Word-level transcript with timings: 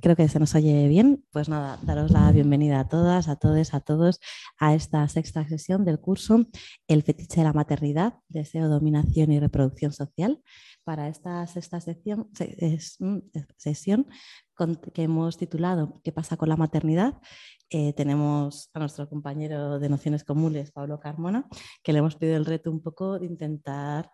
creo 0.00 0.16
que 0.16 0.28
se 0.28 0.38
nos 0.38 0.54
oye 0.54 0.88
bien. 0.88 1.24
Pues 1.30 1.48
nada, 1.48 1.78
daros 1.82 2.10
la 2.10 2.30
bienvenida 2.32 2.80
a 2.80 2.88
todas, 2.88 3.28
a 3.28 3.36
todos, 3.36 3.74
a 3.74 3.80
todos 3.80 4.20
a 4.58 4.74
esta 4.74 5.06
sexta 5.08 5.46
sesión 5.48 5.84
del 5.84 6.00
curso 6.00 6.46
El 6.86 7.02
fetiche 7.02 7.40
de 7.40 7.44
la 7.44 7.52
maternidad, 7.52 8.14
deseo, 8.28 8.68
dominación 8.68 9.32
y 9.32 9.40
reproducción 9.40 9.92
social. 9.92 10.42
Para 10.84 11.08
esta 11.08 11.46
sexta 11.46 11.80
sesión, 11.80 12.28
mm, 12.98 13.18
que 14.92 15.02
hemos 15.02 15.36
titulado 15.36 16.00
¿Qué 16.02 16.12
pasa 16.12 16.36
con 16.36 16.48
la 16.48 16.56
maternidad? 16.56 17.20
Eh, 17.70 17.92
tenemos 17.94 18.70
a 18.74 18.80
nuestro 18.80 19.08
compañero 19.08 19.78
de 19.78 19.88
Nociones 19.88 20.24
Comunes, 20.24 20.72
Pablo 20.72 21.00
Carmona, 21.00 21.46
que 21.82 21.92
le 21.92 22.00
hemos 22.00 22.16
pedido 22.16 22.36
el 22.36 22.44
reto 22.44 22.70
un 22.70 22.82
poco 22.82 23.18
de 23.18 23.26
intentar 23.26 24.10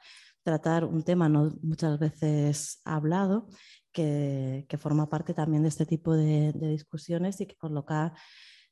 tratar 0.49 0.85
un 0.85 1.03
tema 1.03 1.29
no 1.29 1.53
muchas 1.63 1.99
veces 1.99 2.81
hablado 2.85 3.49
que, 3.93 4.79
forma 4.79 5.09
parte 5.09 5.35
también 5.35 5.63
de 5.63 5.69
este 5.69 5.87
tipo 5.87 6.15
de, 6.15 6.53
discusiones 6.53 7.41
y 7.41 7.47
que 7.47 7.57
coloca 7.57 8.15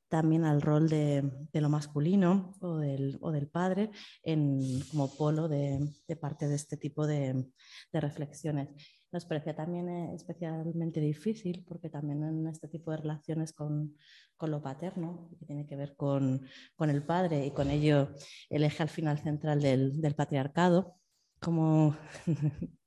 también 0.08 0.44
al 0.44 0.62
rol 0.62 0.88
de, 0.88 1.28
lo 1.52 1.68
masculino 1.68 2.54
o 2.60 2.78
del, 2.78 3.48
padre 3.50 3.90
en, 4.22 4.60
como 4.90 5.14
polo 5.16 5.48
de, 5.48 5.92
parte 6.20 6.48
de 6.48 6.54
este 6.54 6.76
tipo 6.76 7.06
de, 7.06 7.50
reflexiones. 7.92 8.68
Nos 9.12 9.24
parece 9.24 9.54
también 9.54 9.88
eh, 9.88 10.14
especialmente 10.14 11.00
difícil 11.00 11.64
porque 11.66 11.88
también 11.88 12.22
en 12.22 12.46
este 12.48 12.68
tipo 12.68 12.90
de 12.90 12.98
relaciones 12.98 13.52
con, 13.52 13.96
lo 14.40 14.62
paterno, 14.62 15.30
que 15.38 15.46
tiene 15.46 15.66
que 15.66 15.76
ver 15.76 15.96
con, 15.96 16.46
el 16.80 17.02
padre 17.04 17.46
y 17.46 17.50
con 17.52 17.70
ello 17.70 18.10
el 18.50 18.64
eje 18.64 18.82
al 18.82 18.90
final 18.90 19.18
central 19.18 19.60
del, 19.62 20.00
del 20.00 20.14
patriarcado, 20.14 20.96
como 21.40 21.96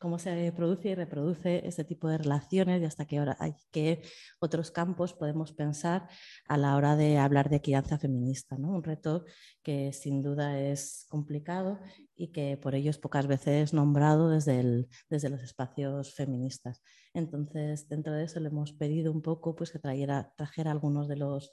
cómo 0.00 0.18
se 0.18 0.50
produce 0.52 0.88
y 0.88 0.94
reproduce 0.94 1.60
este 1.68 1.84
tipo 1.84 2.08
de 2.08 2.16
relaciones 2.16 2.80
y 2.80 2.86
hasta 2.86 3.04
qué 3.04 4.02
otros 4.40 4.70
campos 4.70 5.12
podemos 5.12 5.52
pensar 5.52 6.08
a 6.48 6.56
la 6.56 6.74
hora 6.76 6.96
de 6.96 7.18
hablar 7.18 7.50
de 7.50 7.60
crianza 7.60 7.98
feminista. 7.98 8.56
¿no? 8.56 8.70
Un 8.70 8.82
reto 8.82 9.26
que 9.62 9.92
sin 9.92 10.22
duda 10.22 10.58
es 10.58 11.06
complicado 11.10 11.80
y 12.16 12.32
que 12.32 12.56
por 12.56 12.74
ello 12.74 12.88
es 12.88 12.96
pocas 12.96 13.26
veces 13.26 13.74
nombrado 13.74 14.30
desde, 14.30 14.88
desde 15.10 15.28
los 15.28 15.42
espacios 15.42 16.14
feministas. 16.14 16.82
Entonces, 17.12 17.86
dentro 17.86 18.14
de 18.14 18.24
eso 18.24 18.40
le 18.40 18.48
hemos 18.48 18.72
pedido 18.72 19.12
un 19.12 19.20
poco 19.20 19.54
pues, 19.54 19.70
que 19.70 19.80
trajera, 19.80 20.32
trajera 20.34 20.70
algunos 20.70 21.08
de 21.08 21.16
los, 21.16 21.52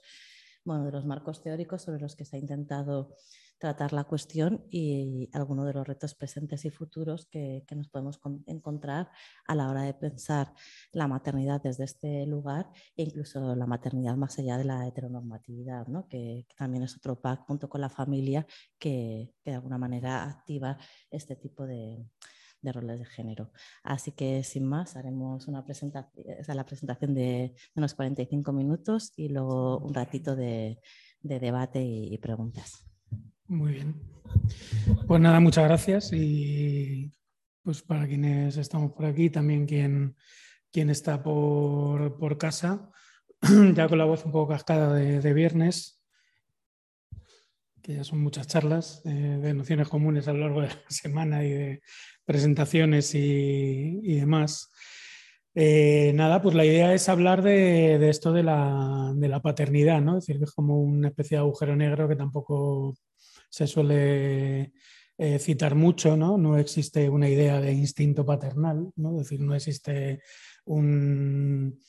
bueno, 0.64 0.86
de 0.86 0.94
los 0.94 1.06
marcos 1.06 1.44
teóricos 1.44 1.82
sobre 1.82 2.00
los 2.00 2.16
que 2.16 2.24
se 2.24 2.38
ha 2.38 2.40
intentado 2.40 3.14
tratar 3.58 3.94
la 3.94 4.04
cuestión 4.04 4.66
y 4.70 5.30
algunos 5.34 5.66
de 5.66 5.74
los 5.74 5.88
retos 5.88 6.16
presentes 6.16 6.66
y 6.66 6.70
futuros 6.70 7.26
que, 7.26 7.66
nos 7.76 7.90
podemos 7.90 8.20
encontrar 8.46 9.10
a 9.46 9.56
la 9.56 9.70
hora 9.70 9.84
de 9.84 9.94
pensar 9.94 10.54
la 10.92 11.08
maternidad 11.08 11.62
desde 11.62 11.84
este 11.84 12.26
lugar 12.26 12.70
e 12.96 13.04
incluso 13.04 13.56
la 13.56 13.66
maternidad 13.66 14.16
más 14.16 14.38
allá 14.40 14.58
de 14.58 14.64
la 14.64 14.88
heteronormatividad, 14.88 15.88
¿no? 15.88 16.08
que, 16.08 16.46
también 16.58 16.84
es 16.84 16.96
otro 16.96 17.20
pack 17.20 17.46
junto 17.46 17.70
con 17.70 17.82
la 17.82 17.90
familia 17.90 18.46
que, 18.80 19.34
de 19.46 19.54
alguna 19.54 19.78
manera 19.78 20.24
activa 20.24 20.78
este 21.12 21.36
tipo 21.36 21.66
de, 21.66 22.06
roles 22.64 23.00
de 23.00 23.06
género. 23.06 23.52
Así 23.82 24.12
que 24.12 24.44
sin 24.44 24.66
más, 24.66 24.98
haremos 24.98 25.48
una 25.48 25.64
presentación, 25.64 26.26
la 26.48 26.66
presentación 26.66 27.14
de, 27.14 27.56
unos 27.76 27.94
45 27.94 28.52
minutos 28.52 29.14
y 29.16 29.30
luego 29.30 29.78
un 29.80 29.94
ratito 29.94 30.36
de, 30.36 30.82
debate 31.22 31.82
y 31.82 32.18
preguntas. 32.18 32.88
Muy 33.48 33.74
bien. 33.74 33.96
Pues 35.08 35.22
nada, 35.22 35.40
muchas 35.40 35.64
gracias 35.64 36.12
y 36.12 37.14
pues 37.64 37.82
para 37.82 38.06
quienes 38.06 38.58
estamos 38.58 38.92
por 38.92 39.06
aquí, 39.06 39.30
también 39.30 39.66
quien, 39.66 40.18
quien 40.72 40.90
está 40.90 41.24
por, 41.24 42.38
casa, 42.38 42.90
ya 43.74 43.88
con 43.88 43.98
la 43.98 44.06
voz 44.06 44.26
un 44.26 44.34
poco 44.34 44.50
cascada 44.54 44.94
de, 44.94 45.34
viernes, 45.34 46.02
que 47.82 47.96
ya 47.96 48.04
son 48.04 48.20
muchas 48.20 48.48
charlas 48.48 49.02
eh, 49.06 49.10
de 49.10 49.54
nociones 49.54 49.88
comunes 49.88 50.28
a 50.28 50.34
lo 50.34 50.40
largo 50.40 50.62
de 50.62 50.68
la 50.68 50.82
semana 50.90 51.44
y 51.46 51.52
de 51.52 51.82
presentaciones 52.26 53.16
y, 53.16 54.16
demás. 54.16 54.72
Eh, 55.60 56.12
nada, 56.14 56.40
pues 56.40 56.54
la 56.54 56.66
idea 56.66 56.94
es 56.94 57.10
hablar 57.10 57.42
de, 57.42 58.10
esto 58.10 58.32
de 58.32 58.44
la, 58.44 59.12
de 59.16 59.28
la, 59.28 59.42
paternidad, 59.42 60.00
¿no? 60.02 60.20
Es 60.20 60.28
decir, 60.28 60.38
que 60.38 60.44
es 60.44 60.52
como 60.52 60.80
una 60.80 61.08
especie 61.08 61.36
de 61.36 61.40
agujero 61.40 61.76
negro 61.76 62.08
que 62.08 62.16
tampoco 62.16 62.96
se 63.50 63.66
suele 63.66 64.74
eh, 65.18 65.40
citar 65.40 65.74
mucho, 65.74 66.16
¿no? 66.16 66.38
No 66.38 66.60
existe 66.60 67.10
una 67.10 67.28
idea 67.28 67.60
de 67.60 67.74
instinto 67.74 68.24
paternal, 68.24 68.92
¿no? 68.98 69.14
Es 69.14 69.30
decir, 69.30 69.42
no 69.42 69.56
existe 69.56 70.22
un, 70.66 71.80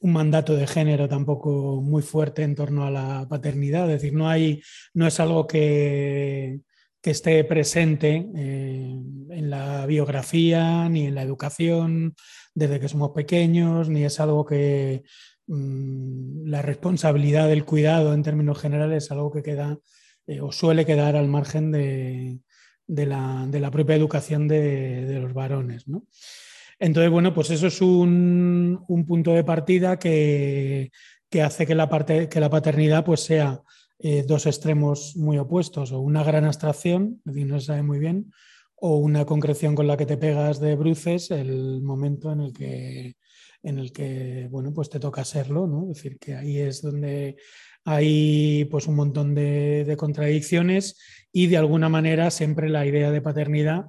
mandato 0.00 0.56
de 0.56 0.66
género 0.66 1.06
tampoco 1.06 1.82
muy 1.82 2.00
fuerte 2.00 2.42
en 2.42 2.54
torno 2.54 2.86
a 2.86 2.90
la 2.90 3.26
paternidad, 3.28 3.84
es 3.90 4.00
decir, 4.00 4.14
no, 4.16 4.30
hay, 4.30 4.62
no 4.94 5.06
es 5.06 5.20
algo 5.20 5.46
que, 5.46 6.62
esté 7.02 7.42
presente 7.44 8.28
eh, 8.36 8.94
en 9.30 9.50
la 9.50 9.86
biografía 9.86 10.88
ni 10.88 11.06
en 11.06 11.14
la 11.14 11.22
educación 11.22 12.14
desde 12.54 12.78
que 12.78 12.88
somos 12.88 13.12
pequeños, 13.12 13.88
ni 13.88 14.04
es 14.04 14.20
algo 14.20 14.44
que 14.44 15.04
mm, 15.46 16.46
la 16.46 16.60
responsabilidad 16.62 17.48
del 17.48 17.64
cuidado 17.64 18.12
en 18.12 18.22
términos 18.22 18.58
generales 18.60 19.04
es 19.04 19.10
algo 19.10 19.30
que 19.30 19.42
queda 19.42 19.78
eh, 20.26 20.40
o 20.40 20.52
suele 20.52 20.84
quedar 20.84 21.16
al 21.16 21.28
margen 21.28 21.72
de, 21.72 22.40
la, 22.86 23.70
propia 23.72 23.96
educación 23.96 24.46
de, 24.46 25.18
los 25.20 25.32
varones. 25.32 25.86
Entonces, 26.78 27.10
bueno, 27.10 27.32
pues 27.32 27.50
eso 27.50 27.68
es 27.68 27.80
un, 27.80 28.84
punto 29.06 29.32
de 29.32 29.44
partida 29.44 29.98
que, 29.98 30.90
hace 31.42 31.66
que 31.66 31.74
la, 31.74 31.88
parte, 31.88 32.28
que 32.28 32.40
la 32.40 32.50
paternidad 32.50 33.04
pues, 33.04 33.20
sea 33.20 33.62
eh, 34.02 34.24
dos 34.26 34.46
extremos 34.46 35.14
muy 35.16 35.36
opuestos, 35.36 35.92
o 35.92 36.00
una 36.00 36.24
gran 36.24 36.44
abstracción, 36.46 37.20
es 37.26 37.34
no 37.46 37.60
se 37.60 37.66
sabe 37.66 37.82
muy 37.82 37.98
bien, 37.98 38.32
o 38.76 38.96
una 38.96 39.26
concreción 39.26 39.74
con 39.74 39.86
la 39.86 39.98
que 39.98 40.06
te 40.06 40.16
pegas 40.16 40.58
de 40.58 40.74
bruces 40.74 41.30
el 41.30 41.82
momento 41.82 42.32
en 42.32 42.40
el 42.40 42.52
que, 42.54 43.16
en 43.62 43.78
el 43.78 43.92
que 43.92 44.48
bueno, 44.50 44.72
pues 44.72 44.88
te 44.88 45.00
toca 45.00 45.22
serlo, 45.24 45.66
¿no? 45.66 45.90
Es 45.90 45.98
decir, 45.98 46.18
que 46.18 46.34
ahí 46.34 46.58
es 46.58 46.80
donde 46.80 47.36
hay 47.84 48.64
pues 48.70 48.86
un 48.86 48.96
montón 48.96 49.34
de, 49.34 49.94
contradicciones 49.98 50.98
y 51.30 51.48
de 51.48 51.58
alguna 51.58 51.90
manera 51.90 52.30
siempre 52.30 52.70
la 52.70 52.86
idea 52.86 53.10
de 53.10 53.20
paternidad, 53.20 53.86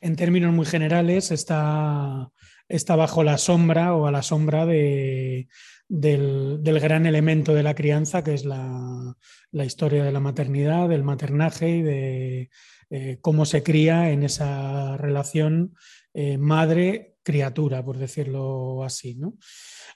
en 0.00 0.14
términos 0.14 0.52
muy 0.54 0.66
generales, 0.66 1.32
está, 1.32 2.30
está 2.68 2.94
bajo 2.94 3.24
la 3.24 3.38
sombra 3.38 3.94
o 3.94 4.06
a 4.06 4.12
la 4.12 4.22
sombra 4.22 4.66
de, 4.66 5.48
del, 5.88 6.60
gran 6.62 7.06
elemento 7.06 7.54
de 7.54 7.62
la 7.62 7.74
crianza, 7.74 8.22
que 8.22 8.34
es 8.34 8.44
la, 8.44 9.16
historia 9.52 10.04
de 10.04 10.12
la 10.12 10.20
maternidad, 10.20 10.88
del 10.88 11.02
maternaje 11.02 11.68
y 11.70 11.82
de 11.82 12.50
eh, 12.90 13.18
cómo 13.20 13.44
se 13.44 13.62
cría 13.62 14.10
en 14.10 14.22
esa 14.22 14.96
relación 14.96 15.74
eh, 16.14 16.38
madre-criatura, 16.38 17.84
por 17.84 17.98
decirlo 17.98 18.84
así. 18.84 19.14
¿no? 19.14 19.34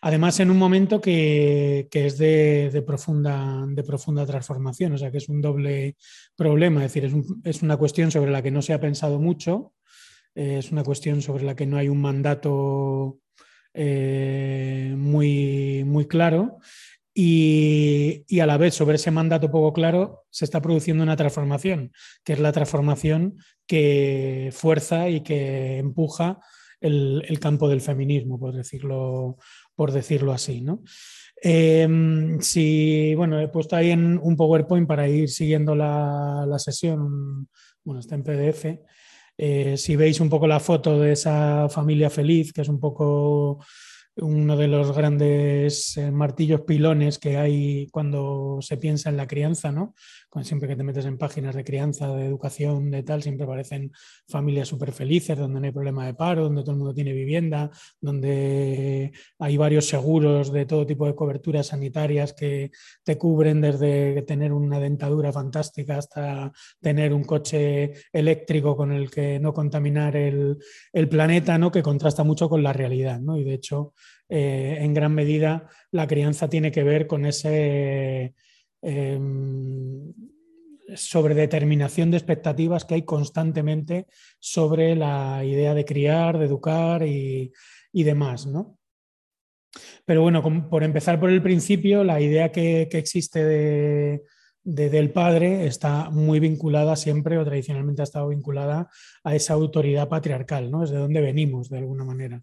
Además, 0.01 0.41
en 0.41 0.51
un 0.51 0.59
momento 0.59 1.01
que, 1.01 1.89
es 1.93 2.19
de, 2.19 2.83
profunda, 2.87 3.67
transformación, 4.27 4.93
o 4.95 4.99
sea 4.99 5.11
que 5.11 5.19
es 5.19 5.29
un 5.29 5.41
doble 5.41 5.97
problema, 6.37 6.85
es 6.85 6.93
decir, 6.93 7.13
es, 7.45 7.63
una 7.63 7.77
cuestión 7.77 8.11
sobre 8.11 8.33
la 8.33 8.43
que 8.43 8.51
no 8.51 8.63
se 8.63 8.73
ha 8.73 8.81
pensado 8.81 9.21
mucho, 9.21 9.75
eh, 10.35 10.57
es 10.59 10.73
una 10.73 10.83
cuestión 10.83 11.23
sobre 11.23 11.45
la 11.45 11.55
que 11.55 11.67
no 11.67 11.77
hay 11.77 11.89
un 11.89 12.01
mandato 12.01 13.21
eh, 13.75 14.95
muy, 14.97 15.85
muy 15.85 16.07
claro 16.07 16.59
y, 17.15 18.25
y, 18.27 18.41
a 18.41 18.47
la 18.47 18.57
vez 18.57 18.75
sobre 18.75 18.97
ese 18.97 19.11
mandato 19.11 19.51
poco 19.51 19.73
claro 19.73 20.25
se 20.31 20.45
está 20.45 20.63
produciendo 20.63 21.03
una 21.03 21.17
transformación, 21.17 21.93
que 22.25 22.33
es 22.33 22.41
la 22.41 22.53
transformación 22.53 23.37
que 23.67 24.51
fuerza 24.53 25.09
y 25.09 25.21
que 25.21 25.79
empuja 25.79 26.41
el, 26.83 27.39
campo 27.41 27.69
del 27.69 27.81
feminismo, 27.81 28.39
por 28.39 28.55
decirlo, 28.55 29.39
por 29.75 29.93
decirlo 29.93 30.33
así. 30.33 30.61
¿no? 30.61 30.83
Em, 31.41 32.41
si, 32.41 33.15
bueno, 33.15 33.41
he 33.41 33.49
puesto 33.49 33.77
ahí 33.77 33.91
en 33.91 34.19
un 34.19 34.37
PowerPoint 34.37 34.87
para 34.87 35.09
ir 35.09 35.29
siguiendo 35.31 35.75
la, 35.75 36.47
sesión, 36.59 37.49
bueno, 37.85 38.01
está 38.01 38.15
en 38.15 38.25
PDF. 38.25 38.81
Eh, 39.37 39.77
si 39.77 39.97
veis 39.97 40.21
un 40.21 40.29
poco 40.29 40.47
la 40.47 40.61
foto 40.61 40.99
de 41.01 41.13
esa 41.13 41.69
familia 41.69 42.11
feliz, 42.11 42.53
que 42.53 42.61
es 42.63 42.69
un 42.69 42.79
poco 42.79 43.59
uno 44.17 44.57
de 44.57 44.69
los 44.69 44.95
grandes 44.95 45.97
eh, 45.97 46.11
martillos 46.11 46.63
pilones 46.63 47.19
que 47.19 47.39
hay 47.39 47.89
cuando 47.91 48.59
se 48.61 48.77
piensa 48.77 49.09
en 49.09 49.17
la 49.17 49.27
crianza, 49.27 49.73
¿no? 49.73 49.95
Cuando 50.33 50.49
siempre 50.49 50.67
que 50.67 50.77
te 50.77 50.83
metes 50.83 51.05
en 51.05 51.19
páginas 51.19 51.55
de 51.55 51.63
crianza, 51.63 52.09
de 52.17 52.25
educación, 52.25 52.91
de 52.91 53.03
tal, 53.03 53.23
siempre 53.23 53.45
aparecen 53.45 53.93
familias 54.27 54.67
súper 54.67 54.91
felices, 54.93 55.37
donde 55.37 55.61
no 55.61 55.67
hay 55.67 55.73
problema 55.73 56.07
de 56.07 56.15
paro, 56.15 56.45
donde 56.45 56.63
todo 56.63 56.71
el 56.71 56.79
mundo 56.79 56.95
tiene 56.95 57.13
vivienda, 57.13 57.71
donde 58.01 59.13
hay 59.39 59.57
varios 59.59 59.89
seguros 59.89 60.51
de 60.51 60.65
todo 60.65 60.87
tipo 60.87 61.05
de 61.07 61.15
coberturas 61.15 61.67
sanitarias 61.67 62.33
que 62.33 62.71
te 63.05 63.19
cubren 63.19 63.61
desde 63.61 64.23
tener 64.23 64.55
una 64.55 64.81
dentadura 64.81 65.35
fantástica 65.35 65.99
hasta 65.99 66.51
tener 66.81 67.13
un 67.13 67.25
coche 67.25 67.93
eléctrico 68.11 68.75
con 68.75 68.91
el 68.91 69.11
que 69.11 69.39
no 69.39 69.53
contaminar 69.53 70.17
el, 70.17 70.57
planeta, 71.11 71.59
¿no? 71.59 71.71
Que 71.71 71.83
contrasta 71.83 72.25
mucho 72.25 72.49
con 72.49 72.63
la 72.63 72.73
realidad, 72.73 73.21
¿no? 73.21 73.37
Y 73.37 73.45
de 73.45 73.53
hecho, 73.53 73.93
eh, 74.31 74.79
en 74.81 74.95
gran 74.95 75.15
medida 75.15 75.69
la 75.91 76.07
crianza 76.07 76.49
tiene 76.49 76.73
que 76.73 76.85
ver 76.85 77.07
con 77.07 77.27
ese 77.27 78.35
eh, 78.81 79.19
sobredeterminación 80.97 82.11
de 82.11 82.17
expectativas 82.17 82.85
que 82.85 82.95
hay 82.95 83.03
constantemente 83.03 84.07
sobre 84.39 84.97
la 84.97 85.45
idea 85.45 85.75
de 85.75 85.85
criar, 85.85 86.39
de 86.39 86.47
educar 86.47 87.03
y, 87.07 87.53
demás, 87.93 88.47
¿no? 88.47 88.79
Pero 90.05 90.23
bueno, 90.23 90.69
por 90.69 90.85
empezar 90.85 91.19
por 91.19 91.31
el 91.31 91.43
principio, 91.43 92.05
la 92.05 92.21
idea 92.21 92.53
que, 92.53 92.83
existe 92.93 93.45
de, 93.45 94.23
del 94.65 95.11
padre 95.13 95.67
está 95.67 96.11
muy 96.11 96.41
vinculada 96.41 96.97
siempre 96.97 97.39
o 97.39 97.45
tradicionalmente 97.45 98.03
ha 98.03 98.05
estado 98.05 98.29
vinculada 98.29 98.91
a 99.25 99.35
esa 99.35 99.55
autoridad 99.55 100.09
patriarcal, 100.09 100.71
¿no? 100.71 100.85
Es 100.85 100.91
de 100.91 100.99
donde 100.99 101.21
venimos, 101.21 101.71
de 101.71 101.79
alguna 101.79 102.05
manera 102.05 102.43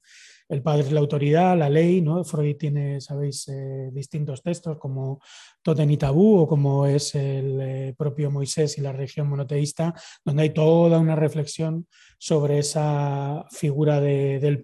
el 0.49 0.63
padre 0.63 0.81
es 0.81 0.91
la 0.91 0.99
autoridad, 0.99 1.55
la 1.57 1.69
ley, 1.69 2.01
¿no? 2.01 2.23
Freud 2.23 2.57
tiene, 2.57 2.99
sabéis, 2.99 3.47
eh, 3.49 3.91
distintos 3.93 4.41
textos 4.41 4.77
como 4.79 5.21
Totem 5.61 5.89
y 5.91 5.97
Tabú 5.97 6.39
o 6.39 6.47
como 6.47 6.87
es 6.87 7.13
el 7.13 7.61
eh, 7.61 7.95
propio 7.95 8.31
Moisés 8.31 8.77
y 8.79 8.81
la 8.81 8.91
religión 8.91 9.27
monoteísta, 9.27 9.93
donde 10.25 10.43
hay 10.43 10.49
toda 10.49 10.97
una 10.97 11.15
reflexión 11.15 11.85
sobre 12.17 12.59
esa 12.59 13.45
figura 13.51 14.01
del, 14.01 14.61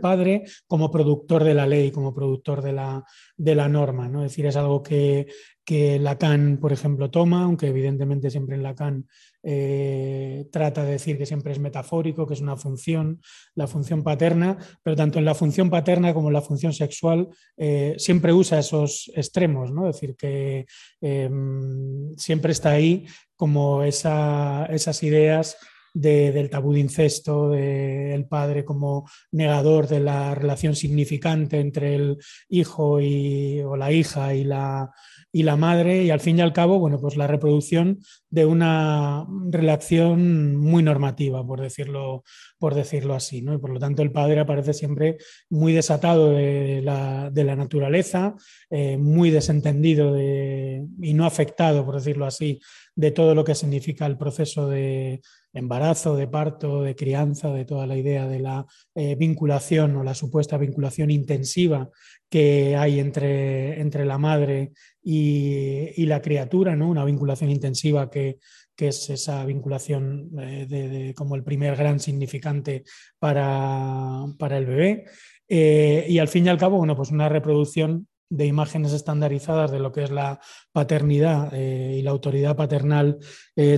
padre 0.00 0.44
como 0.66 0.90
productor 0.90 1.44
de 1.44 1.54
la 1.54 1.66
ley, 1.66 1.90
como 1.90 2.14
productor 2.14 2.62
de 2.62 2.72
la, 2.72 3.04
de 3.36 3.54
la 3.54 3.68
norma, 3.68 4.08
¿no? 4.08 4.24
Es 4.24 4.32
decir, 4.32 4.46
es 4.46 4.56
algo 4.56 4.82
que, 4.82 5.26
que 5.66 5.98
Lacan, 5.98 6.58
por 6.58 6.72
ejemplo, 6.72 7.10
toma, 7.10 7.42
aunque 7.42 7.66
evidentemente 7.66 8.30
siempre 8.30 8.54
en 8.54 8.62
Lacan 8.62 9.08
eh, 9.42 10.46
trata 10.52 10.84
de 10.84 10.92
decir 10.92 11.18
que 11.18 11.26
siempre 11.26 11.52
es 11.52 11.58
metafórico, 11.58 12.24
que 12.24 12.34
es 12.34 12.40
una 12.40 12.56
función, 12.56 13.20
la 13.56 13.66
función 13.66 14.04
paterna, 14.04 14.56
pero 14.84 14.94
tanto 14.94 15.18
en 15.18 15.24
la 15.24 15.34
función 15.34 15.68
paterna 15.68 16.14
como 16.14 16.28
en 16.28 16.34
la 16.34 16.40
función 16.40 16.72
sexual 16.72 17.28
eh, 17.56 17.96
siempre 17.98 18.32
usa 18.32 18.60
esos 18.60 19.10
extremos, 19.16 19.72
¿no? 19.72 19.88
es 19.88 19.96
decir, 19.96 20.14
que 20.16 20.66
em, 21.00 22.16
siempre 22.16 22.52
está 22.52 22.70
ahí 22.70 23.04
como 23.34 23.82
esas 23.82 25.02
ideas 25.02 25.56
del 25.98 26.50
tabú 26.50 26.74
de 26.74 26.80
incesto, 26.80 27.50
del 27.50 28.26
padre 28.26 28.64
como 28.64 29.08
negador 29.32 29.88
de 29.88 30.00
la 30.00 30.34
relación 30.34 30.76
significante 30.76 31.58
entre 31.58 31.94
el 31.94 32.18
hijo 32.50 33.00
y, 33.00 33.60
o 33.60 33.76
la 33.76 33.90
hija 33.92 34.34
y 34.34 34.44
la, 34.44 34.90
y 35.32 35.42
la 35.42 35.56
madre 35.56 36.02
y 36.02 36.10
al 36.10 36.20
fin 36.20 36.38
y 36.38 36.42
al 36.42 36.52
cabo, 36.52 36.78
bueno, 36.78 37.00
pues 37.00 37.16
la 37.16 37.26
reproducción 37.26 38.00
de 38.28 38.44
una 38.44 39.26
relación 39.50 40.56
muy 40.56 40.82
normativa, 40.82 41.46
por 41.46 41.60
decirlo, 41.60 42.24
por 42.58 42.74
decirlo 42.74 43.14
así, 43.14 43.40
¿no? 43.40 43.54
Y 43.54 43.58
por 43.58 43.70
lo 43.70 43.78
tanto 43.78 44.02
el 44.02 44.12
padre 44.12 44.40
aparece 44.40 44.74
siempre 44.74 45.16
muy 45.48 45.72
desatado 45.72 46.30
de 46.32 46.82
la, 46.82 47.30
naturaleza, 47.56 48.34
eh, 48.68 48.98
muy 48.98 49.30
desentendido 49.30 50.18
y 50.18 51.14
no 51.14 51.24
afectado, 51.24 51.86
por 51.86 51.96
decirlo 51.96 52.26
así, 52.26 52.60
de 52.94 53.10
todo 53.10 53.34
lo 53.34 53.44
que 53.44 53.54
significa 53.54 54.06
el 54.06 54.16
proceso 54.16 54.68
de 54.68 55.20
embarazo, 55.56 56.16
de 56.16 56.28
parto, 56.28 56.82
de 56.82 56.94
crianza, 56.94 57.52
de 57.52 57.64
toda 57.64 57.86
la 57.86 57.96
idea 57.96 58.26
de 58.28 58.40
la 58.40 58.66
eh, 58.94 59.16
vinculación 59.16 59.96
o 59.96 60.04
la 60.04 60.14
supuesta 60.14 60.58
vinculación 60.58 61.10
intensiva 61.10 61.90
que 62.28 62.76
hay 62.76 63.00
entre, 63.00 63.80
entre 63.80 64.04
la 64.04 64.18
madre 64.18 64.72
y, 65.02 66.04
la 66.06 66.20
criatura, 66.20 66.76
¿no? 66.76 66.88
una 66.88 67.04
vinculación 67.04 67.50
intensiva 67.50 68.10
que, 68.10 68.38
es 68.76 69.08
esa 69.08 69.44
vinculación 69.46 70.30
eh, 70.38 70.66
de, 70.68 71.14
como 71.14 71.34
el 71.34 71.42
primer 71.42 71.76
gran 71.76 71.98
significante 71.98 72.84
para, 73.18 74.26
el 74.50 74.66
bebé. 74.66 75.04
Eh, 75.48 76.04
y 76.08 76.18
al 76.18 76.28
fin 76.28 76.44
y 76.44 76.48
al 76.50 76.58
cabo, 76.58 76.76
bueno, 76.76 76.94
pues 76.94 77.10
una 77.10 77.28
reproducción 77.28 78.06
de 78.28 78.46
imágenes 78.46 78.92
estandarizadas 78.92 79.70
de 79.70 79.78
lo 79.78 79.92
que 79.92 80.04
es 80.04 80.10
la 80.10 80.40
paternidad 80.72 81.52
eh, 81.52 81.96
y 81.98 82.02
la 82.02 82.10
autoridad 82.10 82.56
paternal 82.56 83.18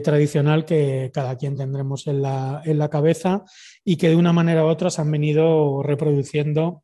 tradicional 0.02 0.64
que 0.64 1.10
cada 1.12 1.36
quien 1.36 1.56
tendremos 1.56 2.06
en 2.06 2.22
la, 2.22 2.62
en 2.64 2.78
la, 2.78 2.88
cabeza 2.88 3.44
y 3.84 3.96
que 3.96 4.08
de 4.08 4.16
una 4.16 4.32
manera 4.32 4.64
u 4.64 4.68
otra 4.68 4.90
se 4.90 5.00
han 5.00 5.10
venido 5.10 5.82
reproduciendo 5.82 6.82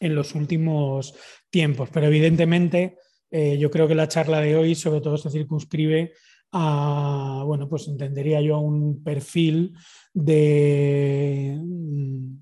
en 0.00 0.14
los 0.14 0.34
últimos 0.34 1.14
tiempos. 1.50 1.90
Pero 1.92 2.06
evidentemente 2.06 2.96
eh, 3.30 3.58
yo 3.58 3.70
creo 3.70 3.86
que 3.88 3.94
la 3.94 4.08
charla 4.08 4.40
de 4.40 4.56
hoy 4.56 4.74
sobre 4.74 5.00
todo 5.00 5.16
se 5.16 5.30
circunscribe 5.30 6.12
a, 6.52 7.42
bueno, 7.44 7.68
pues 7.68 7.88
entendería 7.88 8.40
yo 8.40 8.56
a 8.56 8.60
un 8.60 9.02
perfil 9.02 9.74
de, 10.14 11.58
mm, 11.62 12.36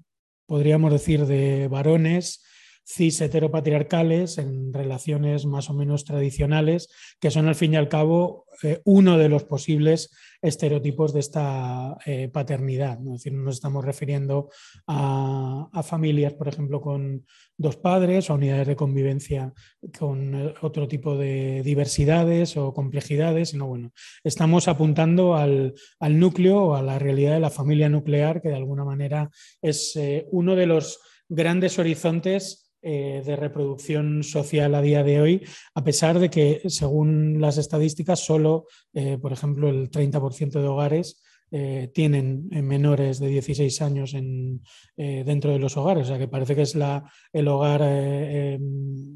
podríamos 0.47 0.93
decir, 0.93 1.27
de 1.27 1.69
varones 1.69 2.45
cis 2.87 3.21
heteropatriarcales 3.21 4.39
en 4.39 4.73
relaciones 4.73 5.45
más 5.45 5.69
o 5.71 5.75
menos 5.75 6.05
tradicionales, 6.05 6.89
que 7.21 7.33
son 7.33 7.49
al 7.49 7.57
fin 7.57 7.75
y 7.75 7.77
al 7.77 7.89
cabo 7.89 8.47
eh, 8.63 8.81
uno 8.85 9.19
de 9.19 9.29
los 9.29 9.45
posibles 9.45 10.15
estereotipos 10.41 11.13
de 11.13 11.21
esta 11.21 11.99
eh, 12.07 12.29
paternidad. 12.29 13.01
¿no? 13.01 13.15
Es 13.15 13.25
decir, 13.25 13.37
nos 13.37 13.57
estamos 13.57 13.85
refiriendo 13.85 14.51
a, 14.87 15.69
familias, 15.83 16.35
por 16.35 16.49
ejemplo, 16.49 16.81
con 16.81 17.27
dos 17.57 17.77
padres 17.77 18.31
o 18.31 18.35
unidades 18.35 18.69
de 18.69 18.77
convivencia 18.77 19.53
con 19.99 20.35
eh, 20.35 20.55
otro 20.63 20.87
tipo 20.87 21.17
de 21.17 21.63
diversidades 21.65 22.57
o 22.57 22.73
complejidades, 22.73 23.51
sino 23.51 23.67
bueno, 23.67 23.93
estamos 24.23 24.69
apuntando 24.69 25.35
al, 25.35 25.75
al 25.99 26.19
núcleo 26.21 26.63
o 26.63 26.75
a 26.77 26.83
la 26.83 27.01
realidad 27.01 27.35
de 27.35 27.41
la 27.41 27.51
familia 27.51 27.89
nuclear, 27.89 28.41
que 28.41 28.51
de 28.51 28.57
alguna 28.57 28.85
manera 28.85 29.29
es 29.61 29.99
uno 30.31 30.55
de 30.55 30.67
los 30.67 31.01
grandes 31.29 31.79
horizontes 31.79 32.66
eh, 32.83 33.23
de 33.25 33.37
reproducción 33.37 34.23
social 34.23 34.75
a 34.75 34.83
día 34.83 35.03
de 35.03 35.21
hoy, 35.21 35.47
a 35.75 35.83
pesar 35.83 36.19
de 36.19 36.31
que, 36.31 36.63
según 36.69 37.41
las 37.41 37.59
estadísticas, 37.59 38.21
solo, 38.21 38.67
eh, 38.95 39.19
por 39.19 39.33
ejemplo, 39.33 39.69
el 39.69 39.91
30% 39.91 40.61
de 40.61 40.67
hogares 40.67 41.23
eh, 41.59 41.91
tienen 41.95 42.49
menores 42.51 43.19
de 43.19 43.29
16 43.29 43.81
años 43.83 44.15
en, 44.15 44.63
dentro 44.97 45.53
de 45.53 45.59
los 45.59 45.77
hogares. 45.77 46.05
O 46.05 46.09
sea 46.09 46.19
que 46.19 46.29
parece 46.29 46.55
que 46.55 46.63
es 46.63 46.75
la, 46.75 47.11
el 47.33 47.49
hogar 47.49 47.83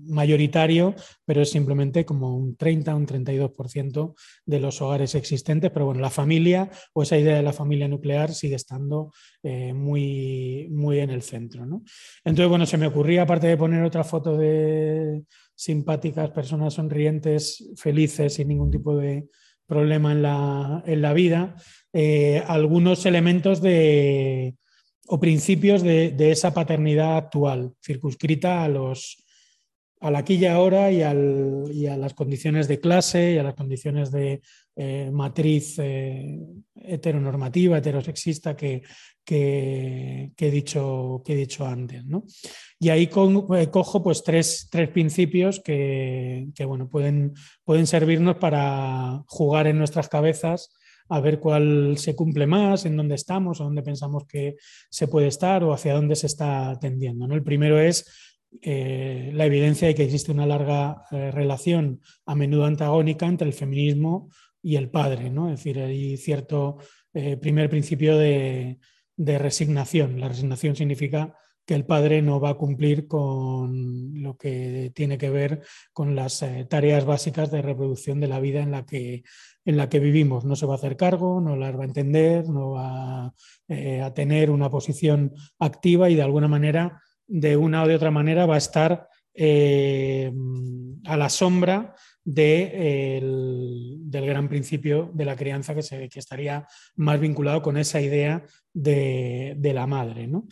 mayoritario, 0.07 0.95
pero 1.25 1.43
es 1.43 1.51
simplemente 1.51 2.05
como 2.05 2.37
un 2.37 2.57
30, 2.57 2.95
un 2.95 3.07
32% 3.07 4.15
de 4.45 4.61
los 4.61 4.81
hogares 4.81 5.15
existentes. 5.15 5.71
Pero 5.71 5.87
bueno, 5.87 6.01
la 6.01 6.11
familia 6.11 6.71
o 6.93 7.03
esa 7.03 7.19
idea 7.19 7.37
de 7.37 7.43
la 7.43 7.53
familia 7.53 7.89
nuclear 7.89 8.33
sigue 8.33 8.57
estando 8.57 9.13
eh, 9.43 9.73
muy, 9.73 10.69
muy 10.71 10.99
en 10.99 11.11
el 11.11 11.23
centro. 11.23 11.65
Entonces, 12.25 12.49
bueno, 12.49 12.67
se 12.67 12.77
me 12.77 12.87
ocurría, 12.87 13.23
aparte 13.23 13.47
de 13.47 13.57
poner 13.57 13.83
otra 13.83 14.05
foto 14.05 14.37
de 14.37 15.23
simpáticas 15.55 16.31
personas 16.31 16.75
sonrientes, 16.75 17.73
felices, 17.77 18.35
sin 18.35 18.49
ningún 18.49 18.71
tipo 18.71 18.97
de 18.97 19.29
problema 19.67 20.13
en 20.13 20.23
la, 20.23 20.83
en 20.87 21.01
la 21.01 21.13
vida, 21.13 21.55
eh, 21.93 22.43
algunos 22.47 23.07
elementos 23.07 23.61
de, 23.61 24.55
o 25.07 25.19
principios 25.19 25.83
de, 25.83 26.11
de, 26.11 26.31
esa 26.31 26.55
paternidad 26.55 27.17
actual, 27.17 27.73
circunscrita 27.83 28.65
a 28.65 28.69
los 28.69 29.25
al 30.01 30.17
aquí 30.17 30.35
y 30.35 30.47
ahora 30.47 30.91
y, 30.91 31.03
a 31.03 31.97
las 31.97 32.15
condiciones 32.15 32.67
de 32.69 32.81
clase 32.81 33.35
y 33.35 33.39
a 33.39 33.43
las 33.43 33.55
condiciones 33.55 34.11
de 34.11 34.41
eh, 34.77 35.11
matriz 35.13 35.79
eh, 35.79 36.39
heteronormativa, 36.75 37.79
heterosexista 37.79 38.57
que, 38.57 38.83
que, 39.23 40.33
he 40.39 40.51
dicho, 40.51 41.23
que 41.25 41.35
he 41.35 41.37
dicho 41.37 41.67
antes. 41.67 42.03
Y 42.79 42.89
ahí 42.89 43.09
cojo 43.09 44.03
pues, 44.03 44.25
tres, 44.25 44.69
tres 44.71 44.89
principios 44.89 45.61
que, 45.61 46.49
bueno, 46.67 46.89
pueden, 46.89 47.35
pueden 47.65 47.87
servirnos 47.87 48.37
para 48.37 49.23
jugar 49.27 49.67
en 49.67 49.77
nuestras 49.77 50.09
cabezas 50.09 50.71
a 51.11 51.21
ver 51.21 51.41
cuál 51.41 51.99
se 51.99 52.15
cumple 52.15 52.47
más, 52.47 52.87
en 52.87 52.97
dónde 52.97 53.17
estamos, 53.17 53.61
o 53.61 53.65
dónde 53.65 53.83
pensamos 53.83 54.27
que 54.27 54.57
se 54.89 55.09
puede 55.09 55.27
estar 55.27 55.65
o 55.65 55.73
hacia 55.73 55.95
dónde 55.95 56.15
se 56.15 56.29
está 56.29 56.79
tendiendo. 56.81 57.27
¿no? 57.27 57.35
El 57.35 57.43
primero 57.43 57.81
es 57.81 58.07
eh, 58.63 59.31
la 59.35 59.45
evidencia 59.45 59.89
de 59.89 59.95
que 59.97 60.05
existe 60.05 60.31
una 60.31 60.47
larga 60.47 61.03
eh, 61.11 61.33
relación, 61.33 62.01
a 62.27 62.37
menudo 62.37 62.65
antagónica, 62.65 63.27
entre 63.27 63.49
el 63.49 63.55
feminismo 63.55 64.31
y 64.63 64.77
el 64.77 64.89
padre. 64.89 65.31
¿no? 65.31 65.51
Es 65.51 65.59
decir, 65.59 65.81
hay 65.81 66.17
cierto 66.17 66.79
eh, 67.13 67.37
primer 67.37 67.69
principio 67.69 68.17
de, 68.17 68.79
resignación. 69.17 70.19
La 70.21 70.29
resignación 70.29 70.77
significa 70.77 71.37
que 71.67 71.75
el 71.75 71.85
padre 71.85 72.23
no 72.23 72.41
va 72.41 72.51
a 72.51 72.55
cumplir 72.55 73.07
con 73.07 74.23
lo 74.23 74.37
que 74.37 74.93
tiene 74.95 75.19
que 75.19 75.29
ver 75.29 75.61
con 75.93 76.17
las 76.17 76.43
tareas 76.69 77.05
básicas 77.05 77.51
de 77.51 77.61
reproducción 77.61 78.19
de 78.19 78.29
la 78.29 78.41
vida 78.41 78.63
en 78.63 78.71
la, 78.71 78.87
que, 78.87 79.23
en 79.65 79.77
la 79.77 79.89
que 79.89 80.01
vivimos. 80.01 80.45
No 80.45 80.57
se 80.57 80.67
va 80.67 80.75
a 80.75 80.77
hacer 80.77 80.97
cargo, 80.97 81.41
no 81.41 81.57
las 81.57 81.77
va 81.77 81.83
a 81.83 81.87
entender, 81.87 82.49
no 82.49 82.73
va 82.73 83.33
eh, 83.69 84.01
a 84.01 84.13
tener 84.15 84.51
una 84.51 84.71
posición 84.71 85.33
activa 85.59 86.11
y 86.11 86.15
de 86.15 86.23
alguna 86.23 86.49
manera, 86.49 87.03
de 87.27 87.57
una 87.57 87.83
o 87.83 87.89
de 87.89 87.95
otra 87.95 88.11
manera, 88.11 88.47
va 88.47 88.55
a 88.57 88.59
estar 88.59 89.09
eh, 89.35 90.33
a 91.05 91.17
la 91.17 91.29
sombra 91.29 91.95
del 92.25 94.11
gran 94.11 94.49
principio 94.49 95.11
de 95.15 95.25
la 95.25 95.37
crianza 95.37 95.75
que, 95.75 95.83
se, 95.83 96.09
que 96.09 96.19
estaría 96.19 96.67
más 96.97 97.19
vinculado 97.19 97.63
con 97.63 97.77
esa 97.77 98.01
idea 98.01 98.45
de, 98.73 99.55
de 99.57 99.73
la 99.73 99.87
madre. 99.87 100.27
¿no? 100.27 100.47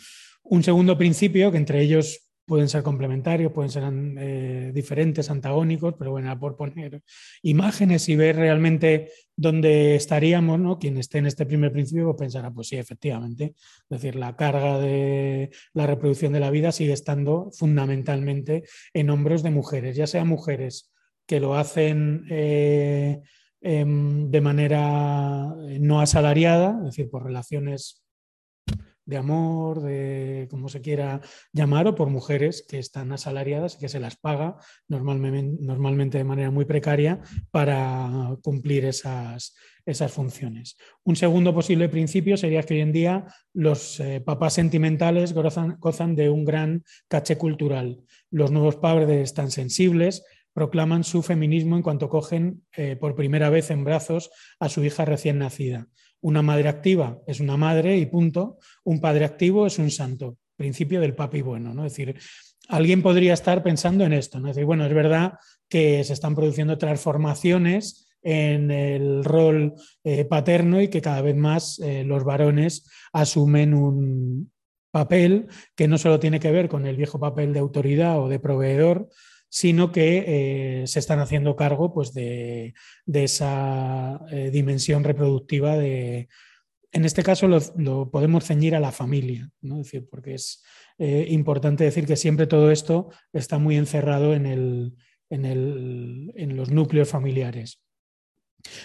Un 0.45 0.62
segundo 0.62 0.97
principio, 0.97 1.50
que 1.50 1.59
entre 1.59 1.83
ellos 1.83 2.27
pueden 2.49 2.69
ser 2.69 2.83
complementarios, 2.83 3.52
pueden 3.52 3.71
ser 3.71 3.85
eh, 4.19 4.73
diferentes, 4.75 5.31
antagónicos, 5.31 5.95
pero 5.99 6.11
bueno, 6.11 6.37
por 6.40 6.57
poner 6.57 7.02
imágenes 7.43 8.09
y 8.09 8.17
ver 8.17 8.37
realmente 8.37 9.11
dónde 9.37 9.95
estaríamos, 9.95 10.59
¿no? 10.59 10.78
Quien 10.78 10.97
esté 10.97 11.19
en 11.19 11.26
este 11.26 11.45
primer 11.47 11.71
principio 11.71 12.07
pues 12.07 12.17
pensará, 12.17 12.50
pues 12.50 12.69
sí, 12.69 12.76
efectivamente. 12.76 13.55
Es 13.55 13.88
decir, 13.88 14.17
la 14.17 14.35
carga 14.35 14.78
de 14.78 15.50
la 15.75 15.87
reproducción 15.87 16.33
de 16.33 16.40
la 16.40 16.50
vida 16.50 16.73
sigue 16.73 16.95
estando 16.95 17.50
fundamentalmente 17.52 18.64
en 18.95 19.11
hombros 19.11 19.43
de 19.43 19.50
mujeres, 19.50 19.95
ya 19.95 20.07
sean 20.07 20.26
mujeres 20.26 20.90
que 21.26 21.40
lo 21.40 21.55
hacen 21.55 22.25
eh, 22.31 23.21
em, 23.61 24.31
de 24.31 24.40
manera 24.40 25.55
no 25.81 26.00
asalariada, 26.00 26.78
es 26.78 26.85
decir, 26.87 27.11
por 27.11 27.25
relaciones 27.25 28.02
de 29.09 29.17
amor, 29.17 29.81
de 29.81 30.47
como 30.50 30.69
se 30.69 30.83
quiera 30.83 31.23
llamar, 31.53 31.88
o 31.88 31.95
por 31.95 32.11
mujeres 32.11 32.62
que 32.69 32.79
están 32.79 33.11
asalariadas 33.11 33.75
y 33.75 33.79
que 33.79 33.88
se 33.88 34.00
las 34.00 34.17
paga 34.17 34.59
normalmente, 34.87 35.57
normalmente 35.61 36.19
de 36.19 36.25
manera 36.25 36.50
muy 36.50 36.67
precaria 36.67 37.21
para 37.50 38.37
cumplir 38.43 38.85
esas, 38.85 39.57
esas 39.87 40.12
funciones. 40.12 40.77
Un 41.05 41.17
segundo 41.17 41.55
posible 41.55 41.88
principio 41.88 42.37
sería 42.37 42.62
que 42.65 42.75
hoy 42.75 42.81
en 42.81 42.93
día 42.93 43.25
los 43.55 43.99
eh, 43.99 44.21
papás 44.21 44.53
sentimentales 44.53 45.33
gozan, 45.33 45.77
gozan 45.81 46.15
de 46.15 46.29
un 46.29 46.45
gran 46.45 46.85
caché 47.09 47.38
cultural. 47.38 48.03
Los 48.31 48.50
nuevos 48.50 48.77
padres 48.77 49.33
tan 49.33 49.50
sensibles 49.50 50.23
proclaman 50.53 51.03
su 51.03 51.23
feminismo 51.23 51.77
en 51.77 51.83
cuanto 51.83 52.11
cogen 52.11 52.67
eh, 52.77 52.97
por 52.97 53.15
primera 53.15 53.49
vez 53.49 53.71
en 53.71 53.85
brazos 53.85 54.31
a 54.61 54.69
su 54.69 54.85
hija 54.85 55.07
recién 55.07 55.38
nacida. 55.38 55.87
Una 56.21 56.43
madre 56.43 56.69
activa 56.69 57.19
es 57.27 57.41
una 57.41 57.57
madre 57.57 57.97
y 57.97 58.07
punto. 58.07 58.59
Un 58.85 59.01
padre 59.01 59.25
activo 59.25 59.67
es 59.67 59.79
un 59.79 59.91
santo. 59.91 60.37
Principio 60.57 61.01
del 61.01 61.15
papi 61.15 61.43
bueno, 61.43 61.73
¿no? 61.73 61.85
Es 61.85 61.93
decir, 61.93 62.19
alguien 62.69 63.03
podría 63.03 63.35
estar 63.35 63.63
pensando 63.63 64.05
en 64.05 64.13
esto, 64.13 64.41
¿no? 64.41 64.49
Es 64.49 64.57
decir, 64.57 64.67
bueno, 64.67 64.85
es 64.85 64.95
verdad 64.95 65.35
que 65.69 66.03
se 66.05 66.13
están 66.13 66.35
produciendo 66.35 66.79
transformaciones 66.79 68.09
en 68.23 68.71
el 68.71 69.25
rol 69.25 69.75
eh, 70.05 70.25
paterno 70.25 70.81
y 70.81 70.89
que 70.89 71.01
cada 71.01 71.23
vez 71.23 71.37
más 71.37 71.79
eh, 71.79 72.05
los 72.05 72.25
varones 72.25 72.89
asumen 73.13 73.75
un 73.75 74.51
papel 74.91 75.47
que 75.77 75.87
no 75.87 75.99
solo 75.99 76.19
tiene 76.19 76.41
que 76.41 76.51
ver 76.51 76.69
con 76.69 76.87
el 76.87 76.97
viejo 76.97 77.21
papel 77.21 77.53
de 77.53 77.61
autoridad 77.61 78.21
o 78.21 78.29
de 78.29 78.41
proveedor, 78.41 79.09
sino 79.49 79.93
que 79.93 80.83
eh, 80.83 80.87
se 80.87 80.99
están 80.99 81.21
haciendo 81.21 81.57
cargo 81.57 81.93
pues, 81.93 82.12
de, 82.12 82.75
esa 83.07 84.21
eh, 84.31 84.50
dimensión 84.50 85.05
reproductiva 85.05 85.76
de, 85.76 86.28
en 86.93 87.05
este 87.05 87.23
caso 87.23 87.49
lo, 87.49 88.11
podemos 88.11 88.45
ceñir 88.45 88.75
a 88.75 88.81
la 88.81 88.93
familia, 88.93 89.50
¿no? 89.61 89.78
decir, 89.78 90.07
porque 90.11 90.35
es 90.35 90.62
eh, 90.99 91.26
importante 91.31 91.85
decir 91.85 92.07
que 92.07 92.17
siempre 92.17 92.47
todo 92.47 92.71
esto 92.71 93.11
está 93.33 93.59
muy 93.59 93.76
encerrado 93.76 94.35
en, 94.35 94.47
el, 94.47 94.95
en, 95.31 95.45
el, 95.45 96.33
en, 96.35 96.57
los 96.57 96.71
núcleos 96.71 97.09
familiares. 97.09 97.83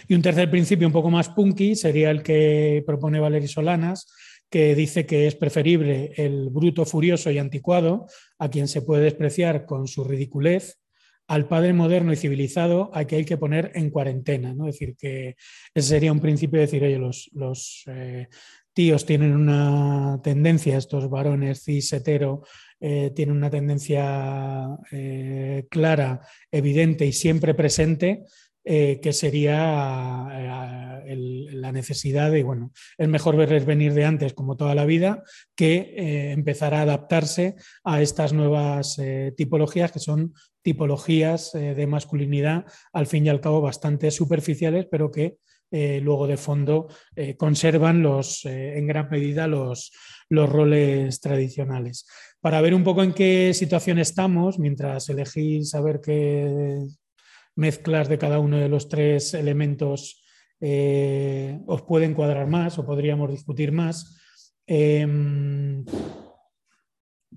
Y 0.08 0.14
un 0.14 0.22
tercer 0.22 0.52
principio 0.52 0.88
un 0.88 0.94
poco 0.94 1.10
más 1.10 1.30
punky 1.30 1.76
sería 1.76 2.12
el 2.12 2.22
que 2.22 2.84
propone 2.86 3.20
Valery 3.20 3.48
Solanas, 3.48 4.08
que 4.54 4.76
dice 4.76 5.08
que 5.08 5.26
es 5.26 5.34
preferible 5.34 6.14
el 6.16 6.52
bruto 6.52 6.86
furioso 6.86 7.32
y 7.32 7.40
anticuado, 7.40 8.06
a 8.38 8.52
quien 8.52 8.68
se 8.68 8.84
puede 8.84 9.02
despreciar 9.02 9.66
con 9.66 9.88
su 9.88 10.04
ridiculez, 10.04 10.80
al 11.28 11.48
padre 11.48 11.74
moderno 11.74 12.14
y 12.14 12.18
civilizado 12.18 12.92
a 12.94 13.06
que 13.06 13.16
hay 13.16 13.26
que 13.26 13.38
poner 13.38 13.72
en 13.74 13.90
cuarentena. 13.90 14.54
¿no? 14.54 14.68
Es 14.68 14.76
decir, 14.76 14.96
que 14.96 15.38
ese 15.74 15.88
sería 15.88 16.12
un 16.12 16.20
principio 16.20 16.60
de 16.60 16.68
decir, 16.68 16.84
oye, 16.84 17.00
los, 17.00 17.32
los 17.34 17.82
eh, 17.88 18.28
tíos 18.74 19.08
tienen 19.08 19.34
una 19.36 20.20
tendencia, 20.22 20.78
estos 20.78 21.10
varones 21.10 21.64
cis 21.64 21.92
hetero, 21.92 22.44
eh, 22.80 23.10
tienen 23.16 23.36
una 23.36 23.50
tendencia 23.50 24.68
eh, 24.92 25.66
clara, 25.68 26.22
evidente 26.52 27.08
y 27.08 27.12
siempre 27.12 27.56
presente 27.56 28.24
eh, 28.66 29.02
que 29.02 29.12
sería 29.12 31.04
eh, 31.06 31.16
la 31.52 31.74
necesidad 31.74 32.32
de, 32.32 32.44
bueno, 32.44 32.72
es 32.98 33.10
mejor 33.10 33.36
verles 33.36 33.66
venir 33.66 33.94
de 33.94 34.06
antes 34.06 34.34
como 34.34 34.56
toda 34.56 34.74
la 34.74 34.86
vida 34.86 35.24
que 35.54 35.94
eh, 35.98 36.32
empezar 36.32 36.74
a 36.74 36.84
adaptarse 36.84 37.56
a 37.84 38.02
estas 38.02 38.32
nuevas 38.32 39.02
tipologías 39.36 39.92
que 39.92 40.00
son 40.00 40.34
tipologías 40.62 41.52
de 41.52 41.88
masculinidad 41.88 42.66
al 42.94 43.06
fin 43.06 43.26
y 43.26 43.30
al 43.30 43.42
cabo 43.42 43.60
bastante 43.60 44.12
superficiales, 44.12 44.88
pero 44.90 45.12
que 45.12 45.38
luego 45.72 46.28
de 46.28 46.38
fondo 46.38 46.88
conservan 47.38 48.02
los, 48.02 48.46
en 48.46 48.88
gran 48.88 49.10
medida 49.10 49.48
los, 49.48 49.92
los 50.30 50.50
roles 50.50 51.20
tradicionales. 51.20 52.06
Para 52.40 52.62
ver 52.62 52.74
un 52.74 52.84
poco 52.84 53.04
en 53.04 53.14
qué 53.14 53.54
situación 53.54 54.00
estamos, 54.00 54.60
mientras 54.60 55.10
elegís 55.10 55.72
saber 55.72 56.00
qué 56.02 56.86
mezclas 57.56 58.10
de 58.10 58.18
cada 58.18 58.40
uno 58.40 58.58
de 58.58 58.70
los 58.70 58.90
tres 58.90 59.34
elementos 59.34 60.24
eh, 60.66 61.60
os 61.68 61.82
pueden 61.82 62.14
cuadrar 62.14 62.48
más 62.48 62.80
o 62.80 62.86
podríamos 62.86 63.30
discutir 63.30 63.72
más. 63.72 64.18
Em, 64.66 65.84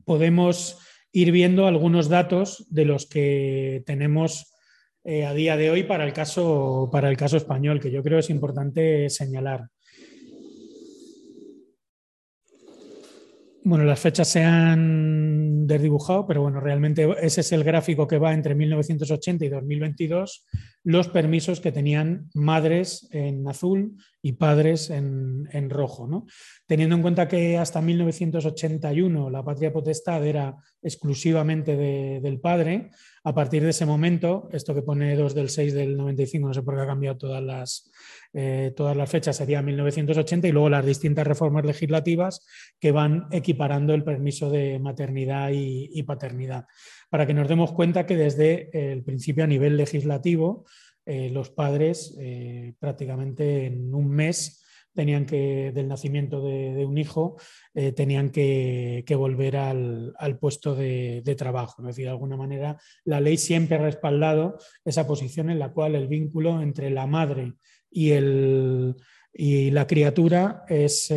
podemos 0.04 0.78
ir 1.10 1.32
viendo 1.32 1.66
algunos 1.66 2.08
datos 2.08 2.66
de 2.70 2.84
los 2.84 3.06
que 3.06 3.82
tenemos 3.84 4.52
eh, 5.02 5.24
a 5.24 5.34
día 5.34 5.56
de 5.56 5.70
hoy 5.70 5.82
para 5.82 6.04
el, 6.04 6.12
caso, 6.12 6.88
para 6.92 7.08
el 7.08 7.16
caso 7.16 7.36
español, 7.36 7.80
que 7.80 7.90
yo 7.90 8.02
creo 8.02 8.18
es 8.20 8.30
importante 8.30 9.10
señalar. 9.10 9.70
Bueno, 13.68 13.82
las 13.82 13.98
fechas 13.98 14.28
se 14.28 14.44
han 14.44 15.66
desdibujado, 15.66 16.24
pero 16.24 16.40
bueno, 16.40 16.60
realmente 16.60 17.08
ese 17.20 17.40
es 17.40 17.50
el 17.50 17.64
gráfico 17.64 18.06
que 18.06 18.16
va 18.16 18.32
entre 18.32 18.54
1980 18.54 19.44
y 19.44 19.48
2022, 19.48 20.46
los 20.86 21.08
permisos 21.08 21.58
que 21.58 21.72
tenían 21.72 22.30
madres 22.32 23.08
en 23.10 23.48
azul 23.48 23.96
y 24.22 24.34
padres 24.34 24.88
en, 24.88 25.68
rojo. 25.68 26.06
¿no? 26.06 26.26
Teniendo 26.64 26.94
en 26.94 27.02
cuenta 27.02 27.26
que 27.26 27.58
hasta 27.58 27.82
1981 27.82 29.28
la 29.28 29.44
patria 29.44 29.72
potestad 29.72 30.24
era 30.24 30.54
exclusivamente 30.80 31.76
del 31.76 32.38
padre, 32.38 32.90
a 33.26 33.34
partir 33.34 33.64
de 33.64 33.70
ese 33.70 33.84
momento, 33.84 34.48
esto 34.52 34.72
que 34.72 34.82
pone 34.82 35.16
2 35.16 35.34
del 35.34 35.48
6 35.48 35.74
del 35.74 35.96
95, 35.96 36.46
no 36.46 36.54
sé 36.54 36.62
por 36.62 36.76
qué 36.76 36.82
ha 36.82 36.86
cambiado 36.86 37.18
todas 37.18 37.42
las, 37.42 37.90
eh, 38.32 38.72
todas 38.76 38.96
las 38.96 39.10
fechas, 39.10 39.36
sería 39.36 39.60
1980 39.62 40.46
y 40.46 40.52
luego 40.52 40.70
las 40.70 40.86
distintas 40.86 41.26
reformas 41.26 41.64
legislativas 41.64 42.46
que 42.78 42.92
van 42.92 43.26
equiparando 43.32 43.94
el 43.94 44.04
permiso 44.04 44.48
de 44.48 44.78
maternidad 44.78 45.50
y, 45.52 46.00
paternidad. 46.04 46.66
Para 47.10 47.26
que 47.26 47.34
nos 47.34 47.48
demos 47.48 47.72
cuenta 47.72 48.06
que 48.06 48.16
desde 48.16 48.92
el 48.92 49.02
principio 49.02 49.42
a 49.42 49.48
nivel 49.48 49.76
legislativo, 49.76 50.64
eh, 51.06 51.30
los 51.30 51.50
padres 51.50 52.16
eh, 52.20 52.74
prácticamente 52.80 53.66
en 53.66 53.94
un 53.94 54.10
mes 54.10 54.64
tenían 54.92 55.24
que, 55.24 55.70
del 55.72 55.86
nacimiento 55.86 56.42
de, 56.42 56.84
un 56.84 56.98
hijo, 56.98 57.36
eh, 57.74 57.92
tenían 57.92 58.30
que, 58.30 59.04
volver 59.16 59.56
al, 59.56 60.38
puesto 60.40 60.74
de, 60.74 61.34
trabajo. 61.38 61.82
Es 61.82 61.88
decir, 61.88 62.06
de 62.06 62.10
alguna 62.10 62.36
manera, 62.36 62.80
la 63.04 63.20
ley 63.20 63.36
siempre 63.36 63.76
ha 63.76 63.82
respaldado 63.82 64.58
esa 64.84 65.06
posición 65.06 65.50
en 65.50 65.58
la 65.58 65.72
cual 65.72 65.94
el 65.94 66.08
vínculo 66.08 66.60
entre 66.60 66.90
la 66.90 67.06
madre 67.06 67.52
y, 67.90 68.12
el, 68.12 68.96
y 69.32 69.70
la 69.70 69.86
criatura 69.86 70.64
es 70.66 71.12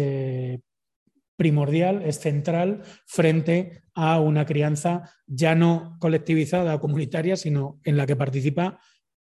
primordial, 1.38 2.04
es 2.04 2.20
central 2.20 2.84
frente 3.06 3.82
a 3.94 4.20
una 4.20 4.46
crianza 4.46 5.10
ya 5.26 5.56
no 5.56 5.96
colectivizada 6.00 6.76
o 6.76 6.82
comunitaria, 6.82 7.38
sino 7.38 7.80
en 7.86 7.96
la 7.96 8.06
que 8.06 8.18
participa 8.18 8.78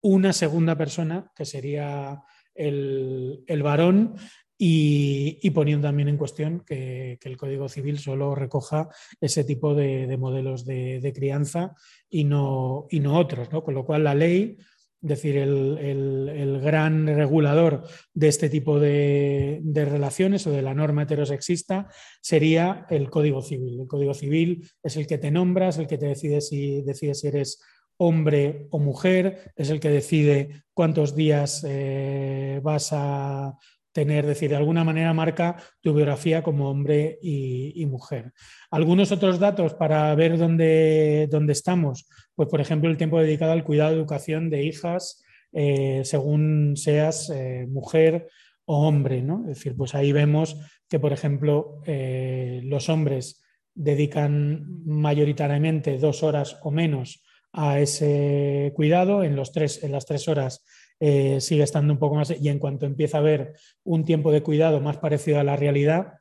una 0.03 0.33
segunda 0.33 0.77
persona, 0.77 1.33
que 1.35 1.45
sería 1.45 2.23
el, 2.55 3.45
varón 3.63 4.17
y, 4.57 5.51
poniendo 5.51 5.89
también 5.89 6.09
en 6.09 6.17
cuestión 6.17 6.65
que, 6.67 7.19
el 7.21 7.37
Código 7.37 7.69
Civil 7.69 7.99
solo 7.99 8.35
recoja 8.35 8.89
ese 9.21 9.45
tipo 9.45 9.75
de, 9.75 10.17
modelos 10.17 10.65
de, 10.65 11.13
crianza 11.15 11.75
y 12.09 12.25
no, 12.25 12.87
y 12.91 13.01
no 13.01 13.19
otros. 13.19 13.51
¿no? 13.53 13.63
Con 13.63 13.75
lo 13.75 13.85
cual 13.85 14.05
la 14.05 14.15
ley 14.15 14.57
es 15.01 15.09
decir, 15.09 15.37
el, 15.37 16.61
gran 16.61 17.07
regulador 17.07 17.87
de 18.15 18.27
este 18.27 18.51
tipo 18.51 18.81
de, 18.81 19.61
relaciones 19.73 20.45
o 20.47 20.51
de 20.51 20.63
la 20.63 20.75
norma 20.75 21.05
heterosexista 21.05 21.89
sería 22.21 22.85
el 22.91 23.09
Código 23.09 23.41
Civil. 23.41 23.81
El 23.83 23.87
Código 23.87 24.13
Civil 24.13 24.69
es 24.83 24.97
el 24.97 25.07
que 25.07 25.19
te 25.19 25.31
nombra, 25.31 25.69
es 25.69 25.79
el 25.79 25.87
que 25.87 25.99
te 25.99 26.07
decide 26.07 26.41
si, 26.41 26.83
decides 26.83 27.21
si 27.21 27.29
eres 27.29 27.63
hombre 27.99 28.69
o 28.71 28.79
mujer, 28.79 29.53
es 29.57 29.71
el 29.71 29.81
que 29.81 29.91
decide 29.91 30.63
cuántos 30.73 31.15
días 31.15 31.65
eh, 31.69 32.61
vas 32.63 32.91
a 32.93 33.59
tener, 33.93 34.25
es 34.25 34.29
decir, 34.29 34.51
de 34.51 34.57
alguna 34.57 34.85
manera 34.85 35.13
marca 35.13 35.57
tu 35.81 35.93
biografía 35.93 36.43
como 36.43 36.71
hombre 36.71 37.19
y, 37.21 37.85
mujer. 37.87 38.33
Algunos 38.71 39.11
otros 39.11 39.41
datos 39.41 39.75
para 39.75 40.15
ver 40.15 40.39
dónde, 40.39 41.27
dónde, 41.31 41.53
estamos, 41.53 42.09
pues 42.37 42.49
por 42.49 42.61
ejemplo 42.61 42.89
el 42.89 42.97
tiempo 42.97 43.19
dedicado 43.19 43.53
al 43.53 43.65
cuidado 43.65 43.93
y 43.93 43.97
educación 43.97 44.51
de 44.51 44.63
hijas, 44.63 45.25
eh, 45.53 46.03
según 46.05 46.77
seas 46.77 47.31
eh, 47.31 47.67
mujer 47.69 48.29
o 48.67 48.87
hombre, 48.87 49.23
¿no? 49.23 49.41
Es 49.49 49.57
decir, 49.57 49.75
pues 49.77 49.97
ahí 49.97 50.13
vemos 50.13 50.57
que, 50.89 51.01
por 51.01 51.13
ejemplo, 51.13 51.81
los 51.87 52.89
hombres 52.89 53.43
dedican 53.75 54.85
mayoritariamente 54.85 55.99
dos 55.99 56.23
horas 56.23 56.59
o 56.63 56.71
menos 56.71 57.23
a 57.53 57.81
ese 57.81 58.73
cuidado, 58.75 59.25
en, 59.25 59.37
los 59.37 59.53
tres, 59.53 59.83
en 59.83 59.93
las 59.93 60.07
tres 60.07 60.29
horas 60.29 60.65
eh, 61.01 61.41
sigue 61.41 61.63
estando 61.63 61.93
un 61.93 61.99
poco 61.99 62.17
más, 62.17 62.31
y 62.31 62.49
en 62.49 62.59
cuanto 62.59 62.87
empieza 62.87 63.19
a 63.19 63.21
haber 63.21 63.55
un 63.85 64.05
tiempo 64.05 64.33
de 64.33 64.43
cuidado 64.43 64.81
más 64.81 64.99
parecido 64.99 65.39
a 65.39 65.45
la 65.45 65.57
realidad, 65.57 66.15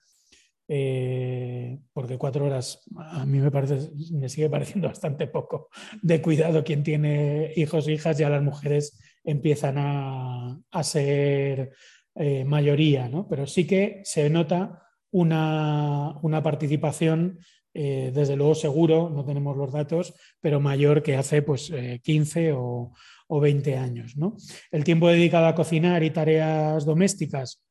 eh, 0.69 1.79
porque 1.93 2.17
cuatro 2.17 2.45
horas 2.45 2.81
a 2.97 3.25
mí 3.25 3.39
me, 3.39 3.51
parece, 3.51 3.89
me 4.11 4.27
sigue 4.27 4.49
pareciendo 4.49 4.89
bastante 4.89 5.27
poco 5.27 5.69
de 6.01 6.21
cuidado 6.21 6.63
quien 6.63 6.83
tiene 6.83 7.53
hijos 7.55 7.87
e 7.87 7.93
hijas, 7.93 8.17
ya 8.17 8.29
las 8.29 8.43
mujeres 8.43 8.99
empiezan 9.23 9.75
a, 9.77 10.83
ser 10.83 11.71
eh, 12.15 12.45
mayoría, 12.45 13.09
¿no? 13.09 13.27
pero 13.27 13.47
sí 13.47 13.65
que 13.65 14.01
se 14.03 14.29
nota 14.29 14.83
una, 15.11 16.41
participación 16.43 17.39
desde 17.77 18.35
luego 18.35 18.55
seguro, 18.55 19.09
no 19.09 19.23
tenemos 19.23 19.55
los 19.55 19.71
datos, 19.71 20.13
pero 20.41 20.59
mayor 20.59 21.03
que 21.03 21.15
hace 21.15 21.43
pues, 21.43 21.71
15 22.01 22.53
o, 22.53 22.91
o 23.27 23.39
20 23.39 23.77
años. 23.77 24.17
¿no? 24.17 24.35
El 24.71 24.83
tiempo 24.83 25.09
dedicado 25.09 25.47
a 25.47 25.55
cocinar 25.55 26.03
y 26.03 26.09
tareas 26.09 26.85
domésticas, 26.85 27.61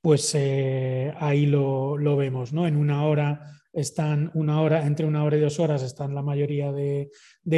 pues 0.00 0.32
eh, 0.34 1.12
ahí 1.18 1.46
lo, 1.46 1.96
vemos, 2.16 2.52
¿no? 2.52 2.66
En 2.66 2.76
una 2.76 3.04
hora 3.06 3.40
están 3.72 4.30
una 4.34 4.60
hora, 4.60 4.86
entre 4.86 5.04
una 5.04 5.24
hora 5.24 5.36
y 5.36 5.40
dos 5.40 5.58
horas 5.58 5.82
están 5.82 6.14
la 6.14 6.22
mayoría 6.22 6.70
de, 6.72 7.10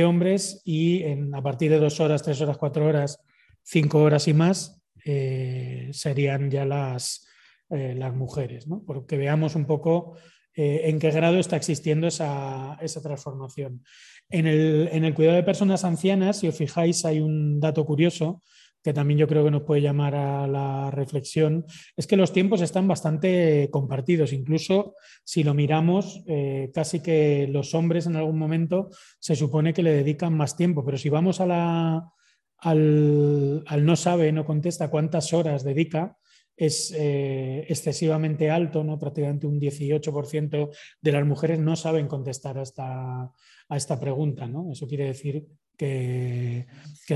hombres 0.05 0.63
y 0.65 1.03
en, 1.03 1.35
a 1.35 1.43
partir 1.43 1.71
de 1.71 1.79
dos 1.79 2.01
horas, 2.01 2.23
tres 2.23 2.41
horas, 2.41 2.57
cuatro 2.57 2.87
horas, 2.87 3.23
cinco 3.63 4.01
horas 4.01 4.29
y 4.29 4.35
más 4.35 4.83
eh, 5.05 5.91
serían 5.93 6.51
ya 6.51 6.65
las, 6.65 7.27
eh, 7.69 7.95
las 7.95 8.15
mujeres, 8.15 8.67
¿no? 8.67 8.83
Porque 8.83 9.19
veamos 9.19 9.55
un 9.55 9.67
poco 9.67 10.17
en 10.59 10.99
qué 10.99 11.11
grado 11.11 11.38
está 11.38 11.57
existiendo 11.57 12.07
esa, 12.09 12.77
esa 12.81 13.00
transformación. 13.00 13.85
En 14.31 14.47
el, 14.47 15.15
cuidado 15.15 15.37
de 15.37 15.43
personas 15.43 15.85
ancianas, 15.85 16.38
si 16.38 16.49
os 16.49 16.57
fijáis, 16.57 17.05
hay 17.05 17.21
un 17.21 17.61
dato 17.61 17.87
curioso 17.87 18.43
que 18.83 18.93
también 18.93 19.19
yo 19.19 19.27
creo 19.27 19.45
que 19.45 19.50
nos 19.50 19.62
puede 19.62 19.83
llamar 19.83 20.15
a 20.15 20.47
la 20.47 20.91
reflexión, 20.91 21.65
es 21.97 22.07
que 22.07 22.17
los 22.17 22.33
tiempos 22.33 22.61
están 22.61 22.87
bastante 22.87 23.69
compartidos. 23.71 24.33
Incluso 24.33 24.95
si 25.25 25.43
lo 25.43 25.53
miramos, 25.55 26.23
eh, 26.27 26.71
casi 26.73 27.00
que 27.00 27.49
los 27.50 27.75
hombres 27.75 28.07
en 28.07 28.17
algún 28.17 28.38
momento 28.38 28.91
se 29.19 29.35
supone 29.35 29.73
que 29.73 29.83
le 29.83 29.93
dedican 29.93 30.35
más 30.35 30.57
tiempo, 30.57 30.85
pero 30.85 30.97
si 30.97 31.09
vamos 31.09 31.41
a 31.41 31.47
la, 31.47 32.12
al, 32.59 33.65
no 33.85 33.97
sabe, 33.97 34.33
no 34.33 34.45
contesta 34.45 34.91
cuántas 34.91 35.33
horas 35.33 35.65
dedica, 35.65 36.17
es 36.59 36.93
eh, 36.97 37.65
excesivamente 37.69 38.50
alto, 38.50 38.83
¿no? 38.83 38.99
prácticamente 38.99 39.47
un 39.47 39.61
18% 39.61 40.71
de 41.00 41.12
las 41.12 41.25
mujeres 41.25 41.61
no 41.61 41.77
saben 41.77 42.09
contestar 42.09 42.59
a 42.59 42.62
esta, 42.62 43.23
a 43.23 43.77
esta 43.77 44.00
pregunta. 44.00 44.49
¿no? 44.49 44.73
Eso 44.73 44.88
quiere 44.88 45.07
decir 45.07 45.47
que, 45.77 46.67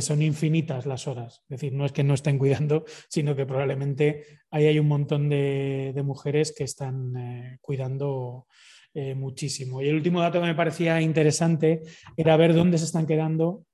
son 0.00 0.22
infinitas 0.22 0.86
las 0.86 1.08
horas. 1.08 1.42
Es 1.48 1.60
decir, 1.60 1.72
no 1.72 1.84
es 1.84 1.90
que 1.90 2.04
no 2.04 2.14
estén 2.14 2.38
cuidando, 2.38 2.84
sino 3.08 3.34
que 3.34 3.44
probablemente 3.44 4.24
ahí 4.52 4.66
hay 4.66 4.78
un 4.78 4.86
montón 4.86 5.28
de, 5.28 6.00
mujeres 6.04 6.54
que 6.56 6.62
están 6.62 7.16
eh, 7.16 7.58
cuidando 7.60 8.46
eh, 8.94 9.16
muchísimo. 9.16 9.82
Y 9.82 9.88
el 9.88 9.96
último 9.96 10.20
dato 10.20 10.40
que 10.40 10.46
me 10.46 10.54
parecía 10.54 11.00
interesante 11.00 11.82
era 12.16 12.36
ver 12.36 12.54
dónde 12.54 12.78
se 12.78 12.84
están 12.84 13.06
quedando 13.06 13.64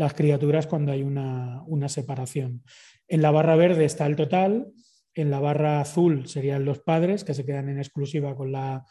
las 0.00 0.14
criaturas 0.14 0.66
cuando 0.66 0.90
hay 0.90 1.02
una, 1.02 1.62
una 1.66 1.88
separación. 1.88 2.64
En 3.06 3.22
la 3.22 3.30
barra 3.30 3.54
verde 3.54 3.84
está 3.84 4.06
el 4.06 4.16
total, 4.16 4.72
en 5.14 5.30
la 5.30 5.38
barra 5.38 5.80
azul 5.80 6.26
serían 6.26 6.64
los 6.64 6.80
padres 6.80 7.24
que 7.24 7.34
se 7.34 7.44
quedan 7.44 7.68
en 7.68 7.78
exclusiva 7.78 8.34
con 8.34 8.52
la 8.52 8.84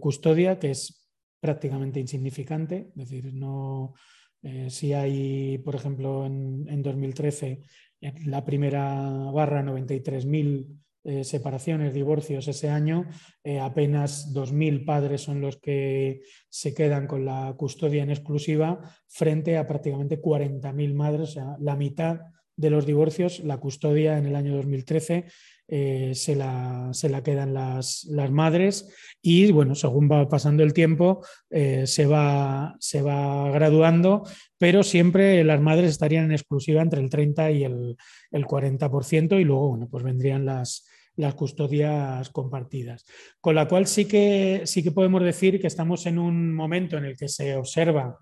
custodia, 0.00 0.58
que 0.58 0.70
es 0.70 1.10
prácticamente 1.40 2.00
insignificante. 2.00 2.88
Es 2.90 3.08
decir, 3.08 3.32
no, 3.34 3.94
eh, 4.42 4.70
si 4.70 4.92
hay, 4.92 5.58
por 5.58 5.74
ejemplo, 5.74 6.26
en, 6.26 6.82
2013, 6.82 7.60
en 8.00 8.30
la 8.30 8.44
primera 8.44 9.30
barra 9.32 9.62
93.000 9.62 10.66
eh, 11.08 11.24
separaciones, 11.24 11.94
divorcios 11.94 12.46
ese 12.48 12.68
año, 12.68 13.06
eh, 13.42 13.60
apenas 13.60 14.34
2.000 14.34 14.84
padres 14.84 15.22
son 15.22 15.40
los 15.40 15.56
que 15.56 16.20
se 16.50 16.74
quedan 16.74 17.06
con 17.06 17.24
la 17.24 17.54
custodia 17.56 18.02
en 18.02 18.10
exclusiva 18.10 18.78
frente 19.06 19.56
a 19.56 19.66
prácticamente 19.66 20.20
40.000 20.20 20.92
madres, 20.92 21.30
o 21.30 21.32
sea, 21.32 21.56
la 21.60 21.76
mitad 21.76 22.20
de 22.58 22.68
los 22.68 22.84
divorcios, 22.84 23.40
la 23.40 23.56
custodia 23.56 24.18
en 24.18 24.26
el 24.26 24.36
año 24.36 24.54
2013 24.56 25.24
eh, 25.70 26.12
se, 26.14 26.34
la, 26.34 26.90
quedan 27.22 27.54
las, 27.54 28.06
madres 28.30 28.92
y 29.22 29.52
bueno, 29.52 29.76
según 29.76 30.10
va 30.10 30.28
pasando 30.28 30.62
el 30.62 30.72
tiempo 30.72 31.24
eh, 31.50 31.86
se, 31.86 32.06
va, 32.06 32.74
se, 32.80 33.00
va, 33.00 33.50
graduando, 33.50 34.24
pero 34.58 34.82
siempre 34.82 35.44
las 35.44 35.60
madres 35.60 35.90
estarían 35.90 36.24
en 36.24 36.32
exclusiva 36.32 36.82
entre 36.82 37.00
el 37.00 37.10
30 37.10 37.50
y 37.52 37.64
el, 37.64 37.96
40% 38.32 39.40
y 39.40 39.44
luego 39.44 39.68
bueno, 39.68 39.88
pues 39.88 40.02
vendrían 40.02 40.44
las, 40.44 40.86
las 41.18 41.34
custodias 41.34 42.30
compartidas. 42.30 43.04
Con 43.40 43.56
la 43.56 43.66
cual 43.66 43.86
sí 43.86 44.06
que, 44.06 44.62
sí 44.64 44.82
que 44.82 44.92
podemos 44.92 45.22
decir 45.22 45.60
que 45.60 45.66
estamos 45.66 46.06
en 46.06 46.18
un 46.18 46.54
momento 46.54 46.96
en 46.96 47.04
el 47.04 47.16
que 47.16 47.28
se 47.28 47.56
observa 47.56 48.16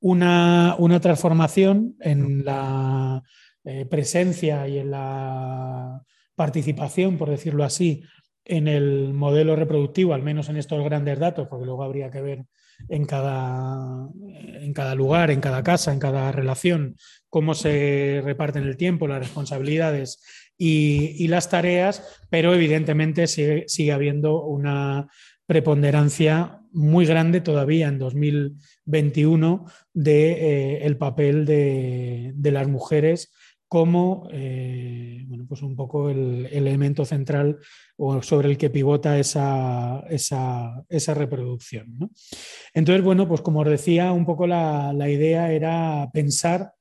una, 0.00 0.76
transformación 1.00 1.96
en 2.00 2.44
la 2.44 3.22
eh, 3.64 3.86
presencia 3.86 4.66
y 4.66 4.78
en 4.78 4.90
la 4.90 6.02
participación, 6.34 7.16
por 7.16 7.30
decirlo 7.30 7.64
así, 7.64 8.02
en 8.44 8.66
el 8.66 9.14
modelo 9.14 9.54
reproductivo, 9.54 10.12
al 10.12 10.22
menos 10.22 10.48
en 10.48 10.56
estos 10.56 10.82
grandes 10.82 11.20
datos, 11.20 11.46
porque 11.48 11.66
luego 11.66 11.84
habría 11.84 12.10
que 12.10 12.20
ver 12.20 12.44
en 12.88 13.04
cada, 13.04 14.08
en 14.24 14.72
cada 14.72 14.94
lugar, 14.96 15.30
en 15.30 15.40
cada 15.40 15.62
casa, 15.62 15.92
en 15.92 16.00
cada 16.00 16.32
relación, 16.32 16.96
cómo 17.28 17.54
se 17.54 18.22
reparten 18.24 18.64
el 18.64 18.76
tiempo, 18.76 19.06
las 19.06 19.20
responsabilidades 19.20 20.20
y, 20.62 21.26
las 21.28 21.48
tareas, 21.48 22.20
pero 22.28 22.54
evidentemente 22.54 23.26
sigue, 23.26 23.92
habiendo 23.92 24.44
una 24.44 25.08
preponderancia 25.46 26.60
muy 26.72 27.06
grande 27.06 27.40
todavía 27.40 27.88
en 27.88 27.98
2021 27.98 29.64
del 29.94 30.04
de, 30.04 30.32
eh, 30.32 30.86
el 30.86 30.98
papel 30.98 31.46
de, 31.46 32.32
de 32.34 32.50
las 32.52 32.68
mujeres 32.68 33.32
como 33.70 34.26
eh, 34.32 35.22
bueno, 35.28 35.46
pues 35.48 35.62
un 35.62 35.76
poco 35.76 36.10
el, 36.10 36.48
elemento 36.50 37.04
central 37.04 37.56
o 37.96 38.20
sobre 38.20 38.48
el 38.48 38.58
que 38.58 38.68
pivota 38.68 39.16
esa, 39.16 40.02
esa, 40.08 41.14
reproducción. 41.14 42.10
Entonces, 42.74 43.04
bueno, 43.04 43.28
pues 43.28 43.42
como 43.42 43.60
os 43.60 43.68
decía, 43.68 44.10
un 44.10 44.26
poco 44.26 44.48
la, 44.48 44.92
idea 45.08 45.52
era 45.52 46.10
pensar 46.12 46.72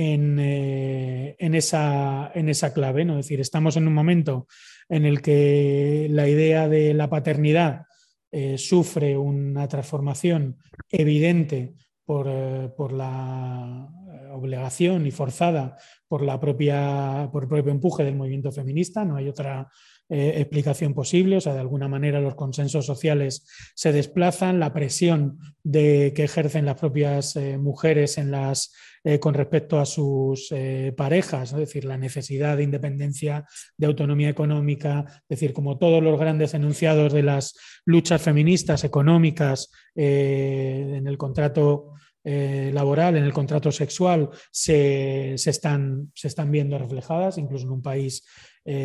en, 0.00 0.38
eh, 0.38 1.34
en, 1.40 1.56
esa, 1.56 2.30
en, 2.32 2.48
esa, 2.48 2.72
clave, 2.72 3.04
¿no? 3.04 3.16
decir, 3.16 3.40
estamos 3.40 3.76
en 3.76 3.88
un 3.88 3.94
momento 3.94 4.46
en 4.88 5.04
el 5.04 5.20
que 5.20 6.06
la 6.08 6.28
idea 6.28 6.68
de 6.68 6.94
la 6.94 7.10
paternidad 7.10 7.86
eh, 8.30 8.58
sufre 8.58 9.18
una 9.18 9.66
transformación 9.66 10.58
evidente 10.88 11.74
por, 12.04 12.28
por 12.76 12.92
la 12.92 13.88
obligación 14.30 15.04
y 15.04 15.10
forzada 15.10 15.76
por, 16.06 16.22
la 16.22 16.38
propia, 16.38 17.28
por 17.32 17.42
el 17.42 17.48
propio 17.48 17.72
empuje 17.72 18.04
del 18.04 18.14
movimiento 18.14 18.52
feminista, 18.52 19.04
no 19.04 19.16
hay 19.16 19.28
otra 19.28 19.68
eh, 20.10 20.40
explicación 20.40 20.94
posible, 20.94 21.36
o 21.36 21.40
sea, 21.42 21.52
de 21.52 21.60
alguna 21.60 21.86
manera 21.86 22.18
los 22.18 22.34
consensos 22.34 22.86
sociales 22.86 23.46
se 23.74 23.92
desplazan, 23.92 24.58
la 24.58 24.72
presión 24.72 25.38
de, 25.62 26.14
que 26.16 26.24
ejercen 26.24 26.64
las 26.64 26.80
propias 26.80 27.36
eh, 27.36 27.58
mujeres 27.58 28.16
en 28.16 28.30
las, 28.30 28.72
eh, 29.04 29.20
con 29.20 29.34
respecto 29.34 29.78
a 29.78 29.84
sus 29.84 30.48
parejas, 30.96 31.52
es 31.52 31.58
decir, 31.58 31.84
la 31.84 31.98
necesidad 31.98 32.56
de 32.56 32.62
independencia, 32.62 33.44
de 33.76 33.86
autonomía 33.86 34.30
económica, 34.30 35.04
es 35.28 35.40
decir, 35.40 35.52
como 35.52 35.76
todos 35.76 36.02
los 36.02 36.18
grandes 36.18 36.54
enunciados 36.54 37.12
de 37.12 37.24
las 37.24 37.54
luchas 37.84 38.22
feministas 38.22 38.84
económicas 38.84 39.70
en 39.94 41.06
el 41.06 41.18
contrato 41.18 41.92
laboral, 42.24 43.16
en 43.16 43.24
el 43.24 43.32
contrato 43.32 43.72
sexual, 43.72 44.30
se, 44.50 45.34
están, 45.34 46.10
se, 46.14 46.28
están, 46.28 46.50
viendo 46.50 46.78
reflejadas, 46.78 47.38
incluso 47.38 47.66
en 47.66 47.72
un 47.72 47.82
país 47.82 48.24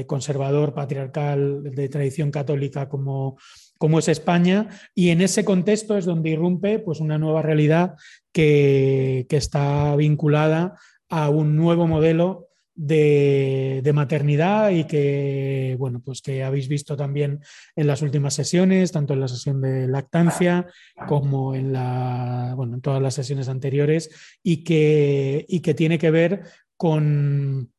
conservador, 0.08 0.74
patriarcal, 0.74 1.63
de 1.63 1.89
tradición 1.89 2.32
católica 2.32 2.88
como, 2.88 3.38
como 3.84 4.00
es 4.00 4.08
España, 4.08 4.69
y 4.96 5.10
en 5.10 5.19
ese 5.19 5.43
contexto 5.43 5.98
es 5.98 6.06
donde 6.06 6.30
irrumpe 6.30 6.80
pues, 6.80 7.02
una 7.02 7.17
nueva 7.17 7.41
realidad 7.41 7.96
que, 8.32 9.26
está 9.30 9.93
vinculada 9.98 10.80
a 11.10 11.30
un 11.30 11.58
nuevo 11.58 11.86
modelo 11.86 12.48
de, 12.76 13.91
maternidad 13.93 14.69
y 14.69 14.86
que, 14.86 15.76
bueno, 15.78 16.02
pues 16.02 16.22
que 16.22 16.43
habéis 16.46 16.69
visto 16.69 16.96
también 16.96 17.41
en 17.76 17.88
las 17.88 18.02
últimas 18.02 18.34
sesiones, 18.36 18.93
tanto 18.93 19.15
en 19.15 19.19
la 19.19 19.28
sesión 19.28 19.60
de 19.60 19.88
lactancia 19.89 20.67
como 21.06 21.54
en, 21.54 21.74
la, 21.74 22.54
bueno, 22.56 22.76
en 22.76 22.82
todas 22.82 23.02
las 23.02 23.15
sesiones 23.15 23.50
anteriores, 23.50 24.38
y 24.41 24.63
que, 24.63 25.46
y 25.50 25.60
que 25.60 25.74
tiene 25.74 25.98
que 25.98 26.10
ver 26.10 26.43
con, 26.78 27.73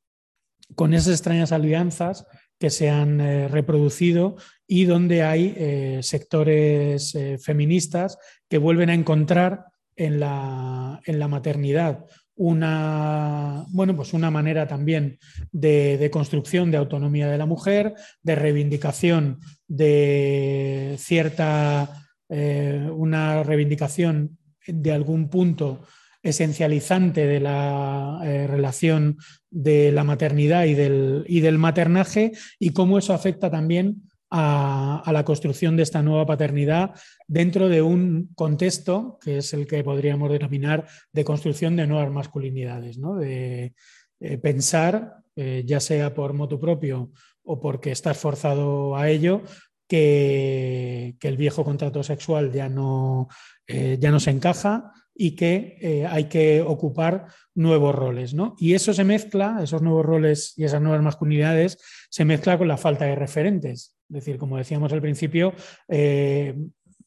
con 0.75 0.95
esas 0.95 1.15
extrañas 1.15 1.53
alianzas 1.53 2.27
que 2.59 2.71
se 2.71 2.89
han 2.89 3.21
eh, 3.21 3.49
reproducido 3.49 4.37
y 4.67 4.85
donde 4.85 5.23
hay 5.23 5.55
eh, 5.57 6.01
sectores 6.03 7.15
eh, 7.15 7.39
feministas 7.39 8.19
que 8.49 8.59
vuelven 8.59 8.91
a 8.91 8.95
encontrar 8.95 9.67
en 9.97 10.19
la, 10.19 11.01
maternidad 11.29 12.05
una, 12.37 13.65
bueno, 13.69 13.95
pues 13.95 14.13
una 14.13 14.31
manera 14.31 14.67
también 14.67 15.19
de, 15.53 16.09
construcción 16.13 16.73
de 16.73 16.79
autonomía 16.79 17.29
de 17.29 17.39
la 17.39 17.47
mujer, 17.47 17.95
de 18.23 18.35
reivindicación 18.35 19.39
de 19.69 20.97
cierta, 20.99 22.09
una 22.29 23.45
reivindicación 23.45 24.37
de 24.67 24.93
algún 24.93 25.29
punto 25.29 25.83
esencializante 26.25 27.27
de 27.27 27.39
la 27.39 28.21
eh, 28.25 28.47
relación 28.47 29.19
de 29.51 29.93
la 29.93 30.05
maternidad 30.05 30.65
y 30.65 30.75
del, 30.75 31.25
y 31.29 31.41
del, 31.41 31.59
maternaje 31.59 32.33
y 32.59 32.71
cómo 32.71 32.99
eso 32.99 33.13
afecta 33.13 33.51
también 33.51 34.03
a, 34.31 35.09
la 35.13 35.25
construcción 35.25 35.77
de 35.77 35.85
esta 35.85 36.03
nueva 36.03 36.27
paternidad 36.27 36.99
dentro 37.29 37.69
de 37.69 37.83
un 37.83 38.31
contexto 38.35 39.19
que 39.23 39.39
es 39.39 39.53
el 39.53 39.67
que 39.67 39.85
podríamos 39.85 40.33
denominar 40.33 40.87
de 41.13 41.25
construcción 41.25 41.77
de 41.77 41.87
nuevas 41.87 42.11
masculinidades, 42.11 42.99
¿no? 42.99 43.17
de 43.17 43.75
eh, 44.19 44.39
pensar, 44.39 45.19
eh, 45.37 45.63
ya 45.67 45.79
sea 45.79 46.15
por 46.15 46.33
motu 46.33 46.59
propio 46.59 47.13
o 47.45 47.61
porque 47.61 47.93
estás 47.93 48.17
forzado 48.17 48.97
a 48.97 49.11
ello, 49.11 49.43
que, 49.87 51.17
que 51.21 51.29
el 51.29 51.37
viejo 51.37 51.63
contrato 51.63 52.03
sexual 52.03 52.51
ya 52.51 52.71
no, 52.71 53.29
ya 53.69 54.11
no 54.11 54.19
se 54.19 54.31
encaja, 54.31 54.91
y 55.15 55.37
que 55.37 55.79
eh, 55.81 56.07
hay 56.07 56.25
que 56.25 56.61
ocupar 56.63 57.27
nuevos 57.55 57.95
roles. 57.95 58.35
¿no? 58.35 58.57
Y 58.59 58.75
eso 58.75 58.93
se 58.93 59.05
mezcla, 59.05 59.61
esos 59.63 59.81
nuevos 59.81 60.05
roles 60.05 60.55
y 60.57 60.65
esas 60.65 60.83
nuevas 60.83 61.03
masculinidades, 61.03 61.79
se 62.11 62.25
mezcla 62.25 62.59
con 62.59 62.69
la 62.69 62.77
falta 62.77 63.05
de 63.05 63.15
referentes. 63.15 63.97
Es 64.09 64.15
decir, 64.15 64.39
como 64.39 64.59
decíamos 64.59 64.93
al 64.93 65.01
principio, 65.01 65.55
eh, 65.89 66.55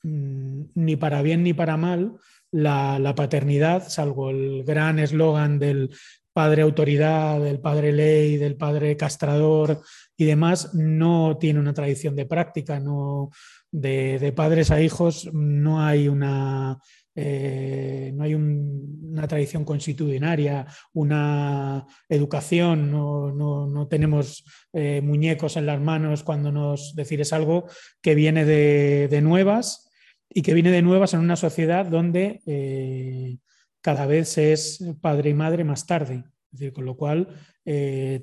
mm, 0.04 0.62
ni 0.76 0.96
para 0.96 1.22
bien 1.22 1.44
ni 1.44 1.54
para 1.54 1.78
mal, 1.78 2.14
la, 2.52 3.14
paternidad, 3.16 3.90
salvo 3.90 4.30
el 4.30 4.64
gran 4.64 5.00
eslogan 5.00 5.60
del 5.60 5.92
padre 6.32 6.62
autoridad, 6.62 7.42
del 7.42 7.60
padre 7.60 7.92
ley, 7.92 8.38
del 8.38 8.56
padre 8.56 8.96
castrador 8.96 9.82
y 10.16 10.26
demás, 10.26 10.74
no 10.74 11.38
tiene 11.38 11.60
una 11.60 11.74
tradición 11.74 12.16
de 12.16 12.26
práctica, 12.26 12.80
no, 12.80 13.32
de 13.72 14.34
padres 14.36 14.72
a 14.72 14.82
hijos 14.82 15.30
no 15.34 15.86
hay 15.86 16.08
una 16.08 16.80
eh, 17.20 18.12
no 18.14 18.24
hay 18.24 18.36
una 18.36 19.28
tradición 19.28 19.66
constitucionaria, 19.66 20.68
una 20.94 21.88
educación, 22.08 22.92
no, 22.92 23.88
tenemos 23.90 24.46
eh, 24.72 25.02
muñecos 25.02 25.58
en 25.58 25.66
las 25.66 25.82
manos 25.82 26.22
cuando 26.22 26.52
nos 26.52 26.94
decires 26.96 27.34
algo 27.34 27.66
que 28.04 28.14
viene 28.14 28.46
de, 28.46 29.20
nuevas 29.24 29.90
y 30.30 30.44
que 30.44 30.54
viene 30.54 30.70
de 30.70 30.84
nuevas 30.84 31.16
en 31.16 31.22
una 31.22 31.38
sociedad 31.38 31.88
donde 31.88 32.42
eh, 32.46 33.40
cada 33.82 34.06
vez 34.06 34.38
es 34.38 34.86
padre 35.02 35.32
y 35.32 35.34
madre 35.34 35.64
más 35.64 35.88
tarde. 35.88 36.24
decir, 36.52 36.72
con 36.72 36.86
lo 36.86 36.96
cual 36.96 37.30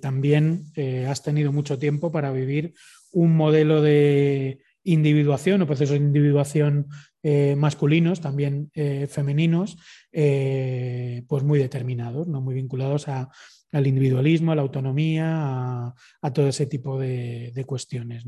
también 0.00 0.72
has 1.06 1.22
tenido 1.22 1.52
mucho 1.52 1.78
tiempo 1.78 2.10
para 2.10 2.30
vivir 2.30 2.74
un 3.12 3.36
modelo 3.36 3.82
de 3.82 4.60
individuación 4.84 5.62
o 5.62 5.66
procesos 5.66 5.98
de 5.98 6.04
individuación 6.04 6.88
eh, 7.22 7.56
masculinos, 7.56 8.20
también 8.20 8.70
eh, 8.74 9.08
femeninos, 9.08 9.76
eh, 10.12 11.24
pues 11.26 11.42
muy 11.42 11.58
determinados, 11.58 12.28
¿no? 12.28 12.40
muy 12.40 12.54
vinculados 12.54 13.08
al 13.08 13.86
individualismo, 13.86 14.52
a 14.52 14.54
la 14.54 14.62
autonomía, 14.62 15.94
a, 16.20 16.32
todo 16.32 16.48
ese 16.48 16.66
tipo 16.66 16.98
de, 16.98 17.64
cuestiones. 17.66 18.24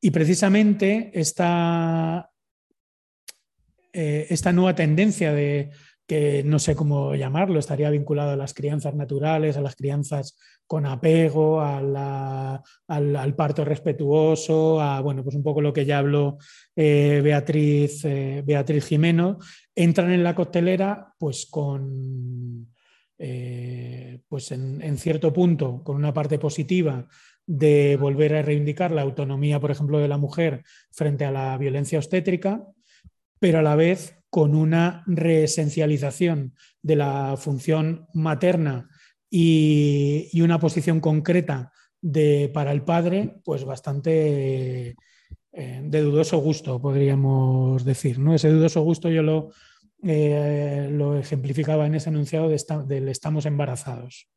Y 0.00 0.10
precisamente 0.10 1.10
esta, 1.12 2.30
esta 3.92 4.52
nueva 4.52 4.74
tendencia 4.74 5.32
de 5.32 5.70
que 6.10 6.42
no 6.42 6.58
sé 6.58 6.74
cómo 6.74 7.14
llamarlo, 7.14 7.60
estaría 7.60 7.88
vinculado 7.88 8.32
a 8.32 8.36
las 8.36 8.52
crianzas 8.52 8.96
naturales, 8.96 9.56
a 9.56 9.60
las 9.60 9.76
crianzas 9.76 10.36
con 10.66 10.84
apego, 10.84 11.60
al, 11.60 13.34
parto 13.36 13.64
respetuoso, 13.64 14.80
a 14.80 15.00
bueno, 15.02 15.22
pues 15.22 15.36
un 15.36 15.44
poco 15.44 15.60
lo 15.60 15.72
que 15.72 15.84
ya 15.84 15.98
habló 15.98 16.38
eh, 16.74 17.20
Beatriz, 17.22 18.04
eh, 18.06 18.42
Beatriz 18.44 18.86
Jimeno, 18.86 19.38
entran 19.72 20.10
en 20.10 20.24
la 20.24 20.34
costelera 20.34 21.14
pues 21.16 21.46
con 21.48 22.66
eh, 23.16 24.18
pues 24.26 24.50
en, 24.50 24.98
cierto 24.98 25.32
punto, 25.32 25.80
con 25.84 25.94
una 25.94 26.12
parte 26.12 26.40
positiva 26.40 27.06
de 27.46 27.96
volver 28.00 28.34
a 28.34 28.42
reivindicar 28.42 28.90
la 28.90 29.02
autonomía, 29.02 29.60
por 29.60 29.70
ejemplo, 29.70 30.00
de 30.00 30.08
la 30.08 30.18
mujer 30.18 30.64
frente 30.90 31.24
a 31.24 31.30
la 31.30 31.56
violencia 31.56 32.00
obstétrica, 32.00 32.66
pero 33.38 33.60
a 33.60 33.62
la 33.62 33.76
vez 33.76 34.19
con 34.30 34.54
una 34.54 35.02
reesencialización 35.06 36.54
de 36.82 36.96
la 36.96 37.36
función 37.36 38.06
materna 38.14 38.88
y, 39.28 40.40
una 40.40 40.58
posición 40.58 41.00
concreta 41.00 41.72
de, 42.00 42.50
para 42.54 42.72
el 42.72 42.82
padre, 42.82 43.40
pues 43.44 43.64
bastante 43.64 44.96
eh, 45.52 45.82
de 45.84 46.00
dudoso 46.00 46.38
gusto, 46.38 46.80
podríamos 46.80 47.84
decir. 47.84 48.18
¿no? 48.18 48.34
Ese 48.34 48.48
dudoso 48.50 48.82
gusto 48.82 49.10
yo 49.10 49.22
lo, 49.22 49.50
eh, 50.02 50.88
lo 50.90 51.18
ejemplificaba 51.18 51.86
en 51.86 51.96
ese 51.96 52.10
enunciado 52.10 52.48
de 52.48 52.56
del 52.86 53.08
estamos 53.08 53.46
embarazados. 53.46 54.28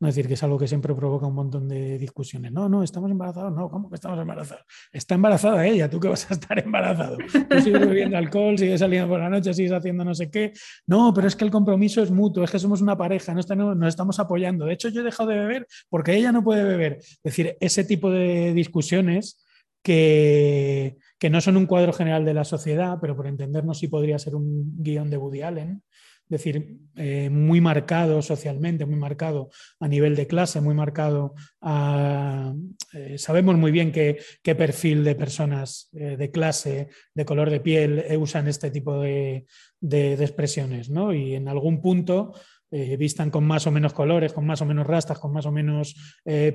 No 0.00 0.08
es 0.08 0.14
decir, 0.14 0.28
que 0.28 0.34
es 0.34 0.42
algo 0.44 0.58
que 0.58 0.68
siempre 0.68 0.94
provoca 0.94 1.26
un 1.26 1.34
montón 1.34 1.68
de 1.68 1.98
discusiones. 1.98 2.52
No, 2.52 2.68
no, 2.68 2.84
estamos 2.84 3.10
embarazados. 3.10 3.52
No, 3.52 3.68
¿cómo 3.68 3.88
que 3.88 3.96
estamos 3.96 4.18
embarazados? 4.20 4.64
Está 4.92 5.16
embarazada 5.16 5.66
ella, 5.66 5.90
tú 5.90 5.98
que 5.98 6.08
vas 6.08 6.30
a 6.30 6.34
estar 6.34 6.58
embarazado. 6.58 7.16
Tú 7.16 7.60
sigues 7.60 7.80
bebiendo 7.80 8.16
alcohol, 8.16 8.56
sigues 8.56 8.78
saliendo 8.78 9.08
por 9.08 9.18
la 9.18 9.28
noche, 9.28 9.52
sigues 9.52 9.72
haciendo 9.72 10.04
no 10.04 10.14
sé 10.14 10.30
qué. 10.30 10.52
No, 10.86 11.12
pero 11.12 11.26
es 11.26 11.34
que 11.34 11.44
el 11.44 11.50
compromiso 11.50 12.00
es 12.00 12.10
mutuo, 12.12 12.44
es 12.44 12.50
que 12.50 12.58
somos 12.60 12.80
una 12.80 12.96
pareja, 12.96 13.34
no 13.34 13.40
estamos, 13.40 13.76
nos 13.76 13.88
estamos 13.88 14.20
apoyando. 14.20 14.66
De 14.66 14.74
hecho, 14.74 14.88
yo 14.88 15.00
he 15.00 15.04
dejado 15.04 15.30
de 15.30 15.38
beber 15.38 15.66
porque 15.88 16.14
ella 16.14 16.30
no 16.30 16.44
puede 16.44 16.62
beber. 16.62 16.98
Es 16.98 17.20
decir, 17.22 17.56
ese 17.60 17.82
tipo 17.82 18.10
de 18.10 18.52
discusiones 18.52 19.44
que, 19.82 20.96
que 21.18 21.30
no 21.30 21.40
son 21.40 21.56
un 21.56 21.66
cuadro 21.66 21.92
general 21.92 22.24
de 22.24 22.34
la 22.34 22.44
sociedad, 22.44 22.98
pero 23.00 23.16
por 23.16 23.26
entendernos 23.26 23.78
sí 23.78 23.88
podría 23.88 24.18
ser 24.18 24.34
un 24.34 24.82
guion 24.82 25.10
de 25.10 25.16
Woody 25.16 25.42
Allen, 25.42 25.82
decir, 26.28 26.78
eh, 26.96 27.30
muy 27.30 27.60
marcado 27.60 28.22
socialmente, 28.22 28.84
muy 28.84 28.98
marcado 28.98 29.50
a 29.80 29.88
nivel 29.88 30.16
de 30.16 30.26
clase, 30.26 30.60
muy 30.60 30.74
marcado 30.74 31.34
a... 31.60 32.52
Eh, 32.92 33.18
sabemos 33.18 33.56
muy 33.56 33.70
bien 33.70 33.92
qué, 33.92 34.18
perfil 34.42 35.04
de 35.04 35.14
personas 35.14 35.90
eh, 35.92 36.16
de 36.16 36.30
clase, 36.30 36.88
de 37.14 37.24
color 37.24 37.50
de 37.50 37.60
piel 37.60 38.04
usan 38.18 38.48
este 38.48 38.70
tipo 38.70 39.00
de, 39.00 39.46
de, 39.80 40.14
expresiones, 40.14 40.90
¿no? 40.90 41.14
Y 41.14 41.34
en 41.34 41.48
algún 41.48 41.80
punto... 41.80 42.32
vistan 42.70 43.30
con 43.30 43.44
más 43.46 43.66
o 43.66 43.70
menos 43.70 43.94
colores, 43.94 44.34
con 44.34 44.44
más 44.44 44.60
o 44.60 44.66
menos 44.66 44.86
rastas, 44.86 45.18
con 45.18 45.32
más 45.32 45.46
o 45.46 45.50
menos 45.50 45.94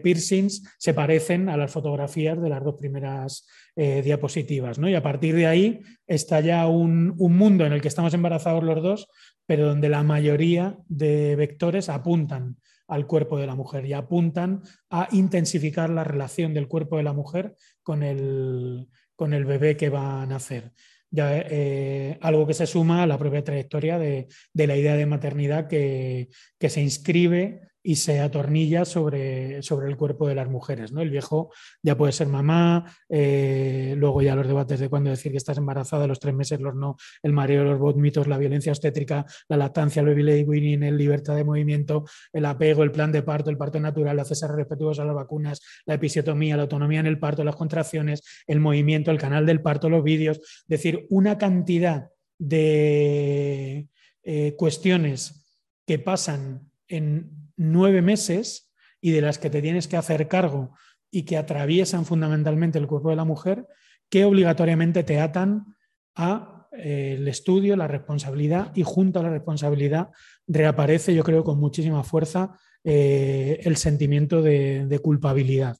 piercings, 0.04 0.62
se 0.78 0.94
parecen 0.94 1.50
a 1.50 1.58
las 1.58 1.72
fotografías 1.72 2.40
de 2.40 2.50
las 2.50 2.64
dos 2.64 2.76
primeras 2.78 3.48
diapositivas. 3.76 4.78
¿no? 4.78 4.88
Y 4.88 4.94
a 4.94 5.02
partir 5.02 5.34
de 5.34 5.48
ahí 5.48 5.82
está 6.06 6.40
ya 6.40 6.68
un, 6.68 7.16
un, 7.18 7.36
mundo 7.36 7.66
en 7.66 7.74
el 7.74 7.82
que 7.82 7.88
estamos 7.88 8.14
embarazados 8.14 8.64
los 8.64 8.84
dos, 8.84 9.08
pero 9.46 9.68
donde 9.68 9.90
la 9.90 10.04
mayoría 10.04 10.78
de 10.88 11.36
vectores 11.36 11.90
apuntan 11.90 12.58
al 12.88 13.08
cuerpo 13.08 13.38
de 13.38 13.48
la 13.48 13.56
mujer 13.56 13.86
y 13.86 13.94
apuntan 13.94 14.62
a 14.90 15.08
intensificar 15.12 15.90
la 15.90 16.04
relación 16.04 16.54
del 16.54 16.68
cuerpo 16.68 16.98
de 16.98 17.04
la 17.04 17.14
mujer 17.14 17.56
con 17.82 18.04
el, 18.04 18.88
con 19.16 19.34
el 19.34 19.46
bebé 19.46 19.78
que 19.78 19.90
va 19.90 20.22
a 20.22 20.26
nacer. 20.26 20.72
Ya, 21.10 21.38
eh, 21.38 22.18
algo 22.22 22.48
que 22.48 22.56
se 22.56 22.66
suma 22.66 23.04
a 23.04 23.08
la 23.08 23.20
propia 23.20 23.44
trayectoria 23.44 24.00
de, 24.00 24.28
la 24.54 24.76
idea 24.76 24.96
de 24.96 25.06
maternidad 25.06 25.68
que, 25.68 26.30
se 26.60 26.82
inscribe 26.82 27.62
y 27.84 27.98
se 27.98 28.22
atornilla 28.22 28.86
sobre, 28.86 29.62
sobre 29.62 29.90
el 29.90 29.98
cuerpo 29.98 30.28
de 30.28 30.36
las 30.36 30.50
mujeres. 30.50 30.94
¿no? 30.94 31.02
El 31.02 31.10
viejo 31.10 31.52
ya 31.82 31.98
puede 31.98 32.14
ser 32.14 32.28
mamá, 32.28 32.86
eh, 33.10 33.94
luego 33.98 34.22
ya 34.22 34.36
los 34.36 34.48
debates 34.48 34.80
de 34.80 34.90
cuándo 34.90 35.10
decir 35.10 35.32
que 35.32 35.38
estás 35.38 35.58
embarazada, 35.58 36.08
los 36.08 36.20
tres 36.20 36.34
meses, 36.34 36.62
los 36.62 36.74
no, 36.74 36.96
el 37.22 37.34
mareo, 37.34 37.66
los 37.66 37.80
vómitos, 37.80 38.28
la 38.28 38.38
violencia 38.38 38.72
obstétrica, 38.72 39.26
la 39.50 39.58
lactancia, 39.58 40.02
el 40.02 40.08
baby 40.08 40.44
winning, 40.44 40.84
el 40.84 40.98
libertad 40.98 41.36
de 41.36 41.44
movimiento, 41.44 42.06
el 42.32 42.46
apego, 42.46 42.84
el 42.84 42.92
plan 42.92 43.12
de 43.12 43.22
parto, 43.22 43.50
el 43.50 43.58
parto 43.58 43.80
natural, 43.80 44.16
la 44.16 44.26
cesárea 44.26 44.56
respetuosa 44.56 45.04
a 45.04 45.06
las 45.06 45.16
vacunas, 45.16 45.62
la 45.86 45.96
episiotomía, 45.96 46.56
la 46.56 46.64
autonomía 46.64 47.02
en 47.02 47.08
el 47.08 47.20
parto, 47.20 47.44
las 47.44 47.58
contracciones, 47.58 48.24
el 48.48 48.62
movimiento, 48.62 49.12
el 49.12 49.18
canal 49.18 49.46
del 49.46 49.62
parto, 49.62 49.90
los 49.90 50.04
vídeos, 50.04 50.38
es 50.38 50.68
decir, 50.68 51.06
una 51.10 51.38
cantidad 51.38 52.10
de 52.38 53.88
eh, 54.24 54.56
cuestiones 54.58 55.46
que 55.86 56.00
pasan 56.00 56.72
en 56.96 57.52
nueve 57.58 58.02
meses 58.02 58.72
y 59.02 59.12
de 59.12 59.22
las 59.22 59.38
que 59.38 59.50
te 59.50 59.62
tienes 59.62 59.88
que 59.88 59.98
hacer 59.98 60.28
cargo 60.28 60.76
y 61.12 61.24
que 61.24 61.38
atraviesan 61.38 62.06
fundamentalmente 62.06 62.80
el 62.80 62.88
cuerpo 62.88 63.10
de 63.10 63.16
la 63.16 63.26
mujer, 63.26 63.68
que 64.10 64.26
obligatoriamente 64.26 65.04
te 65.04 65.20
atan 65.20 65.76
a 66.16 66.68
eh, 66.72 67.16
el 67.18 67.28
estudio, 67.28 67.76
la 67.76 67.88
responsabilidad 67.88 68.72
y 68.76 68.84
junto 68.84 69.20
a 69.20 69.24
la 69.24 69.30
responsabilidad 69.30 70.10
reaparece, 70.48 71.14
yo 71.14 71.24
creo, 71.24 71.44
con 71.44 71.60
muchísima 71.60 72.04
fuerza 72.04 72.58
eh, 72.84 73.60
el 73.64 73.78
sentimiento 73.78 74.42
de, 74.42 74.86
de, 74.88 75.00
culpabilidad. 75.00 75.78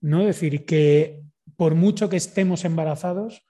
¿no? 0.00 0.20
Es 0.20 0.26
decir, 0.26 0.64
que 0.64 1.22
por 1.56 1.74
mucho 1.74 2.08
que 2.08 2.16
estemos 2.16 2.64
embarazados, 2.64 3.42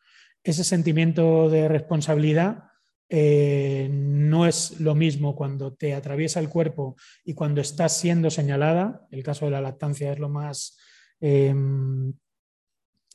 ese 0.43 0.65
sentimiento 0.65 1.51
de 1.51 1.69
responsabilidad 1.69 2.70
eh, 3.13 3.89
no 3.91 4.47
es 4.47 4.79
lo 4.79 4.95
mismo 4.95 5.35
cuando 5.35 5.75
te 5.75 5.95
atraviesa 5.95 6.39
el 6.39 6.49
cuerpo 6.49 6.95
y 7.25 7.35
cuando 7.35 7.61
estás 7.61 7.97
siendo 7.97 8.31
señalada. 8.31 9.09
El 9.11 9.25
caso 9.25 9.47
de 9.47 9.51
la 9.51 9.61
lactancia 9.61 10.13
es 10.13 10.21
lo 10.21 10.29
más 10.29 10.79
eh, 11.21 11.53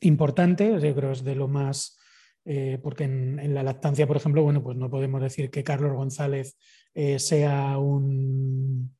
importante, 0.02 0.78
yo 0.80 0.94
creo 0.94 1.12
es 1.12 1.24
de 1.24 1.34
lo 1.34 1.48
más, 1.48 1.98
eh, 2.44 2.78
porque 2.82 3.04
en, 3.04 3.54
la 3.54 3.62
lactancia, 3.62 4.06
por 4.06 4.18
ejemplo, 4.18 4.42
bueno, 4.42 4.62
pues 4.62 4.76
no 4.76 4.90
podemos 4.90 5.22
decir 5.22 5.50
que 5.50 5.64
Carlos 5.64 5.94
González 5.94 6.58
sea 7.18 7.76
un, 7.76 8.94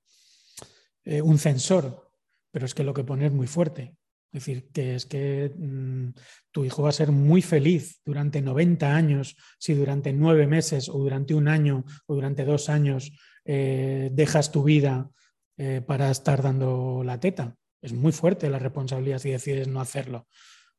un 1.06 1.38
censor, 1.38 2.11
pero 2.50 2.66
es 2.66 2.74
que 2.74 2.85
lo 2.85 2.92
que 2.92 3.04
pone 3.04 3.26
es 3.26 3.32
muy 3.32 3.46
fuerte. 3.46 3.96
Es 4.37 4.44
decir, 4.44 4.68
que 4.70 4.96
es 4.96 5.07
que 5.07 5.51
mm, 5.57 6.11
tu 6.51 6.66
hijo 6.66 6.83
va 6.83 6.90
a 6.90 6.92
ser 6.92 7.11
muy 7.11 7.40
feliz 7.40 8.03
durante 8.05 8.42
90 8.42 8.94
años 8.94 9.35
si 9.59 9.72
durante 9.72 10.12
nueve 10.12 10.46
meses 10.46 10.90
o 10.90 10.99
durante 10.99 11.35
un 11.35 11.49
año 11.49 11.87
o 12.05 12.14
durante 12.14 12.44
dos 12.44 12.68
años 12.68 13.12
eh, 13.46 14.11
dejas 14.12 14.53
tu 14.53 14.62
vida 14.62 15.11
eh, 15.57 15.81
para 15.81 16.11
estar 16.11 16.42
dando 16.42 17.03
la 17.03 17.18
teta. 17.18 17.57
Es 17.81 17.94
muy 17.94 18.12
fuerte 18.12 18.51
la 18.51 18.59
responsabilidad 18.59 19.20
si 19.20 19.31
decides 19.31 19.68
no 19.68 19.81
hacerlo. 19.81 20.29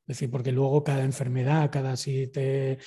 Es 0.02 0.18
decir, 0.18 0.30
porque 0.30 0.52
luego 0.52 0.84
cada 0.84 1.04
enfermedad, 1.04 1.72
cada 1.72 1.98
si 1.98 2.28
te... 2.28 2.78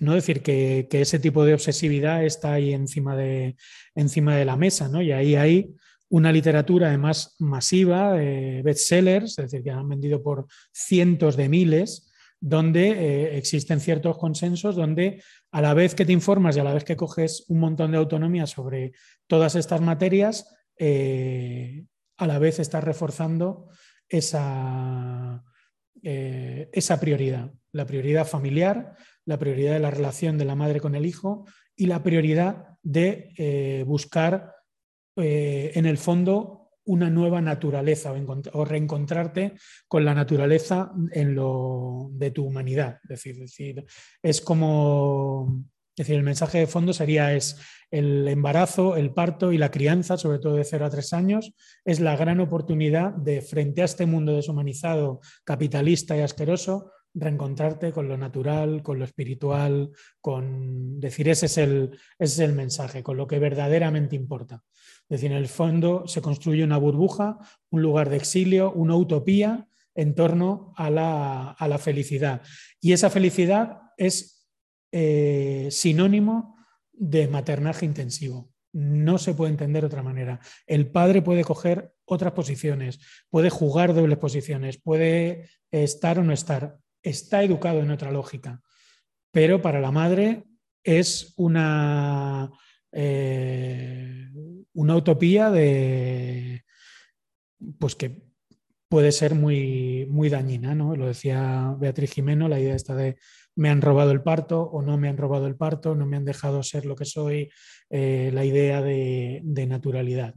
No 0.00 0.14
decir 0.14 0.42
que, 0.42 0.88
que 0.90 1.00
ese 1.00 1.20
tipo 1.20 1.44
de 1.44 1.54
obsesividad 1.54 2.24
está 2.24 2.54
ahí 2.54 2.72
encima 2.72 3.14
de, 3.14 3.54
encima 3.94 4.34
de 4.34 4.44
la 4.44 4.56
mesa, 4.56 4.88
¿no? 4.88 5.00
Y 5.00 5.12
ahí 5.12 5.36
hay 5.36 5.76
una 6.10 6.32
literatura 6.32 6.88
además 6.88 7.36
masiva, 7.38 8.12
bestsellers, 8.12 9.38
es 9.38 9.50
decir, 9.50 9.62
que 9.62 9.70
han 9.70 9.88
vendido 9.88 10.22
por 10.22 10.46
cientos 10.72 11.36
de 11.36 11.48
miles, 11.48 12.08
donde 12.40 12.90
eh, 12.90 13.38
existen 13.38 13.80
ciertos 13.80 14.16
consensos, 14.16 14.76
donde 14.76 15.22
a 15.50 15.60
la 15.60 15.74
vez 15.74 15.94
que 15.94 16.04
te 16.04 16.12
informas 16.12 16.56
y 16.56 16.60
a 16.60 16.64
la 16.64 16.74
vez 16.74 16.84
que 16.84 16.96
coges 16.96 17.44
un 17.48 17.60
montón 17.60 17.90
de 17.90 17.98
autonomía 17.98 18.46
sobre 18.46 18.92
todas 19.26 19.54
estas 19.54 19.80
materias, 19.80 20.54
eh, 20.78 21.84
a 22.16 22.26
la 22.26 22.38
vez 22.38 22.58
estás 22.58 22.84
reforzando 22.84 23.68
esa, 24.08 25.42
eh, 26.02 26.68
esa 26.72 27.00
prioridad, 27.00 27.52
la 27.72 27.86
prioridad 27.86 28.26
familiar, 28.26 28.94
la 29.24 29.38
prioridad 29.38 29.74
de 29.74 29.80
la 29.80 29.90
relación 29.90 30.38
de 30.38 30.44
la 30.44 30.54
madre 30.54 30.80
con 30.80 30.94
el 30.94 31.06
hijo 31.06 31.44
y 31.76 31.86
la 31.86 32.02
prioridad 32.02 32.76
de 32.82 33.84
buscar 33.86 34.54
eh, 35.18 35.72
en 35.74 35.86
el 35.86 35.98
fondo 35.98 36.70
una 36.84 37.10
nueva 37.10 37.40
naturaleza 37.42 38.14
o, 38.52 38.64
reencontrarte 38.64 39.52
con 39.86 40.04
la 40.04 40.14
naturaleza 40.14 40.90
en 41.12 41.34
lo, 41.34 42.08
de 42.12 42.30
tu 42.30 42.46
humanidad. 42.46 42.98
Es 43.02 43.08
decir, 43.08 43.38
decir, 43.38 43.84
es 44.22 44.40
como, 44.40 45.64
decir, 45.94 46.16
el 46.16 46.22
mensaje 46.22 46.60
de 46.60 46.66
fondo 46.66 46.94
sería 46.94 47.34
es 47.34 47.58
el 47.90 48.26
embarazo, 48.26 48.96
el 48.96 49.12
parto 49.12 49.52
y 49.52 49.58
la 49.58 49.70
crianza, 49.70 50.16
sobre 50.16 50.38
todo 50.38 50.54
de 50.54 50.64
0 50.64 50.86
a 50.86 50.90
3 50.90 51.12
años, 51.12 51.52
es 51.84 52.00
la 52.00 52.16
gran 52.16 52.40
oportunidad 52.40 53.12
de, 53.12 53.42
frente 53.42 53.82
a 53.82 53.86
este 53.86 54.06
mundo 54.06 54.34
deshumanizado, 54.34 55.20
capitalista 55.44 56.16
y 56.16 56.20
asqueroso, 56.20 56.92
reencontrarte 57.14 57.92
con 57.92 58.08
lo 58.08 58.16
natural, 58.16 58.82
con 58.82 58.98
lo 58.98 59.04
espiritual, 59.04 59.90
con 60.20 61.00
decir, 61.00 61.28
ese 61.28 61.46
es 61.46 61.58
el, 61.58 61.90
ese 62.18 62.44
es 62.44 62.48
el 62.50 62.54
mensaje, 62.54 63.02
con 63.02 63.16
lo 63.16 63.26
que 63.26 63.38
verdaderamente 63.38 64.16
importa. 64.16 64.62
Es 65.08 65.20
decir, 65.20 65.32
en 65.32 65.38
el 65.38 65.48
fondo 65.48 66.06
se 66.06 66.20
construye 66.20 66.62
una 66.62 66.76
burbuja, 66.76 67.38
un 67.70 67.80
lugar 67.80 68.10
de 68.10 68.16
exilio, 68.16 68.72
una 68.72 68.94
utopía 68.94 69.66
en 69.94 70.14
torno 70.14 70.74
a 70.76 70.90
la, 70.90 71.78
felicidad. 71.80 72.42
Y 72.80 72.92
esa 72.92 73.08
felicidad 73.08 73.80
es 73.96 74.46
eh, 74.92 75.68
sinónimo 75.70 76.56
de 76.92 77.26
maternaje 77.26 77.86
intensivo. 77.86 78.52
No 78.72 79.16
se 79.16 79.34
puede 79.34 79.52
entender 79.52 79.82
de 79.82 79.86
otra 79.86 80.02
manera. 80.02 80.40
El 80.66 80.90
padre 80.90 81.22
puede 81.22 81.42
coger 81.42 81.94
otras 82.04 82.32
posiciones, 82.32 83.00
puede 83.30 83.48
jugar 83.48 83.94
dobles 83.94 84.18
posiciones, 84.18 84.78
puede 84.78 85.48
estar 85.70 86.18
o 86.18 86.22
no 86.22 86.34
estar. 86.34 86.76
Está 87.02 87.42
educado 87.42 87.80
en 87.80 87.90
otra 87.90 88.12
lógica. 88.12 88.60
Pero 89.32 89.62
para 89.62 89.80
la 89.80 89.90
madre 89.90 90.44
es 90.84 91.32
una 91.36 92.50
eh, 92.92 94.28
una 94.74 94.96
utopía 94.96 95.50
de 95.50 96.64
pues 97.78 97.94
que 97.96 98.28
puede 98.88 99.12
ser 99.12 99.34
muy, 99.34 100.06
muy 100.08 100.28
dañina, 100.28 100.74
¿no? 100.74 100.96
Lo 100.96 101.06
decía 101.06 101.74
Beatriz 101.78 102.12
Jimeno, 102.12 102.48
la 102.48 102.60
idea 102.60 102.74
esta 102.74 102.94
de 102.94 103.16
me 103.54 103.70
han 103.70 103.82
robado 103.82 104.12
el 104.12 104.22
parto 104.22 104.62
o 104.62 104.82
no 104.82 104.96
me 104.96 105.08
han 105.08 105.16
robado 105.16 105.46
el 105.46 105.56
parto, 105.56 105.94
no 105.94 106.06
me 106.06 106.16
han 106.16 106.24
dejado 106.24 106.62
ser 106.62 106.86
lo 106.86 106.94
que 106.94 107.04
soy, 107.04 107.50
eh, 107.90 108.30
la 108.32 108.44
idea 108.44 108.80
de, 108.80 109.42
naturalidad. 109.44 110.32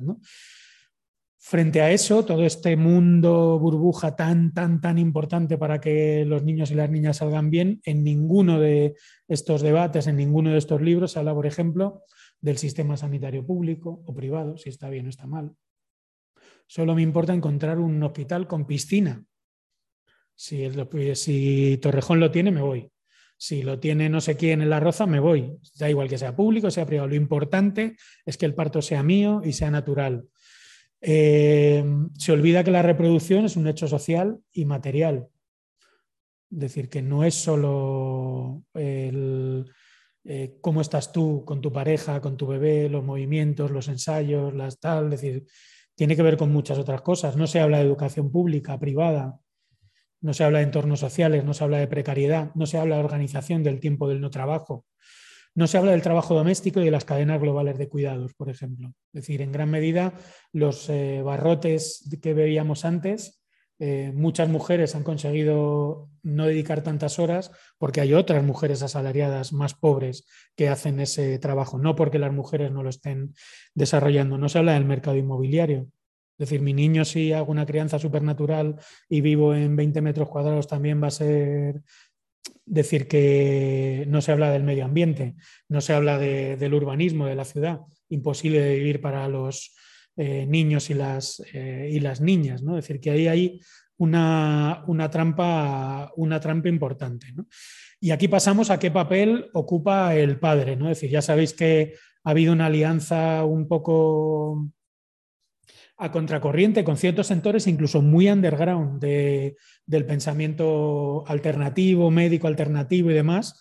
Frente 1.38 1.82
a 1.82 1.92
eso, 1.92 2.26
todo 2.26 2.44
este 2.46 2.76
mundo 2.76 3.60
burbuja 3.60 4.16
tan, 4.16 4.54
tan, 4.54 4.82
tan 4.82 4.98
importante 4.98 5.58
para 5.58 5.80
que 5.80 6.26
los 6.26 6.44
niños 6.44 6.72
y 6.72 6.76
las 6.76 6.90
niñas 6.90 7.18
salgan 7.18 7.52
bien, 7.52 7.80
en 7.86 8.04
ninguno 8.04 8.60
de 8.60 8.96
estos 9.28 9.62
debates, 9.62 10.08
en 10.08 10.18
ninguno 10.18 10.52
de 10.52 10.58
estos 10.58 10.82
libros 10.82 11.12
se 11.12 11.20
habla, 11.20 11.36
por 11.36 11.46
ejemplo, 11.46 12.04
del 12.42 12.58
sistema 12.58 12.98
sanitario 12.98 13.46
público 13.46 14.04
o 14.06 14.14
privado, 14.14 14.58
si 14.58 14.70
está 14.70 14.90
bien 14.90 15.06
o 15.06 15.10
está 15.10 15.28
mal. 15.28 15.56
Solo 16.68 16.96
me 16.96 17.02
importa 17.02 17.34
encontrar 17.34 17.80
un 17.80 18.02
hospital 18.02 18.48
con 18.48 18.66
piscina. 18.66 19.24
Si, 20.36 20.68
si 21.16 21.78
Torrejón 21.82 22.20
lo 22.20 22.32
tiene, 22.32 22.52
me 22.52 22.62
voy. 22.62 22.92
Si 23.38 23.62
lo 23.62 23.80
tiene 23.80 24.10
no 24.10 24.22
sé 24.22 24.38
quién 24.38 24.62
en 24.62 24.70
la 24.70 24.80
roza, 24.80 25.06
me 25.06 25.20
voy. 25.20 25.58
Da 25.78 25.90
igual 25.90 26.10
que 26.10 26.18
sea 26.18 26.36
público, 26.36 26.72
sea 26.72 26.86
privado. 26.86 27.10
Lo 27.10 27.16
importante 27.16 27.96
es 28.26 28.38
que 28.38 28.46
el 28.46 28.56
parto 28.56 28.82
sea 28.82 29.04
mío 29.04 29.42
y 29.44 29.54
sea 29.54 29.70
natural. 29.70 30.28
Eh, 31.02 31.84
se 32.18 32.32
olvida 32.32 32.64
que 32.64 32.72
la 32.72 32.84
reproducción 32.84 33.46
es 33.46 33.56
un 33.56 33.68
hecho 33.68 33.88
social 33.88 34.40
y 34.52 34.66
material. 34.66 35.28
Es 36.52 36.60
decir, 36.60 36.90
que 36.90 37.02
no 37.02 37.24
es 37.24 37.36
solo 37.36 38.64
el, 38.74 39.66
eh, 40.24 40.58
cómo 40.62 40.82
estás 40.82 41.12
tú 41.12 41.44
con 41.46 41.62
tu 41.62 41.72
pareja, 41.72 42.22
con 42.22 42.38
tu 42.38 42.48
bebé, 42.48 42.90
los 42.90 43.04
movimientos, 43.04 43.72
los 43.72 43.88
ensayos, 43.88 44.54
las 44.54 44.80
tal, 44.80 45.06
es 45.14 45.22
decir, 45.22 45.46
tiene 45.96 46.16
que 46.16 46.22
ver 46.22 46.38
con 46.38 46.52
muchas 46.52 46.78
otras 46.78 47.02
cosas. 47.02 47.36
No 47.36 47.48
se 47.48 47.60
habla 47.60 47.78
de 47.78 47.86
educación 47.86 48.32
pública, 48.32 48.80
privada, 48.80 49.40
no 50.22 50.34
se 50.34 50.44
habla 50.44 50.60
de 50.60 50.66
entornos 50.66 51.00
sociales, 51.00 51.44
no 51.44 51.54
se 51.54 51.64
habla 51.64 51.80
de 51.80 51.88
precariedad, 51.88 52.52
no 52.54 52.66
se 52.66 52.78
habla 52.78 52.96
de 52.98 53.04
organización 53.04 53.64
del 53.64 53.80
tiempo 53.80 54.08
del 54.08 54.22
no 54.22 54.30
trabajo, 54.30 54.86
no 55.56 55.68
se 55.68 55.78
habla 55.78 55.92
del 55.92 56.04
trabajo 56.04 56.36
doméstico 56.36 56.80
y 56.80 56.86
de 56.86 56.92
las 56.92 57.06
cadenas 57.06 57.42
globales 57.42 57.78
de 57.78 57.90
cuidados, 57.90 58.34
por 58.36 58.50
ejemplo. 58.50 58.94
Es 59.14 59.24
decir, 59.24 59.42
en 59.42 59.52
gran 59.52 59.70
medida 59.70 60.14
los 60.54 60.90
eh, 60.90 61.22
barrotes 61.24 62.08
que 62.22 62.34
veíamos 62.34 62.86
antes 62.86 63.41
eh, 63.84 64.12
muchas 64.14 64.48
mujeres 64.48 64.94
han 64.94 65.02
conseguido 65.02 66.08
no 66.22 66.46
dedicar 66.46 66.84
tantas 66.84 67.18
horas 67.18 67.50
porque 67.80 68.00
hay 68.00 68.14
otras 68.14 68.44
mujeres 68.44 68.84
asalariadas 68.84 69.54
más 69.54 69.74
pobres 69.74 70.28
que 70.56 70.70
hacen 70.70 71.00
ese 71.00 71.40
trabajo, 71.40 71.80
no 71.80 71.96
porque 71.96 72.20
las 72.20 72.32
mujeres 72.32 72.72
no 72.72 72.84
lo 72.84 72.92
estén 72.92 73.34
desarrollando. 73.74 74.38
No 74.38 74.50
se 74.50 74.60
habla 74.60 74.76
del 74.76 74.86
mercado 74.86 75.18
inmobiliario. 75.18 75.88
Es 76.38 76.50
decir, 76.50 76.62
mi 76.62 76.74
niño 76.74 77.06
si 77.06 77.34
hago 77.34 77.52
una 77.52 77.66
crianza 77.66 77.98
supernatural 77.98 78.76
y 79.10 79.22
vivo 79.22 79.56
en 79.56 79.76
20 79.76 80.00
metros 80.02 80.30
cuadrados 80.30 80.68
también 80.68 81.02
va 81.02 81.08
a 81.08 81.12
ser 81.12 81.82
decir 82.64 83.08
que 83.08 84.06
no 84.08 84.22
se 84.22 84.32
habla 84.32 84.52
del 84.52 84.62
medio 84.62 84.86
ambiente, 84.86 85.34
no 85.68 85.82
se 85.82 85.94
habla 85.94 86.20
del 86.20 86.74
urbanismo 86.76 87.26
de 87.26 87.36
la 87.36 87.46
ciudad, 87.46 87.80
imposible 88.10 88.60
de 88.60 88.76
vivir 88.76 89.02
para 89.02 89.28
los 89.28 89.74
niños 90.16 90.90
y 90.90 90.94
las, 90.94 91.42
y 91.54 92.00
las 92.00 92.22
niñas. 92.22 92.62
¿no? 92.64 92.78
Es 92.78 92.86
decir, 92.86 93.02
que 93.02 93.12
ahí 93.12 93.28
hay 93.28 93.62
una, 94.02 95.10
trampa, 95.12 96.12
una 96.16 96.40
trampa 96.40 96.70
importante. 96.70 97.28
Y 98.00 98.12
aquí 98.12 98.28
pasamos 98.28 98.72
a 98.72 98.80
qué 98.80 98.90
papel 98.90 99.50
ocupa 99.54 100.16
el 100.16 100.40
padre. 100.40 100.76
¿no? 100.76 100.88
Decir, 100.88 101.10
ya 101.12 101.22
sabéis 101.22 101.54
que 101.54 101.94
ha 102.24 102.32
habido 102.32 102.52
una 102.54 102.66
alianza 102.66 103.46
un 103.46 103.68
poco 103.68 104.72
a 105.98 106.12
contracorriente 106.12 106.84
con 106.84 106.98
ciertos 106.98 107.28
sectores, 107.28 107.68
incluso 107.68 108.02
muy 108.02 108.28
underground 108.28 109.00
del 109.00 110.06
pensamiento 110.08 111.24
alternativo, 111.28 112.10
médico 112.10 112.48
alternativo 112.48 113.12
y 113.12 113.14
demás. 113.14 113.60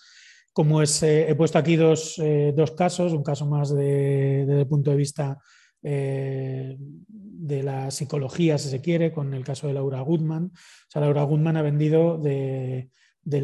Como 0.54 0.80
es, 0.80 1.02
he 1.02 1.34
puesto 1.34 1.58
aquí 1.58 1.76
dos, 1.76 2.18
eh, 2.18 2.54
dos, 2.56 2.72
casos, 2.72 3.12
un 3.12 3.22
caso 3.22 3.46
más 3.46 3.74
desde 3.74 4.60
el 4.60 4.66
punto 4.66 4.90
de 4.90 4.96
vista 4.96 5.38
eh, 5.82 6.76
de 6.78 7.62
la 7.62 7.90
psicología, 7.90 8.58
si 8.58 8.68
se 8.68 8.82
quiere, 8.82 9.12
con 9.12 9.32
el 9.32 9.44
caso 9.44 9.66
de 9.66 9.72
Laura 9.72 10.00
Goodman. 10.02 10.52
O 10.54 10.90
sea, 10.90 11.00
Laura 11.00 11.22
Goodman 11.22 11.56
ha 11.56 11.62
vendido 11.62 12.18
del 12.18 12.90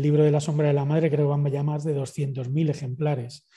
libro 0.02 0.22
de 0.22 0.30
la 0.30 0.40
sombra 0.40 0.68
de 0.68 0.74
la 0.74 0.84
madre, 0.84 1.10
creo 1.10 1.26
que 1.26 1.40
van 1.40 1.50
ya 1.50 1.62
más 1.62 1.84
de 1.84 1.96
200.000 1.96 2.70
ejemplares. 2.70 3.48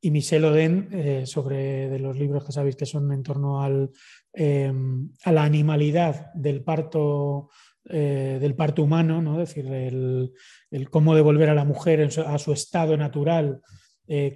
Y 0.00 0.10
Michelle 0.10 0.46
Oden, 0.46 0.88
eh, 0.92 1.22
sobre 1.24 1.88
de 1.88 1.98
los 1.98 2.18
libros 2.18 2.44
que 2.44 2.52
sabéis 2.52 2.76
que 2.76 2.84
son 2.84 3.10
en 3.10 3.22
torno 3.22 3.62
al, 3.62 3.90
em, 4.34 5.08
a 5.24 5.32
la 5.32 5.44
animalidad 5.44 6.30
del 6.34 6.62
parto, 6.62 7.48
eh, 7.88 8.36
del 8.38 8.54
parto 8.54 8.82
humano, 8.82 9.22
¿no? 9.22 9.40
es 9.40 9.48
decir, 9.48 9.66
el, 9.72 10.90
cómo 10.90 11.14
devolver 11.14 11.48
a 11.48 11.54
la 11.54 11.64
mujer 11.64 12.10
a 12.26 12.38
su 12.38 12.52
estado 12.52 12.96
natural 12.96 13.60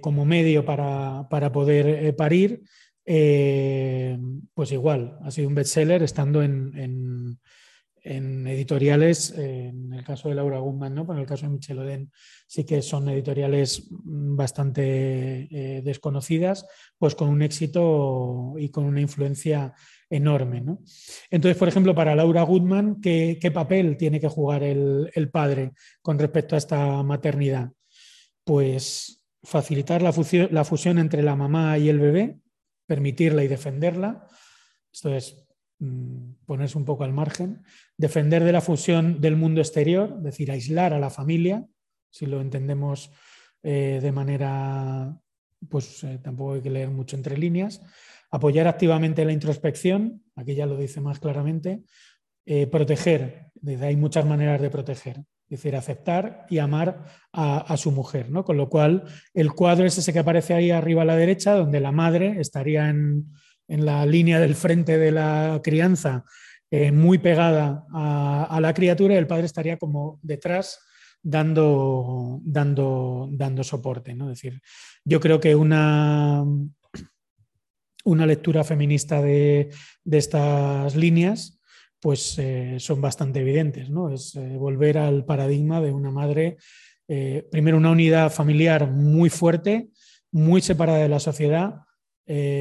como 0.01 0.25
medio 0.25 0.65
para, 0.65 1.27
para 1.29 1.49
poder 1.53 2.13
parir, 2.17 2.61
eh, 3.05 4.17
pues 4.53 4.71
igual, 4.71 5.17
ha 5.23 5.31
sido 5.31 5.47
un 5.47 5.55
bestseller 5.55 6.03
estando 6.03 6.43
en, 6.43 7.39
editoriales, 8.03 9.31
en 9.37 9.93
el 9.93 10.03
caso 10.03 10.29
de 10.29 10.35
Laura 10.35 10.59
Guzmán, 10.59 10.95
¿no? 10.95 11.05
en 11.11 11.19
el 11.19 11.25
caso 11.27 11.45
de 11.45 11.51
Michel 11.51 11.79
Oden 11.79 12.11
sí 12.47 12.65
que 12.65 12.81
son 12.81 13.07
editoriales 13.09 13.87
bastante 13.89 15.47
eh, 15.51 15.81
desconocidas, 15.83 16.65
pues 16.97 17.15
con 17.15 17.29
un 17.29 17.41
éxito 17.41 18.55
y 18.57 18.69
con 18.69 18.85
una 18.85 18.99
influencia 18.99 19.73
enorme. 20.09 20.63
Entonces, 21.29 21.57
por 21.57 21.69
ejemplo, 21.69 21.95
para 21.95 22.13
Laura 22.15 22.43
Goodman, 22.43 22.99
¿qué, 22.99 23.51
papel 23.53 23.95
tiene 23.95 24.19
que 24.19 24.27
jugar 24.27 24.63
el, 24.63 25.29
padre 25.31 25.71
con 26.01 26.19
respecto 26.19 26.55
a 26.55 26.57
esta 26.57 27.01
maternidad? 27.03 27.71
Pues 28.43 29.23
facilitar 29.43 30.01
la 30.01 30.11
fusión 30.65 30.99
entre 30.99 31.23
la 31.23 31.37
mamá 31.37 31.77
y 31.77 31.87
el 31.87 31.99
bebé, 31.99 32.41
permitirla 32.91 33.41
y 33.41 33.47
defenderla. 33.47 34.27
Esto 34.91 35.15
es 35.15 35.47
mm, 35.79 36.43
ponerse 36.45 36.77
un 36.77 36.83
poco 36.83 37.05
al 37.05 37.13
margen. 37.13 37.63
Defender 37.95 38.43
de 38.43 38.51
la 38.51 38.59
fusión 38.59 39.21
del 39.21 39.37
mundo 39.37 39.61
exterior, 39.61 40.15
es 40.17 40.23
decir, 40.23 40.51
aislar 40.51 40.93
a 40.93 40.99
la 40.99 41.09
familia, 41.09 41.65
si 42.09 42.25
lo 42.25 42.41
entendemos 42.41 43.09
eh, 43.63 43.99
de 44.01 44.11
manera, 44.11 45.17
pues 45.69 46.03
eh, 46.03 46.19
tampoco 46.21 46.55
hay 46.55 46.61
que 46.61 46.69
leer 46.69 46.89
mucho 46.89 47.15
entre 47.15 47.37
líneas. 47.37 47.81
Apoyar 48.29 48.67
activamente 48.67 49.23
la 49.23 49.31
introspección, 49.31 50.25
aquí 50.35 50.53
ya 50.53 50.65
lo 50.65 50.75
dice 50.75 50.99
más 50.99 51.17
claramente. 51.17 51.83
Eh, 52.45 52.67
proteger, 52.67 53.51
hay 53.65 53.95
muchas 53.95 54.25
maneras 54.25 54.59
de 54.59 54.69
proteger. 54.69 55.23
Es 55.51 55.59
decir, 55.59 55.75
aceptar 55.75 56.45
y 56.49 56.59
amar 56.59 57.03
a, 57.33 57.75
su 57.75 57.91
mujer, 57.91 58.31
¿no? 58.31 58.45
Con 58.45 58.55
lo 58.55 58.69
cual, 58.69 59.03
el 59.33 59.51
cuadro 59.51 59.85
es 59.85 59.97
ese 59.97 60.13
que 60.13 60.19
aparece 60.19 60.53
ahí 60.53 60.71
arriba 60.71 61.01
a 61.01 61.05
la 61.05 61.17
derecha, 61.17 61.55
donde 61.55 61.81
la 61.81 61.91
madre 61.91 62.39
estaría 62.39 62.87
en, 62.87 63.33
la 63.67 64.05
línea 64.05 64.39
del 64.39 64.55
frente 64.55 64.97
de 64.97 65.11
la 65.11 65.59
crianza, 65.61 66.23
eh, 66.69 66.93
muy 66.93 67.17
pegada 67.17 67.85
a, 67.93 68.59
la 68.61 68.73
criatura, 68.73 69.13
y 69.13 69.17
el 69.17 69.27
padre 69.27 69.45
estaría 69.45 69.75
como 69.75 70.19
detrás, 70.21 70.79
dando, 71.21 72.39
dando, 72.45 73.27
dando 73.33 73.65
soporte. 73.65 74.15
¿no? 74.15 74.31
Es 74.31 74.37
decir, 74.37 74.61
yo 75.03 75.19
creo 75.19 75.41
que 75.41 75.53
una, 75.53 76.45
una 78.05 78.25
lectura 78.25 78.63
feminista 78.63 79.21
de, 79.21 79.69
de 80.05 80.17
estas 80.17 80.95
líneas 80.95 81.60
pues 82.01 82.37
eh, 82.39 82.77
son 82.79 82.99
bastante 82.99 83.39
evidentes. 83.39 83.89
¿no? 83.89 84.11
Es 84.11 84.35
eh, 84.35 84.57
volver 84.57 84.97
al 84.97 85.23
paradigma 85.23 85.79
de 85.79 85.91
una 85.91 86.11
madre, 86.11 86.57
eh, 87.07 87.47
primero 87.49 87.77
una 87.77 87.91
unidad 87.91 88.31
familiar 88.31 88.89
muy 88.89 89.29
fuerte, 89.29 89.89
muy 90.31 90.61
separada 90.61 90.99
de 90.99 91.09
la 91.09 91.19
sociedad, 91.19 91.81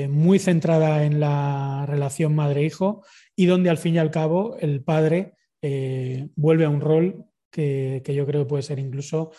muy 0.08 0.40
centrada 0.40 1.04
en 1.04 1.20
la 1.20 1.84
relación 1.86 2.34
madre-hijo 2.34 3.04
y 3.36 3.46
donde 3.46 3.70
al 3.70 3.78
fin 3.78 3.94
y 3.94 3.98
al 3.98 4.10
cabo 4.10 4.56
el 4.58 4.82
padre 4.82 5.34
vuelve 6.34 6.64
a 6.64 6.70
un 6.70 6.80
rol 6.80 7.26
que, 7.52 8.02
yo 8.04 8.26
creo 8.26 8.48
puede 8.48 8.64
ser 8.64 8.80
incluso 8.80 9.30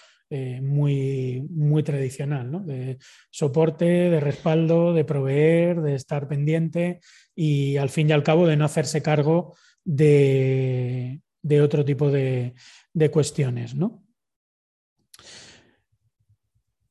muy, 0.61 1.45
muy 1.49 1.83
tradicional, 1.83 2.49
¿no? 2.49 2.61
de 2.61 2.97
soporte, 3.29 3.83
de 3.83 4.21
respaldo, 4.21 4.93
de 4.93 5.03
proveer, 5.03 5.81
de 5.81 5.95
estar 5.95 6.29
pendiente 6.29 7.01
y 7.35 7.75
al 7.75 7.89
fin 7.89 8.07
y 8.07 8.13
al 8.13 8.23
cabo 8.23 8.47
de 8.47 8.55
no 8.55 8.63
hacerse 8.63 9.01
cargo 9.01 9.57
de, 9.83 11.21
otro 11.61 11.85
tipo 11.85 12.11
de, 12.11 12.53
cuestiones. 13.11 13.75
¿no? 13.75 14.03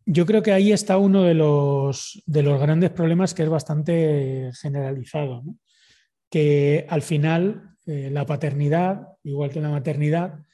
Yo 0.06 0.26
creo 0.26 0.42
que 0.42 0.52
ahí 0.52 0.72
está 0.72 0.96
uno 0.96 1.22
de 1.22 1.34
los, 1.34 2.22
de 2.26 2.42
los 2.42 2.60
grandes 2.60 2.90
problemas 2.90 3.34
que 3.34 3.42
es 3.42 3.48
bastante 3.48 4.50
generalizado, 4.60 5.44
que 6.30 6.86
al 6.88 7.02
final 7.02 7.76
eh, 7.86 8.10
la 8.10 8.26
paternidad, 8.26 9.08
igual 9.22 9.50
que 9.50 9.60
la 9.60 9.70
maternidad, 9.70 10.44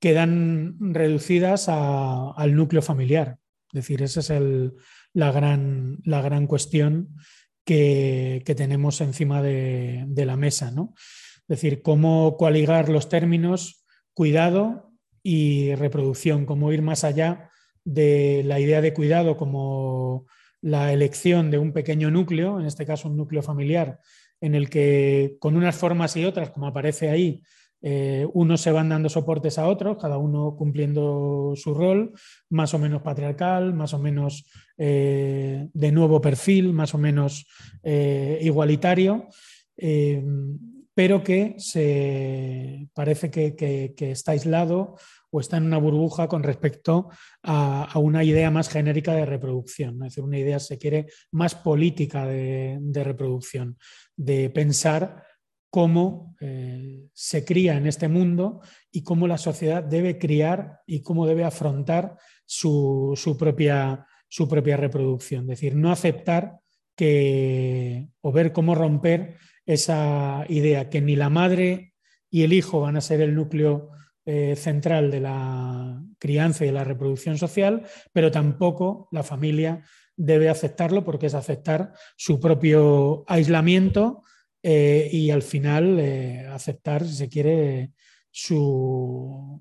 quedan 0.00 0.76
reducidas 0.94 1.68
al 1.68 2.54
núcleo 2.54 2.82
familiar. 2.82 3.38
Es 3.72 3.78
decir, 3.78 4.02
esa 4.02 4.20
es 4.20 4.72
la, 5.14 5.32
gran, 5.32 5.98
la, 6.04 6.20
gran, 6.20 6.46
cuestión 6.46 7.16
que, 7.64 8.42
tenemos 8.56 9.00
encima 9.00 9.42
de, 9.42 10.04
de 10.06 10.26
la 10.26 10.36
mesa. 10.36 10.70
¿no? 10.70 10.94
Es 11.48 11.60
decir, 11.60 11.82
cómo 11.82 12.36
coaligar 12.38 12.88
los 12.88 13.08
términos 13.08 13.84
cuidado 14.14 14.92
y 15.22 15.74
reproducción, 15.74 16.46
cómo 16.46 16.72
ir 16.72 16.80
más 16.80 17.04
allá 17.04 17.50
de 17.84 18.42
la 18.44 18.60
idea 18.60 18.80
de 18.80 18.94
cuidado 18.94 19.36
como 19.36 20.26
la 20.62 20.92
elección 20.92 21.50
de 21.50 21.58
un 21.58 21.72
pequeño 21.72 22.10
núcleo, 22.10 22.58
en 22.58 22.64
este 22.64 22.86
caso 22.86 23.08
un 23.08 23.18
núcleo 23.18 23.42
familiar, 23.42 24.00
en 24.40 24.54
el 24.54 24.70
que 24.70 25.36
con 25.38 25.56
unas 25.56 25.76
formas 25.76 26.16
y 26.16 26.24
otras, 26.24 26.50
como 26.50 26.66
aparece 26.66 27.10
ahí, 27.10 27.42
eh, 27.82 28.26
unos 28.32 28.62
se 28.62 28.72
van 28.72 28.88
dando 28.88 29.10
soportes 29.10 29.58
a 29.58 29.68
otros, 29.68 29.98
cada 30.00 30.16
uno 30.16 30.56
cumpliendo 30.56 31.52
su 31.54 31.74
rol, 31.74 32.14
más 32.48 32.72
o 32.72 32.78
menos 32.78 33.02
patriarcal, 33.02 33.74
más 33.74 33.92
o 33.92 33.98
menos 33.98 34.50
eh, 34.78 35.68
de 35.70 35.92
nuevo 35.92 36.22
perfil, 36.22 36.72
más 36.72 36.94
o 36.94 36.98
menos 36.98 37.46
eh, 37.82 38.38
igualitario 38.40 39.28
pero 40.94 41.24
que 41.24 41.56
se, 41.58 42.88
parece 42.94 43.30
que, 43.30 43.94
está 43.98 44.32
aislado 44.32 44.96
o 45.30 45.40
está 45.40 45.56
en 45.56 45.64
una 45.64 45.78
burbuja 45.78 46.28
con 46.28 46.44
respecto 46.44 47.10
a, 47.42 47.98
una 47.98 48.22
idea 48.22 48.50
más 48.50 48.68
genérica 48.68 49.12
de 49.14 49.26
reproducción, 49.26 49.96
es 49.96 50.12
decir, 50.12 50.24
una 50.24 50.38
idea, 50.38 50.60
se 50.60 50.78
quiere, 50.78 51.06
más 51.32 51.56
política 51.56 52.26
de, 52.26 52.80
reproducción, 53.04 53.76
de 54.16 54.48
pensar 54.50 55.24
cómo 55.68 56.36
eh, 56.40 57.08
se 57.12 57.44
cría 57.44 57.76
en 57.76 57.88
este 57.88 58.06
mundo 58.06 58.60
y 58.92 59.02
cómo 59.02 59.26
la 59.26 59.38
sociedad 59.38 59.82
debe 59.82 60.18
criar 60.18 60.82
y 60.86 61.02
cómo 61.02 61.26
debe 61.26 61.42
afrontar 61.42 62.16
su, 62.46 63.36
propia, 63.36 64.06
su 64.28 64.46
propia 64.46 64.76
reproducción. 64.76 65.42
Es 65.42 65.58
decir, 65.58 65.74
no 65.74 65.90
aceptar 65.90 66.60
que, 66.94 68.06
o 68.20 68.30
ver 68.30 68.52
cómo 68.52 68.76
romper 68.76 69.36
esa 69.66 70.44
idea 70.48 70.90
que 70.90 71.00
ni 71.00 71.16
la 71.16 71.30
madre 71.30 71.94
y 72.30 72.42
el 72.42 72.52
hijo 72.52 72.80
van 72.80 72.96
a 72.96 73.00
ser 73.00 73.20
el 73.20 73.34
núcleo 73.34 73.90
eh, 74.26 74.56
central 74.56 75.10
de 75.10 75.20
la 75.20 76.02
crianza 76.18 76.64
y 76.64 76.68
de 76.68 76.72
la 76.72 76.82
reproducción 76.84 77.36
social, 77.36 77.86
pero 78.12 78.30
tampoco 78.30 79.08
la 79.12 79.22
familia 79.22 79.82
debe 80.16 80.48
aceptarlo 80.48 81.04
porque 81.04 81.26
es 81.26 81.34
aceptar 81.34 81.92
su 82.16 82.40
propio 82.40 83.24
aislamiento 83.26 84.22
eh, 84.62 85.10
y 85.12 85.30
al 85.30 85.42
final 85.42 86.00
eh, 86.00 86.46
aceptar, 86.48 87.04
si 87.04 87.14
se 87.14 87.28
quiere, 87.28 87.92
su, 88.30 89.60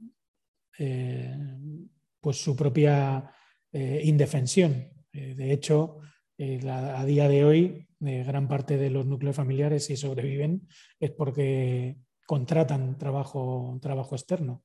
pues 2.21 2.37
su 2.37 2.55
propia 2.55 3.29
indefensión. 3.71 4.89
de 5.11 5.51
hecho, 5.51 5.99
a 6.39 7.05
día 7.05 7.27
de 7.27 7.45
hoy 7.45 7.87
gran 7.99 8.47
parte 8.47 8.77
de 8.77 8.89
los 8.89 9.05
núcleos 9.05 9.35
familiares, 9.35 9.85
si 9.85 9.95
sobreviven, 9.95 10.67
es 10.99 11.11
porque 11.11 11.95
contratan 12.25 12.97
trabajo, 12.97 13.79
trabajo 13.81 14.15
externo. 14.15 14.63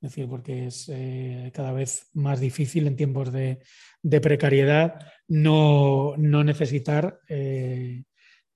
Es 0.00 0.12
decir, 0.12 0.28
porque 0.28 0.66
es 0.66 0.88
eh, 0.90 1.50
cada 1.54 1.72
vez 1.72 2.08
más 2.14 2.40
difícil 2.40 2.86
en 2.86 2.96
tiempos 2.96 3.30
de, 3.32 3.60
precariedad 4.22 4.98
no, 5.28 6.16
necesitar 6.16 7.20
eh, 7.28 8.04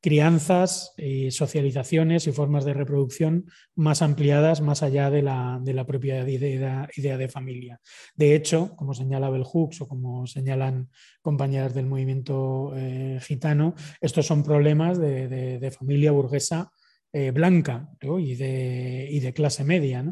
crianzas 0.05 0.93
y 0.99 1.31
socializaciones 1.31 2.27
y 2.27 2.33
formas 2.33 2.67
de 2.67 2.75
reproducción 2.75 3.47
más 3.75 4.03
ampliadas 4.03 4.61
más 4.61 4.83
allá 4.83 5.09
de 5.09 5.23
la, 5.23 5.85
propia 5.87 6.29
idea, 6.29 6.87
de 6.95 7.29
familia. 7.31 7.81
De 8.15 8.35
hecho, 8.35 8.77
como 8.77 8.93
señala 8.93 9.31
Bell 9.31 9.45
Hooks 9.45 9.81
o 9.81 9.89
como 9.89 10.27
señalan 10.27 10.91
compañeras 11.23 11.73
del 11.73 11.87
movimiento 11.87 12.75
eh, 12.77 13.19
gitano, 13.23 13.77
estos 13.99 14.27
son 14.27 14.45
problemas 14.45 14.99
de, 14.99 15.75
familia 15.75 16.13
burguesa 16.13 16.71
eh, 17.11 17.31
blanca 17.31 17.89
y, 18.03 18.35
de, 18.35 19.33
clase 19.35 19.65
media. 19.65 20.05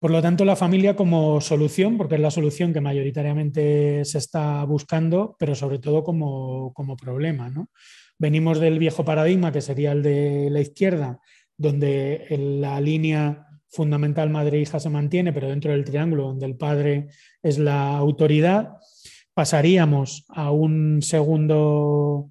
Por 0.00 0.10
lo 0.10 0.20
tanto, 0.20 0.44
la 0.44 0.56
familia 0.56 0.96
como 0.96 1.40
solución, 1.40 1.96
porque 1.96 2.16
es 2.16 2.20
la 2.20 2.32
solución 2.32 2.72
que 2.72 2.80
mayoritariamente 2.80 4.04
se 4.04 4.18
está 4.18 4.64
buscando, 4.64 5.36
pero 5.38 5.54
sobre 5.54 5.78
todo 5.78 6.02
como, 6.02 6.72
como 6.72 6.96
problema. 6.96 7.50
¿no? 7.50 7.68
Venimos 8.18 8.60
del 8.60 8.78
viejo 8.78 9.04
paradigma, 9.04 9.52
que 9.52 9.60
sería 9.60 9.92
el 9.92 10.02
de 10.02 10.48
la 10.50 10.60
izquierda, 10.60 11.20
donde 11.56 12.26
la 12.60 12.80
línea 12.80 13.46
fundamental 13.68 14.30
madre-hija 14.30 14.80
se 14.80 14.90
mantiene, 14.90 15.32
pero 15.32 15.48
dentro 15.48 15.72
del 15.72 15.84
triángulo, 15.84 16.24
donde 16.24 16.46
el 16.46 16.56
padre 16.56 17.08
es 17.42 17.58
la 17.58 17.96
autoridad, 17.96 18.76
pasaríamos 19.34 20.24
a 20.28 20.50
un 20.50 21.00
segundo 21.02 22.28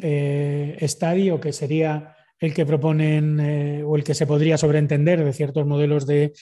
eh, 0.00 0.76
estadio 0.80 1.38
que 1.38 1.52
sería 1.52 2.16
el 2.40 2.54
que 2.54 2.66
proponen 2.66 3.38
eh, 3.38 3.82
o 3.84 3.94
el 3.94 4.02
que 4.02 4.14
se 4.14 4.26
podría 4.26 4.58
sobreentender 4.58 5.22
de 5.24 5.32
ciertos 5.32 5.64
modelos 5.64 6.06
de, 6.06 6.32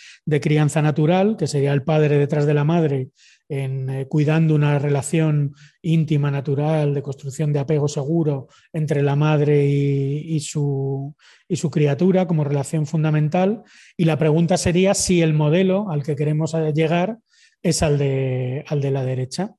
crianza 0.40 0.80
natural, 0.80 1.36
que 1.36 1.46
sería 1.46 1.74
el 1.74 1.82
padre 1.82 2.16
detrás 2.16 2.46
de 2.46 2.54
la 2.54 2.64
madre, 2.64 3.10
en, 3.50 3.90
eh, 3.90 4.06
cuidando 4.06 4.54
una 4.54 4.78
relación 4.78 5.54
íntima, 5.82 6.30
natural, 6.30 6.94
de 6.94 7.02
construcción 7.02 7.52
de 7.52 7.58
apego 7.58 7.88
seguro 7.88 8.48
entre 8.72 9.02
la 9.02 9.16
madre 9.16 9.66
y, 9.66 10.40
su, 10.40 11.14
criatura 11.70 12.26
como 12.26 12.44
relación 12.44 12.86
fundamental. 12.86 13.62
Y 13.96 14.04
la 14.04 14.16
pregunta 14.16 14.56
sería 14.56 14.94
si 14.94 15.20
el 15.20 15.34
modelo 15.34 15.90
al 15.90 16.02
que 16.02 16.16
queremos 16.16 16.54
llegar 16.72 17.18
es 17.62 17.82
al 17.82 17.98
de, 17.98 18.64
al 18.68 18.80
de 18.80 18.90
la 18.92 19.04
derecha. 19.04 19.54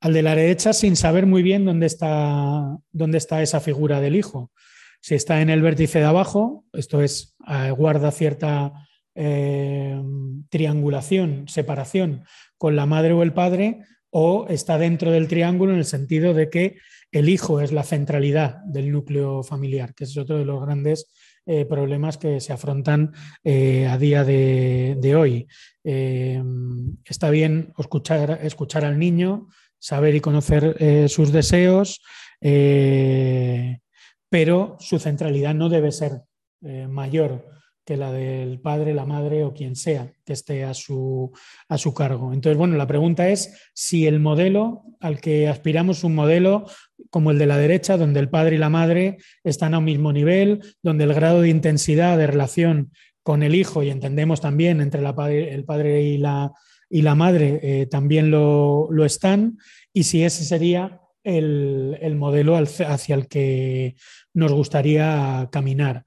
Al 0.00 0.12
de 0.12 0.22
la 0.22 0.36
derecha 0.36 0.72
sin 0.72 0.94
saber 0.94 1.26
muy 1.26 1.42
bien 1.42 1.64
dónde 1.64 1.86
está, 1.86 2.76
dónde 2.92 3.18
está 3.18 3.42
esa 3.42 3.58
figura 3.58 4.00
del 4.00 4.14
hijo 4.14 4.52
si 5.00 5.14
está 5.14 5.40
en 5.40 5.50
el 5.50 5.62
vértice 5.62 6.00
de 6.00 6.04
abajo, 6.04 6.64
esto 6.72 7.02
es, 7.02 7.36
eh, 7.48 7.70
guarda 7.70 8.10
cierta 8.10 8.72
eh, 9.18 10.00
triangulación, 10.48 11.48
separación 11.48 12.24
con 12.56 12.76
la 12.76 12.86
madre 12.86 13.12
o 13.12 13.22
el 13.22 13.32
padre, 13.32 13.80
o 14.10 14.46
está 14.48 14.78
dentro 14.78 15.10
del 15.10 15.28
triángulo 15.28 15.72
en 15.72 15.78
el 15.78 15.84
sentido 15.84 16.34
de 16.34 16.48
que 16.48 16.76
el 17.10 17.28
hijo 17.28 17.60
es 17.60 17.72
la 17.72 17.82
centralidad 17.82 18.58
del 18.64 18.92
núcleo 18.92 19.42
familiar, 19.42 19.94
que 19.94 20.04
es 20.04 20.16
otro 20.16 20.38
de 20.38 20.44
los 20.44 20.64
grandes 20.64 21.06
eh, 21.46 21.64
problemas 21.64 22.16
que 22.16 22.40
se 22.40 22.52
afrontan 22.52 23.12
a 23.44 23.98
día 23.98 24.24
de, 24.24 25.14
hoy. 25.16 25.46
está 25.84 27.30
bien 27.30 27.72
escuchar, 27.78 28.84
al 28.84 28.98
niño, 28.98 29.48
saber 29.78 30.14
y 30.14 30.20
conocer 30.20 31.08
sus 31.08 31.32
deseos, 31.32 32.00
pero 34.28 34.76
su 34.80 34.98
centralidad 34.98 35.54
no 35.54 35.68
debe 35.68 35.92
ser 35.92 36.22
eh, 36.62 36.88
mayor 36.88 37.46
que 37.88 37.96
la 37.96 38.12
del 38.12 38.60
padre, 38.60 38.92
la 38.92 39.06
madre 39.06 39.44
o 39.44 39.54
quien 39.54 39.74
sea 39.74 40.12
que 40.26 40.34
esté 40.34 40.62
a 40.62 40.74
su, 40.74 41.32
a 41.70 41.78
su 41.78 41.94
cargo. 41.94 42.34
Entonces, 42.34 42.58
bueno, 42.58 42.76
la 42.76 42.86
pregunta 42.86 43.30
es 43.30 43.70
si 43.72 44.06
el 44.06 44.20
modelo 44.20 44.82
al 45.00 45.22
que 45.22 45.48
aspiramos, 45.48 46.04
un 46.04 46.14
modelo 46.14 46.66
como 47.08 47.30
el 47.30 47.38
de 47.38 47.46
la 47.46 47.56
derecha, 47.56 47.96
donde 47.96 48.20
el 48.20 48.28
padre 48.28 48.56
y 48.56 48.58
la 48.58 48.68
madre 48.68 49.16
están 49.42 49.72
a 49.72 49.78
un 49.78 49.86
mismo 49.86 50.12
nivel, 50.12 50.60
donde 50.82 51.04
el 51.04 51.14
grado 51.14 51.40
de 51.40 51.48
intensidad 51.48 52.18
de 52.18 52.26
relación 52.26 52.92
con 53.22 53.42
el 53.42 53.54
hijo, 53.54 53.82
y 53.82 53.88
entendemos 53.88 54.42
también 54.42 54.82
entre 54.82 55.00
el 55.00 55.64
padre 55.64 56.02
y 56.02 56.18
la, 56.18 56.52
y 56.90 57.00
la 57.00 57.14
madre, 57.14 57.58
eh, 57.62 57.86
también 57.86 58.30
lo, 58.30 58.88
lo 58.90 59.06
están, 59.06 59.56
y 59.94 60.02
si 60.02 60.24
ese 60.24 60.44
sería 60.44 61.00
el, 61.24 62.16
modelo 62.16 62.54
hacia 62.56 63.14
el 63.14 63.28
que 63.28 63.96
nos 64.34 64.52
gustaría 64.52 65.48
caminar. 65.50 66.04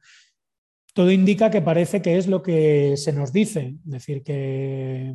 Todo 0.93 1.11
indica 1.11 1.51
que 1.51 1.61
parece 1.61 2.01
que 2.01 2.17
es 2.17 2.27
lo 2.27 2.41
que 2.43 2.97
se 2.97 3.13
nos 3.13 3.31
dice, 3.31 3.75
es 3.85 3.91
decir, 3.91 4.23
que 4.23 5.13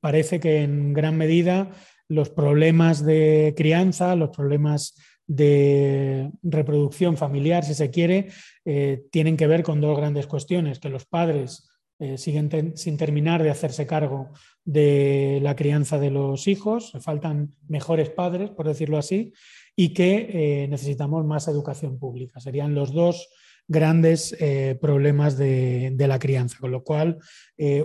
parece 0.00 0.40
que 0.40 0.62
en 0.62 0.92
gran 0.92 1.16
medida 1.16 1.70
los 2.08 2.30
problemas 2.30 3.04
de 3.04 3.54
crianza, 3.56 4.16
los 4.16 4.30
problemas 4.30 4.94
de 5.26 6.30
reproducción 6.42 7.16
familiar, 7.16 7.64
si 7.64 7.74
se 7.74 7.90
quiere, 7.90 8.28
eh, 8.64 9.04
tienen 9.12 9.36
que 9.36 9.46
ver 9.46 9.62
con 9.62 9.80
dos 9.80 9.96
grandes 9.96 10.26
cuestiones, 10.26 10.80
que 10.80 10.88
los 10.88 11.04
padres 11.04 11.68
eh, 12.00 12.16
siguen 12.16 12.76
sin 12.76 12.96
terminar 12.96 13.42
de 13.42 13.50
hacerse 13.50 13.86
cargo 13.86 14.30
de 14.64 15.38
la 15.42 15.54
crianza 15.54 15.98
de 15.98 16.10
los 16.10 16.48
hijos, 16.48 16.92
faltan 17.00 17.54
mejores 17.68 18.08
padres, 18.08 18.50
por 18.50 18.66
decirlo 18.66 18.98
así, 18.98 19.32
y 19.76 19.92
que 19.92 20.62
eh, 20.62 20.68
necesitamos 20.68 21.26
más 21.26 21.46
educación 21.46 21.98
pública. 21.98 22.40
Serían 22.40 22.74
los 22.74 22.92
dos 22.92 23.28
grandes 23.68 24.34
eh, 24.40 24.76
problemas 24.80 25.36
de, 25.36 25.94
la 25.98 26.18
crianza, 26.18 26.56
con 26.58 26.72
lo 26.72 26.82
cual 26.82 27.18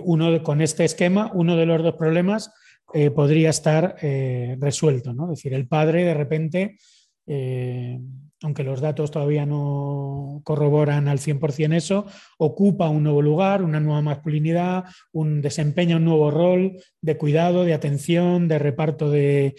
uno 0.02 0.42
con 0.42 0.60
este 0.60 0.84
esquema, 0.84 1.30
uno 1.34 1.56
de 1.56 1.66
los 1.66 1.82
dos 1.82 1.94
problemas 1.94 2.50
podría 3.14 3.50
estar 3.50 3.96
resuelto. 4.60 5.12
¿no? 5.12 5.24
Es 5.24 5.38
decir, 5.38 5.52
el 5.52 5.66
padre 5.68 6.04
de 6.04 6.14
repente 6.14 6.76
aunque 8.44 8.62
los 8.62 8.80
datos 8.80 9.10
todavía 9.10 9.46
no 9.46 10.42
corroboran 10.44 11.08
al 11.08 11.18
100% 11.18 11.74
eso, 11.74 12.06
ocupa 12.36 12.90
un 12.90 13.02
nuevo 13.02 13.22
lugar, 13.22 13.62
una 13.62 13.80
nueva 13.80 14.02
masculinidad, 14.02 14.84
un, 15.12 15.40
desempeña 15.40 15.96
un 15.96 16.04
nuevo 16.04 16.30
rol 16.30 16.76
de 17.00 17.16
cuidado, 17.16 17.64
de 17.64 17.72
atención, 17.72 18.46
de 18.46 18.58
reparto 18.58 19.10
de, 19.10 19.54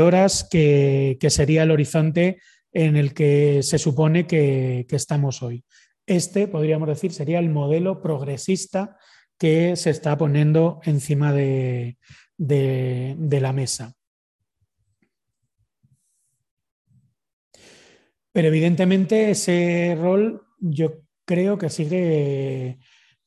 horas, 0.00 0.46
que, 0.50 1.16
sería 1.28 1.62
el 1.62 1.70
horizonte 1.70 2.38
en 2.74 2.96
el 2.96 3.14
que 3.14 3.62
se 3.62 3.78
supone 3.78 4.26
que, 4.26 4.86
estamos 4.90 5.42
hoy. 5.42 5.64
Este, 6.06 6.46
podríamos 6.48 6.88
decir, 6.88 7.12
sería 7.12 7.38
el 7.38 7.48
modelo 7.48 8.02
progresista 8.02 8.98
que 9.38 9.76
se 9.76 9.88
está 9.90 10.18
poniendo 10.18 10.80
encima 10.84 11.32
de 11.32 11.96
la 12.36 13.52
mesa. 13.54 13.94
Pero 18.34 18.48
evidentemente 18.48 19.30
ese 19.30 19.96
rol 19.96 20.42
yo 20.58 21.04
creo 21.24 21.56
que 21.56 21.70
sigue, 21.70 22.80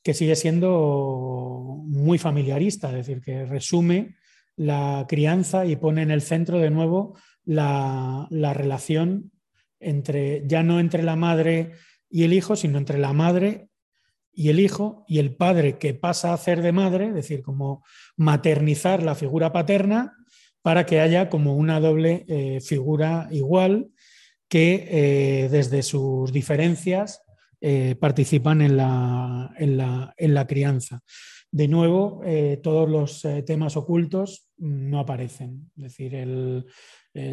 que 0.04 0.14
sigue 0.14 0.36
siendo 0.36 1.82
muy 1.86 2.18
familiarista, 2.18 2.89
es 2.89 3.08
decir, 3.08 3.22
que 3.22 3.45
resume 3.45 4.18
la 4.58 5.06
crianza 5.08 5.66
y 5.66 5.78
pone 5.78 6.02
en 6.02 6.12
el 6.12 6.22
centro 6.22 6.60
de 6.60 6.72
nuevo 6.72 7.18
la, 7.45 8.28
relación 8.30 9.32
entre, 9.80 10.44
ya 10.48 10.64
no 10.64 10.80
entre 10.80 11.04
la 11.04 11.16
madre 11.16 11.72
y 12.10 12.24
el 12.24 12.34
hijo, 12.34 12.56
sino 12.56 12.78
entre 12.78 12.98
la 12.98 13.14
madre 13.14 13.70
y 14.34 14.50
el 14.50 14.60
hijo 14.60 15.04
y 15.08 15.20
el 15.20 15.36
padre 15.36 15.78
que 15.78 15.94
pasa 15.94 16.32
a 16.32 16.38
ser 16.38 16.62
de 16.62 16.72
madre, 16.72 17.08
es 17.08 17.16
decir, 17.16 17.42
como 17.42 17.84
maternizar 18.16 19.02
la 19.02 19.16
figura 19.16 19.52
paterna 19.52 20.14
para 20.62 20.86
que 20.86 21.00
haya 21.00 21.30
como 21.30 21.56
una 21.56 21.80
doble 21.80 22.26
eh, 22.28 22.60
figura 22.62 23.28
igual 23.32 23.90
que 24.48 24.88
eh, 24.90 25.50
desde 25.50 25.82
sus 25.82 26.32
diferencias 26.32 27.22
eh, 27.60 27.96
participan 28.00 28.62
en 28.62 28.78
la, 28.78 29.52
en, 29.58 30.34
la, 30.34 30.48
crianza. 30.48 31.02
De 31.58 31.68
nuevo, 31.68 32.22
eh, 32.24 32.60
todos 32.62 32.88
los 32.88 33.26
temas 33.47 33.78
ocultos 33.78 34.47
no 34.58 34.99
aparecen, 34.99 35.72
es 35.76 35.84
decir, 35.86 36.14
el, 36.14 36.68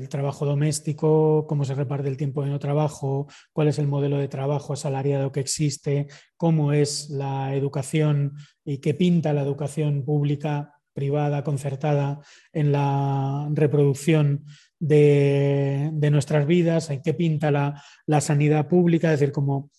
trabajo 0.09 0.47
doméstico, 0.47 1.47
cómo 1.47 1.67
se 1.67 1.75
reparte 1.75 2.09
el 2.09 2.17
tiempo 2.17 2.43
de 2.43 2.49
no 2.49 2.59
trabajo, 2.59 3.27
cuál 3.53 3.69
es 3.69 3.79
el 3.79 3.87
modelo 3.87 4.17
de 4.17 4.29
trabajo 4.29 4.73
asalariado 4.73 5.31
que 5.31 5.41
existe, 5.41 6.07
cómo 6.39 6.73
es 6.73 7.11
la 7.11 7.55
educación 7.55 8.33
y 8.65 8.79
qué 8.79 8.95
pinta 8.95 9.35
la 9.35 9.43
educación 9.43 10.07
pública, 10.07 10.73
privada, 10.95 11.45
concertada 11.45 12.21
en 12.55 12.73
la 12.73 13.47
reproducción 13.53 14.47
de, 14.79 15.91
nuestras 16.11 16.47
vidas, 16.47 16.89
en 16.89 17.03
qué 17.03 17.13
pinta 17.13 17.51
la, 17.51 18.21
sanidad 18.23 18.69
pública, 18.69 19.13
es 19.13 19.21
decir, 19.21 19.35
como 19.35 19.71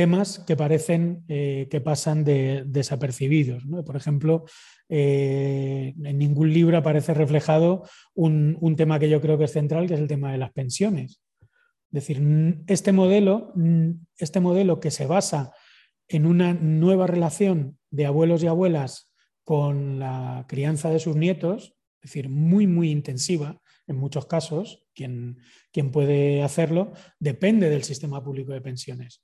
temas 0.00 0.38
que 0.46 0.56
parecen 0.56 1.24
eh, 1.28 1.68
que 1.70 1.82
pasan 1.82 2.24
desapercibidos. 2.24 3.64
Por 3.84 3.96
ejemplo, 3.96 4.46
eh, 4.88 5.92
en 6.02 6.16
ningún 6.16 6.54
libro 6.54 6.78
aparece 6.78 7.12
reflejado 7.12 7.84
un, 8.14 8.74
tema 8.78 8.98
que 8.98 9.10
yo 9.10 9.20
creo 9.20 9.36
que 9.36 9.44
es 9.44 9.52
central, 9.52 9.86
que 9.86 9.92
es 9.92 10.00
el 10.00 10.08
tema 10.08 10.32
de 10.32 10.38
las 10.38 10.52
pensiones. 10.52 11.20
Es 11.42 11.90
decir, 11.90 12.22
este 12.66 12.92
modelo, 12.92 13.52
este 14.16 14.40
modelo 14.40 14.80
que 14.80 14.90
se 14.90 15.04
basa 15.04 15.52
en 16.08 16.24
una 16.24 16.54
nueva 16.54 17.06
relación 17.06 17.76
de 17.90 18.06
abuelos 18.06 18.42
y 18.42 18.46
abuelas 18.46 19.12
con 19.44 19.98
la 19.98 20.46
crianza 20.48 20.88
de 20.88 20.98
sus 20.98 21.14
nietos, 21.14 21.74
es 22.00 22.10
decir, 22.10 22.30
muy, 22.30 22.66
muy 22.66 22.90
intensiva, 22.90 23.60
en 23.86 23.96
muchos 23.96 24.24
casos, 24.24 24.82
quien, 24.94 25.40
quien 25.72 25.90
puede 25.90 26.42
hacerlo, 26.42 26.92
depende 27.18 27.68
del 27.68 27.82
sistema 27.82 28.24
público 28.24 28.54
de 28.54 28.62
pensiones. 28.62 29.20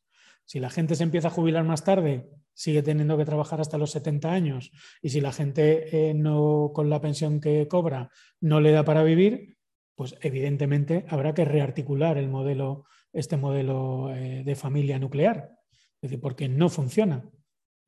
Si 0.46 0.60
la 0.60 0.70
gente 0.70 0.94
se 0.94 1.02
empieza 1.02 1.28
a 1.28 1.32
jubilar 1.32 1.64
más 1.64 1.84
tarde, 1.84 2.30
sigue 2.54 2.82
teniendo 2.82 3.18
que 3.18 3.24
trabajar 3.24 3.60
hasta 3.60 3.78
los 3.78 3.90
70 3.90 4.32
años 4.32 4.70
y 5.02 5.10
si 5.10 5.20
la 5.20 5.32
gente 5.32 6.08
eh, 6.10 6.14
no 6.14 6.70
con 6.72 6.88
la 6.88 7.00
pensión 7.00 7.40
que 7.40 7.68
cobra 7.68 8.10
no 8.40 8.60
le 8.60 8.70
da 8.70 8.84
para 8.84 9.02
vivir, 9.02 9.58
pues 9.96 10.16
evidentemente 10.22 11.04
habrá 11.08 11.34
que 11.34 11.44
rearticular 11.44 12.16
el 12.16 12.28
modelo, 12.28 12.84
este 13.12 13.36
modelo 13.36 14.14
eh, 14.14 14.42
de 14.44 14.54
familia 14.54 14.98
nuclear, 14.98 15.50
es 15.96 16.02
decir, 16.02 16.20
porque 16.20 16.48
no 16.48 16.68
funciona. 16.68 17.28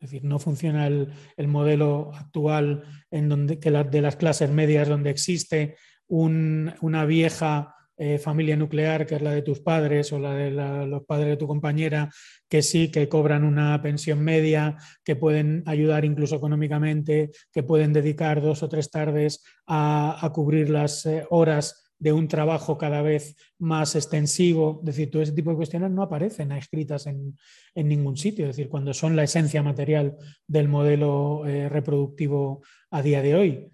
Es 0.01 0.11
decir, 0.11 0.25
no 0.25 0.39
funciona 0.39 0.87
el, 0.87 1.49
modelo 1.49 2.13
actual 2.15 2.85
en 3.11 3.29
donde, 3.29 3.59
que 3.59 3.71
de 3.71 4.01
las 4.01 4.17
clases 4.17 4.49
medias 4.49 4.89
donde 4.89 5.11
existe 5.11 5.77
una 6.07 7.05
vieja 7.05 7.75
eh, 8.01 8.19
familia 8.19 8.57
nuclear, 8.57 9.07
que 9.07 9.17
es 9.17 9.23
la 9.23 9.33
de 9.33 9.43
tus 9.43 9.59
padres 9.59 10.13
o 10.13 10.21
la 10.21 10.33
de 10.33 10.53
los 10.53 11.05
padres 11.05 11.31
de 11.31 11.37
tu 11.37 11.49
compañera, 11.49 12.09
que 12.49 12.63
sí, 12.63 12.93
que 12.93 13.09
cobran 13.09 13.43
una 13.43 13.83
pensión 13.83 14.23
media, 14.23 14.77
que 15.03 15.17
pueden 15.17 15.65
ayudar 15.67 16.05
incluso 16.05 16.37
económicamente, 16.37 17.33
que 17.53 17.65
pueden 17.65 17.93
dedicar 17.93 18.41
dos 18.41 18.63
o 18.63 18.69
tres 18.69 18.93
tardes 18.93 19.43
a, 19.67 20.31
cubrir 20.33 20.71
las 20.71 21.07
eh, 21.07 21.27
horas 21.31 21.93
de 21.99 22.13
un 22.13 22.29
trabajo 22.29 22.79
cada 22.79 23.03
vez 23.03 23.35
más 23.59 23.97
extensivo. 23.97 24.79
Es 24.83 24.87
decir, 24.87 25.11
todo 25.11 25.23
ese 25.23 25.33
tipo 25.33 25.51
de 25.51 25.57
cuestiones 25.57 25.91
no 25.91 26.03
aparecen 26.03 26.53
escritas 26.53 27.09
en, 27.09 27.37
ningún 27.75 28.17
sitio. 28.17 28.45
Es 28.45 28.57
decir, 28.57 28.69
cuando 28.71 28.95
son 28.95 29.17
la 29.17 29.25
esencia 29.25 29.61
material 29.65 30.17
del 30.47 30.69
modelo 30.69 31.45
eh, 31.49 31.69
reproductivo 31.69 32.63
a 32.93 33.03
día 33.03 33.23
de 33.23 33.35
hoy. 33.35 33.73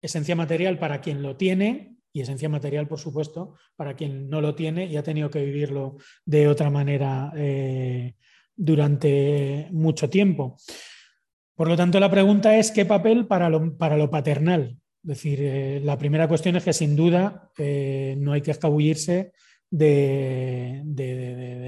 Esencia 0.00 0.34
material 0.34 0.78
para 0.78 1.02
quien 1.02 1.20
lo 1.20 1.36
tiene 1.36 1.97
y 2.12 2.20
esencia 2.20 2.48
material, 2.48 2.88
por 2.88 2.98
supuesto, 2.98 3.54
para 3.76 3.94
quien 3.94 4.28
no 4.28 4.40
lo 4.40 4.54
tiene 4.54 4.86
y 4.86 4.96
ha 4.96 5.02
tenido 5.02 5.30
que 5.30 5.44
vivirlo 5.44 5.96
de 6.24 6.48
otra 6.48 6.70
manera 6.70 7.32
eh, 7.36 8.14
durante 8.56 9.68
mucho 9.70 10.08
tiempo. 10.08 10.56
Por 11.54 11.68
lo 11.68 11.76
tanto, 11.76 12.00
la 12.00 12.10
pregunta 12.10 12.56
es 12.56 12.70
qué 12.70 12.84
papel 12.84 13.26
para 13.26 13.48
lo, 13.48 13.76
para 13.76 13.96
lo 13.96 14.10
paternal. 14.10 14.76
Es 15.02 15.08
decir, 15.08 15.38
eh, 15.40 15.80
la 15.82 15.98
primera 15.98 16.28
cuestión 16.28 16.56
es 16.56 16.64
que 16.64 16.72
sin 16.72 16.96
duda 16.96 17.50
eh, 17.58 18.16
no 18.18 18.32
hay 18.32 18.42
que 18.42 18.52
escabullirse 18.52 19.32
de, 19.70 20.82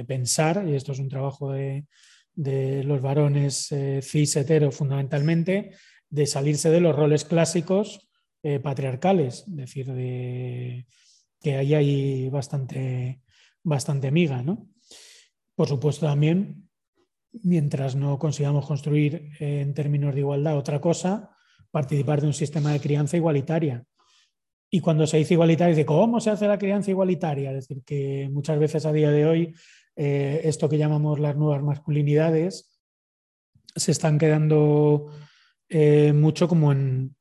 pensar, 0.08 0.64
y 0.66 0.74
esto 0.74 0.92
es 0.92 0.98
un 0.98 1.08
trabajo 1.08 1.52
de, 1.52 1.84
los 2.34 3.02
varones 3.02 3.74
cis 4.00 4.36
hetero 4.36 4.72
fundamentalmente, 4.72 5.72
de 6.08 6.26
salirse 6.26 6.70
de 6.70 6.80
los 6.80 6.96
roles 6.96 7.26
clásicos 7.26 8.09
eh, 8.42 8.58
patriarcales, 8.58 9.44
es 9.46 9.56
decir, 9.56 9.92
de, 9.92 10.86
que 11.42 11.56
ahí 11.56 11.74
hay 11.74 12.30
bastante, 12.30 13.20
bastante 13.62 14.10
miga. 14.10 14.42
¿no? 14.42 14.66
Por 15.54 15.68
supuesto, 15.68 16.06
también, 16.06 16.66
mientras 17.32 17.96
no 17.96 18.18
consigamos 18.18 18.66
construir 18.66 19.30
eh, 19.40 19.60
en 19.60 19.74
términos 19.74 20.14
de 20.14 20.20
igualdad 20.20 20.56
otra 20.56 20.80
cosa, 20.80 21.36
participar 21.70 22.22
de 22.22 22.28
un 22.28 22.32
sistema 22.32 22.72
de 22.72 22.80
crianza 22.80 23.18
igualitaria. 23.18 23.84
Y 24.70 24.80
cuando 24.80 25.06
se 25.06 25.18
dice 25.18 25.34
igualitaria, 25.34 25.74
dice, 25.74 25.84
¿cómo 25.84 26.18
se 26.18 26.30
hace 26.30 26.46
la 26.46 26.58
crianza 26.58 26.90
igualitaria? 26.90 27.50
Es 27.50 27.68
decir, 27.68 27.82
que 27.84 28.30
muchas 28.32 28.58
veces 28.58 28.86
a 28.86 28.92
día 28.92 29.10
de 29.10 29.26
hoy 29.26 29.54
eh, 29.96 30.40
esto 30.44 30.66
que 30.66 30.78
llamamos 30.78 31.18
las 31.18 31.36
nuevas 31.36 31.62
masculinidades 31.62 32.80
se 33.76 33.92
están 33.92 34.18
quedando 34.18 35.12
mucho 36.14 36.48
como 36.48 36.72
en, 36.72 37.14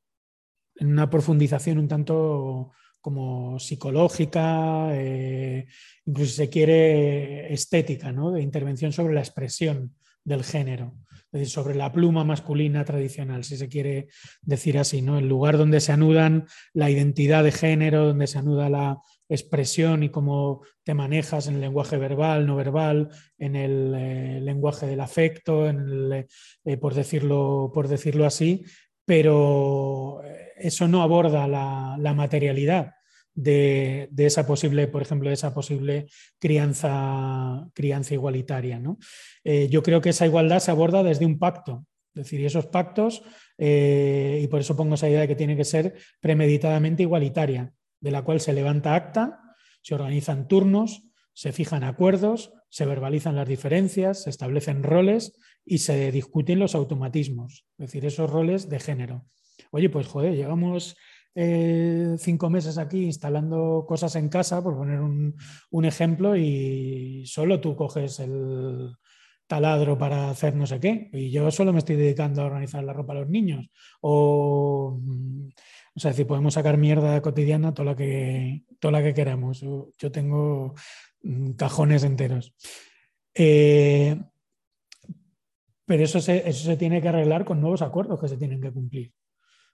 en 0.80 0.88
una 0.88 1.08
profundización 1.08 1.78
un 1.78 1.88
tanto 1.88 2.72
como 3.00 3.58
psicológica, 3.58 4.88
eh, 4.92 5.66
incluso 6.04 6.30
si 6.30 6.36
se 6.36 6.50
quiere 6.50 7.52
estética, 7.52 8.12
¿no? 8.12 8.30
de 8.30 8.42
intervención 8.42 8.92
sobre 8.92 9.14
la 9.14 9.20
expresión 9.20 9.94
del 10.24 10.44
género, 10.44 10.94
es 11.32 11.40
decir, 11.40 11.48
sobre 11.48 11.74
la 11.74 11.92
pluma 11.92 12.24
masculina 12.24 12.84
tradicional, 12.84 13.44
si 13.44 13.56
se 13.56 13.68
quiere 13.68 14.08
decir 14.42 14.78
así, 14.78 15.00
¿no? 15.00 15.18
el 15.18 15.28
lugar 15.28 15.56
donde 15.56 15.80
se 15.80 15.92
anudan 15.92 16.46
la 16.74 16.90
identidad 16.90 17.44
de 17.44 17.52
género, 17.52 18.06
donde 18.06 18.26
se 18.26 18.38
anuda 18.38 18.68
la 18.68 18.98
expresión 19.28 20.02
y 20.02 20.10
cómo 20.10 20.62
te 20.82 20.92
manejas 20.92 21.46
en 21.46 21.54
el 21.54 21.60
lenguaje 21.60 21.96
verbal, 21.96 22.46
no 22.46 22.56
verbal, 22.56 23.10
en 23.38 23.56
el 23.56 23.94
eh, 23.94 24.40
lenguaje 24.42 24.86
del 24.86 25.00
afecto, 25.00 25.68
en 25.68 26.26
eh, 26.64 26.76
por, 26.76 26.94
decirlo, 26.94 27.70
por 27.72 27.88
decirlo 27.88 28.26
así, 28.26 28.64
pero 29.06 30.20
eso 30.60 30.88
no 30.88 31.02
aborda 31.02 31.46
la, 31.48 32.14
materialidad 32.14 32.94
de, 33.34 34.08
esa 34.16 34.46
posible, 34.46 34.88
por 34.88 35.02
ejemplo, 35.02 35.28
de 35.28 35.34
esa 35.34 35.54
posible 35.54 36.08
crianza, 36.38 37.66
crianza 37.74 38.14
igualitaria. 38.14 38.80
Eh, 39.44 39.68
yo 39.70 39.82
creo 39.82 40.00
que 40.00 40.10
esa 40.10 40.26
igualdad 40.26 40.60
se 40.60 40.70
aborda 40.70 41.02
desde 41.02 41.26
un 41.26 41.38
pacto. 41.38 41.86
Es 42.14 42.24
decir, 42.24 42.44
esos 42.44 42.66
pactos, 42.66 43.22
eh, 43.56 44.40
y 44.42 44.48
por 44.48 44.60
eso 44.60 44.76
pongo 44.76 44.96
esa 44.96 45.08
idea 45.08 45.20
de 45.20 45.28
que 45.28 45.36
tiene 45.36 45.56
que 45.56 45.64
ser 45.64 45.94
premeditadamente 46.20 47.04
igualitaria, 47.04 47.72
de 48.00 48.10
la 48.10 48.22
cual 48.22 48.40
se 48.40 48.52
levanta 48.52 48.94
acta, 48.94 49.40
se 49.82 49.94
organizan 49.94 50.48
turnos, 50.48 51.02
se 51.32 51.52
fijan 51.52 51.84
acuerdos, 51.84 52.52
se 52.68 52.84
verbalizan 52.84 53.36
las 53.36 53.48
diferencias, 53.48 54.24
se 54.24 54.30
establecen 54.30 54.82
roles 54.82 55.32
y 55.64 55.78
se 55.78 56.10
discuten 56.10 56.58
los 56.58 56.74
automatismos, 56.74 57.64
es 57.78 57.86
decir, 57.86 58.04
esos 58.04 58.28
roles 58.28 58.68
de 58.68 58.80
género 58.80 59.26
oye, 59.70 59.90
pues 59.90 60.06
joder, 60.06 60.34
llevamos 60.34 60.96
eh, 61.34 62.16
cinco 62.18 62.50
meses 62.50 62.76
aquí 62.78 63.04
instalando 63.04 63.84
cosas 63.86 64.16
en 64.16 64.28
casa, 64.28 64.62
por 64.62 64.76
poner 64.76 65.00
un, 65.00 65.84
ejemplo, 65.84 66.36
y 66.36 67.24
solo 67.26 67.60
tú 67.60 67.76
coges 67.76 68.20
el 68.20 68.94
taladro 69.46 69.98
para 69.98 70.30
hacer 70.30 70.54
no 70.54 70.66
sé 70.66 70.80
qué, 70.80 71.10
y 71.12 71.30
yo 71.30 71.50
solo 71.50 71.72
me 71.72 71.78
estoy 71.80 71.96
dedicando 71.96 72.42
a 72.42 72.46
organizar 72.46 72.84
la 72.84 72.92
ropa 72.92 73.12
a 73.12 73.20
los 73.20 73.28
niños. 73.28 73.70
O, 74.00 74.98
mm, 75.02 75.48
o 75.94 76.00
sea, 76.00 76.12
si 76.12 76.24
podemos 76.24 76.54
sacar 76.54 76.78
mierda 76.78 77.20
cotidiana 77.22 77.74
toda 77.74 77.92
la 77.92 77.96
que, 77.96 78.64
toda 78.78 78.92
la 78.92 79.02
que 79.02 79.14
queramos. 79.14 79.60
Yo 79.98 80.12
tengo 80.12 80.74
mm, 81.22 81.52
cajones 81.52 82.04
enteros. 82.04 82.54
Eh, 83.34 84.16
pero 85.86 86.04
eso 86.04 86.18
eso 86.18 86.64
se 86.64 86.76
tiene 86.76 87.02
que 87.02 87.08
arreglar 87.08 87.44
con 87.44 87.60
nuevos 87.60 87.82
acuerdos 87.82 88.20
que 88.20 88.28
se 88.28 88.36
tienen 88.36 88.60
que 88.60 88.72
cumplir 88.72 89.12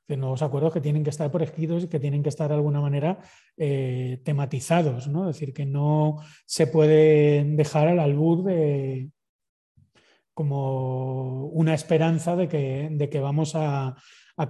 de 0.08 0.16
nuevos 0.16 0.42
acuerdos 0.42 0.72
que 0.72 0.80
tienen 0.80 1.02
que 1.02 1.10
estar 1.10 1.30
por 1.30 1.42
escritos 1.42 1.84
y 1.84 1.88
que 1.88 2.00
tienen 2.00 2.22
que 2.22 2.28
estar 2.28 2.48
de 2.48 2.54
alguna 2.54 2.80
manera 2.80 3.18
eh, 3.56 4.20
tematizados, 4.24 5.08
¿no? 5.08 5.28
Es 5.28 5.36
decir, 5.36 5.52
que 5.52 5.66
no 5.66 6.18
se 6.44 6.66
puede 6.66 7.44
dejar 7.44 7.88
al 7.88 8.00
albur 8.00 8.44
de 8.44 9.10
como 10.32 11.46
una 11.46 11.72
esperanza 11.72 12.36
de 12.36 12.46
que, 12.46 12.88
de 12.90 13.08
que 13.08 13.20
vamos 13.20 13.52
a, 13.54 13.96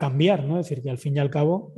cambiar, 0.01 0.43
¿no? 0.43 0.59
Es 0.59 0.69
decir, 0.69 0.83
que 0.83 0.91
al 0.91 0.99
fin 0.99 1.15
y 1.15 1.21
al 1.21 1.31
cabo 1.31 1.73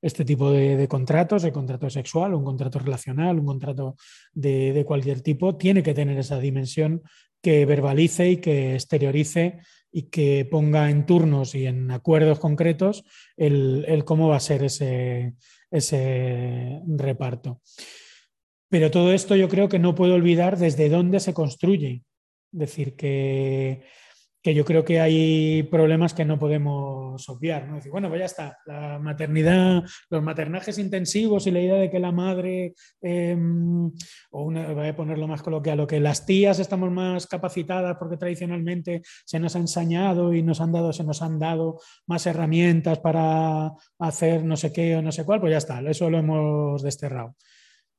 este 0.00 0.24
tipo 0.24 0.52
de, 0.52 0.86
contratos, 0.86 1.42
el 1.42 1.50
contrato 1.50 1.90
sexual, 1.90 2.32
un 2.32 2.44
contrato 2.44 2.78
relacional, 2.78 3.40
un 3.40 3.46
contrato 3.46 3.96
de, 4.32 4.72
de 4.72 4.84
cualquier 4.84 5.20
tipo, 5.20 5.56
tiene 5.56 5.82
que 5.82 5.94
tener 5.94 6.16
esa 6.16 6.38
dimensión 6.38 7.02
que 7.42 7.66
verbalice 7.66 8.30
y 8.30 8.36
que 8.36 8.74
exteriorice 8.74 9.58
y 9.92 10.04
que 10.04 10.48
ponga 10.50 10.90
en 10.90 11.04
turnos 11.04 11.54
y 11.54 11.66
en 11.66 11.90
acuerdos 11.90 12.38
concretos 12.38 13.04
el, 13.36 14.02
cómo 14.06 14.28
va 14.28 14.36
a 14.36 14.40
ser 14.40 14.64
ese, 14.64 15.34
ese 15.70 16.80
reparto. 16.86 17.60
Pero 18.68 18.90
todo 18.90 19.12
esto 19.12 19.36
yo 19.36 19.48
creo 19.50 19.68
que 19.68 19.78
no 19.78 19.94
puedo 19.94 20.14
olvidar 20.14 20.56
desde 20.56 20.88
dónde 20.88 21.20
se 21.20 21.34
construye. 21.34 22.04
Es 22.52 22.58
decir, 22.58 22.96
que 22.96 23.82
que 24.42 24.54
yo 24.54 24.64
creo 24.64 24.84
que 24.84 25.00
hay 25.00 25.62
problemas 25.64 26.14
que 26.14 26.24
no 26.24 26.38
podemos 26.38 27.28
obviar. 27.28 27.68
¿no? 27.68 27.76
Decir, 27.76 27.92
bueno, 27.92 28.08
pues 28.08 28.18
ya 28.18 28.26
está, 28.26 28.58
la 28.66 28.98
maternidad, 28.98 29.84
los 30.10 30.22
maternajes 30.22 30.78
intensivos 30.78 31.46
y 31.46 31.52
la 31.52 31.60
idea 31.60 31.76
de 31.76 31.90
que 31.90 32.00
la 32.00 32.10
madre, 32.10 32.74
em, 33.00 33.86
o 34.30 34.42
una, 34.42 34.72
voy 34.72 34.88
a 34.88 34.96
ponerlo 34.96 35.28
más 35.28 35.42
coloquial, 35.42 35.78
lo 35.78 35.86
que 35.86 36.00
las 36.00 36.26
tías 36.26 36.58
estamos 36.58 36.90
más 36.90 37.26
capacitadas 37.28 37.96
porque 37.98 38.16
tradicionalmente 38.16 39.02
se 39.24 39.38
nos 39.38 39.54
ha 39.54 39.60
ensañado 39.60 40.34
y 40.34 40.42
nos 40.42 40.60
han 40.60 40.72
dado, 40.72 40.92
se 40.92 41.04
nos 41.04 41.22
han 41.22 41.38
dado 41.38 41.80
más 42.06 42.26
herramientas 42.26 42.98
para 42.98 43.72
hacer 44.00 44.44
no 44.44 44.56
sé 44.56 44.72
qué 44.72 44.96
o 44.96 45.02
no 45.02 45.12
sé 45.12 45.24
cuál, 45.24 45.40
pues 45.40 45.52
ya 45.52 45.58
está, 45.58 45.80
eso 45.82 46.10
lo 46.10 46.18
hemos 46.18 46.82
desterrado. 46.82 47.36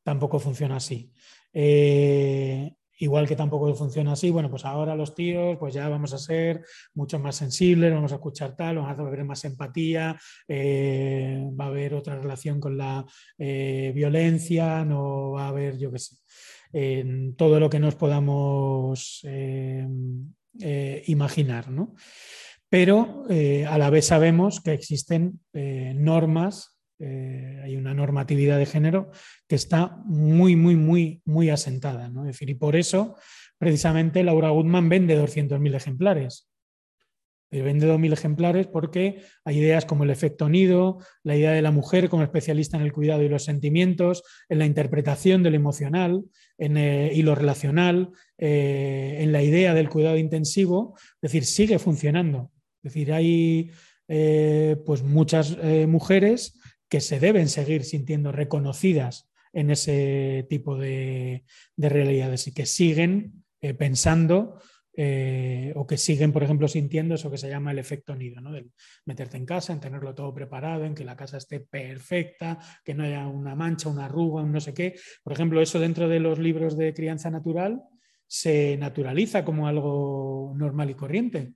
Tampoco 0.04 0.40
funciona 0.40 0.76
así. 0.76 1.14
Eh, 1.54 2.74
igual 3.04 3.28
que 3.28 3.36
tampoco 3.36 3.74
funciona 3.76 4.14
así, 4.14 4.30
bueno, 4.30 4.50
pues 4.50 4.64
ahora 4.64 4.96
los 4.96 5.14
tíos, 5.14 5.58
pues 5.60 5.74
ya 5.74 5.90
vamos 5.90 6.14
a 6.14 6.18
ser 6.18 6.64
mucho 6.94 7.20
más 7.20 7.36
sensibles, 7.36 7.94
vamos 7.94 8.14
a 8.14 8.16
escuchar 8.16 8.56
tal, 8.56 8.78
vamos 8.78 8.98
a 8.98 9.02
haber 9.02 9.26
más 9.26 9.44
empatía, 9.44 10.18
eh, 10.48 11.44
va 11.60 11.66
a 11.66 11.68
haber 11.68 11.96
otra 11.96 12.16
relación 12.16 12.62
con 12.62 12.78
la 12.78 13.06
eh, 13.38 13.92
violencia, 13.94 14.86
no 14.86 15.32
va 15.32 15.46
a 15.46 15.50
haber, 15.50 15.78
yo 15.78 15.92
qué 15.92 16.00
sé, 16.00 16.16
todo 17.36 17.60
lo 17.60 17.70
que 17.70 17.80
nos 17.80 17.96
podamos 17.96 19.20
eh, 19.26 19.86
imaginar, 21.08 21.70
¿no? 21.70 21.94
Pero 22.70 23.26
a 23.30 23.78
la 23.78 23.90
vez 23.92 24.08
sabemos 24.08 24.60
que 24.60 24.74
existen 24.74 25.42
normas 25.54 26.73
eh, 27.06 27.60
hay 27.62 27.76
una 27.76 27.94
normatividad 27.94 28.58
de 28.58 28.66
género 28.66 29.12
que 29.46 29.56
está 29.56 29.98
muy, 30.06 30.56
muy, 30.56 30.78
muy, 30.78 31.22
muy 31.26 31.50
asentada. 31.50 32.08
¿no? 32.08 32.22
Es 32.22 32.28
decir, 32.28 32.50
y 32.50 32.54
por 32.54 32.78
eso, 32.78 33.18
precisamente, 33.58 34.24
Laura 34.24 34.52
Goodman 34.52 34.88
vende 34.88 35.22
200.000 35.22 35.76
ejemplares. 35.76 36.50
Eh, 37.52 37.62
vende 37.62 37.88
2.000 37.88 38.14
ejemplares 38.14 38.68
porque 38.68 39.22
hay 39.44 39.60
ideas 39.60 39.84
como 39.84 40.06
el 40.06 40.12
efecto 40.12 40.48
nido, 40.48 41.00
la 41.24 41.36
idea 41.36 41.52
de 41.52 41.62
la 41.62 41.72
mujer 41.72 42.08
como 42.08 42.24
especialista 42.24 42.78
en 42.78 42.84
el 42.84 42.94
cuidado 42.94 43.22
y 43.22 43.28
los 43.28 43.44
sentimientos, 43.44 44.24
en 44.48 44.60
la 44.60 44.66
interpretación 44.66 45.44
de 45.44 45.50
lo 45.50 45.58
emocional 45.58 46.24
en, 46.58 46.78
eh, 46.78 47.12
y 47.14 47.22
lo 47.24 47.36
relacional, 47.36 48.12
en 48.38 49.32
la 49.32 49.44
idea 49.44 49.74
del 49.74 49.90
cuidado 49.90 50.18
intensivo, 50.18 50.96
es 50.98 51.22
decir, 51.22 51.46
sigue 51.46 51.80
funcionando. 51.80 52.52
Es 52.82 52.94
decir, 52.94 53.14
hay 53.14 53.72
pues 54.86 55.02
muchas 55.02 55.58
mujeres 55.88 56.60
que 56.94 57.02
se 57.02 57.20
deben 57.20 57.50
seguir 57.50 57.86
sintiendo 57.86 58.32
reconocidas 58.32 59.28
en 59.52 59.72
ese 59.72 60.46
tipo 60.48 60.78
de, 60.78 61.44
realidades 61.76 62.46
y 62.46 62.54
que 62.54 62.68
siguen 62.68 63.44
eh, 63.62 63.74
pensando 63.74 64.62
eh, 64.96 65.74
o 65.76 65.88
que 65.88 65.98
siguen, 65.98 66.32
por 66.32 66.44
ejemplo, 66.44 66.68
sintiendo 66.68 67.16
eso 67.16 67.32
que 67.32 67.40
se 67.40 67.50
llama 67.50 67.72
el 67.72 67.80
efecto 67.80 68.16
nido, 68.16 68.42
¿no? 68.42 68.52
del 68.52 68.70
meterte 69.06 69.38
en 69.38 69.48
casa, 69.48 69.74
en 69.74 69.80
tenerlo 69.80 70.14
todo 70.14 70.36
preparado, 70.36 70.86
en 70.86 70.94
que 70.94 71.04
la 71.04 71.16
casa 71.16 71.38
esté 71.38 71.62
perfecta, 71.62 72.60
que 72.86 72.94
no 72.94 73.06
haya 73.06 73.26
una 73.26 73.56
mancha, 73.56 73.90
una 73.90 74.06
arruga, 74.06 74.44
un 74.44 74.52
no 74.52 74.62
sé 74.62 74.76
qué. 74.76 74.94
Por 75.24 75.34
ejemplo, 75.34 75.64
eso 75.64 75.80
dentro 75.80 76.08
de 76.08 76.20
los 76.20 76.38
libros 76.38 76.78
de 76.78 76.94
crianza 76.94 77.32
natural 77.32 77.82
se 78.28 78.78
naturaliza 78.78 79.44
como 79.44 79.68
algo 79.68 80.54
normal 80.56 80.92
y 80.92 80.94
corriente. 80.94 81.54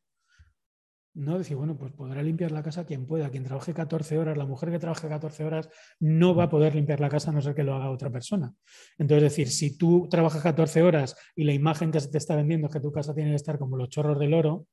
¿No? 1.17 1.37
Decir, 1.37 1.57
bueno, 1.57 1.75
pues 1.77 1.91
podrá 1.93 2.21
limpiar 2.21 2.51
la 2.51 2.61
casa 2.61 2.85
quien 2.85 3.07
pueda, 3.07 3.29
quien 3.29 3.43
trabaje 3.43 3.73
14 3.73 4.19
horas, 4.19 4.37
la 4.37 4.45
mujer 4.45 4.69
que 4.69 4.77
trabaje 4.77 5.07
14 5.07 5.43
horas 5.43 5.69
no 5.99 6.35
va 6.35 6.43
a 6.43 6.49
poder 6.49 6.75
limpiar 6.75 6.99
la 6.99 7.09
casa 7.09 7.31
a 7.31 7.33
no 7.33 7.41
ser 7.41 7.55
que 7.55 7.63
lo 7.63 7.73
haga 7.73 7.89
otra 7.89 8.11
persona. 8.11 8.53
Entonces, 8.99 9.23
decir, 9.23 9.49
si 9.49 9.77
tú 9.77 10.07
trabajas 10.09 10.43
14 10.43 10.83
horas 10.83 11.15
y 11.35 11.43
la 11.43 11.53
imagen 11.53 11.91
que 11.91 11.99
se 11.99 12.09
te 12.09 12.19
está 12.19 12.35
vendiendo 12.35 12.67
es 12.67 12.73
que 12.73 12.79
tu 12.79 12.91
casa 12.91 13.15
tiene 13.15 13.31
que 13.31 13.35
estar 13.35 13.57
como 13.57 13.77
los 13.77 13.89
chorros 13.89 14.19
del 14.19 14.35
oro, 14.35 14.67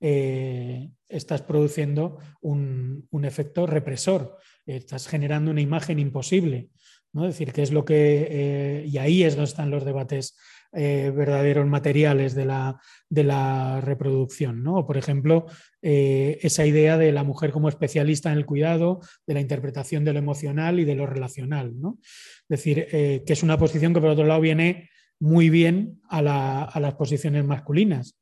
eh, 0.00 0.90
estás 1.06 1.42
produciendo 1.42 2.18
un, 2.40 3.06
efecto 3.22 3.66
represor, 3.66 4.38
estás 4.64 5.06
generando 5.06 5.50
una 5.50 5.60
imagen 5.60 5.98
imposible. 5.98 6.70
¿no? 7.12 7.26
Es 7.26 7.34
decir, 7.34 7.52
que 7.52 7.62
es 7.62 7.72
lo 7.72 7.84
que, 7.84 8.26
eh, 8.30 8.84
y 8.86 8.96
ahí 8.96 9.22
es 9.22 9.36
donde 9.36 9.50
están 9.50 9.70
los 9.70 9.84
debates 9.84 10.38
eh, 10.72 11.10
verdaderos 11.12 11.66
materiales 11.66 12.36
de 12.36 12.44
la, 12.44 12.80
de 13.08 13.24
la 13.24 13.80
reproducción. 13.80 14.62
¿no? 14.62 14.86
Por 14.86 14.96
ejemplo, 14.96 15.46
eh, 15.82 16.38
esa 16.42 16.64
idea 16.64 16.96
de 16.96 17.10
la 17.10 17.24
mujer 17.24 17.50
como 17.50 17.68
especialista 17.68 18.30
en 18.30 18.38
el 18.38 18.46
cuidado, 18.46 19.00
de 19.26 19.34
la 19.34 19.40
interpretación 19.40 20.04
de 20.04 20.12
lo 20.12 20.20
emocional 20.20 20.78
y 20.78 20.84
de 20.84 20.94
lo 20.94 21.06
relacional. 21.06 21.72
¿no? 21.80 21.98
Es 22.02 22.48
decir, 22.48 22.86
eh, 22.92 23.24
que 23.26 23.32
es 23.32 23.42
una 23.42 23.58
posición 23.58 23.92
que 23.92 24.00
por 24.00 24.10
otro 24.10 24.26
lado 24.26 24.40
viene 24.40 24.90
muy 25.18 25.50
bien 25.50 26.00
a, 26.08 26.22
las 26.22 26.94
posiciones 26.94 27.44
masculinas. 27.44 28.16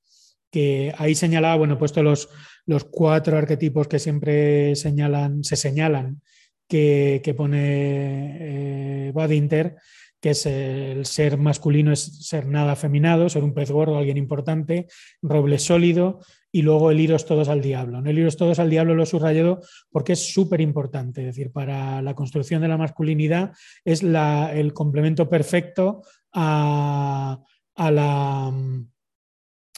Que 0.50 0.94
ahí 0.96 1.14
señalaba, 1.14 1.56
bueno, 1.56 1.78
puesto 1.78 2.02
los, 2.02 2.30
los 2.64 2.84
cuatro 2.84 3.36
arquetipos 3.36 3.88
que 3.88 3.98
siempre 3.98 4.74
señalan, 4.74 5.44
se 5.44 5.56
señalan 5.56 6.22
que, 6.66 7.20
que 7.22 7.34
pone 7.34 9.12
Badinter, 9.12 9.76
que 10.20 10.30
es 10.30 10.46
el 10.46 11.06
ser 11.06 11.38
masculino, 11.38 11.92
es 11.92 12.26
ser 12.26 12.46
nada 12.46 12.72
afeminado, 12.72 13.28
ser 13.28 13.44
un 13.44 13.54
pez 13.54 13.70
gordo, 13.70 13.96
alguien 13.96 14.16
importante, 14.16 14.86
roble 15.22 15.58
sólido, 15.58 16.20
y 16.50 16.62
luego 16.62 16.90
el 16.90 17.00
iros 17.00 17.26
todos 17.26 17.48
al 17.48 17.60
diablo. 17.60 18.02
El 18.04 18.18
iros 18.18 18.36
todos 18.36 18.58
al 18.58 18.70
diablo 18.70 18.94
lo 18.94 19.02
he 19.02 19.06
subrayado 19.06 19.60
porque 19.90 20.14
es 20.14 20.32
súper 20.32 20.60
importante, 20.60 21.20
es 21.20 21.26
decir, 21.26 21.52
para 21.52 22.02
la 22.02 22.14
construcción 22.14 22.62
de 22.62 22.68
la 22.68 22.78
masculinidad 22.78 23.52
es 23.84 24.02
el 24.02 24.72
complemento 24.72 25.28
perfecto 25.28 26.02
a, 26.32 27.38
la, 27.76 28.52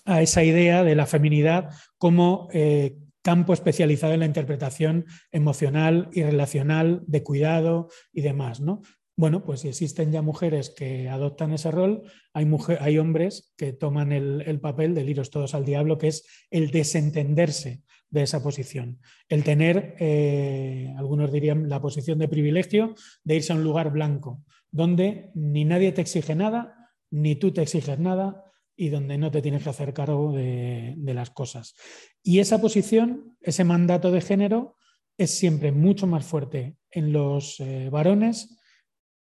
a, 0.04 0.22
esa 0.22 0.44
idea 0.44 0.84
de 0.84 0.94
la 0.94 1.06
feminidad 1.06 1.70
como 1.98 2.48
eh, 2.52 2.96
campo 3.22 3.52
especializado 3.52 4.14
en 4.14 4.20
la 4.20 4.26
interpretación 4.26 5.04
emocional 5.32 6.08
y 6.12 6.22
relacional 6.22 7.02
de 7.06 7.22
cuidado 7.22 7.88
y 8.12 8.22
demás. 8.22 8.60
¿no? 8.60 8.82
Bueno, 9.16 9.44
pues 9.44 9.60
si 9.60 9.68
existen 9.68 10.12
ya 10.12 10.22
mujeres 10.22 10.70
que 10.70 11.08
adoptan 11.08 11.52
ese 11.52 11.70
rol, 11.70 12.02
hay, 12.32 12.46
hay 12.80 12.98
hombres 12.98 13.52
que 13.56 13.72
toman 13.72 14.12
el, 14.12 14.60
papel 14.60 14.94
de 14.94 15.04
iros 15.04 15.30
todos 15.30 15.54
al 15.54 15.64
diablo, 15.64 15.98
que 15.98 16.08
es 16.08 16.26
el 16.50 16.70
desentenderse 16.70 17.82
de 18.08 18.22
esa 18.22 18.42
posición, 18.42 19.00
el 19.28 19.44
tener, 19.44 19.94
eh, 20.00 20.92
algunos 20.96 21.30
dirían, 21.30 21.68
la 21.68 21.80
posición 21.80 22.18
de 22.18 22.28
privilegio 22.28 22.94
de 23.22 23.36
irse 23.36 23.52
a 23.52 23.56
un 23.56 23.62
lugar 23.62 23.92
blanco, 23.92 24.42
donde 24.70 25.30
ni 25.34 25.64
nadie 25.64 25.92
te 25.92 26.00
exige 26.00 26.34
nada, 26.34 26.90
ni 27.10 27.36
tú 27.36 27.52
te 27.52 27.62
exiges 27.62 27.98
nada 27.98 28.44
y 28.76 28.88
donde 28.88 29.18
no 29.18 29.30
te 29.30 29.42
tienes 29.42 29.62
que 29.62 29.68
hacer 29.68 29.92
cargo 29.92 30.32
de, 30.32 30.96
las 30.98 31.28
cosas. 31.28 31.74
Y 32.22 32.38
esa 32.38 32.60
posición, 32.60 33.36
ese 33.42 33.64
mandato 33.64 34.10
de 34.10 34.22
género, 34.22 34.76
es 35.18 35.32
siempre 35.32 35.70
mucho 35.70 36.06
más 36.06 36.24
fuerte 36.24 36.76
en 36.90 37.12
los 37.12 37.60
eh, 37.60 37.90
varones 37.90 38.59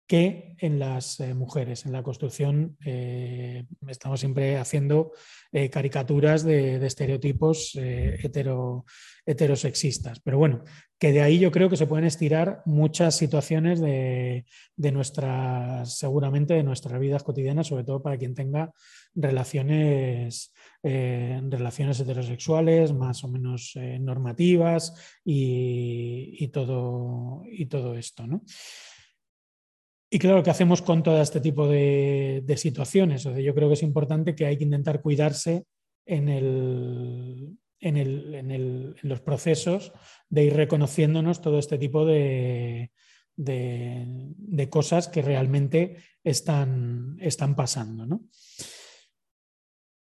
que 0.08 0.56
en 0.58 0.78
las 0.78 1.20
eh, 1.20 1.34
mujeres. 1.34 1.84
En 1.84 1.92
la 1.92 2.02
construcción 2.02 2.78
eh, 2.84 3.66
estamos 3.86 4.20
siempre 4.20 4.56
haciendo 4.56 5.12
eh, 5.52 5.68
caricaturas 5.68 6.42
de, 6.44 6.84
estereotipos 6.84 7.78
heterosexistas. 9.26 10.20
Pero 10.20 10.38
bueno, 10.38 10.64
que 10.98 11.12
de 11.12 11.20
ahí 11.20 11.38
yo 11.38 11.52
creo 11.52 11.68
que 11.68 11.76
se 11.76 11.86
pueden 11.86 12.06
estirar 12.06 12.62
muchas 12.64 13.16
situaciones 13.16 13.80
de, 13.80 14.46
nuestras, 14.76 15.98
seguramente 15.98 16.54
de 16.54 16.62
nuestras 16.62 16.98
vidas 16.98 17.22
cotidianas, 17.22 17.66
sobre 17.66 17.84
todo 17.84 18.02
para 18.02 18.16
quien 18.16 18.34
tenga 18.34 18.72
relaciones, 19.14 20.54
relaciones 20.82 22.00
heterosexuales 22.00 22.94
más 22.94 23.22
o 23.24 23.28
menos 23.28 23.74
normativas 24.00 24.94
y, 25.22 26.48
todo, 26.48 27.42
y 27.44 27.66
todo 27.66 27.94
esto. 27.94 28.26
¿no? 28.26 28.42
Y 30.10 30.18
claro, 30.18 30.42
¿qué 30.42 30.50
hacemos 30.50 30.80
con 30.80 31.02
todo 31.02 31.20
este 31.20 31.40
tipo 31.40 31.68
de, 31.68 32.42
situaciones? 32.56 33.26
O 33.26 33.38
yo 33.38 33.54
creo 33.54 33.68
que 33.68 33.74
es 33.74 33.82
importante 33.82 34.34
que 34.34 34.46
hay 34.46 34.56
que 34.56 34.64
intentar 34.64 35.02
cuidarse 35.02 35.66
en, 36.06 37.58
los 39.02 39.20
procesos 39.20 39.92
de 40.30 40.44
ir 40.44 40.54
reconociéndonos 40.54 41.42
todo 41.42 41.58
este 41.58 41.76
tipo 41.76 42.06
de, 42.06 42.90
cosas 44.70 45.08
que 45.08 45.20
realmente 45.20 45.96
están, 46.24 47.18
están 47.20 47.54
pasando. 47.54 48.22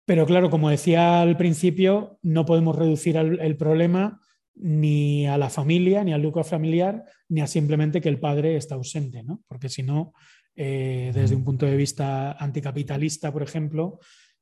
Pero 0.05 0.25
claro, 0.25 0.49
como 0.49 0.69
decía 0.69 1.21
al 1.21 1.37
principio, 1.37 2.19
no 2.21 2.45
podemos 2.45 2.75
reducir 2.75 3.15
el 3.15 3.55
problema 3.55 4.19
ni 4.55 5.27
a 5.27 5.37
la 5.37 5.49
familia, 5.49 6.03
ni 6.03 6.13
al 6.13 6.21
núcleo 6.21 6.43
familiar, 6.43 7.03
ni 7.29 7.41
a 7.41 7.47
simplemente 7.47 8.01
que 8.01 8.09
el 8.09 8.19
padre 8.19 8.55
está 8.55 8.75
ausente, 8.75 9.23
¿no? 9.23 9.41
Porque 9.47 9.69
si 9.69 9.83
no, 9.83 10.13
eh, 10.55 11.11
desde 11.13 11.35
un 11.35 11.43
punto 11.43 11.65
de 11.65 11.75
vista 11.75 12.33
anticapitalista, 12.33 13.31
por 13.31 13.43
ejemplo, 13.43 13.99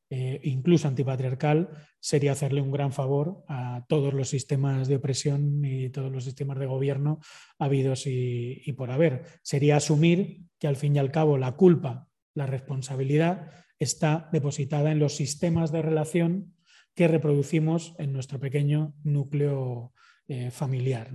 eh, 0.10 0.42
incluso 0.44 0.90
antipatriarcal, 0.90 1.70
sería 2.02 2.34
hacerle 2.34 2.62
un 2.62 2.72
gran 2.72 2.92
favor 2.92 3.46
a 3.48 3.86
todos 3.88 4.14
los 4.14 4.28
sistemas 4.28 4.90
de 4.90 4.98
opresión 4.98 5.64
y 5.64 5.90
todos 5.90 6.12
los 6.12 6.26
sistemas 6.26 6.60
de 6.60 6.66
gobierno 6.66 7.20
habidos 7.58 8.08
y, 8.08 8.62
y 8.66 8.74
por 8.74 8.92
haber. 8.92 9.24
Sería 9.42 9.78
asumir 9.78 10.42
que 10.60 10.68
al 10.68 10.76
fin 10.76 10.98
y 10.98 11.00
al 11.00 11.12
cabo 11.12 11.38
la 11.38 11.54
culpa, 11.54 12.10
la 12.36 12.46
responsabilidad 12.46 13.52
está 13.80 14.30
depositada 14.34 14.92
en 14.92 15.00
los 15.00 15.16
sistemas 15.16 15.72
de 15.72 15.82
relación 15.82 16.54
que 16.96 17.08
reproducimos 17.08 17.94
en 17.98 18.14
nuestro 18.14 18.40
pequeño 18.40 18.94
núcleo 19.04 19.94
eh, 20.28 20.52
familiar. 20.52 21.12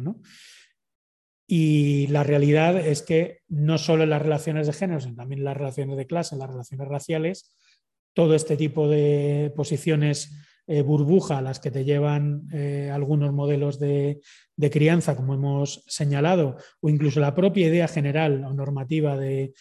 Y 1.47 2.07
la 2.09 2.25
realidad 2.25 2.77
es 2.77 3.03
que 3.03 3.41
no 3.49 3.79
solo 3.79 4.03
en 4.03 4.11
las 4.11 4.23
relaciones 4.23 4.67
de 4.67 4.73
género, 4.73 5.01
sino 5.01 5.17
también 5.17 5.41
en 5.41 5.45
las 5.45 5.57
relaciones 5.57 5.97
de 5.97 6.07
clase, 6.07 6.35
en 6.35 6.41
las 6.41 6.51
relaciones 6.51 6.89
raciales, 6.89 7.57
todo 8.15 8.35
este 8.35 8.57
tipo 8.57 8.89
de 8.89 9.53
posiciones 9.55 10.33
eh, 10.67 10.83
burbuja 10.83 11.41
las 11.43 11.61
que 11.61 11.71
te 11.71 11.85
llevan 11.85 12.49
eh, 12.53 12.91
algunos 12.93 13.33
modelos 13.33 13.79
de, 13.79 14.21
crianza, 14.73 15.15
como 15.15 15.35
hemos 15.35 15.85
señalado, 15.87 16.57
o 16.81 16.89
incluso 16.89 17.21
la 17.21 17.35
propia 17.35 17.69
idea 17.69 17.87
general 17.87 18.45
o 18.45 18.53
normativa 18.53 19.17
de, 19.17 19.53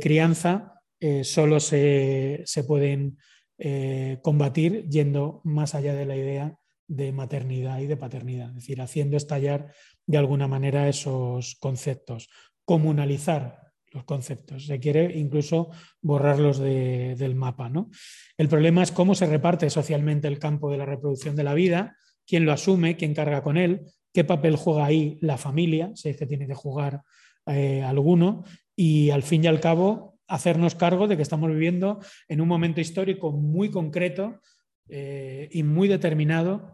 crianza, 0.00 0.74
solo 1.22 1.60
se, 1.60 2.42
se 2.44 2.64
pueden 2.64 3.18
eh, 3.58 4.18
combatir 4.22 4.88
yendo 4.88 5.40
más 5.42 5.74
allá 5.74 5.92
de 5.94 6.06
la 6.06 6.16
idea 6.16 6.56
de 6.86 7.10
maternidad 7.12 7.80
y 7.80 7.86
de 7.86 7.96
paternidad, 7.96 8.50
es 8.50 8.54
decir, 8.54 8.80
haciendo 8.80 9.16
estallar 9.16 9.72
de 10.06 10.18
alguna 10.18 10.46
manera 10.46 10.88
esos 10.88 11.56
conceptos, 11.56 12.28
comunalizar 12.64 13.72
los 13.90 14.04
conceptos, 14.04 14.66
se 14.66 14.78
quiere 14.78 15.18
incluso 15.18 15.70
borrarlos 16.00 16.58
del 16.58 17.34
mapa. 17.34 17.68
¿no? 17.68 17.90
El 18.36 18.48
problema 18.48 18.82
es 18.82 18.92
cómo 18.92 19.14
se 19.14 19.26
reparte 19.26 19.70
socialmente 19.70 20.28
el 20.28 20.38
campo 20.38 20.70
de 20.70 20.78
la 20.78 20.86
reproducción 20.86 21.34
de 21.34 21.44
la 21.44 21.54
vida, 21.54 21.96
quién 22.26 22.44
lo 22.44 22.52
asume, 22.52 22.96
quién 22.96 23.14
carga 23.14 23.42
con 23.42 23.56
él, 23.56 23.86
qué 24.12 24.24
papel 24.24 24.56
juega 24.56 24.84
ahí 24.84 25.18
la 25.20 25.36
familia, 25.36 25.90
si 25.94 26.10
es 26.10 26.16
que 26.16 26.26
tiene 26.26 26.46
que 26.46 26.54
jugar 26.54 27.02
alguno 27.46 28.44
y 28.76 29.08
al 29.08 29.22
fin 29.22 29.42
y 29.42 29.46
al 29.46 29.58
cabo 29.58 30.17
hacernos 30.28 30.74
cargo 30.74 31.08
de 31.08 31.16
que 31.16 31.22
estamos 31.22 31.50
viviendo 31.50 31.98
en 32.28 32.40
un 32.40 32.48
momento 32.48 32.80
histórico 32.80 33.32
muy 33.32 33.70
concreto 33.70 34.40
y 34.88 35.62
muy 35.64 35.86
determinado 35.86 36.72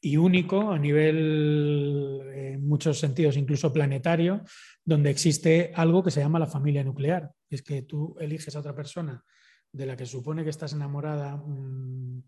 y 0.00 0.16
único 0.16 0.70
a 0.70 0.78
nivel, 0.78 2.20
en 2.32 2.66
muchos 2.66 2.98
sentidos, 2.98 3.36
incluso 3.36 3.72
planetario, 3.72 4.42
donde 4.84 5.10
existe 5.10 5.72
algo 5.74 6.02
que 6.02 6.10
se 6.10 6.20
llama 6.20 6.38
la 6.38 6.46
familia 6.46 6.84
nuclear. 6.84 7.30
Es 7.50 7.62
que 7.62 7.82
tú 7.82 8.16
eliges 8.20 8.54
a 8.54 8.60
otra 8.60 8.74
persona 8.74 9.24
de 9.72 9.86
la 9.86 9.96
que 9.96 10.06
supone 10.06 10.44
que 10.44 10.50
estás 10.50 10.72
enamorada 10.72 11.36
mm, 11.36 12.22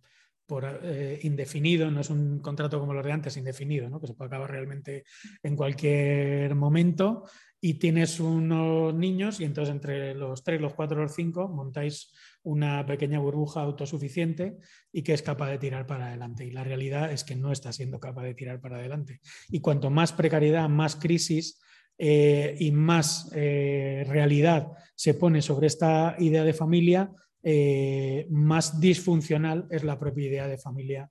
por 0.46 0.80
eh, 0.82 1.20
indefinido, 1.22 1.90
no 1.90 2.00
es 2.00 2.10
un 2.10 2.40
contrato 2.40 2.80
como 2.80 2.92
los 2.92 3.04
de 3.04 3.12
antes, 3.12 3.36
indefinido, 3.36 3.88
¿no? 3.88 4.00
que 4.00 4.08
se 4.08 4.14
puede 4.14 4.28
acabar 4.28 4.50
realmente 4.50 5.04
en 5.42 5.54
cualquier 5.54 6.56
momento, 6.56 7.24
y 7.60 7.74
tienes 7.74 8.20
unos 8.20 8.94
niños 8.94 9.38
y 9.40 9.44
entonces 9.44 9.74
entre 9.74 10.14
los 10.14 10.42
tres, 10.42 10.60
los 10.60 10.74
cuatro, 10.74 11.02
los 11.02 11.14
cinco 11.14 11.48
montáis 11.48 12.12
una 12.42 12.86
pequeña 12.86 13.18
burbuja 13.18 13.60
autosuficiente 13.60 14.56
y 14.92 15.02
que 15.02 15.12
es 15.12 15.22
capaz 15.22 15.50
de 15.50 15.58
tirar 15.58 15.86
para 15.86 16.06
adelante. 16.06 16.44
Y 16.44 16.52
la 16.52 16.64
realidad 16.64 17.12
es 17.12 17.22
que 17.22 17.36
no 17.36 17.52
está 17.52 17.72
siendo 17.72 18.00
capaz 18.00 18.22
de 18.22 18.34
tirar 18.34 18.60
para 18.60 18.78
adelante. 18.78 19.20
Y 19.50 19.60
cuanto 19.60 19.90
más 19.90 20.12
precariedad, 20.12 20.68
más 20.70 20.96
crisis 20.96 21.60
eh, 21.98 22.56
y 22.58 22.72
más 22.72 23.30
eh, 23.34 24.06
realidad 24.08 24.68
se 24.94 25.12
pone 25.12 25.42
sobre 25.42 25.66
esta 25.66 26.16
idea 26.18 26.44
de 26.44 26.54
familia, 26.54 27.10
eh, 27.42 28.26
más 28.30 28.80
disfuncional 28.80 29.66
es 29.70 29.84
la 29.84 29.98
propia 29.98 30.26
idea 30.26 30.48
de 30.48 30.58
familia 30.58 31.10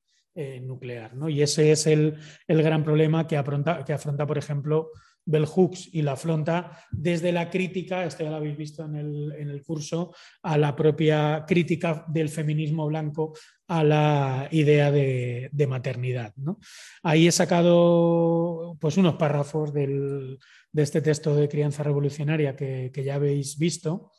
nuclear. 0.61 1.11
Y 1.27 1.41
ese 1.41 1.73
es 1.73 1.85
el, 1.85 2.17
gran 2.47 2.85
problema 2.85 3.27
que 3.27 3.35
que 3.85 3.93
afronta, 3.93 4.25
por 4.25 4.37
ejemplo, 4.37 4.89
Bell 5.29 5.45
Hooks 5.45 5.89
y 5.93 6.01
la 6.01 6.13
afronta 6.13 6.71
desde 6.91 7.31
la 7.31 7.49
crítica, 7.49 8.03
esto 8.03 8.23
ya 8.23 8.31
lo 8.31 8.37
habéis 8.37 8.57
visto 8.57 8.83
en 8.83 8.95
el, 8.95 9.61
curso, 9.63 10.13
a 10.41 10.57
la 10.57 10.75
propia 10.75 11.45
crítica 11.47 12.05
del 12.07 12.29
feminismo 12.29 12.87
blanco 12.87 13.33
a 13.67 13.83
la 13.83 14.47
idea 14.51 14.91
de, 14.91 15.67
maternidad. 15.67 16.33
Ahí 17.03 17.27
he 17.27 17.31
sacado 17.31 18.75
pues, 18.79 18.97
unos 18.97 19.15
párrafos 19.15 19.71
de 19.71 20.37
este 20.75 21.01
texto 21.01 21.35
de 21.35 21.47
crianza 21.47 21.83
revolucionaria 21.83 22.55
que, 22.55 22.91
que 22.91 23.03
ya 23.03 23.15
habéis 23.15 23.57
visto 23.57 24.11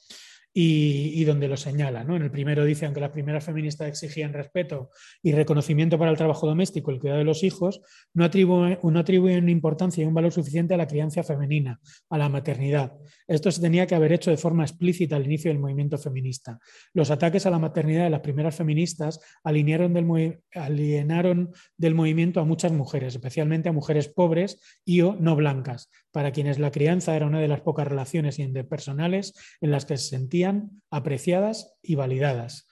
y, 0.53 1.24
donde 1.24 1.48
lo 1.48 1.57
señala. 1.57 2.05
¿no? 2.05 2.16
En 2.16 2.22
el 2.22 2.30
primero 2.30 2.64
dice, 2.64 2.86
aunque 2.86 3.01
las 3.01 3.11
primeras 3.11 3.44
feministas 3.44 3.88
exigían 3.88 4.32
respeto 4.32 4.90
y 5.22 5.32
reconocimiento 5.32 5.98
para 5.98 6.11
el 6.11 6.16
trabajo 6.16 6.46
doméstico 6.46 6.90
el 6.90 6.98
cuidado 6.98 7.18
de 7.18 7.24
los 7.24 7.42
hijos, 7.44 7.80
no 8.14 8.24
atribuyen, 8.24 8.78
atribuyen 8.96 9.48
importancia 9.48 10.03
y 10.03 10.07
un 10.07 10.14
valor 10.14 10.32
suficiente 10.32 10.74
a 10.74 10.76
la 10.76 10.86
crianza 10.86 11.22
femenina, 11.22 11.80
a 12.09 12.18
la 12.18 12.28
maternidad. 12.28 12.92
Esto 13.28 13.51
se 13.51 13.61
tenía 13.61 13.86
que 13.86 13.94
haber 13.94 14.12
hecho 14.12 14.30
de 14.30 14.36
forma 14.36 14.64
explícita 14.64 15.16
al 15.16 15.24
inicio 15.24 15.51
del 15.51 15.61
movimiento 15.61 15.98
feminista. 15.98 16.59
Los 16.94 17.11
ataques 17.11 17.46
a 17.46 17.51
la 17.51 17.59
maternidad 17.59 18.05
de 18.05 18.11
las 18.11 18.20
primeras 18.20 18.57
feministas 18.57 19.20
alinearon 19.44 19.92
del, 19.94 20.40
alienaron 20.53 21.53
del 21.76 21.94
movimiento 21.94 22.40
a 22.40 22.44
muchas 22.44 22.72
mujeres, 22.72 23.14
especialmente 23.14 23.68
a 23.68 23.72
mujeres 23.72 24.09
pobres 24.09 24.61
y 24.84 25.01
o 25.03 25.14
no 25.14 25.36
blancas, 25.36 25.90
para 26.13 26.33
quienes 26.33 26.59
la 26.59 26.71
crianza 26.71 27.17
era 27.17 27.27
una 27.27 27.41
de 27.41 27.49
las 27.49 27.61
pocas 27.61 27.87
relaciones 27.87 28.39
interpersonales 28.39 29.35
en 29.61 29.71
las 29.71 29.85
que 29.85 29.97
se 29.97 30.09
sentían 30.09 30.83
apreciadas 30.91 31.75
y 31.83 31.95
validadas. 31.95 32.69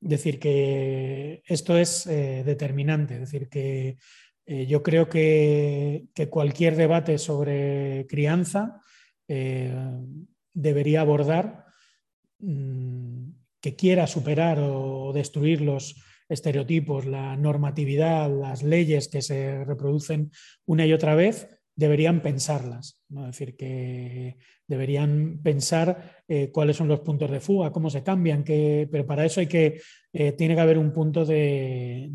Es 0.00 0.10
decir, 0.10 0.38
que 0.38 1.42
esto 1.46 1.78
es 1.78 2.06
eh, 2.06 2.42
determinante, 2.44 3.14
es 3.14 3.20
decir, 3.20 3.48
que 3.48 3.96
eh, 4.46 4.66
yo 4.66 4.82
creo 4.82 5.08
que, 5.08 6.08
cualquier 6.28 6.76
debate 6.76 7.16
sobre 7.16 8.06
crianza 8.06 8.80
eh, 9.28 9.74
debería 10.52 11.00
abordar 11.00 11.64
mm, 12.38 13.30
que 13.60 13.76
quiera 13.76 14.06
superar 14.06 14.58
o 14.60 15.12
destruir 15.14 15.62
los 15.62 15.96
estereotipos, 16.28 17.06
la 17.06 17.36
normatividad, 17.36 18.30
las 18.30 18.62
leyes 18.62 19.08
que 19.08 19.22
se 19.22 19.64
reproducen 19.64 20.30
una 20.66 20.86
y 20.86 20.92
otra 20.92 21.14
vez, 21.14 21.48
deberían 21.76 22.20
pensarlas, 22.20 23.00
¿no? 23.08 23.22
es 23.22 23.36
decir, 23.36 23.56
que 23.56 24.36
deberían 24.66 25.40
pensar 25.42 26.22
eh, 26.28 26.50
cuáles 26.52 26.76
son 26.76 26.88
los 26.88 27.00
puntos 27.00 27.30
de 27.30 27.40
fuga, 27.40 27.72
cómo 27.72 27.90
se 27.90 28.02
cambian, 28.02 28.44
pero 28.44 29.06
para 29.06 29.24
eso 29.24 29.40
hay 29.40 29.46
que, 29.46 29.80
eh, 30.12 30.32
tiene 30.32 30.54
que 30.54 30.60
haber 30.60 30.78
un 30.78 30.92
punto 30.92 31.24
de, 31.24 32.10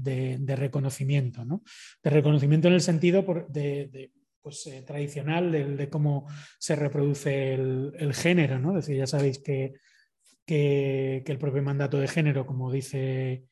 reconocimiento, 0.47 1.43
¿no? 1.43 1.63
de 2.01 2.09
reconocimiento 2.09 2.67
en 2.67 2.73
el 2.75 2.81
sentido 2.81 3.25
de, 3.49 4.11
pues, 4.41 4.65
eh, 4.67 4.81
tradicional 4.83 5.51
de, 5.51 5.89
cómo 5.89 6.27
se 6.57 6.75
reproduce 6.75 7.53
el, 7.53 8.13
género, 8.13 8.59
¿no? 8.59 8.77
es 8.77 8.85
decir, 8.85 8.97
ya 8.97 9.07
sabéis 9.07 9.39
que, 9.39 9.73
que 10.45 11.23
el 11.25 11.37
propio 11.37 11.61
mandato 11.61 11.99
de 11.99 12.07
género, 12.07 12.45
como 12.45 12.71
dice 12.71 13.48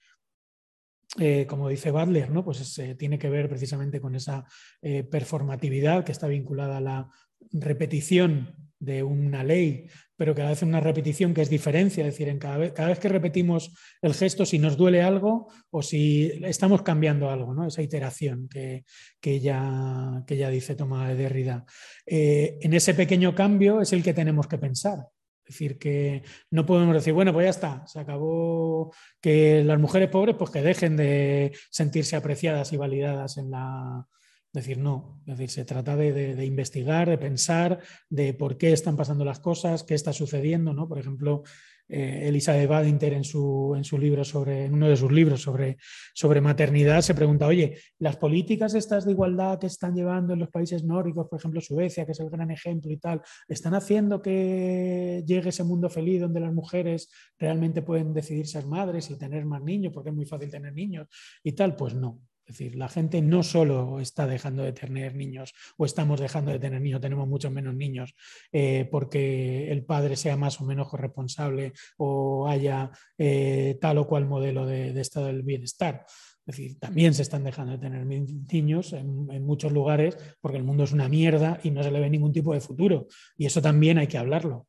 eh, 1.19 1.47
como 1.47 1.67
dice 1.67 1.89
Butler, 1.89 2.29
¿no? 2.29 2.43
pues 2.43 2.77
eh, 2.77 2.95
tiene 2.95 3.17
que 3.17 3.29
ver 3.29 3.49
precisamente 3.49 3.99
con 3.99 4.15
esa 4.15 4.45
eh, 4.81 5.03
performatividad 5.03 6.03
que 6.03 6.11
está 6.11 6.27
vinculada 6.27 6.77
a 6.77 6.81
la 6.81 7.09
repetición 7.51 8.55
de 8.79 9.01
una 9.01 9.43
ley, 9.43 9.87
pero 10.15 10.35
cada 10.35 10.49
vez 10.49 10.61
una 10.61 10.79
repetición 10.79 11.33
que 11.33 11.41
es 11.41 11.49
diferencia, 11.49 12.05
es 12.05 12.13
decir, 12.13 12.29
en 12.29 12.37
cada, 12.37 12.57
vez, 12.57 12.99
que 12.99 13.09
repetimos 13.09 13.73
el 14.03 14.13
gesto, 14.13 14.45
si 14.45 14.59
nos 14.59 14.77
duele 14.77 15.01
algo 15.01 15.47
o 15.71 15.81
si 15.81 16.31
estamos 16.43 16.83
cambiando 16.83 17.31
algo, 17.31 17.55
¿no? 17.55 17.65
esa 17.65 17.81
iteración 17.81 18.47
que, 18.47 18.83
que, 19.19 19.39
ya, 19.39 20.23
que 20.27 20.37
ya 20.37 20.49
dice 20.49 20.75
Tomás 20.75 21.09
de 21.09 21.15
Derrida. 21.15 21.65
en 22.05 22.73
ese 22.73 22.93
pequeño 22.93 23.33
cambio 23.33 23.81
es 23.81 23.91
el 23.93 24.03
que 24.03 24.13
tenemos 24.13 24.47
que 24.47 24.59
pensar. 24.59 24.99
Es 25.47 25.53
decir, 25.53 25.79
que 25.79 26.23
no 26.51 26.65
podemos 26.65 26.93
decir, 26.93 27.13
bueno, 27.13 27.31
pues 27.31 27.45
ya 27.45 27.49
está, 27.49 27.87
se 27.87 27.99
acabó 28.01 28.93
que 29.21 29.63
las 29.63 29.79
mujeres 29.79 30.09
pobres 30.09 30.35
pues 30.37 30.51
que 30.51 30.61
dejen 30.61 30.97
de 30.97 31.55
sentirse 31.69 32.17
apreciadas 32.17 32.73
y 32.73 32.77
validadas 32.77 33.37
en 33.37 33.51
la... 33.51 34.05
Es 34.53 34.63
decir, 34.65 34.77
no, 34.77 35.21
es 35.25 35.37
decir, 35.37 35.49
se 35.49 35.65
trata 35.65 35.95
de, 35.95 36.43
investigar, 36.43 37.09
de 37.09 37.17
pensar, 37.17 37.79
de 38.09 38.33
por 38.33 38.57
qué 38.57 38.73
están 38.73 38.97
pasando 38.97 39.23
las 39.23 39.39
cosas, 39.39 39.83
qué 39.83 39.93
está 39.93 40.11
sucediendo, 40.11 40.73
¿no? 40.73 40.87
Por 40.87 40.99
ejemplo, 40.99 41.43
eh, 41.89 42.27
Elizabeth 42.27 42.67
Badinter 42.67 43.13
en 43.13 43.23
su, 43.23 43.73
en 43.75 43.83
su 43.83 43.97
libro 43.97 44.23
sobre, 44.23 44.65
en 44.65 44.73
uno 44.73 44.89
de 44.89 44.97
sus 44.97 45.11
libros 45.11 45.41
sobre, 45.41 45.77
sobre 46.13 46.41
maternidad, 46.41 47.01
se 47.01 47.15
pregunta, 47.15 47.47
oye, 47.47 47.77
las 47.99 48.17
políticas 48.17 48.73
estas 48.73 49.05
de 49.05 49.11
igualdad 49.11 49.59
que 49.59 49.67
están 49.67 49.95
llevando 49.95 50.33
en 50.33 50.39
los 50.39 50.49
países 50.49 50.83
nórdicos, 50.83 51.27
por 51.27 51.39
ejemplo 51.39 51.61
Suecia, 51.61 52.05
que 52.05 52.11
es 52.11 52.19
el 52.19 52.29
gran 52.29 52.51
ejemplo 52.51 52.91
y 52.91 52.97
tal, 52.97 53.21
¿están 53.47 53.73
haciendo 53.73 54.21
que 54.21 55.23
llegue 55.25 55.49
ese 55.49 55.63
mundo 55.63 55.89
feliz 55.89 56.21
donde 56.21 56.39
las 56.39 56.53
mujeres 56.53 57.09
realmente 57.37 57.81
pueden 57.81 58.13
decidir 58.13 58.47
ser 58.47 58.65
madres 58.65 59.09
y 59.09 59.17
tener 59.17 59.45
más 59.45 59.61
niños, 59.61 59.93
porque 59.93 60.09
es 60.09 60.15
muy 60.15 60.25
fácil 60.25 60.49
tener 60.49 60.73
niños 60.73 61.07
y 61.43 61.53
tal? 61.53 61.75
Pues 61.75 61.93
no. 61.93 62.26
Es 62.47 62.57
decir, 62.57 62.75
la 62.77 62.87
gente 62.87 63.21
no 63.21 63.43
solo 63.43 63.99
está 63.99 64.25
dejando 64.25 64.63
de 64.63 64.71
tener 64.71 65.15
niños 65.15 65.53
o 65.75 65.85
estamos 65.85 66.17
dejando 66.17 66.51
de 66.51 66.59
tener 66.59 66.81
niños, 66.81 67.01
tenemos 67.01 67.27
muchos 67.27 67.51
menos 67.51 67.75
niños 67.75 68.15
eh, 68.53 68.87
porque 68.89 69.69
el 69.69 69.83
padre 69.83 70.15
sea 70.15 70.37
más 70.37 70.61
o 70.61 70.63
menos 70.63 70.87
corresponsable 70.87 71.73
o 71.97 72.47
haya 72.47 72.89
eh, 73.17 73.77
tal 73.81 73.97
o 73.97 74.07
cual 74.07 74.27
modelo 74.27 74.65
de, 74.65 74.97
estado 75.01 75.25
del 75.27 75.43
bienestar. 75.43 76.05
Es 76.45 76.55
decir, 76.55 76.79
también 76.79 77.13
se 77.13 77.23
están 77.23 77.43
dejando 77.43 77.73
de 77.73 77.79
tener 77.79 78.05
niños 78.05 78.93
en, 78.93 79.27
en, 79.29 79.43
muchos 79.45 79.73
lugares 79.73 80.17
porque 80.39 80.57
el 80.57 80.63
mundo 80.63 80.85
es 80.85 80.93
una 80.93 81.09
mierda 81.09 81.59
y 81.63 81.71
no 81.71 81.83
se 81.83 81.91
le 81.91 81.99
ve 81.99 82.09
ningún 82.09 82.31
tipo 82.31 82.53
de 82.53 82.61
futuro. 82.61 83.07
Y 83.35 83.45
eso 83.45 83.61
también 83.61 83.97
hay 83.97 84.07
que 84.07 84.17
hablarlo. 84.17 84.67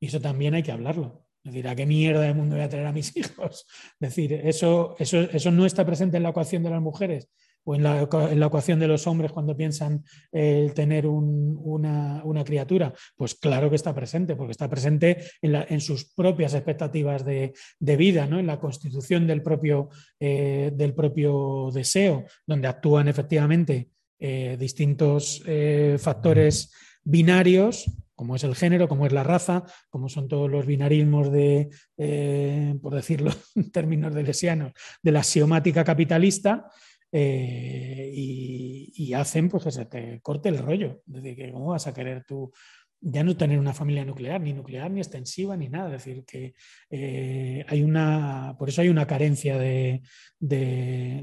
Y 0.00 0.06
eso 0.06 0.18
también 0.18 0.54
hay 0.54 0.62
que 0.62 0.72
hablarlo. 0.72 1.21
Es 1.44 1.52
decir, 1.52 1.68
¿a 1.68 1.74
qué 1.74 1.86
mierda 1.86 2.20
de 2.22 2.34
mundo 2.34 2.56
voy 2.56 2.64
a 2.64 2.68
traer 2.68 2.86
a 2.86 2.92
mis 2.92 3.16
hijos? 3.16 3.66
Es 4.00 4.08
decir, 4.08 4.32
eso, 4.32 4.96
eso, 4.98 5.20
eso 5.20 5.50
no 5.50 5.66
está 5.66 5.84
presente 5.84 6.16
en 6.16 6.22
la 6.22 6.30
ecuación 6.30 6.62
de 6.62 6.70
las 6.70 6.82
mujeres 6.82 7.28
o 7.64 7.74
en 7.74 7.82
la, 7.82 8.08
en 8.30 8.40
la 8.40 8.46
ecuación 8.46 8.78
de 8.80 8.88
los 8.88 9.06
hombres 9.06 9.32
cuando 9.32 9.56
piensan 9.56 10.04
el 10.32 10.74
tener 10.74 11.06
una, 11.06 12.22
criatura. 12.44 12.92
Pues 13.16 13.34
claro 13.34 13.70
que 13.70 13.76
está 13.76 13.94
presente, 13.94 14.34
porque 14.36 14.52
está 14.52 14.68
presente 14.68 15.18
en, 15.40 15.54
en 15.54 15.80
sus 15.80 16.12
propias 16.12 16.54
expectativas 16.54 17.24
de, 17.24 17.52
vida, 17.78 18.26
¿no? 18.26 18.38
en 18.38 18.46
la 18.46 18.58
constitución 18.58 19.26
del 19.26 19.42
propio, 19.42 19.90
eh, 20.18 20.72
del 20.74 20.94
propio 20.94 21.70
deseo, 21.72 22.24
donde 22.46 22.68
actúan 22.68 23.08
efectivamente 23.08 23.90
eh, 24.18 24.56
distintos 24.58 25.42
eh, 25.46 25.96
factores 25.98 26.72
binarios 27.04 27.90
como 28.22 28.36
es 28.36 28.44
el 28.44 28.54
género, 28.54 28.86
como 28.86 29.04
es 29.04 29.12
la 29.12 29.24
raza, 29.24 29.64
como 29.90 30.08
son 30.08 30.28
todos 30.28 30.48
los 30.48 30.64
binarismos 30.64 31.32
de, 31.32 31.70
eh, 31.96 32.72
por 32.80 32.94
decirlo 32.94 33.32
en 33.56 33.72
términos 33.72 34.14
de 34.14 34.22
lesianos, 34.22 34.72
de 35.02 35.10
la 35.10 35.18
axiomática 35.18 35.82
capitalista, 35.82 36.70
eh, 37.10 38.12
y, 38.14 39.12
hacen 39.12 39.48
pues, 39.48 39.64
que 39.64 39.72
se 39.72 39.86
te 39.86 40.20
corte 40.20 40.50
el 40.50 40.58
rollo. 40.58 41.02
Es 41.04 41.14
decir, 41.14 41.34
que 41.34 41.50
¿cómo 41.50 41.70
vas 41.70 41.88
a 41.88 41.92
querer 41.92 42.24
tú 42.24 42.52
ya 43.04 43.24
no 43.24 43.36
tener 43.36 43.58
una 43.58 43.74
familia 43.74 44.04
nuclear, 44.04 44.40
ni 44.40 44.52
nuclear, 44.52 44.90
ni 44.90 45.00
extensiva, 45.00 45.56
ni 45.56 45.68
nada. 45.68 45.96
Es 45.96 46.04
decir, 46.04 46.24
que 46.24 46.54
eh, 46.88 47.64
hay 47.68 47.82
una, 47.82 48.54
por 48.58 48.68
eso 48.68 48.80
hay 48.80 48.88
una 48.88 49.06
carencia 49.06 49.58
de, 49.58 50.02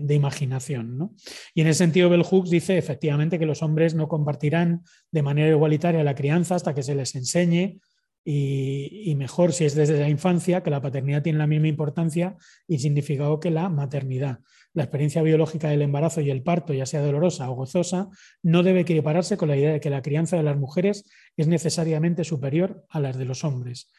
imaginación. 0.09 1.15
Y 1.53 1.61
en 1.61 1.67
ese 1.67 1.79
sentido, 1.79 2.09
Bell 2.09 2.23
Hooks 2.23 2.49
dice 2.49 2.77
efectivamente 2.77 3.39
que 3.39 3.45
los 3.45 3.63
hombres 3.63 3.95
no 3.95 4.09
compartirán 4.09 4.83
de 5.11 5.23
manera 5.23 5.49
igualitaria 5.49 6.03
la 6.03 6.15
crianza 6.15 6.55
hasta 6.55 6.75
que 6.75 6.83
se 6.83 6.95
les 6.95 7.15
enseñe 7.15 7.79
y, 8.23 9.15
mejor 9.15 9.53
si 9.53 9.65
es 9.65 9.75
desde 9.75 9.99
la 9.99 10.09
infancia, 10.09 10.61
que 10.61 10.69
la 10.69 10.81
paternidad 10.81 11.23
tiene 11.23 11.39
la 11.39 11.47
misma 11.47 11.67
importancia 11.67 12.37
y 12.67 12.79
significado 12.79 13.39
que 13.39 13.49
la 13.49 13.69
maternidad. 13.69 14.39
La 14.73 14.83
experiencia 14.83 15.23
biológica 15.23 15.69
del 15.69 15.81
embarazo 15.81 16.21
y 16.21 16.29
el 16.29 16.43
parto, 16.43 16.73
ya 16.73 16.85
sea 16.85 17.01
dolorosa 17.01 17.49
o 17.49 17.55
gozosa, 17.55 18.09
no 18.43 18.61
debe 18.61 18.81
equipararse 18.81 19.37
con 19.37 19.49
la 19.49 19.57
idea 19.57 19.73
de 19.73 19.79
que 19.79 19.89
la 19.89 20.01
crianza 20.01 20.37
de 20.37 20.43
las 20.43 20.57
mujeres 20.57 21.09
es 21.37 21.47
necesariamente 21.47 22.23
superior 22.23 22.85
a 22.89 22.99
las 22.99 23.17
de 23.17 23.25
los 23.25 23.43
hombres. 23.43 23.91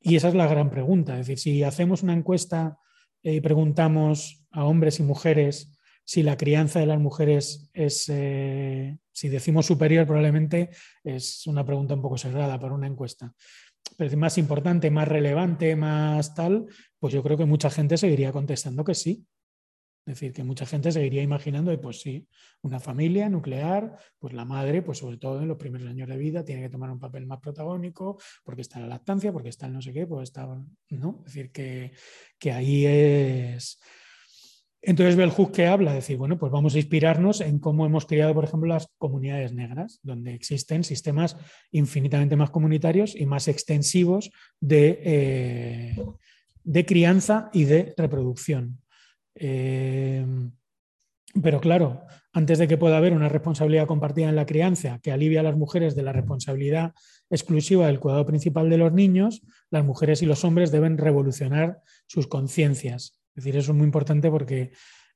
Y 0.00 0.16
esa 0.16 0.28
es 0.28 0.34
la 0.34 0.46
gran 0.46 0.70
pregunta. 0.70 1.18
Es 1.18 1.26
decir, 1.26 1.38
si 1.38 1.62
hacemos 1.62 2.02
una 2.02 2.14
encuesta 2.14 2.78
y 3.22 3.40
preguntamos 3.40 4.46
a 4.50 4.64
hombres 4.64 4.98
y 5.00 5.02
mujeres 5.02 5.78
si 6.06 6.22
la 6.22 6.36
crianza 6.36 6.80
de 6.80 6.86
las 6.86 7.00
mujeres 7.00 7.70
es, 7.72 8.10
eh, 8.10 8.98
si 9.12 9.28
decimos 9.30 9.64
superior, 9.64 10.06
probablemente 10.06 10.70
es 11.02 11.46
una 11.46 11.64
pregunta 11.64 11.94
un 11.94 12.02
poco 12.02 12.18
cerrada 12.18 12.60
para 12.60 12.74
una 12.74 12.86
encuesta 12.86 13.32
más 14.16 14.38
importante, 14.38 14.90
más 14.90 15.08
relevante, 15.08 15.76
más 15.76 16.34
tal, 16.34 16.66
pues 16.98 17.14
yo 17.14 17.22
creo 17.22 17.36
que 17.36 17.44
mucha 17.44 17.70
gente 17.70 17.96
seguiría 17.96 18.32
contestando 18.32 18.84
que 18.84 18.94
sí. 18.94 19.26
Es 20.06 20.16
decir, 20.16 20.34
que 20.34 20.44
mucha 20.44 20.66
gente 20.66 20.92
seguiría 20.92 21.22
imaginando, 21.22 21.78
pues 21.80 22.02
sí, 22.02 22.28
una 22.60 22.78
familia 22.78 23.30
nuclear, 23.30 23.96
pues 24.18 24.34
la 24.34 24.44
madre, 24.44 24.82
pues 24.82 24.98
sobre 24.98 25.16
todo 25.16 25.40
en 25.40 25.48
los 25.48 25.56
primeros 25.56 25.88
años 25.88 26.06
de 26.08 26.18
vida, 26.18 26.44
tiene 26.44 26.60
que 26.60 26.68
tomar 26.68 26.90
un 26.90 26.98
papel 26.98 27.24
más 27.24 27.40
protagónico, 27.40 28.18
porque 28.44 28.60
está 28.60 28.80
la 28.80 28.86
lactancia, 28.86 29.32
porque 29.32 29.48
está 29.48 29.66
en 29.66 29.72
no 29.72 29.80
sé 29.80 29.94
qué, 29.94 30.06
pues 30.06 30.24
está, 30.24 30.46
¿no? 30.90 31.22
Es 31.26 31.32
decir, 31.32 31.50
que, 31.50 31.92
que 32.38 32.52
ahí 32.52 32.84
es, 32.84 33.80
entonces 34.86 35.16
Bell 35.16 35.32
que 35.52 35.66
habla, 35.66 35.92
decir, 35.92 36.16
bueno, 36.16 36.38
pues 36.38 36.52
vamos 36.52 36.74
a 36.74 36.78
inspirarnos 36.78 37.40
en 37.40 37.58
cómo 37.58 37.86
hemos 37.86 38.06
criado, 38.06 38.34
por 38.34 38.44
ejemplo, 38.44 38.68
las 38.68 38.88
comunidades 38.98 39.52
negras, 39.52 40.00
donde 40.02 40.34
existen 40.34 40.84
sistemas 40.84 41.36
infinitamente 41.72 42.36
más 42.36 42.50
comunitarios 42.50 43.14
y 43.16 43.26
más 43.26 43.48
extensivos 43.48 44.30
de, 44.60 45.00
eh, 45.04 45.96
de 46.62 46.86
crianza 46.86 47.50
y 47.52 47.64
de 47.64 47.94
reproducción. 47.96 48.80
Eh, 49.34 50.24
pero 51.42 51.60
claro, 51.60 52.02
antes 52.32 52.58
de 52.58 52.68
que 52.68 52.76
pueda 52.76 52.96
haber 52.96 53.12
una 53.12 53.28
responsabilidad 53.28 53.86
compartida 53.86 54.28
en 54.28 54.36
la 54.36 54.46
crianza 54.46 55.00
que 55.02 55.10
alivia 55.10 55.40
a 55.40 55.44
las 55.44 55.56
mujeres 55.56 55.96
de 55.96 56.02
la 56.02 56.12
responsabilidad 56.12 56.92
exclusiva 57.30 57.86
del 57.86 58.00
cuidado 58.00 58.24
principal 58.26 58.70
de 58.70 58.78
los 58.78 58.92
niños, 58.92 59.42
las 59.70 59.84
mujeres 59.84 60.22
y 60.22 60.26
los 60.26 60.44
hombres 60.44 60.70
deben 60.70 60.98
revolucionar 60.98 61.80
sus 62.06 62.26
conciencias 62.28 63.20
es 63.34 63.42
decir, 63.42 63.58
eso 63.58 63.72
es 63.72 63.76
muy 63.76 63.84
importante 63.84 64.30
porque 64.30 64.70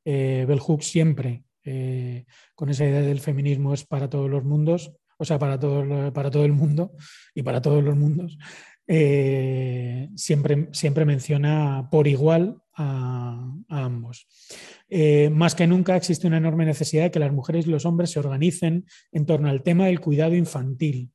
eh, 0.05 0.45
Bell 0.49 0.59
Hooks 0.59 0.87
siempre, 0.87 1.45
eh, 1.65 2.25
con 2.55 2.69
esa 2.69 2.85
idea 2.85 3.03
del 3.03 3.21
feminismo, 3.21 3.75
es 3.75 3.85
para 3.85 4.11
todos 4.11 4.29
los 4.29 4.45
mundos, 4.45 4.93
o 5.19 5.25
sea, 5.25 5.39
para 5.39 5.59
todo, 5.59 6.13
para 6.13 6.31
todo 6.31 6.45
el 6.45 6.53
mundo 6.53 6.93
y 7.35 7.43
para 7.43 7.63
todos 7.63 7.83
los 7.85 7.97
mundos, 7.97 8.39
eh, 8.87 10.09
siempre, 10.17 10.69
siempre 10.73 11.05
menciona 11.05 11.89
por 11.91 12.09
igual 12.09 12.61
a, 12.75 13.53
ambos. 13.69 14.27
más 15.33 15.55
que 15.55 15.67
nunca 15.67 15.97
existe 15.97 16.27
una 16.27 16.39
enorme 16.39 16.65
necesidad 16.65 17.05
de 17.05 17.11
que 17.11 17.19
las 17.19 17.33
mujeres 17.33 17.67
y 17.67 17.71
los 17.71 17.85
hombres 17.85 18.11
se 18.11 18.21
organicen 18.21 18.87
en 19.13 19.27
torno 19.27 19.49
al 19.49 19.63
tema 19.63 19.87
del 19.87 20.01
cuidado 20.01 20.35
infantil. 20.35 21.11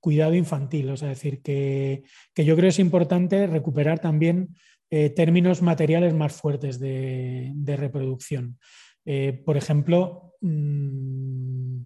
Cuidado 0.00 0.34
infantil, 0.34 0.90
o 0.90 0.96
sea, 0.96 1.08
decir 1.08 1.42
que, 1.42 2.04
que 2.34 2.44
yo 2.44 2.54
creo 2.54 2.68
es 2.68 2.78
importante 2.78 3.48
recuperar 3.48 3.98
también 3.98 4.54
eh, 4.90 5.10
términos 5.10 5.60
materiales 5.60 6.14
más 6.14 6.32
fuertes 6.32 6.80
de, 6.80 7.52
reproducción. 7.76 8.58
Eh, 9.04 9.42
por 9.44 9.56
ejemplo, 9.56 10.34
mm, 10.40 11.80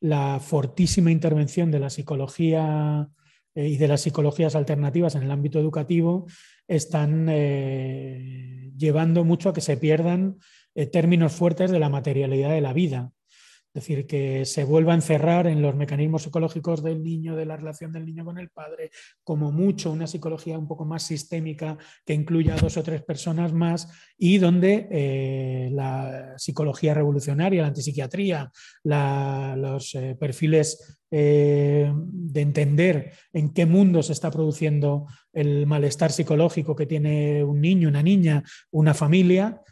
la 0.00 0.40
fortísima 0.40 1.10
intervención 1.10 1.70
de 1.70 1.80
la 1.80 1.90
psicología 1.90 3.08
eh, 3.54 3.68
y 3.68 3.76
de 3.76 3.88
las 3.88 4.00
psicologías 4.00 4.54
alternativas 4.54 5.14
en 5.14 5.24
el 5.24 5.30
ámbito 5.30 5.58
educativo 5.58 6.26
están 6.66 7.26
llevando 8.76 9.24
mucho 9.24 9.48
a 9.48 9.52
que 9.54 9.62
se 9.62 9.78
pierdan 9.78 10.38
términos 10.92 11.32
fuertes 11.32 11.70
de 11.70 11.78
la 11.78 11.88
materialidad 11.88 12.50
de 12.50 12.60
la 12.60 12.74
vida. 12.74 13.12
Es 13.78 13.84
decir, 13.84 14.08
que 14.08 14.44
se 14.44 14.64
vuelva 14.64 14.90
a 14.90 14.96
encerrar 14.96 15.46
en 15.46 15.62
los 15.62 15.76
mecanismos 15.76 16.24
psicológicos 16.24 16.82
del 16.82 17.00
niño, 17.00 17.36
de 17.36 17.46
la 17.46 17.56
relación 17.56 17.92
del 17.92 18.04
niño 18.04 18.24
con 18.24 18.36
el 18.36 18.50
padre, 18.50 18.90
como 19.22 19.52
mucho 19.52 19.92
una 19.92 20.08
psicología 20.08 20.58
un 20.58 20.66
poco 20.66 20.84
más 20.84 21.04
sistémica 21.04 21.78
que 22.04 22.12
incluya 22.12 22.54
a 22.54 22.56
dos 22.56 22.76
o 22.76 22.82
tres 22.82 23.04
personas 23.04 23.52
más 23.52 23.88
y 24.18 24.38
donde 24.38 24.88
eh, 24.90 25.68
la 25.70 26.34
psicología 26.38 26.92
revolucionaria, 26.92 27.62
la 27.62 27.68
antipsiquiatría, 27.68 28.50
los 28.82 29.94
eh, 29.94 30.16
perfiles 30.18 30.98
eh, 31.12 31.92
de 31.94 32.40
entender 32.40 33.12
en 33.32 33.54
qué 33.54 33.64
mundo 33.64 34.02
se 34.02 34.12
está 34.12 34.28
produciendo 34.32 35.06
el 35.32 35.68
malestar 35.68 36.10
psicológico 36.10 36.74
que 36.74 36.86
tiene 36.86 37.44
un 37.44 37.60
niño, 37.60 37.88
una 37.88 38.02
niña, 38.02 38.42
una 38.72 38.92
familia, 38.92 39.62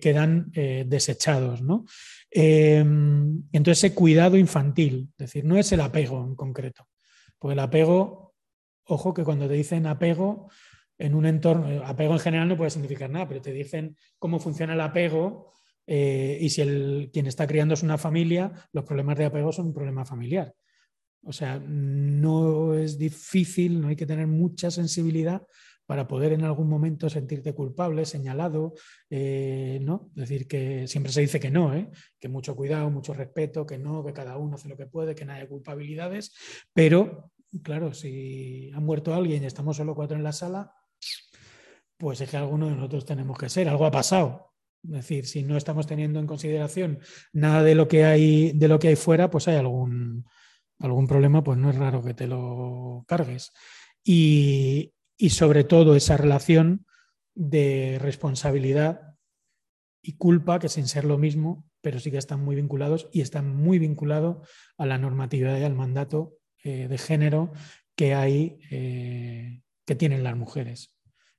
quedan 0.00 0.52
desechados. 0.52 1.60
¿no? 1.60 1.84
Em, 2.36 3.44
entonces, 3.52 3.84
ese 3.84 3.94
cuidado 3.94 4.36
infantil, 4.36 5.08
es 5.12 5.26
decir, 5.26 5.44
no 5.44 5.56
es 5.56 5.70
el 5.70 5.80
apego 5.80 6.24
en 6.24 6.34
concreto, 6.34 6.88
porque 7.38 7.52
el 7.52 7.60
apego, 7.60 8.34
ojo 8.86 9.14
que 9.14 9.22
cuando 9.22 9.46
te 9.46 9.54
dicen 9.54 9.86
apego 9.86 10.50
en 10.98 11.14
un 11.14 11.26
entorno, 11.26 11.70
eh, 11.70 11.80
apego 11.84 12.14
en 12.14 12.18
general 12.18 12.48
no 12.48 12.56
puede 12.56 12.70
significar 12.70 13.08
nada, 13.08 13.28
pero 13.28 13.40
te 13.40 13.52
dicen 13.52 13.96
cómo 14.18 14.40
funciona 14.40 14.74
el 14.74 14.80
apego 14.80 15.52
eh, 15.86 16.36
y 16.40 16.50
si 16.50 16.60
el, 16.62 17.10
quien 17.12 17.28
está 17.28 17.46
criando 17.46 17.74
es 17.74 17.84
una 17.84 17.98
familia, 17.98 18.50
los 18.72 18.84
problemas 18.84 19.16
de 19.16 19.26
apego 19.26 19.52
son 19.52 19.66
un 19.66 19.74
problema 19.74 20.04
familiar. 20.04 20.52
O 21.22 21.32
sea, 21.32 21.60
no 21.64 22.74
es 22.74 22.98
difícil, 22.98 23.80
no 23.80 23.88
hay 23.88 23.96
que 23.96 24.06
tener 24.06 24.26
mucha 24.26 24.72
sensibilidad 24.72 25.46
para 25.86 26.08
poder 26.08 26.32
en 26.32 26.44
algún 26.44 26.68
momento 26.68 27.10
sentirte 27.10 27.52
culpable, 27.52 28.06
señalado, 28.06 28.74
eh, 29.10 29.78
¿no? 29.82 30.10
Es 30.16 30.28
decir, 30.28 30.48
que 30.48 30.86
siempre 30.88 31.12
se 31.12 31.20
dice 31.20 31.40
que 31.40 31.50
no, 31.50 31.74
¿eh? 31.74 31.90
que 32.18 32.28
mucho 32.28 32.56
cuidado, 32.56 32.90
mucho 32.90 33.12
respeto, 33.12 33.66
que 33.66 33.78
no, 33.78 34.04
que 34.04 34.12
cada 34.12 34.38
uno 34.38 34.56
hace 34.56 34.68
lo 34.68 34.76
que 34.76 34.86
puede, 34.86 35.14
que 35.14 35.24
no 35.24 35.32
hay 35.32 35.46
culpabilidades, 35.46 36.34
pero 36.72 37.30
claro, 37.62 37.92
si 37.94 38.70
ha 38.74 38.80
muerto 38.80 39.14
alguien 39.14 39.42
y 39.42 39.46
estamos 39.46 39.76
solo 39.76 39.94
cuatro 39.94 40.16
en 40.16 40.24
la 40.24 40.32
sala, 40.32 40.72
pues 41.96 42.20
es 42.20 42.30
que 42.30 42.36
alguno 42.36 42.68
de 42.68 42.76
nosotros 42.76 43.04
tenemos 43.04 43.38
que 43.38 43.48
ser, 43.48 43.68
algo 43.68 43.86
ha 43.86 43.90
pasado. 43.90 44.52
Es 44.82 44.90
decir, 44.90 45.26
si 45.26 45.42
no 45.42 45.56
estamos 45.56 45.86
teniendo 45.86 46.20
en 46.20 46.26
consideración 46.26 46.98
nada 47.32 47.62
de 47.62 47.74
lo 47.74 47.88
que 47.88 48.04
hay, 48.04 48.52
de 48.52 48.68
lo 48.68 48.78
que 48.78 48.88
hay 48.88 48.96
fuera, 48.96 49.30
pues 49.30 49.48
hay 49.48 49.56
algún, 49.56 50.26
algún 50.78 51.06
problema, 51.06 51.42
pues 51.42 51.58
no 51.58 51.70
es 51.70 51.76
raro 51.76 52.02
que 52.02 52.14
te 52.14 52.26
lo 52.26 53.04
cargues. 53.06 53.52
Y, 54.04 54.93
y 55.16 55.30
sobre 55.30 55.64
todo 55.64 55.96
esa 55.96 56.16
relación 56.16 56.86
de 57.34 57.98
responsabilidad 58.00 59.14
y 60.02 60.12
culpa, 60.12 60.58
que 60.58 60.68
sin 60.68 60.86
ser 60.86 61.04
lo 61.04 61.18
mismo, 61.18 61.64
pero 61.80 61.98
sí 61.98 62.10
que 62.10 62.18
están 62.18 62.42
muy 62.42 62.56
vinculados 62.56 63.08
y 63.12 63.20
están 63.20 63.54
muy 63.54 63.78
vinculados 63.78 64.48
a 64.76 64.86
la 64.86 64.98
normatividad 64.98 65.58
y 65.58 65.64
al 65.64 65.74
mandato 65.74 66.38
eh, 66.62 66.88
de 66.88 66.98
género 66.98 67.52
que 67.94 68.14
hay, 68.14 68.58
eh, 68.70 69.62
que 69.86 69.94
tienen 69.94 70.24
las 70.24 70.36
mujeres. 70.36 70.94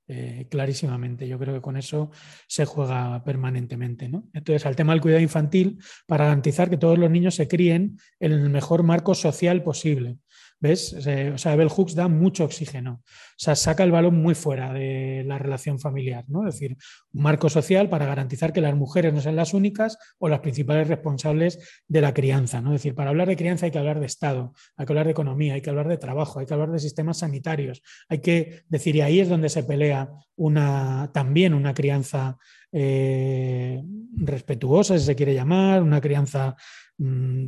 Eh, 0.08 0.46
clarísimamente. 0.52 1.28
Yo 1.28 1.40
creo 1.40 1.56
que 1.56 1.62
con 1.62 1.78
eso 1.78 2.12
se 2.48 2.66
juega 2.66 3.24
permanentemente. 3.24 4.06
Entonces, 4.06 4.64
al 4.68 4.76
tema 4.76 4.94
del 4.94 5.02
cuidado 5.02 5.24
infantil, 5.24 5.80
para 6.06 6.26
garantizar 6.26 6.70
que 6.70 6.78
todos 6.78 7.00
los 7.00 7.10
niños 7.10 7.34
se 7.34 7.48
críen 7.48 7.98
en 8.20 8.32
el 8.32 8.52
mejor 8.52 8.84
marco 8.84 9.16
social 9.16 9.64
posible. 9.64 10.20
¿Ves? 10.60 10.94
O 10.94 11.38
sea, 11.38 11.56
Bell 11.56 11.70
Hooks 11.70 11.96
da 11.96 12.08
mucho 12.08 12.46
oxígeno. 12.46 13.02
O 13.04 13.38
sea, 13.38 13.56
saca 13.56 13.84
el 13.84 13.92
balón 13.92 14.16
muy 14.16 14.36
fuera 14.36 14.72
de 14.74 15.24
la 15.26 15.38
relación 15.38 15.80
familiar, 15.80 16.24
¿no? 16.28 16.48
Es 16.48 16.56
decir, 16.56 16.78
un 17.14 17.22
marco 17.22 17.50
social 17.50 17.90
para 17.90 18.06
garantizar 18.06 18.54
que 18.54 18.62
las 18.62 18.76
mujeres 18.76 19.14
no 19.14 19.20
sean 19.22 19.36
las 19.36 19.54
únicas 19.54 19.98
o 20.18 20.30
las 20.30 20.40
principales 20.40 20.88
responsables 20.88 21.60
de 21.88 22.02
la 22.02 22.14
crianza, 22.14 22.62
¿no? 22.62 22.70
Es 22.74 22.82
decir, 22.82 22.96
para 22.96 23.10
hablar 23.10 23.28
de 23.28 23.36
crianza 23.36 23.66
hay 23.66 23.72
que 23.72 23.80
hablar 23.80 24.00
de 24.00 24.06
Estado, 24.06 24.54
hay 24.78 24.86
que 24.86 24.94
hablar 24.94 25.06
de 25.06 25.12
economía, 25.12 25.56
hay 25.56 25.62
que 25.62 25.70
hablar 25.70 25.90
de 25.90 25.98
trabajo, 25.98 26.40
hay 26.40 26.46
que 26.46 26.54
hablar 26.54 26.72
de 26.72 26.80
sistemas 26.80 27.20
sanitarios, 27.20 27.82
hay 28.08 28.20
que 28.20 28.64
decir, 28.70 28.96
y 28.96 29.02
ahí 29.02 29.20
es 29.20 29.28
donde 29.28 29.50
se 29.50 29.64
pelea 29.64 30.10
una, 30.38 31.12
también 31.14 31.54
una 31.54 31.74
crianza 31.74 32.38
eh, 32.72 33.82
respetuosa, 34.18 34.98
si 34.98 35.06
se 35.06 35.16
quiere 35.16 35.34
llamar, 35.34 35.84
una 35.84 36.02
crianza 36.02 36.56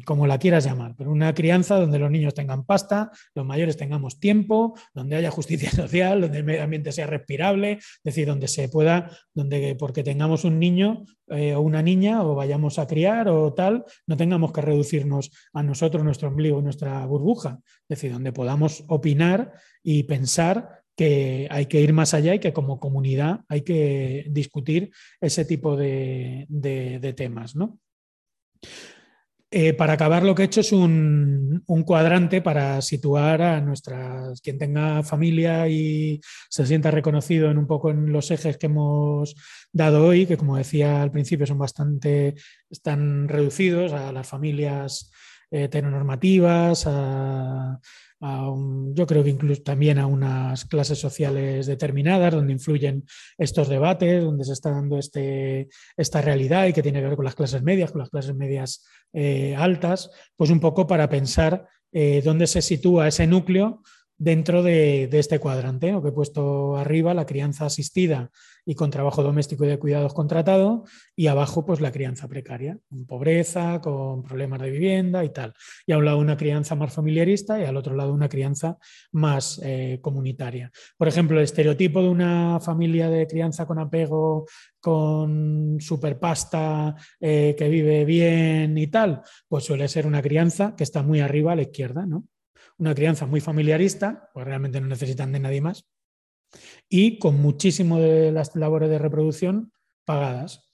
como 0.05 0.27
la 0.27 0.37
quieras 0.37 0.65
llamar, 0.65 0.95
pero 0.97 1.11
una 1.11 1.33
crianza 1.33 1.79
donde 1.79 1.99
los 1.99 2.11
niños 2.11 2.33
tengan 2.33 2.65
pasta, 2.65 3.11
los 3.33 3.45
mayores 3.45 3.77
tengamos 3.77 4.19
tiempo, 4.19 4.77
donde 4.93 5.15
haya 5.15 5.31
justicia 5.31 5.71
social, 5.71 6.21
donde 6.21 6.39
el 6.39 6.43
medio 6.43 6.63
ambiente 6.63 6.91
sea 6.91 7.07
respirable, 7.07 7.73
es 7.73 8.03
decir, 8.03 8.27
donde 8.27 8.47
se 8.47 8.67
pueda, 8.69 9.09
donde 9.33 9.75
porque 9.79 10.03
tengamos 10.03 10.43
un 10.43 10.59
niño 10.59 11.05
eh, 11.27 11.55
o 11.55 11.61
una 11.61 11.81
niña 11.81 12.23
o 12.23 12.35
vayamos 12.35 12.77
a 12.79 12.87
criar 12.87 13.29
o 13.29 13.53
tal, 13.53 13.85
no 14.05 14.17
tengamos 14.17 14.51
que 14.51 14.61
reducirnos 14.61 15.31
a 15.53 15.63
nosotros, 15.63 16.03
nuestro 16.03 16.27
ombligo, 16.27 16.61
nuestra 16.61 17.05
burbuja, 17.05 17.59
es 17.63 17.87
decir, 17.87 18.11
donde 18.11 18.33
podamos 18.33 18.83
opinar 18.87 19.53
y 19.81 20.03
pensar 20.03 20.83
que 20.97 21.47
hay 21.51 21.67
que 21.67 21.79
ir 21.79 21.93
más 21.93 22.13
allá 22.15 22.33
y 22.33 22.39
que 22.39 22.51
como 22.51 22.79
comunidad 22.79 23.41
hay 23.47 23.61
que 23.61 24.25
discutir 24.29 24.91
ese 25.21 25.45
tipo 25.45 25.77
de, 25.77 26.47
temas. 27.15 27.55
¿no? 27.55 27.79
Eh, 29.49 29.73
para 29.73 29.93
acabar, 29.93 30.23
lo 30.23 30.35
que 30.35 30.41
he 30.41 30.45
hecho 30.45 30.59
es 30.59 30.73
un, 30.73 31.63
cuadrante 31.85 32.41
para 32.41 32.81
situar 32.81 33.41
a 33.41 33.61
nuestras, 33.61 34.41
quien 34.41 34.57
tenga 34.57 35.03
familia 35.03 35.69
y 35.69 36.19
se 36.49 36.65
sienta 36.65 36.91
reconocido 36.91 37.49
en 37.49 37.57
un 37.57 37.65
poco 37.65 37.91
en 37.91 38.11
los 38.11 38.29
ejes 38.29 38.57
que 38.57 38.65
hemos 38.65 39.35
dado 39.71 40.05
hoy, 40.05 40.25
que 40.25 40.35
como 40.35 40.57
decía 40.57 41.01
al 41.01 41.11
principio 41.11 41.45
son 41.45 41.59
bastante, 41.59 42.35
están 42.69 43.29
reducidos 43.29 43.93
a 43.93 44.11
las 44.11 44.27
familias 44.27 45.11
heteronormativas, 45.49 46.83
a 46.85 47.79
yo 48.19 49.05
creo 49.05 49.23
que 49.23 49.29
incluso 49.29 49.61
también 49.61 49.99
a 49.99 50.07
unas 50.07 50.65
clases 50.65 50.97
sociales 50.99 51.67
determinadas 51.67 52.33
donde 52.33 52.53
influyen 52.53 53.05
estos 53.37 53.69
debates, 53.69 54.23
donde 54.23 54.43
se 54.43 54.53
está 54.53 54.71
dando 54.71 54.97
este, 54.97 55.69
esta 55.95 56.21
realidad 56.21 56.67
y 56.67 56.73
que 56.73 56.81
tiene 56.81 56.99
que 56.99 57.07
ver 57.07 57.15
con 57.15 57.25
las 57.25 57.35
clases 57.35 57.61
medias, 57.61 57.91
con 57.91 57.99
las 57.99 58.09
clases 58.09 58.35
medias 58.35 58.85
eh, 59.13 59.55
altas, 59.55 60.09
pues 60.35 60.49
un 60.49 60.59
poco 60.59 60.87
para 60.87 61.09
pensar 61.09 61.67
eh, 61.91 62.21
dónde 62.23 62.47
se 62.47 62.61
sitúa 62.61 63.07
ese 63.07 63.27
núcleo 63.27 63.81
dentro 64.17 64.63
de, 64.63 65.09
este 65.11 65.39
cuadrante, 65.39 65.91
lo 65.91 66.01
que 66.01 66.09
he 66.09 66.13
puesto 66.13 66.77
arriba, 66.77 67.13
la 67.13 67.25
crianza 67.25 67.65
asistida 67.65 68.31
y 68.65 68.75
con 68.75 68.89
trabajo 68.89 69.23
doméstico 69.23 69.63
y 69.63 69.69
de 69.69 69.79
cuidados 69.79 70.13
contratado, 70.13 70.83
y 71.15 71.27
abajo, 71.27 71.65
pues 71.65 71.79
la 71.79 71.91
crianza 71.91 72.27
precaria, 72.27 72.77
con 72.89 73.05
pobreza, 73.05 73.79
con 73.79 74.23
problemas 74.23 74.59
de 74.61 74.71
vivienda 74.71 75.23
y 75.23 75.29
tal. 75.29 75.53
Y 75.85 75.93
a 75.93 75.97
un 75.97 76.03
lado 76.03 76.17
una 76.17 76.35
crianza 76.35 76.75
más 76.75 76.93
familiarista 76.93 77.59
y 77.59 77.63
al 77.63 77.77
otro 77.77 77.95
lado 77.95 78.13
una 78.13 78.27
crianza 78.27 78.77
más 79.13 79.61
eh, 79.63 79.99
comunitaria. 80.01 80.69
Por 80.97 81.07
ejemplo, 81.07 81.37
el 81.37 81.45
estereotipo 81.45 82.01
de 82.01 82.09
una 82.09 82.59
familia 82.59 83.09
de 83.09 83.25
crianza 83.25 83.65
con 83.65 83.79
apego, 83.79 84.45
con 84.81 85.77
superpasta, 85.79 86.95
eh, 87.21 87.55
que 87.57 87.69
vive 87.69 88.03
bien 88.03 88.77
y 88.77 88.87
tal, 88.87 89.21
pues 89.47 89.63
suele 89.63 89.87
ser 89.87 90.05
una 90.05 90.21
crianza 90.21 90.75
que 90.75 90.83
está 90.83 91.03
muy 91.03 91.21
arriba 91.21 91.53
a 91.53 91.55
la 91.55 91.61
izquierda, 91.61 92.05
¿no? 92.05 92.25
Una 92.77 92.93
crianza 92.95 93.25
muy 93.25 93.41
familiarista, 93.41 94.29
pues 94.33 94.45
realmente 94.45 94.79
no 94.79 94.87
necesitan 94.87 95.31
de 95.31 95.39
nadie 95.39 95.61
más, 95.61 95.87
y 96.89 97.19
con 97.19 97.41
muchísimo 97.41 97.99
de 97.99 98.31
las 98.31 98.55
labores 98.55 98.89
de 98.89 98.99
reproducción 98.99 99.73
pagadas. 100.05 100.69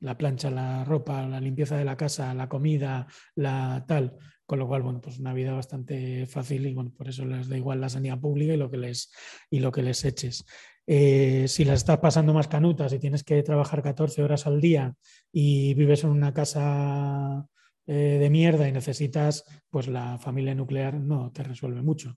La 0.00 0.18
plancha, 0.18 0.50
la 0.50 0.84
ropa, 0.84 1.26
la 1.28 1.40
limpieza 1.40 1.76
de 1.76 1.84
la 1.84 1.96
casa, 1.96 2.34
la 2.34 2.48
comida, 2.48 3.06
la 3.36 3.84
tal. 3.86 4.18
Con 4.44 4.58
lo 4.58 4.66
cual, 4.66 4.82
bueno, 4.82 5.00
pues 5.00 5.18
una 5.20 5.32
vida 5.32 5.52
bastante 5.52 6.26
fácil 6.26 6.66
y 6.66 6.74
bueno, 6.74 6.92
por 6.92 7.08
eso 7.08 7.24
les 7.24 7.48
da 7.48 7.56
igual 7.56 7.80
la 7.80 7.88
sanidad 7.88 8.18
pública 8.18 8.52
y 8.52 8.56
lo 8.56 8.68
que 8.68 8.78
les, 8.78 9.12
y 9.48 9.60
lo 9.60 9.70
que 9.70 9.82
les 9.82 10.04
eches. 10.04 10.44
Eh, 10.86 11.46
si 11.46 11.64
las 11.64 11.78
estás 11.78 11.98
pasando 11.98 12.34
más 12.34 12.48
canutas 12.48 12.92
y 12.92 12.98
tienes 12.98 13.22
que 13.22 13.40
trabajar 13.44 13.82
14 13.82 14.22
horas 14.22 14.48
al 14.48 14.60
día 14.60 14.94
y 15.30 15.74
vives 15.74 16.02
en 16.02 16.10
una 16.10 16.34
casa 16.34 17.46
eh, 17.86 18.18
de 18.20 18.30
mierda 18.30 18.68
y 18.68 18.72
necesitas, 18.72 19.44
pues 19.68 19.88
la 19.88 20.16
familia 20.18 20.54
nuclear 20.54 20.94
no 20.94 21.32
te 21.32 21.42
resuelve 21.42 21.82
mucho. 21.82 22.16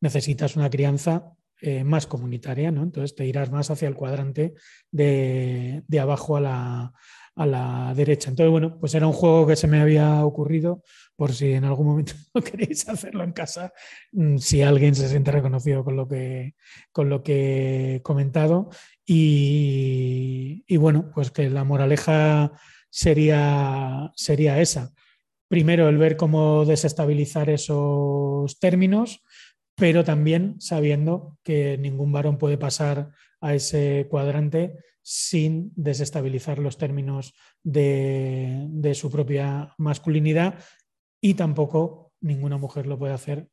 Necesitas 0.00 0.56
una 0.56 0.68
crianza 0.68 1.32
eh, 1.62 1.84
más 1.84 2.06
comunitaria, 2.06 2.70
¿no? 2.70 2.82
Entonces 2.82 3.14
te 3.14 3.24
irás 3.24 3.50
más 3.50 3.70
hacia 3.70 3.88
el 3.88 3.94
cuadrante 3.94 4.52
de, 4.90 5.82
abajo 5.98 6.36
a 6.36 6.40
la, 6.42 6.92
a 7.34 7.46
la, 7.46 7.94
derecha. 7.96 8.28
Entonces, 8.28 8.50
bueno, 8.50 8.78
pues 8.78 8.94
era 8.94 9.06
un 9.06 9.14
juego 9.14 9.46
que 9.46 9.56
se 9.56 9.66
me 9.66 9.80
había 9.80 10.22
ocurrido 10.22 10.82
por 11.16 11.32
si 11.32 11.52
en 11.52 11.64
algún 11.64 11.86
momento 11.86 12.12
no 12.34 12.42
queréis 12.42 12.86
hacerlo 12.86 13.24
en 13.24 13.32
casa, 13.32 13.72
mm, 14.12 14.36
si 14.36 14.60
alguien 14.60 14.94
se 14.94 15.08
siente 15.08 15.30
reconocido 15.32 15.82
con 15.82 15.96
lo 15.96 16.06
que, 16.06 16.56
con 16.92 17.08
lo 17.08 17.22
que 17.22 17.94
he 17.96 18.02
comentado. 18.02 18.68
Y, 19.06 20.62
y 20.66 20.76
bueno, 20.76 21.10
pues 21.14 21.30
que 21.30 21.48
la 21.48 21.64
moraleja 21.64 22.52
sería, 22.90 24.12
sería 24.14 24.60
esa 24.60 24.92
primero 25.48 25.88
el 25.88 25.98
ver 25.98 26.16
cómo 26.16 26.64
desestabilizar 26.64 27.50
esos 27.50 28.58
términos, 28.58 29.22
pero 29.74 30.04
también 30.04 30.60
sabiendo 30.60 31.38
que 31.42 31.78
ningún 31.78 32.12
varón 32.12 32.38
puede 32.38 32.58
pasar 32.58 33.10
a 33.40 33.54
ese 33.54 34.06
cuadrante 34.10 34.76
sin 35.02 35.72
desestabilizar 35.76 36.58
los 36.58 36.78
términos 36.78 37.34
de, 37.62 38.92
su 38.94 39.10
propia 39.10 39.72
masculinidad 39.78 40.58
y 41.20 41.34
tampoco 41.34 42.12
ninguna 42.20 42.56
mujer 42.56 42.86
lo 42.86 42.98
puede 42.98 43.12
hacer, 43.12 43.48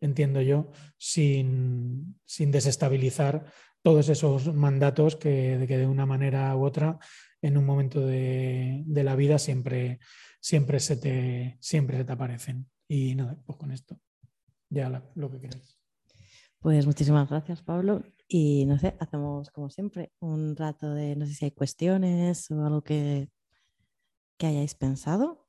entiendo 0.00 0.42
yo, 0.42 0.70
sin, 0.98 2.18
desestabilizar 2.38 3.46
todos 3.82 4.10
esos 4.10 4.54
mandatos 4.54 5.16
que, 5.16 5.56
de 5.56 5.86
una 5.86 6.04
manera 6.04 6.54
u 6.54 6.64
otra 6.64 6.98
en 7.40 7.56
un 7.56 7.64
momento 7.64 8.06
de, 8.06 8.82
de 8.84 9.04
la 9.04 9.16
vida 9.16 9.38
siempre, 9.38 10.00
siempre 10.40 10.80
se 10.80 10.96
te, 10.96 11.56
siempre 11.60 11.98
se 11.98 12.04
te 12.04 12.12
aparecen. 12.12 12.68
Y 12.88 13.14
nada, 13.14 13.40
pues 13.46 13.58
con 13.58 13.70
esto, 13.70 14.00
ya 14.68 14.88
lo 15.14 15.30
que 15.30 15.40
queráis. 15.40 15.78
Pues 16.60 16.86
muchísimas 16.86 17.28
gracias, 17.28 17.62
Pablo. 17.62 18.02
Y 18.28 18.66
no 18.66 18.78
sé, 18.78 18.96
hacemos 19.00 19.50
como 19.50 19.70
siempre 19.70 20.12
un 20.20 20.56
rato 20.56 20.92
de, 20.94 21.16
no 21.16 21.26
sé 21.26 21.34
si 21.34 21.44
hay 21.46 21.50
cuestiones 21.52 22.50
o 22.50 22.64
algo 22.64 22.82
que, 22.82 23.30
que 24.38 24.46
hayáis 24.46 24.74
pensado. 24.74 25.48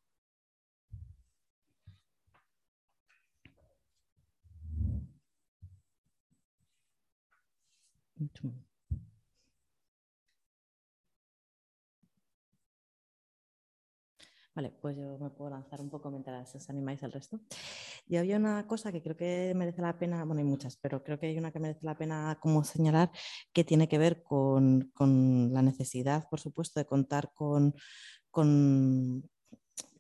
Vale, 14.53 14.71
pues 14.81 14.97
yo 14.97 15.17
me 15.17 15.29
puedo 15.29 15.49
lanzar 15.49 15.79
un 15.79 15.89
poco 15.89 16.11
mientras 16.11 16.53
os 16.55 16.69
animáis 16.69 17.01
al 17.03 17.13
resto. 17.13 17.39
Y 18.05 18.17
había 18.17 18.35
una 18.35 18.67
cosa 18.67 18.91
que 18.91 19.01
creo 19.01 19.15
que 19.15 19.53
merece 19.55 19.81
la 19.81 19.97
pena, 19.97 20.25
bueno, 20.25 20.39
hay 20.39 20.45
muchas, 20.45 20.75
pero 20.75 21.01
creo 21.03 21.17
que 21.17 21.27
hay 21.27 21.37
una 21.37 21.51
que 21.51 21.59
merece 21.59 21.85
la 21.85 21.97
pena 21.97 22.37
como 22.41 22.63
señalar 22.65 23.11
que 23.53 23.63
tiene 23.63 23.87
que 23.87 23.97
ver 23.97 24.23
con, 24.23 24.91
la 25.53 25.61
necesidad, 25.61 26.27
por 26.29 26.41
supuesto, 26.41 26.81
de 26.81 26.85
contar 26.85 27.31
con, 27.33 27.73
con, 28.29 29.29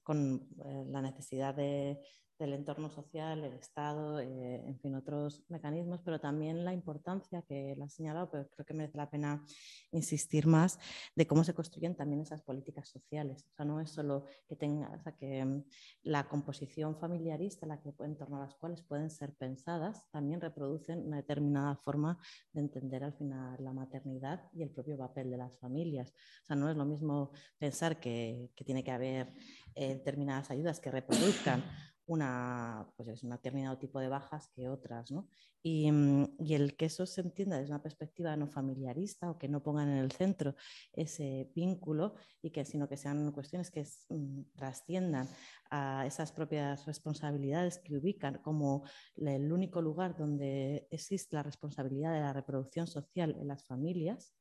con 0.03 0.49
eh, 0.65 0.83
la 0.87 1.01
necesidad 1.01 1.55
de 1.55 2.01
del 2.41 2.53
entorno 2.53 2.89
social, 2.89 3.43
el 3.43 3.53
Estado, 3.53 4.19
eh, 4.19 4.63
en 4.65 4.79
fin, 4.79 4.95
otros 4.95 5.43
mecanismos, 5.47 6.01
pero 6.03 6.19
también 6.19 6.65
la 6.65 6.73
importancia 6.73 7.43
que 7.43 7.75
lo 7.77 7.85
ha 7.85 7.89
señalado, 7.89 8.31
pero 8.31 8.49
creo 8.49 8.65
que 8.65 8.73
merece 8.73 8.97
la 8.97 9.09
pena 9.09 9.45
insistir 9.91 10.47
más, 10.47 10.79
de 11.15 11.27
cómo 11.27 11.43
se 11.43 11.53
construyen 11.53 11.95
también 11.95 12.21
esas 12.21 12.41
políticas 12.41 12.89
sociales. 12.89 13.45
O 13.51 13.55
sea, 13.55 13.65
no 13.65 13.79
es 13.79 13.91
solo 13.91 14.25
que 14.47 14.55
tenga, 14.55 14.89
o 14.89 15.03
sea, 15.03 15.15
que 15.15 15.45
mm, 15.45 15.63
la 16.03 16.27
composición 16.27 16.97
familiarista 16.97 17.67
la 17.67 17.79
que, 17.79 17.93
en 17.99 18.17
torno 18.17 18.37
a 18.37 18.45
las 18.45 18.55
cuales 18.55 18.81
pueden 18.81 19.11
ser 19.11 19.35
pensadas, 19.35 20.09
también 20.09 20.41
reproducen 20.41 21.05
una 21.05 21.17
determinada 21.17 21.75
forma 21.75 22.17
de 22.53 22.61
entender 22.61 23.03
al 23.03 23.13
final 23.13 23.63
la 23.63 23.71
maternidad 23.71 24.49
y 24.51 24.63
el 24.63 24.71
propio 24.71 24.97
papel 24.97 25.29
de 25.29 25.37
las 25.37 25.59
familias. 25.59 26.11
O 26.43 26.45
sea, 26.47 26.55
no 26.55 26.69
es 26.71 26.75
lo 26.75 26.85
mismo 26.85 27.31
pensar 27.59 27.99
que, 27.99 28.49
que 28.55 28.65
tiene 28.65 28.83
que 28.83 28.91
haber 28.91 29.31
eh, 29.75 29.95
determinadas 29.95 30.49
ayudas 30.51 30.79
que 30.79 30.91
reproduzcan 30.91 31.63
una, 32.11 32.87
pues 32.95 33.09
es 33.09 33.23
un 33.23 33.29
determinado 33.29 33.77
tipo 33.77 33.99
de 33.99 34.09
bajas 34.09 34.49
que 34.53 34.69
otras. 34.69 35.11
¿no? 35.11 35.27
Y, 35.63 35.91
mm, 35.91 36.35
y, 36.39 36.53
el 36.55 36.75
que 36.75 36.85
eso 36.85 37.05
se 37.05 37.21
entienda 37.21 37.57
desde 37.57 37.71
una 37.71 37.81
perspectiva 37.81 38.35
no 38.35 38.47
familiarista 38.47 39.29
o 39.29 39.37
que 39.37 39.47
no 39.47 39.63
pongan 39.63 39.89
en 39.89 39.97
el 39.97 40.11
centro 40.11 40.55
ese 40.93 41.51
vínculo 41.55 42.15
y 42.41 42.51
que 42.51 42.65
sino 42.65 42.87
que 42.89 42.97
sean 42.97 43.31
cuestiones 43.31 43.71
que 43.71 43.85
mm, 44.09 44.41
trasciendan 44.55 45.27
a 45.69 46.05
esas 46.05 46.31
propias 46.31 46.85
responsabilidades 46.85 47.79
que 47.79 47.95
ubican 47.95 48.39
como 48.43 48.83
el 49.15 49.51
único 49.51 49.81
lugar 49.81 50.17
donde 50.17 50.87
existe 50.91 51.35
la 51.35 51.43
responsabilidad 51.43 52.13
de 52.13 52.19
la 52.19 52.33
reproducción 52.33 52.87
social 52.87 53.35
en 53.39 53.47
las 53.47 53.65
familias 53.65 54.33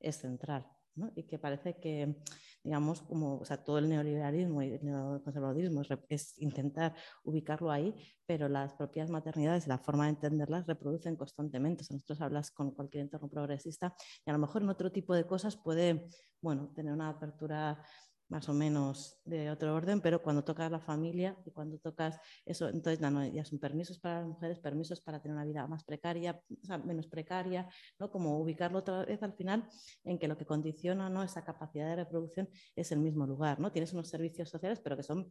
es 0.00 0.16
central. 0.16 0.66
y 1.14 1.22
que 1.22 1.38
parece 1.38 1.78
que, 1.80 2.16
digamos, 2.62 3.02
como 3.02 3.38
o 3.38 3.44
sea, 3.44 3.62
todo 3.62 3.78
el 3.78 3.88
neoliberalismo 3.88 4.62
y 4.62 4.72
el 4.72 4.84
neoconservadurismo 4.84 5.82
es, 6.08 6.34
intentar 6.38 6.94
ubicarlo 7.24 7.70
ahí, 7.70 7.94
pero 8.26 8.48
las 8.48 8.74
propias 8.74 9.10
maternidades, 9.10 9.66
la 9.66 9.78
forma 9.78 10.04
de 10.04 10.10
entenderlas, 10.10 10.66
reproducen 10.66 11.16
constantemente. 11.16 11.84
O 11.88 11.94
nosotros 11.94 12.20
hablas 12.20 12.50
con 12.50 12.72
cualquier 12.72 13.02
entorno 13.04 13.28
progresista 13.28 13.94
y 14.24 14.30
a 14.30 14.32
lo 14.32 14.38
mejor 14.38 14.62
en 14.62 14.70
otro 14.70 14.92
tipo 14.92 15.14
de 15.14 15.26
cosas 15.26 15.56
puede, 15.56 16.08
bueno, 16.40 16.70
tener 16.74 16.92
una 16.92 17.08
apertura 17.08 17.82
más 18.30 18.48
o 18.48 18.54
menos 18.54 19.20
de 19.24 19.50
otro 19.50 19.74
orden, 19.74 20.00
pero 20.00 20.22
cuando 20.22 20.44
tocas 20.44 20.70
la 20.70 20.78
familia 20.78 21.36
y 21.44 21.50
cuando 21.50 21.78
tocas 21.78 22.18
eso, 22.46 22.68
entonces 22.68 23.00
ya 23.32 23.44
son 23.44 23.58
permisos 23.58 23.98
para 23.98 24.20
las 24.20 24.28
mujeres, 24.28 24.60
permisos 24.60 25.00
para 25.00 25.20
tener 25.20 25.36
una 25.36 25.44
vida 25.44 25.66
más 25.66 25.84
precaria, 25.84 26.40
o 26.62 26.64
sea, 26.64 26.78
menos 26.78 27.08
precaria, 27.08 27.68
¿no? 27.98 28.10
Como 28.10 28.38
ubicarlo 28.38 28.78
otra 28.78 29.04
vez 29.04 29.22
al 29.22 29.34
final 29.34 29.68
en 30.04 30.18
que 30.18 30.28
lo 30.28 30.38
que 30.38 30.46
condiciona 30.46 31.10
¿no? 31.10 31.24
esa 31.24 31.44
capacidad 31.44 31.88
de 31.88 31.96
reproducción 31.96 32.48
es 32.76 32.92
el 32.92 33.00
mismo 33.00 33.26
lugar, 33.26 33.58
¿no? 33.58 33.72
Tienes 33.72 33.92
unos 33.92 34.08
servicios 34.08 34.48
sociales, 34.48 34.80
pero 34.80 34.96
que 34.96 35.02
son 35.02 35.26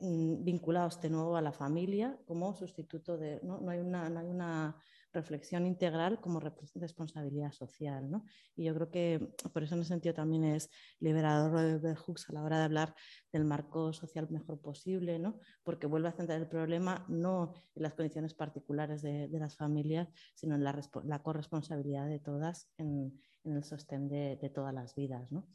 mm, 0.00 0.42
vinculados 0.44 1.00
de 1.00 1.10
nuevo 1.10 1.36
a 1.36 1.42
la 1.42 1.52
familia 1.52 2.18
como 2.26 2.56
sustituto 2.56 3.16
de, 3.16 3.40
no, 3.44 3.60
no 3.60 3.70
hay 3.70 3.78
una, 3.78 4.10
no 4.10 4.18
hay 4.18 4.26
una 4.26 4.76
reflexión 5.14 5.64
integral 5.64 6.20
como 6.20 6.40
responsabilidad 6.40 7.52
social. 7.52 8.10
¿no? 8.10 8.24
Y 8.56 8.64
yo 8.64 8.74
creo 8.74 8.90
que 8.90 9.34
por 9.52 9.62
eso 9.62 9.74
en 9.74 9.80
ese 9.80 9.88
sentido 9.88 10.14
también 10.14 10.44
es 10.44 10.68
liberador 10.98 11.80
de 11.80 11.94
Hooks 11.94 12.28
a 12.28 12.32
la 12.34 12.42
hora 12.42 12.58
de 12.58 12.64
hablar 12.64 12.94
del 13.32 13.44
marco 13.44 13.92
social 13.92 14.28
mejor 14.30 14.60
posible, 14.60 15.18
¿no? 15.18 15.38
porque 15.62 15.86
vuelve 15.86 16.08
a 16.08 16.12
centrar 16.12 16.40
el 16.40 16.48
problema 16.48 17.06
no 17.08 17.54
en 17.74 17.82
las 17.82 17.94
condiciones 17.94 18.34
particulares 18.34 19.02
de, 19.02 19.28
las 19.30 19.56
familias, 19.56 20.08
sino 20.34 20.56
en 20.56 20.64
la, 20.64 21.22
corresponsabilidad 21.22 22.08
de 22.08 22.18
todas 22.18 22.68
en, 22.76 23.18
el 23.44 23.64
sostén 23.64 24.08
de, 24.08 24.50
todas 24.54 24.74
las 24.74 24.94
vidas. 24.94 25.30
¿no? 25.30 25.46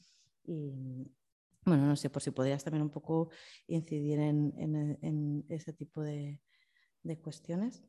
Y, 0.45 1.12
bueno, 1.66 1.86
no 1.86 1.95
sé, 1.95 2.10
por 2.10 2.22
si 2.22 2.32
podrías 2.32 2.64
también 2.64 2.84
un 2.84 2.89
poco 2.89 3.30
incidir 3.68 4.20
en, 4.20 5.45
ese 5.49 5.74
tipo 5.74 6.01
de 6.01 6.39
cuestiones. 7.22 7.84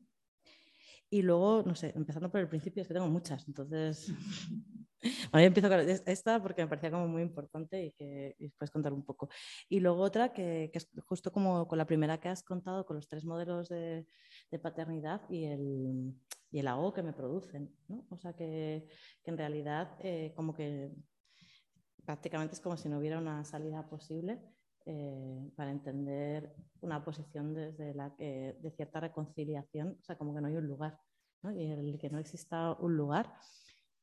Y 1.13 1.21
luego, 1.23 1.61
no 1.65 1.75
sé, 1.75 1.91
empezando 1.93 2.31
por 2.31 2.39
el 2.39 2.47
principio, 2.47 2.81
es 2.81 2.87
que 2.87 2.93
tengo 2.93 3.07
muchas, 3.07 3.47
entonces... 3.47 4.11
Bueno, 5.31 5.47
empiezo 5.47 5.67
con 5.67 5.79
esta 5.79 6.39
porque 6.43 6.61
me 6.61 6.67
parecía 6.67 6.91
como 6.91 7.07
muy 7.07 7.23
importante 7.23 7.85
y 7.85 7.91
que 7.93 8.35
después 8.37 8.69
contar 8.69 8.93
un 8.93 9.03
poco. 9.03 9.29
Y 9.67 9.79
luego 9.79 9.99
otra 9.99 10.31
que, 10.31 10.69
que, 10.71 10.77
es 10.77 10.87
justo 11.07 11.31
como 11.31 11.67
con 11.67 11.79
la 11.79 11.87
primera 11.87 12.19
que 12.19 12.29
has 12.29 12.43
contado, 12.43 12.85
con 12.85 12.97
los 12.97 13.07
tres 13.07 13.25
modelos 13.25 13.67
de, 13.69 14.05
de 14.51 14.59
paternidad 14.59 15.27
y 15.27 15.45
el, 15.45 16.13
y 16.51 16.59
el 16.59 16.67
ahogo 16.67 16.93
que 16.93 17.01
me 17.01 17.13
producen. 17.13 17.75
¿no? 17.87 18.05
O 18.11 18.17
sea 18.19 18.33
que, 18.33 18.87
que 19.23 19.31
en 19.31 19.39
realidad 19.39 19.97
eh, 20.01 20.33
como 20.35 20.53
que 20.53 20.91
prácticamente 22.05 22.53
es 22.53 22.61
como 22.61 22.77
si 22.77 22.87
no 22.87 22.99
hubiera 22.99 23.17
una 23.17 23.43
salida 23.43 23.89
posible 23.89 24.39
eh, 24.85 25.51
para 25.55 25.71
entender 25.71 26.55
una 26.81 27.03
posición 27.03 27.53
desde 27.53 27.93
la 27.93 28.15
que 28.15 28.57
de 28.59 28.71
cierta 28.71 28.99
reconciliación, 28.99 29.97
o 29.99 30.03
sea, 30.03 30.17
como 30.17 30.33
que 30.33 30.41
no 30.41 30.47
hay 30.47 30.55
un 30.55 30.67
lugar, 30.67 30.99
¿no? 31.43 31.51
y 31.51 31.65
el 31.71 31.99
que 31.99 32.09
no 32.09 32.19
exista 32.19 32.73
un 32.79 32.97
lugar, 32.97 33.31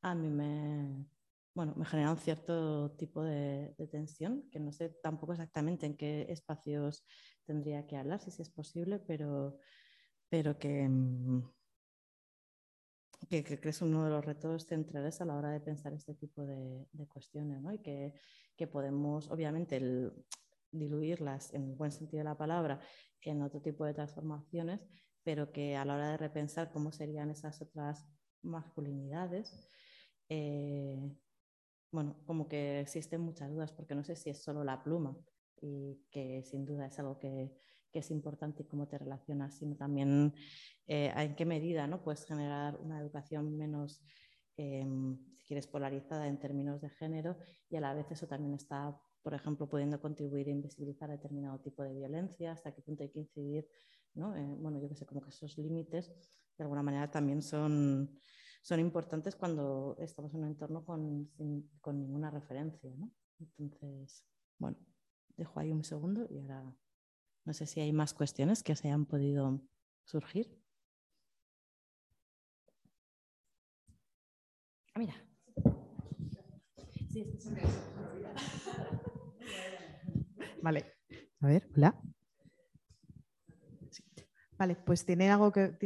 a 0.01 0.15
mí 0.15 0.29
me, 0.29 1.05
bueno, 1.53 1.73
me 1.75 1.85
genera 1.85 2.11
un 2.11 2.17
cierto 2.17 2.91
tipo 2.91 3.23
de, 3.23 3.75
tensión, 3.91 4.49
que 4.51 4.59
no 4.59 4.71
sé 4.71 4.89
tampoco 5.03 5.33
exactamente 5.33 5.85
en 5.85 5.97
qué 5.97 6.25
espacios 6.29 7.05
tendría 7.45 7.85
que 7.85 7.97
hablar, 7.97 8.21
si, 8.21 8.41
es 8.41 8.49
posible, 8.49 8.99
pero, 8.99 9.59
pero 10.29 10.57
que, 10.57 10.89
que, 13.29 13.43
que, 13.43 13.69
es 13.69 13.81
uno 13.81 14.05
de 14.05 14.11
los 14.11 14.23
retos 14.23 14.65
centrales 14.65 15.19
a 15.19 15.25
la 15.25 15.35
hora 15.35 15.51
de 15.51 15.59
pensar 15.59 15.91
este 15.93 16.13
tipo 16.13 16.45
de, 16.45 16.87
de 16.93 17.07
cuestiones, 17.07 17.61
¿no? 17.61 17.73
y 17.73 17.79
que, 17.79 18.13
que 18.55 18.67
podemos, 18.67 19.29
obviamente, 19.29 19.75
el, 19.75 20.13
diluirlas 20.71 21.53
en 21.53 21.69
el 21.69 21.75
buen 21.75 21.91
sentido 21.91 22.19
de 22.19 22.25
la 22.25 22.37
palabra 22.37 22.79
en 23.21 23.41
otro 23.41 23.61
tipo 23.61 23.85
de 23.85 23.93
transformaciones, 23.93 24.81
pero 25.23 25.51
que 25.51 25.75
a 25.75 25.85
la 25.85 25.95
hora 25.95 26.11
de 26.11 26.17
repensar 26.17 26.71
cómo 26.71 26.91
serían 26.91 27.29
esas 27.29 27.61
otras 27.61 28.07
masculinidades, 28.41 29.67
eh, 30.29 30.97
bueno, 31.91 32.15
como 32.25 32.47
que 32.47 32.79
existen 32.79 33.21
muchas 33.21 33.49
dudas, 33.49 33.71
porque 33.73 33.95
no 33.95 34.03
sé 34.03 34.15
si 34.15 34.29
es 34.29 34.43
solo 34.43 34.63
la 34.63 34.83
pluma, 34.83 35.17
y 35.61 36.01
que 36.11 36.43
sin 36.43 36.65
duda 36.65 36.85
es 36.85 36.97
algo 36.99 37.19
que, 37.19 37.51
que 37.91 37.99
es 37.99 38.11
importante 38.11 38.63
y 38.63 38.67
cómo 38.67 38.87
te 38.87 38.97
relacionas, 38.97 39.57
sino 39.57 39.75
también 39.75 40.33
eh, 40.87 41.11
en 41.15 41.35
qué 41.35 41.45
medida 41.45 41.87
¿no? 41.87 42.01
puedes 42.03 42.25
generar 42.25 42.77
una 42.77 42.99
educación 42.99 43.57
menos, 43.57 44.01
eh, 44.57 44.85
si 45.37 45.45
quieres, 45.45 45.67
polarizada 45.67 46.27
en 46.27 46.39
términos 46.39 46.81
de 46.81 46.89
género, 46.91 47.37
y 47.69 47.75
a 47.75 47.81
la 47.81 47.93
vez 47.93 48.09
eso 48.11 48.27
también 48.27 48.53
está 48.53 48.99
por 49.21 49.33
ejemplo, 49.33 49.67
pudiendo 49.67 49.99
contribuir 49.99 50.47
a 50.47 50.51
invisibilizar 50.51 51.09
determinado 51.09 51.59
tipo 51.59 51.83
de 51.83 51.93
violencia, 51.93 52.51
hasta 52.51 52.73
qué 52.73 52.81
punto 52.81 53.03
hay 53.03 53.09
que 53.09 53.19
incidir, 53.19 53.67
¿no? 54.13 54.35
Eh, 54.35 54.55
bueno, 54.57 54.79
yo 54.79 54.89
que 54.89 54.95
sé, 54.95 55.05
como 55.05 55.21
que 55.21 55.29
esos 55.29 55.57
límites 55.57 56.11
de 56.57 56.63
alguna 56.63 56.83
manera 56.83 57.09
también 57.09 57.41
son, 57.41 58.19
son 58.61 58.79
importantes 58.79 59.35
cuando 59.35 59.95
estamos 59.99 60.33
en 60.33 60.41
un 60.41 60.47
entorno 60.47 60.85
con, 60.85 61.29
con 61.81 61.99
ninguna 61.99 62.29
referencia, 62.31 62.91
¿no? 62.95 63.11
Entonces, 63.39 64.25
bueno, 64.57 64.77
dejo 65.37 65.59
ahí 65.59 65.71
un 65.71 65.83
segundo 65.83 66.27
y 66.29 66.39
ahora 66.39 66.75
no 67.45 67.53
sé 67.53 67.65
si 67.65 67.79
hay 67.79 67.93
más 67.93 68.13
cuestiones 68.13 68.61
que 68.63 68.75
se 68.75 68.89
hayan 68.89 69.05
podido 69.05 69.61
surgir. 70.03 70.55
Ah, 74.93 74.99
mira. 74.99 75.15
Sí, 77.11 77.25
Vale. 80.61 80.93
A 81.41 81.47
ver, 81.47 81.67
hola. 81.75 81.99
Vale, 84.57 84.75
pues 84.75 85.05
tiene 85.05 85.29
algo 85.29 85.51
que. 85.51 85.77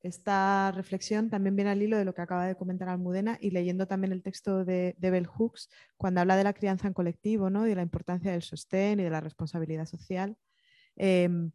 Esta 0.00 0.70
reflexión 0.72 1.28
también 1.28 1.56
viene 1.56 1.72
al 1.72 1.82
hilo 1.82 1.98
de 1.98 2.04
lo 2.04 2.14
que 2.14 2.22
acaba 2.22 2.46
de 2.46 2.54
comentar 2.54 2.88
Almudena 2.88 3.36
y 3.40 3.50
leyendo 3.50 3.88
también 3.88 4.12
el 4.12 4.22
texto 4.22 4.64
de, 4.64 4.94
Bell 5.00 5.26
Hooks, 5.26 5.68
cuando 5.96 6.20
habla 6.20 6.36
de 6.36 6.44
la 6.44 6.52
crianza 6.52 6.86
en 6.86 6.94
colectivo 6.94 7.50
¿no? 7.50 7.66
y 7.66 7.70
de 7.70 7.74
la 7.74 7.82
importancia 7.82 8.30
del 8.30 8.42
sostén 8.42 9.00
y 9.00 9.02
de 9.02 9.10
la 9.10 9.20
responsabilidad 9.20 9.86
social. 9.86 10.36
Em, 10.94 11.50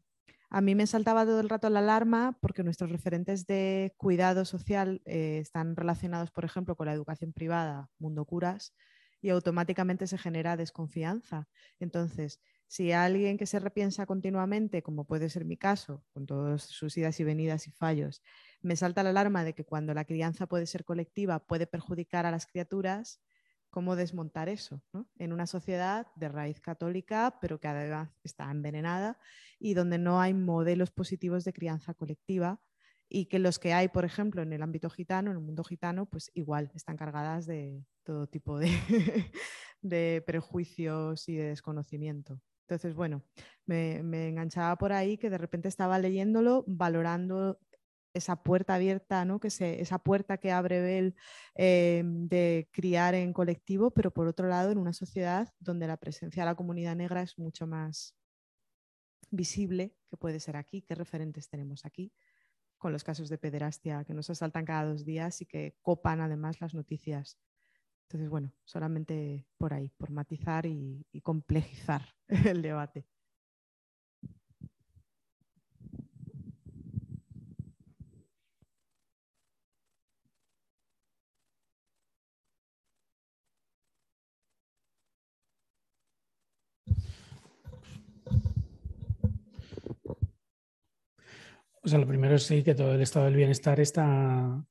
a 0.49 0.59
mí 0.59 0.75
me 0.75 0.87
saltaba 0.87 1.25
todo 1.25 1.39
el 1.39 1.49
rato 1.49 1.69
la 1.69 1.79
alarma 1.79 2.37
porque 2.41 2.63
nuestros 2.63 2.91
referentes 2.91 3.47
de 3.47 3.93
cuidado 3.95 4.43
social 4.43 5.01
eh, 5.05 5.39
están 5.41 5.77
relacionados, 5.77 6.29
por 6.31 6.43
ejemplo, 6.43 6.75
con 6.75 6.87
la 6.87 6.93
educación 6.93 7.31
privada, 7.31 7.89
Mundo 7.97 8.25
Curas, 8.25 8.75
y 9.23 9.29
automáticamente 9.29 10.05
se 10.05 10.17
genera 10.17 10.57
desconfianza. 10.57 11.47
Entonces, 11.79 12.41
si 12.67 12.91
alguien 12.91 13.37
que 13.37 13.45
se 13.45 13.59
repiensa 13.59 14.05
continuamente, 14.05 14.83
como 14.83 15.05
puede 15.05 15.29
ser 15.29 15.45
mi 15.45 15.55
caso, 15.55 16.03
con 16.13 16.25
todas 16.25 16.63
sus 16.63 16.97
idas 16.97 17.19
y 17.21 17.23
venidas 17.23 17.65
y 17.67 17.71
fallos, 17.71 18.21
me 18.61 18.75
salta 18.75 19.01
la 19.01 19.11
alarma 19.11 19.45
de 19.45 19.53
que 19.53 19.63
cuando 19.63 19.93
la 19.93 20.03
crianza 20.03 20.45
puede 20.45 20.67
ser 20.67 20.83
colectiva 20.83 21.39
puede 21.39 21.67
perjudicar 21.67 22.25
a 22.25 22.31
las 22.31 22.45
criaturas, 22.45 23.21
¿cómo 23.69 23.95
desmontar 23.95 24.49
eso? 24.49 24.83
En 25.17 25.31
una 25.31 25.47
sociedad 25.47 26.07
de 26.15 26.27
raíz 26.27 26.59
católica, 26.59 27.37
pero 27.39 27.61
que 27.61 27.69
además 27.69 28.09
está 28.23 28.51
envenenada 28.51 29.19
y 29.57 29.73
donde 29.73 29.99
no 29.99 30.19
hay 30.19 30.33
modelos 30.33 30.91
positivos 30.91 31.45
de 31.45 31.53
crianza 31.53 31.93
colectiva 31.93 32.59
y 33.15 33.27
que 33.27 33.37
los 33.37 33.59
que 33.59 33.73
hay, 33.73 33.89
por 33.89 34.05
ejemplo, 34.05 34.41
en 34.41 34.51
el 34.53 34.63
ámbito 34.63 34.89
gitano, 34.89 35.29
en 35.29 35.37
el 35.37 35.43
mundo 35.43 35.63
gitano, 35.63 36.07
pues 36.07 36.31
igual 36.33 36.71
están 36.73 36.97
cargadas 36.97 37.45
de 37.45 37.85
todo 38.01 38.25
tipo 38.25 38.57
de, 38.57 38.69
de 39.83 40.23
prejuicios 40.25 41.29
y 41.29 41.35
de 41.35 41.49
desconocimiento. 41.49 42.41
Entonces, 42.63 42.95
bueno, 42.95 43.23
me, 43.67 43.97
enganchaba 44.27 44.75
por 44.77 44.93
ahí 44.93 45.19
que 45.19 45.29
de 45.29 45.37
repente 45.37 45.67
estaba 45.67 45.99
leyéndolo, 45.99 46.63
valorando 46.65 47.59
esa 48.15 48.41
puerta 48.41 48.73
abierta, 48.73 49.25
¿no? 49.25 49.39
que 49.39 49.49
esa 49.49 49.99
puerta 49.99 50.39
que 50.39 50.51
abre 50.51 50.81
Bell 50.81 51.15
eh, 51.53 52.01
de 52.03 52.67
criar 52.71 53.13
en 53.13 53.31
colectivo, 53.31 53.91
pero 53.91 54.09
por 54.09 54.27
otro 54.27 54.47
lado 54.47 54.71
en 54.71 54.79
una 54.79 54.93
sociedad 54.93 55.53
donde 55.59 55.85
la 55.85 55.97
presencia 55.97 56.41
de 56.43 56.49
la 56.49 56.55
comunidad 56.55 56.95
negra 56.95 57.21
es 57.21 57.37
mucho 57.37 57.67
más 57.67 58.15
visible 59.29 59.95
que 60.09 60.17
puede 60.17 60.39
ser 60.39 60.57
aquí, 60.57 60.81
qué 60.81 60.95
referentes 60.95 61.47
tenemos 61.49 61.85
aquí, 61.85 62.11
con 62.83 62.93
los 62.93 63.03
casos 63.03 63.29
de 63.29 63.39
pederastia 63.39 64.03
que 64.03 64.13
nos 64.13 64.29
asaltan 64.29 64.65
cada 64.65 64.85
dos 64.85 65.05
días 65.05 65.41
y 65.41 65.45
que 65.47 65.75
copan 65.81 66.21
además 66.21 66.61
las 66.61 66.75
noticias 66.75 67.39
entonces, 68.13 68.29
bueno, 68.29 68.53
solamente 68.63 69.47
por 69.57 69.73
ahí, 69.73 69.89
por 69.97 70.11
matizar 70.11 70.67
y, 70.67 71.03
complejizar 71.23 72.13
el 72.27 72.61
debate. 72.61 73.07
O 91.85 91.89
sea, 91.89 91.99
lo 91.99 92.07
primero 92.07 92.35
es 92.35 92.43
sí 92.43 92.63
que 92.63 92.75
todo 92.75 92.95
el 92.95 93.01
estado 93.01 93.25
del 93.25 93.35
bienestar 93.35 93.79
está 93.81 94.65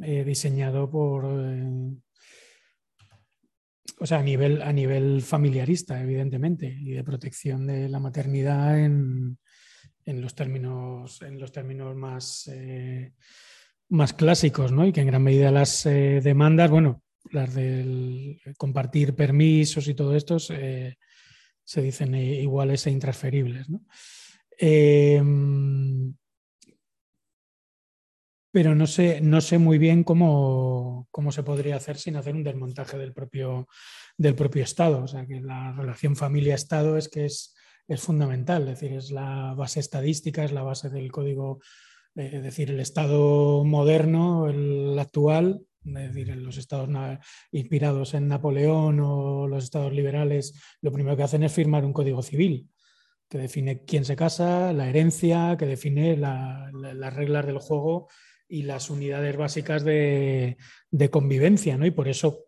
eh, 0.00 0.22
diseñado 0.22 0.88
por, 0.88 1.24
eh, 1.24 1.92
o 3.98 4.06
sea, 4.06 4.18
a 4.20 4.22
nivel, 4.22 4.62
a 4.62 4.72
nivel 4.72 5.22
familiarista, 5.22 6.00
evidentemente, 6.00 6.66
y 6.66 6.92
de 6.92 7.02
protección 7.02 7.66
de 7.66 7.88
la 7.88 7.98
maternidad 7.98 8.78
en, 8.78 9.38
los, 10.06 10.36
términos, 10.36 11.20
en 11.22 11.40
los 11.40 11.50
términos 11.50 11.96
más, 11.96 12.46
eh, 12.46 13.12
más 13.88 14.12
clásicos, 14.12 14.70
¿no? 14.70 14.86
Y 14.86 14.92
que 14.92 15.00
en 15.00 15.08
gran 15.08 15.22
medida 15.22 15.50
las 15.50 15.82
demandas, 15.82 16.70
bueno, 16.70 17.02
las 17.32 17.54
del 17.54 18.40
compartir 18.56 19.16
permisos 19.16 19.88
y 19.88 19.94
todo 19.94 20.14
esto 20.14 20.38
se 20.38 20.96
dicen 21.82 22.14
iguales 22.14 22.86
e 22.86 22.90
intransferibles, 22.90 23.68
¿no? 23.68 23.84
Em, 24.58 26.14
pero 28.52 28.74
no 28.74 28.86
sé, 28.86 29.20
no 29.20 29.40
sé 29.40 29.58
muy 29.58 29.78
bien 29.78 30.04
cómo, 30.04 31.08
se 31.30 31.42
podría 31.42 31.76
hacer 31.76 31.96
sin 31.96 32.16
hacer 32.16 32.34
un 32.36 32.44
desmontaje 32.44 32.96
del 32.96 33.12
propio, 33.12 33.66
del 34.16 34.36
propio 34.36 34.62
Estado. 34.62 35.02
O 35.02 35.08
sea, 35.08 35.26
que 35.26 35.40
la 35.40 35.72
relación 35.72 36.14
familia-Estado 36.14 36.96
es 36.96 37.08
que 37.08 37.24
es, 37.24 37.54
es, 37.88 38.00
fundamental, 38.00 38.62
es 38.62 38.80
decir, 38.80 38.96
es 38.96 39.10
la 39.10 39.54
base 39.54 39.80
estadística, 39.80 40.44
es 40.44 40.52
la 40.52 40.62
base 40.62 40.88
del 40.88 41.10
código, 41.10 41.58
eh, 42.14 42.30
es 42.34 42.42
decir, 42.44 42.70
el 42.70 42.80
Estado 42.80 43.64
moderno, 43.64 44.48
el 44.48 44.96
actual, 45.00 45.66
es 45.84 46.14
decir, 46.14 46.36
los 46.36 46.56
estados 46.56 46.88
inspirados 47.50 48.14
en 48.14 48.28
Napoleón 48.28 49.00
o 49.00 49.48
los 49.48 49.64
estados 49.64 49.92
liberales, 49.92 50.62
lo 50.80 50.92
primero 50.92 51.16
que 51.16 51.24
hacen 51.24 51.42
es 51.42 51.52
firmar 51.52 51.84
un 51.84 51.92
código 51.92 52.22
civil 52.22 52.70
que 53.34 53.38
define 53.38 53.82
quién 53.84 54.04
se 54.04 54.14
casa, 54.14 54.72
la 54.72 54.88
herencia, 54.88 55.56
que 55.58 55.66
define 55.66 56.16
las 56.16 57.14
reglas 57.16 57.44
del 57.44 57.58
juego 57.58 58.06
y 58.46 58.62
las 58.62 58.90
unidades 58.90 59.36
básicas 59.36 59.82
de, 59.82 60.56
convivencia, 61.10 61.76
¿no? 61.76 61.84
Y 61.84 61.90
por 61.90 62.06
eso 62.06 62.44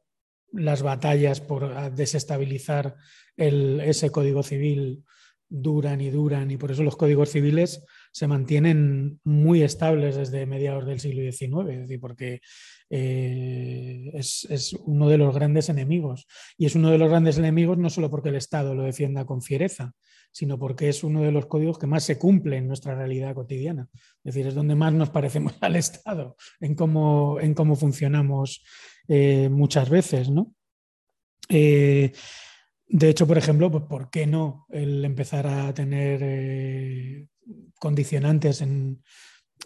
las 0.53 0.83
batallas 0.83 1.41
por 1.41 1.91
desestabilizar 1.91 2.95
ese 3.37 4.11
código 4.11 4.45
civil 4.45 5.03
duran 5.49 6.01
y 6.01 6.11
duran 6.11 6.53
y 6.53 6.57
por 6.57 6.71
eso 6.71 6.85
los 6.85 6.97
códigos 6.97 7.31
civiles 7.31 7.85
se 8.13 8.29
mantienen 8.29 9.19
muy 9.25 9.65
estables 9.65 10.15
desde 10.15 10.47
mediados 10.47 10.87
del 10.87 11.01
siglo 11.01 11.21
XIX, 11.21 11.69
es 11.73 11.81
decir, 11.81 11.99
porque 11.99 12.41
eh, 12.91 14.13
es, 14.15 14.47
es, 14.51 14.73
uno 14.85 15.09
de 15.09 15.19
los 15.19 15.35
grandes 15.35 15.69
enemigos. 15.69 16.29
Y 16.57 16.67
es 16.67 16.77
uno 16.77 16.93
de 16.93 16.99
los 16.99 17.09
grandes 17.09 17.39
enemigos 17.39 17.77
no 17.77 17.91
solo 17.91 18.09
porque 18.09 18.29
el 18.29 18.37
Estado 18.37 18.73
lo 18.77 18.85
defienda 18.85 19.25
con 19.25 19.43
fiereza, 19.43 19.93
sino 20.37 20.59
porque 20.59 20.91
es 20.91 21.03
uno 21.03 21.23
de 21.23 21.33
los 21.33 21.47
códigos 21.47 21.79
que 21.79 21.87
más 21.87 22.05
se 22.05 22.19
cumple 22.19 22.59
en 22.59 22.69
nuestra 22.69 22.95
realidad 22.95 23.35
cotidiana. 23.35 23.89
Es 24.23 24.35
decir, 24.35 24.47
es 24.47 24.55
donde 24.55 24.75
más 24.75 24.93
nos 24.93 25.09
parecemos 25.09 25.55
al 25.63 25.77
Estado, 25.77 26.37
en 26.61 26.75
cómo, 26.75 27.41
en 27.41 27.55
cómo 27.55 27.75
funcionamos 27.75 28.63
eh, 29.09 29.49
muchas 29.51 29.89
veces. 29.89 30.29
¿no? 30.29 30.53
Eh, 31.49 32.13
de 32.87 33.09
hecho, 33.09 33.27
por 33.27 33.39
ejemplo, 33.39 33.71
pues, 33.71 33.85
¿por 33.85 34.11
qué 34.11 34.27
no 34.27 34.67
el 34.69 35.03
empezar 35.07 35.47
a 35.47 35.73
tener 35.73 36.21
eh, 36.23 37.29
condicionantes 37.81 38.61
en, 38.61 39.03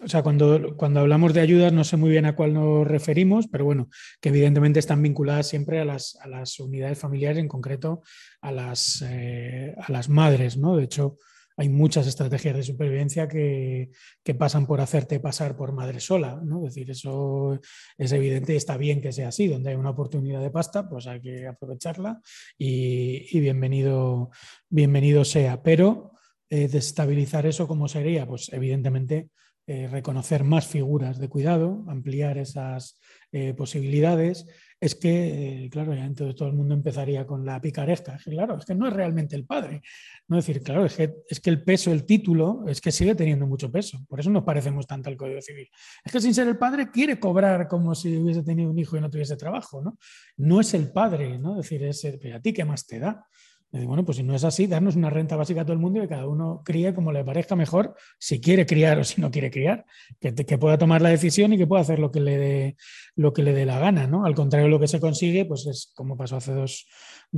o 0.02 0.08
sea, 0.08 0.22
cuando, 0.22 0.76
cuando 0.76 1.00
hablamos 1.00 1.34
de 1.34 1.40
ayudas 1.40 1.72
no 1.72 1.84
sé 1.84 1.96
muy 1.96 2.10
bien 2.10 2.26
a 2.26 2.34
cuál 2.34 2.54
nos 2.54 2.86
referimos, 2.86 3.48
pero 3.48 3.64
bueno, 3.64 3.88
que 4.20 4.30
evidentemente 4.30 4.78
están 4.78 5.02
vinculadas 5.02 5.48
siempre 5.48 5.80
a 5.80 5.84
las, 5.84 6.16
a 6.20 6.28
las 6.28 6.58
unidades 6.60 6.98
familiares, 6.98 7.38
en 7.38 7.48
concreto 7.48 8.02
a 8.40 8.52
las, 8.52 9.04
eh, 9.06 9.74
a 9.80 9.92
las 9.92 10.08
madres, 10.08 10.56
¿no? 10.56 10.76
De 10.76 10.84
hecho, 10.84 11.16
hay 11.56 11.68
muchas 11.68 12.06
estrategias 12.06 12.56
de 12.56 12.62
supervivencia 12.62 13.28
que, 13.28 13.90
que, 14.22 14.34
pasan 14.34 14.66
por 14.66 14.80
hacerte 14.80 15.20
pasar 15.20 15.56
por 15.56 15.72
madre 15.72 16.00
sola, 16.00 16.40
¿no? 16.42 16.66
Es 16.66 16.74
decir, 16.74 16.90
eso 16.90 17.60
es 17.98 18.12
evidente 18.12 18.54
y 18.54 18.56
está 18.56 18.78
bien 18.78 19.02
que 19.02 19.12
sea 19.12 19.28
así. 19.28 19.46
Donde 19.46 19.70
hay 19.70 19.76
una 19.76 19.90
oportunidad 19.90 20.40
de 20.40 20.50
pasta, 20.50 20.88
pues 20.88 21.06
hay 21.06 21.20
que 21.20 21.46
aprovecharla 21.46 22.20
y, 22.56 23.36
y 23.36 23.40
bienvenido, 23.40 24.30
bienvenido 24.70 25.22
sea. 25.26 25.62
Pero 25.62 26.12
eh, 26.48 26.66
desestabilizar 26.66 27.46
eso, 27.46 27.68
¿cómo 27.68 27.86
sería? 27.86 28.26
Pues 28.26 28.50
evidentemente 28.52 29.28
eh, 29.72 29.86
reconocer 29.86 30.42
más 30.42 30.66
figuras 30.66 31.20
de 31.20 31.28
cuidado, 31.28 31.84
ampliar 31.86 32.38
esas 32.38 32.98
eh, 33.30 33.54
posibilidades, 33.54 34.48
es 34.80 34.96
que, 34.96 35.66
eh, 35.66 35.70
claro, 35.70 35.94
ya 35.94 36.06
entonces 36.06 36.34
todo 36.34 36.48
el 36.48 36.56
mundo 36.56 36.74
empezaría 36.74 37.24
con 37.24 37.46
la 37.46 37.60
picaresca. 37.60 38.18
claro, 38.24 38.58
es 38.58 38.64
que 38.64 38.74
no 38.74 38.88
es 38.88 38.92
realmente 38.92 39.36
el 39.36 39.46
padre. 39.46 39.80
No 40.26 40.34
decir, 40.34 40.60
claro, 40.64 40.86
es 40.86 40.96
que, 40.96 41.14
es 41.28 41.38
que 41.38 41.50
el 41.50 41.62
peso, 41.62 41.92
el 41.92 42.04
título, 42.04 42.64
es 42.66 42.80
que 42.80 42.90
sigue 42.90 43.14
teniendo 43.14 43.46
mucho 43.46 43.70
peso. 43.70 44.04
Por 44.08 44.18
eso 44.18 44.28
nos 44.30 44.42
parecemos 44.42 44.88
tanto 44.88 45.08
al 45.08 45.16
Código 45.16 45.40
Civil. 45.40 45.68
Es 46.04 46.10
que 46.10 46.20
sin 46.20 46.34
ser 46.34 46.48
el 46.48 46.58
padre 46.58 46.90
quiere 46.90 47.20
cobrar 47.20 47.68
como 47.68 47.94
si 47.94 48.16
hubiese 48.16 48.42
tenido 48.42 48.72
un 48.72 48.78
hijo 48.80 48.96
y 48.96 49.00
no 49.00 49.08
tuviese 49.08 49.36
trabajo, 49.36 49.80
¿no? 49.80 49.98
No 50.36 50.60
es 50.60 50.74
el 50.74 50.90
padre, 50.90 51.38
¿no? 51.38 51.54
decir, 51.54 51.84
es, 51.84 52.04
¿a 52.04 52.40
ti 52.40 52.52
qué 52.52 52.64
más 52.64 52.88
te 52.88 52.98
da? 52.98 53.24
Bueno, 53.72 54.04
pues 54.04 54.16
si 54.16 54.24
no 54.24 54.34
es 54.34 54.42
así, 54.42 54.66
darnos 54.66 54.96
una 54.96 55.10
renta 55.10 55.36
básica 55.36 55.60
a 55.60 55.64
todo 55.64 55.74
el 55.74 55.78
mundo 55.78 55.98
y 55.98 56.02
que 56.02 56.08
cada 56.08 56.26
uno 56.26 56.62
críe 56.64 56.92
como 56.92 57.12
le 57.12 57.24
parezca 57.24 57.54
mejor, 57.54 57.94
si 58.18 58.40
quiere 58.40 58.66
criar 58.66 58.98
o 58.98 59.04
si 59.04 59.20
no 59.20 59.30
quiere 59.30 59.50
criar, 59.50 59.86
que, 60.20 60.58
pueda 60.58 60.76
tomar 60.76 61.00
la 61.02 61.10
decisión 61.10 61.52
y 61.52 61.58
que 61.58 61.68
pueda 61.68 61.82
hacer 61.82 62.00
lo 62.00 62.10
que 62.10 62.20
le 62.20 62.36
dé, 62.36 62.76
lo 63.14 63.32
que 63.32 63.44
le 63.44 63.52
dé 63.52 63.66
la 63.66 63.78
gana, 63.78 64.08
¿no? 64.08 64.24
Al 64.24 64.34
contrario 64.34 64.68
lo 64.68 64.80
que 64.80 64.88
se 64.88 64.98
consigue, 64.98 65.44
pues 65.44 65.66
es 65.66 65.92
como 65.94 66.16
pasó 66.16 66.36
hace 66.36 66.52
dos, 66.52 66.86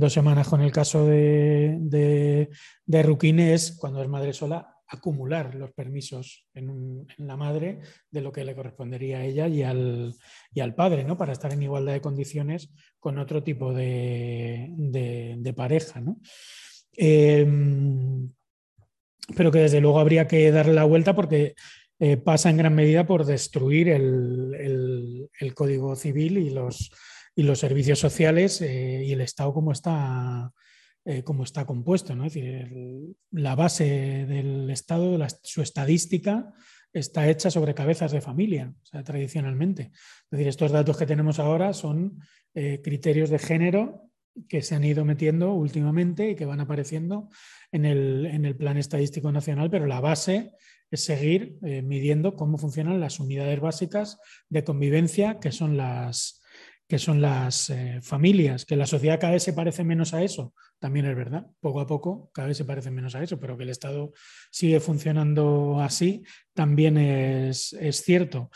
semanas 0.07 0.47
con 0.47 0.61
el 0.61 0.71
caso 0.71 1.05
de, 1.05 1.77
de, 1.79 2.49
cuando 3.77 4.01
es 4.01 4.09
madre 4.09 4.33
sola, 4.33 4.72
acumular 4.93 5.55
los 5.55 5.71
permisos 5.71 6.47
en, 6.53 7.07
la 7.17 7.35
madre 7.35 7.79
de 8.11 8.21
lo 8.21 8.31
que 8.31 8.45
le 8.45 8.55
correspondería 8.55 9.19
a 9.19 9.25
ella 9.25 9.47
y 9.47 9.63
al, 9.63 10.75
padre, 10.75 11.03
¿no? 11.03 11.17
Para 11.17 11.33
estar 11.33 11.51
en 11.51 11.63
igualdad 11.63 11.93
de 11.93 12.01
condiciones 12.01 12.69
con 12.99 13.17
otro 13.17 13.43
tipo 13.43 13.73
de, 13.73 15.53
pareja, 15.55 15.99
¿no? 15.99 16.19
Em, 16.95 18.29
pero 19.35 19.51
que 19.51 19.59
desde 19.59 19.81
luego 19.81 19.99
habría 19.99 20.27
que 20.27 20.51
darle 20.51 20.73
la 20.73 20.83
vuelta 20.83 21.15
porque 21.15 21.55
eh, 21.99 22.17
pasa 22.17 22.49
en 22.49 22.57
gran 22.57 22.75
medida 22.75 23.07
por 23.07 23.25
destruir 23.25 23.89
el, 23.89 25.29
el, 25.39 25.53
Código 25.55 25.95
Civil 25.95 26.37
y 26.37 26.49
los, 26.49 26.91
y 27.35 27.43
los 27.43 27.59
servicios 27.59 27.99
sociales 27.99 28.61
eh, 28.61 29.03
y 29.05 29.11
el 29.13 29.21
Estado 29.21 29.53
como 29.53 29.71
está 29.71 30.51
eh, 31.05 31.23
como 31.23 31.43
está 31.43 31.65
compuesto. 31.65 32.15
¿no? 32.15 32.23
Decir, 32.23 32.71
la 33.31 33.55
base 33.55 34.25
del 34.25 34.69
Estado, 34.69 35.17
su 35.43 35.61
estadística, 35.61 36.53
está 36.93 37.27
hecha 37.27 37.49
sobre 37.49 37.73
cabezas 37.73 38.11
de 38.11 38.21
familia, 38.21 38.73
tradicionalmente. 39.03 39.91
Es 39.93 40.31
decir, 40.31 40.47
estos 40.47 40.71
datos 40.71 40.95
que 40.95 41.07
tenemos 41.07 41.39
ahora 41.39 41.73
son 41.73 42.19
eh, 42.53 42.81
criterios 42.83 43.29
de 43.29 43.39
género 43.39 44.09
que 44.47 44.61
se 44.61 44.75
han 44.75 44.83
ido 44.83 45.05
metiendo 45.05 45.53
últimamente 45.53 46.31
y 46.31 46.35
que 46.35 46.45
van 46.45 46.59
apareciendo 46.59 47.29
en 47.71 47.85
el, 47.85 48.25
en 48.27 48.45
el 48.45 48.55
Plan 48.55 48.77
Estadístico 48.77 49.31
Nacional, 49.31 49.69
pero 49.69 49.85
la 49.85 49.99
base 49.99 50.53
es 50.89 51.03
seguir 51.03 51.57
eh, 51.63 51.81
midiendo 51.81 52.35
cómo 52.35 52.57
funcionan 52.57 52.99
las 52.99 53.19
unidades 53.19 53.59
básicas 53.59 54.19
de 54.49 54.63
convivencia, 54.63 55.39
que 55.39 55.51
son 55.51 55.77
las, 55.77 56.43
que 56.87 56.99
son 56.99 57.21
las 57.21 57.69
eh, 57.71 57.99
familias, 58.01 58.65
que 58.65 58.75
la 58.75 58.85
sociedad 58.85 59.19
cada 59.19 59.33
vez 59.33 59.43
se 59.43 59.53
parece 59.53 59.83
menos 59.83 60.13
a 60.13 60.23
eso, 60.23 60.53
también 60.83 61.05
es 61.05 61.15
verdad, 61.15 61.47
poco 61.61 61.79
a 61.79 61.87
poco 61.87 62.29
cada 62.33 62.49
vez 62.49 62.57
se 62.57 62.65
parece 62.65 62.91
menos 62.91 63.15
a 63.15 63.23
eso, 63.23 63.39
pero 63.39 63.55
que 63.55 63.63
el 63.63 63.69
Estado 63.69 64.11
sigue 64.51 64.81
funcionando 64.81 65.79
así, 65.79 66.25
también 66.53 66.97
es, 66.97 67.73
cierto. 68.03 68.49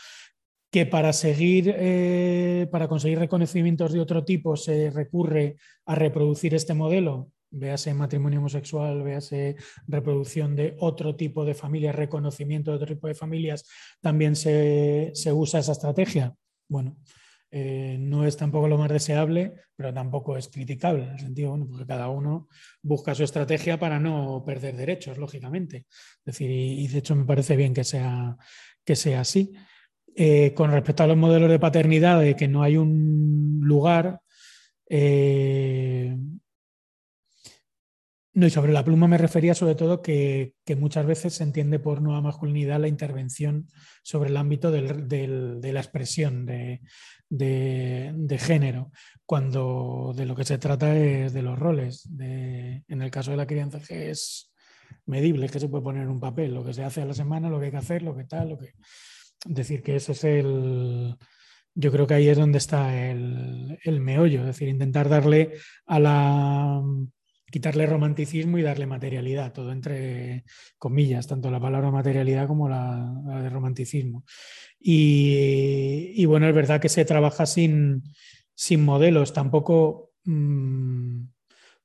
Que 0.70 0.84
para 0.84 1.14
seguir, 1.14 1.74
eh, 1.74 2.68
para 2.70 2.86
conseguir 2.86 3.18
reconocimientos 3.18 3.94
de 3.94 4.00
otro 4.00 4.26
tipo 4.26 4.58
se 4.58 4.90
recurre 4.90 5.56
a 5.86 5.94
reproducir 5.94 6.54
este 6.54 6.74
modelo, 6.74 7.30
véase 7.50 7.94
matrimonio 7.94 8.40
homosexual, 8.40 9.02
véase 9.02 9.56
reproducción 9.86 10.54
de 10.54 10.76
otro 10.80 11.16
tipo 11.16 11.46
de 11.46 11.54
familias, 11.54 11.94
reconocimiento 11.94 12.72
de 12.72 12.76
otro 12.76 12.88
tipo 12.88 13.06
de 13.06 13.14
familias, 13.14 13.64
también 14.02 14.36
se, 14.36 15.12
se 15.14 15.32
usa 15.32 15.60
esa 15.60 15.72
estrategia. 15.72 16.34
Bueno, 16.68 16.98
eh, 17.50 17.96
no 17.98 18.26
es 18.26 18.36
tampoco 18.36 18.68
lo 18.68 18.76
más 18.76 18.90
deseable, 18.90 19.54
pero 19.74 19.92
tampoco 19.94 20.36
es 20.36 20.48
criticable, 20.48 21.04
en 21.04 21.10
el 21.10 21.18
sentido, 21.18 21.50
bueno, 21.50 21.66
porque 21.68 21.86
cada 21.86 22.08
uno 22.08 22.48
busca 22.82 23.14
su 23.14 23.24
estrategia 23.24 23.78
para 23.78 23.98
no 23.98 24.42
perder 24.44 24.76
derechos, 24.76 25.18
lógicamente. 25.18 25.86
Es 25.88 26.24
decir, 26.24 26.50
y, 26.50 26.86
de 26.88 26.98
hecho 26.98 27.16
me 27.16 27.24
parece 27.24 27.56
bien 27.56 27.72
que 27.72 27.84
sea, 27.84 28.36
que 28.84 28.96
sea 28.96 29.20
así. 29.20 29.52
Eh, 30.14 30.52
con 30.54 30.72
respecto 30.72 31.04
a 31.04 31.06
los 31.06 31.16
modelos 31.16 31.48
de 31.48 31.60
paternidad, 31.60 32.20
de 32.20 32.34
que 32.34 32.48
no 32.48 32.62
hay 32.62 32.76
un 32.76 33.60
lugar, 33.62 34.20
eh, 34.90 36.16
no, 38.38 38.46
y 38.46 38.50
sobre 38.50 38.72
la 38.72 38.84
pluma 38.84 39.08
me 39.08 39.18
refería 39.18 39.52
sobre 39.52 39.74
todo 39.74 40.00
que, 40.00 40.54
muchas 40.76 41.04
veces 41.04 41.34
se 41.34 41.42
entiende 41.42 41.80
por 41.80 42.00
nueva 42.00 42.20
masculinidad 42.20 42.78
la 42.78 42.86
intervención 42.86 43.66
sobre 44.04 44.30
el 44.30 44.36
ámbito 44.36 44.70
de 44.70 45.72
la 45.72 45.80
expresión 45.80 46.46
de, 46.46 46.78
género, 48.38 48.92
cuando 49.26 50.14
de 50.16 50.24
lo 50.24 50.36
que 50.36 50.44
se 50.44 50.56
trata 50.56 50.96
es 50.96 51.32
de 51.32 51.42
los 51.42 51.58
roles. 51.58 52.08
en 52.16 53.02
el 53.02 53.10
caso 53.10 53.32
de 53.32 53.38
la 53.38 53.46
crianza 53.48 53.80
que 53.80 54.10
es 54.10 54.52
medible, 55.06 55.48
que 55.48 55.58
se 55.58 55.68
puede 55.68 55.82
poner 55.82 56.04
en 56.04 56.10
un 56.10 56.20
papel, 56.20 56.54
lo 56.54 56.64
que 56.64 56.74
se 56.74 56.84
hace 56.84 57.02
a 57.02 57.06
la 57.06 57.14
semana, 57.14 57.50
lo 57.50 57.58
que 57.58 57.64
hay 57.66 57.72
que 57.72 57.78
hacer, 57.78 58.02
lo 58.02 58.16
que 58.16 58.24
tal, 58.24 58.50
lo 58.50 58.58
que... 58.58 58.74
Decir 59.46 59.82
que 59.82 59.96
ese 59.96 60.12
es 60.12 60.22
el, 60.22 61.16
yo 61.74 61.90
creo 61.90 62.06
que 62.06 62.14
ahí 62.14 62.28
es 62.28 62.38
donde 62.38 62.58
está 62.58 63.10
el, 63.10 63.78
el 63.82 64.00
meollo, 64.00 64.40
es 64.40 64.46
decir, 64.46 64.68
intentar 64.68 65.08
darle 65.08 65.54
a 65.86 65.98
la 65.98 66.82
quitarle 67.50 67.86
romanticismo 67.86 68.58
y 68.58 68.62
darle 68.62 68.86
materialidad, 68.86 69.52
todo 69.52 69.72
entre 69.72 70.44
comillas, 70.78 71.26
tanto 71.26 71.50
la 71.50 71.60
palabra 71.60 71.90
materialidad 71.90 72.46
como 72.46 72.68
la, 72.68 73.40
de 73.42 73.48
romanticismo. 73.48 74.24
Y, 74.78 76.24
bueno, 76.26 76.48
es 76.48 76.54
verdad 76.54 76.80
que 76.80 76.88
se 76.88 77.04
trabaja 77.04 77.46
sin, 77.46 78.04
sin 78.54 78.84
modelos, 78.84 79.32
tampoco, 79.32 80.12
mm, 80.24 81.24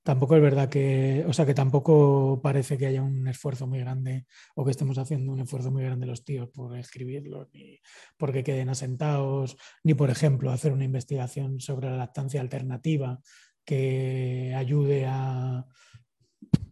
tampoco 0.03 0.35
es 0.35 0.41
verdad 0.41 0.69
que, 0.69 1.23
o 1.27 1.33
sea, 1.33 1.45
que 1.45 1.53
tampoco 1.53 2.41
parece 2.43 2.77
que 2.77 2.87
haya 2.87 3.01
un 3.01 3.27
esfuerzo 3.27 3.65
muy 3.65 3.79
grande 3.79 4.25
o 4.55 4.65
que 4.65 4.71
estemos 4.71 4.97
haciendo 4.97 5.31
un 5.31 5.39
esfuerzo 5.39 5.71
muy 5.71 5.83
grande 5.83 6.05
los 6.05 6.25
tíos 6.25 6.49
por 6.49 6.77
escribirlo, 6.77 7.49
ni 7.53 7.79
porque 8.17 8.43
queden 8.43 8.69
asentados, 8.69 9.57
ni 9.83 9.93
por 9.93 10.09
ejemplo 10.09 10.51
hacer 10.51 10.73
una 10.73 10.83
investigación 10.83 11.59
sobre 11.61 11.89
la 11.89 11.97
lactancia 11.97 12.41
alternativa 12.41 13.21
que 13.65 14.53
ayude 14.55 15.05
a 15.07 15.65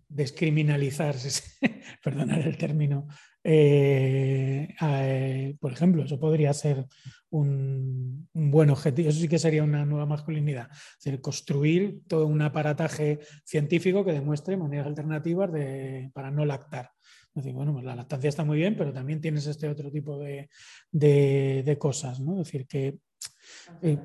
descriminalizar, 0.07 1.15
perdonar 2.03 2.39
el 2.39 2.57
término, 2.57 3.07
eh, 3.43 4.67
eh, 4.79 5.55
por 5.59 5.71
ejemplo, 5.71 6.03
eso 6.03 6.19
podría 6.19 6.53
ser 6.53 6.85
un, 7.31 8.27
buen 8.33 8.69
objetivo, 8.69 9.09
eso 9.09 9.19
sí 9.19 9.27
que 9.27 9.39
sería 9.39 9.63
una 9.63 9.85
nueva 9.85 10.05
masculinidad, 10.05 10.69
es 10.71 11.03
decir, 11.03 11.21
construir 11.21 12.01
todo 12.07 12.27
un 12.27 12.41
aparataje 12.41 13.19
científico 13.43 14.05
que 14.05 14.11
demuestre 14.11 14.57
maneras 14.57 14.87
alternativas 14.87 15.51
de, 15.51 16.11
para 16.13 16.29
no 16.29 16.45
lactar. 16.45 16.91
Es 17.33 17.43
decir, 17.43 17.53
bueno, 17.53 17.71
pues 17.71 17.85
la 17.85 17.95
lactancia 17.95 18.27
está 18.27 18.43
muy 18.43 18.57
bien, 18.57 18.75
pero 18.75 18.91
también 18.91 19.21
tienes 19.21 19.47
este 19.47 19.69
otro 19.69 19.89
tipo 19.89 20.19
de, 20.19 20.49
cosas, 21.79 22.19
¿no? 22.19 22.41
Es 22.41 22.47
decir, 22.47 22.67
que... 22.67 22.99
Eh, 23.81 23.97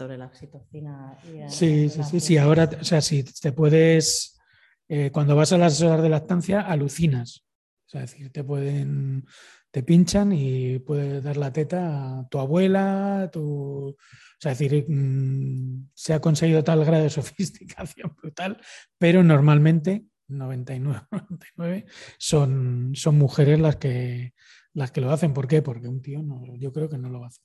sobre 0.00 0.16
la 0.16 0.26
oxitocina. 0.26 1.18
Y 1.24 1.50
sí, 1.50 1.90
sí, 1.90 2.02
sí, 2.02 2.20
sí, 2.20 2.38
ahora, 2.38 2.70
o 2.80 2.84
sea, 2.84 3.02
si 3.02 3.22
te 3.22 3.52
puedes, 3.52 4.40
eh, 4.88 5.10
cuando 5.12 5.36
vas 5.36 5.52
a 5.52 5.58
las 5.58 5.82
horas 5.82 6.02
de 6.02 6.08
lactancia, 6.08 6.62
alucinas. 6.62 7.44
O 7.86 7.90
sea, 7.90 8.04
es 8.04 8.12
decir, 8.12 8.32
te 8.32 8.42
pueden, 8.42 9.26
te 9.70 9.82
pinchan 9.82 10.32
y 10.32 10.78
puedes 10.78 11.22
dar 11.22 11.36
la 11.36 11.52
teta 11.52 12.20
a 12.20 12.28
tu 12.30 12.38
abuela, 12.38 13.28
tu... 13.30 13.88
O 13.90 13.96
sea, 14.38 14.52
es 14.52 14.58
decir, 14.58 14.86
mm, 14.88 15.90
se 15.92 16.14
ha 16.14 16.20
conseguido 16.20 16.64
tal 16.64 16.82
grado 16.82 17.02
de 17.02 17.10
sofisticación 17.20 18.16
brutal, 18.22 18.58
pero 18.96 19.22
normalmente 19.22 20.06
99, 20.28 21.08
99 21.10 21.84
son, 22.16 22.92
son 22.94 23.18
mujeres 23.18 23.60
las 23.60 23.76
que, 23.76 24.32
las 24.72 24.92
que 24.92 25.02
lo 25.02 25.10
hacen. 25.10 25.34
¿Por 25.34 25.46
qué? 25.46 25.60
Porque 25.60 25.88
un 25.88 26.00
tío 26.00 26.22
no, 26.22 26.42
yo 26.56 26.72
creo 26.72 26.88
que 26.88 26.96
no 26.96 27.10
lo 27.10 27.22
hace 27.26 27.42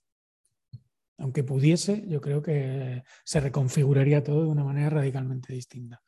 aunque 1.18 1.44
pudiese, 1.44 2.04
yo 2.08 2.22
creo 2.22 2.42
que 2.42 3.04
se 3.24 3.40
reconfiguraría 3.40 4.24
todo 4.24 4.44
de 4.44 4.50
una 4.50 4.64
manera 4.64 4.90
radicalmente 4.90 5.54
distinta 5.54 6.02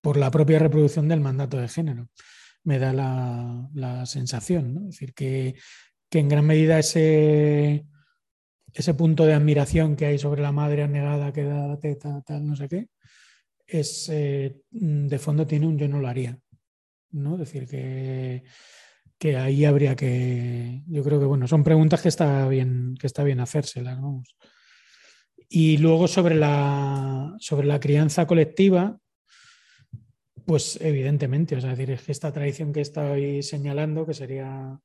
por 0.00 0.16
la 0.16 0.30
propia 0.30 0.58
reproducción 0.58 1.08
del 1.08 1.20
mandato 1.20 1.58
de 1.58 1.68
género. 1.68 2.08
Me 2.64 2.78
da 2.78 2.92
la, 2.92 4.06
sensación, 4.06 4.74
¿no? 4.74 4.80
Es 4.82 4.96
decir, 4.96 5.14
que, 5.14 5.54
en 6.10 6.28
gran 6.28 6.44
medida 6.44 6.78
ese, 6.78 7.86
ese 8.74 8.94
punto 8.94 9.24
de 9.24 9.34
admiración 9.34 9.96
que 9.96 10.06
hay 10.06 10.18
sobre 10.18 10.42
la 10.42 10.52
madre 10.52 10.82
anegada 10.82 11.32
que 11.32 11.44
da 11.44 11.66
la 11.68 11.78
teta, 11.78 12.22
tal, 12.22 12.46
no 12.46 12.56
sé 12.56 12.68
qué, 12.68 12.88
es 13.66 14.08
eh, 14.10 14.60
de 14.70 15.18
fondo 15.18 15.46
tiene 15.46 15.66
un 15.66 15.78
yo 15.78 15.88
no 15.88 16.00
lo 16.00 16.08
haría. 16.08 16.38
¿no? 17.12 17.34
Es 17.34 17.40
decir, 17.40 17.66
que, 17.68 18.42
que 19.22 19.36
ahí 19.36 19.64
habría 19.64 19.94
que. 19.94 20.82
Yo 20.88 21.04
creo 21.04 21.20
que 21.20 21.26
bueno, 21.26 21.46
son 21.46 21.62
preguntas 21.62 22.02
que 22.02 22.08
está 22.08 22.48
bien, 22.48 22.96
que 22.98 23.06
está 23.06 23.22
bien 23.22 23.38
hacérselas. 23.38 24.00
Y 25.48 25.76
luego 25.76 26.08
sobre 26.08 26.34
la, 26.34 27.32
sobre 27.38 27.68
la 27.68 27.78
crianza 27.78 28.26
colectiva, 28.26 28.98
pues 30.44 30.76
evidentemente, 30.80 31.60
sea, 31.60 31.70
decir, 31.70 31.92
es 31.92 32.02
que 32.02 32.10
esta 32.10 32.32
tradición 32.32 32.72
que 32.72 32.80
estoy 32.80 33.44
señalando, 33.44 34.04
que 34.04 34.14
sería 34.14 34.76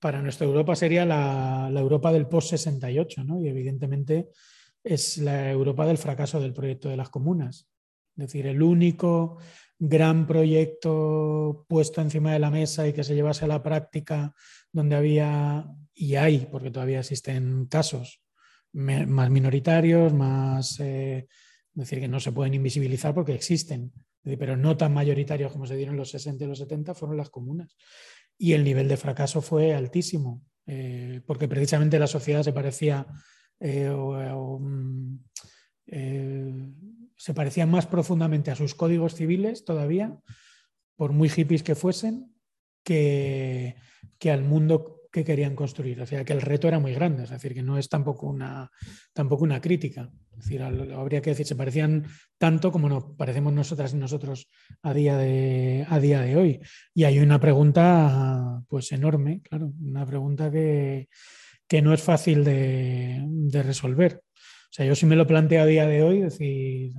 para 0.00 0.20
nuestra 0.20 0.48
Europa 0.48 0.74
sería 0.74 1.04
la, 1.04 1.70
la 1.70 1.80
Europa 1.80 2.12
del 2.12 2.26
post-68, 2.26 3.24
¿no? 3.24 3.40
Y 3.40 3.46
evidentemente 3.46 4.30
es 4.82 5.18
la 5.18 5.52
Europa 5.52 5.86
del 5.86 5.98
fracaso 5.98 6.40
del 6.40 6.52
proyecto 6.52 6.88
de 6.88 6.96
las 6.96 7.10
comunas. 7.10 7.68
Es 8.16 8.26
decir, 8.26 8.48
el 8.48 8.60
único 8.60 9.38
gran 9.78 10.26
proyecto 10.26 11.64
puesto 11.68 12.00
encima 12.00 12.32
de 12.32 12.38
la 12.38 12.50
mesa 12.50 12.86
y 12.88 12.92
que 12.92 13.04
se 13.04 13.14
llevase 13.14 13.44
a 13.44 13.48
la 13.48 13.62
práctica 13.62 14.34
donde 14.72 14.96
había, 14.96 15.66
y 15.94 16.14
hay, 16.14 16.48
porque 16.50 16.70
todavía 16.70 17.00
existen 17.00 17.66
casos, 17.66 18.22
más 18.72 19.30
minoritarios, 19.30 20.12
más, 20.12 20.78
eh, 20.80 21.26
decir, 21.72 22.00
que 22.00 22.08
no 22.08 22.20
se 22.20 22.32
pueden 22.32 22.54
invisibilizar 22.54 23.14
porque 23.14 23.34
existen, 23.34 23.92
pero 24.22 24.56
no 24.56 24.76
tan 24.76 24.92
mayoritarios 24.92 25.52
como 25.52 25.66
se 25.66 25.76
dieron 25.76 25.96
los 25.96 26.10
60 26.10 26.44
y 26.44 26.48
los 26.48 26.58
70, 26.58 26.94
fueron 26.94 27.16
las 27.16 27.30
comunas. 27.30 27.76
Y 28.38 28.52
el 28.52 28.64
nivel 28.64 28.88
de 28.88 28.96
fracaso 28.96 29.40
fue 29.40 29.74
altísimo, 29.74 30.42
eh, 30.66 31.20
porque 31.26 31.48
precisamente 31.48 31.98
la 31.98 32.06
sociedad 32.06 32.42
se 32.42 32.52
parecía 32.52 33.06
eh, 33.60 33.88
mm, 33.88 35.16
se 37.16 37.34
parecía 37.34 37.66
más 37.66 37.86
profundamente 37.86 38.50
a 38.50 38.56
sus 38.56 38.74
códigos 38.74 39.14
civiles 39.14 39.64
todavía, 39.64 40.18
por 40.96 41.12
muy 41.12 41.28
hippies 41.28 41.62
que 41.62 41.74
fuesen, 41.74 42.34
que, 42.82 43.76
que 44.18 44.30
al 44.30 44.44
mundo 44.44 44.96
que 45.16 45.24
querían 45.24 45.56
construir. 45.56 46.00
O 46.02 46.06
sea, 46.06 46.24
que 46.24 46.34
el 46.34 46.42
reto 46.42 46.68
era 46.68 46.78
muy 46.78 46.92
grande, 46.92 47.24
es 47.24 47.30
decir, 47.30 47.54
que 47.54 47.62
no 47.62 47.78
es 47.78 47.88
tampoco 47.88 48.26
una, 48.26 48.70
tampoco 49.14 49.44
una 49.44 49.62
crítica. 49.62 50.10
Es 50.32 50.44
decir, 50.44 50.62
habría 50.62 51.22
que 51.22 51.30
decir, 51.30 51.46
se 51.46 51.56
parecían 51.56 52.04
tanto 52.36 52.70
como 52.70 52.88
nos 52.88 53.04
parecemos 53.16 53.52
nosotras 53.54 53.94
y 53.94 53.96
nosotros 53.96 54.50
a 54.82 54.92
día 54.92 55.16
de, 55.16 55.86
a 55.88 55.98
día 55.98 56.20
de 56.20 56.36
hoy. 56.36 56.60
Y 56.92 57.04
hay 57.04 57.18
una 57.18 57.40
pregunta 57.40 58.62
pues 58.68 58.92
enorme, 58.92 59.40
claro, 59.40 59.72
una 59.80 60.04
pregunta 60.04 60.50
que, 60.50 61.08
que 61.66 61.80
no 61.80 61.94
es 61.94 62.02
fácil 62.02 62.44
de, 62.44 63.24
de, 63.26 63.62
resolver. 63.62 64.22
O 64.66 64.72
sea, 64.72 64.86
yo 64.86 64.94
sí 64.94 65.06
me 65.06 65.16
lo 65.16 65.26
planteo 65.26 65.62
a 65.62 65.66
día 65.66 65.86
de 65.86 66.02
hoy, 66.02 66.20
decir, 66.20 66.92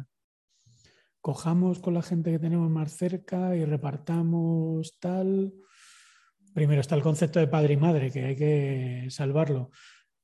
cojamos 1.21 1.79
con 1.79 1.93
la 1.93 2.01
gente 2.01 2.31
que 2.31 2.39
tenemos 2.39 2.69
más 2.69 2.95
cerca 2.95 3.55
y 3.55 3.65
repartamos 3.65 4.97
tal 4.99 5.53
Primero 6.57 6.81
está 6.81 6.95
el 6.95 7.03
concepto 7.03 7.39
de 7.39 7.45
padre 7.45 7.75
y 7.75 7.77
madre, 7.77 8.09
que 8.09 8.25
hay 8.25 8.35
que 8.35 9.05
salvarlo. 9.11 9.69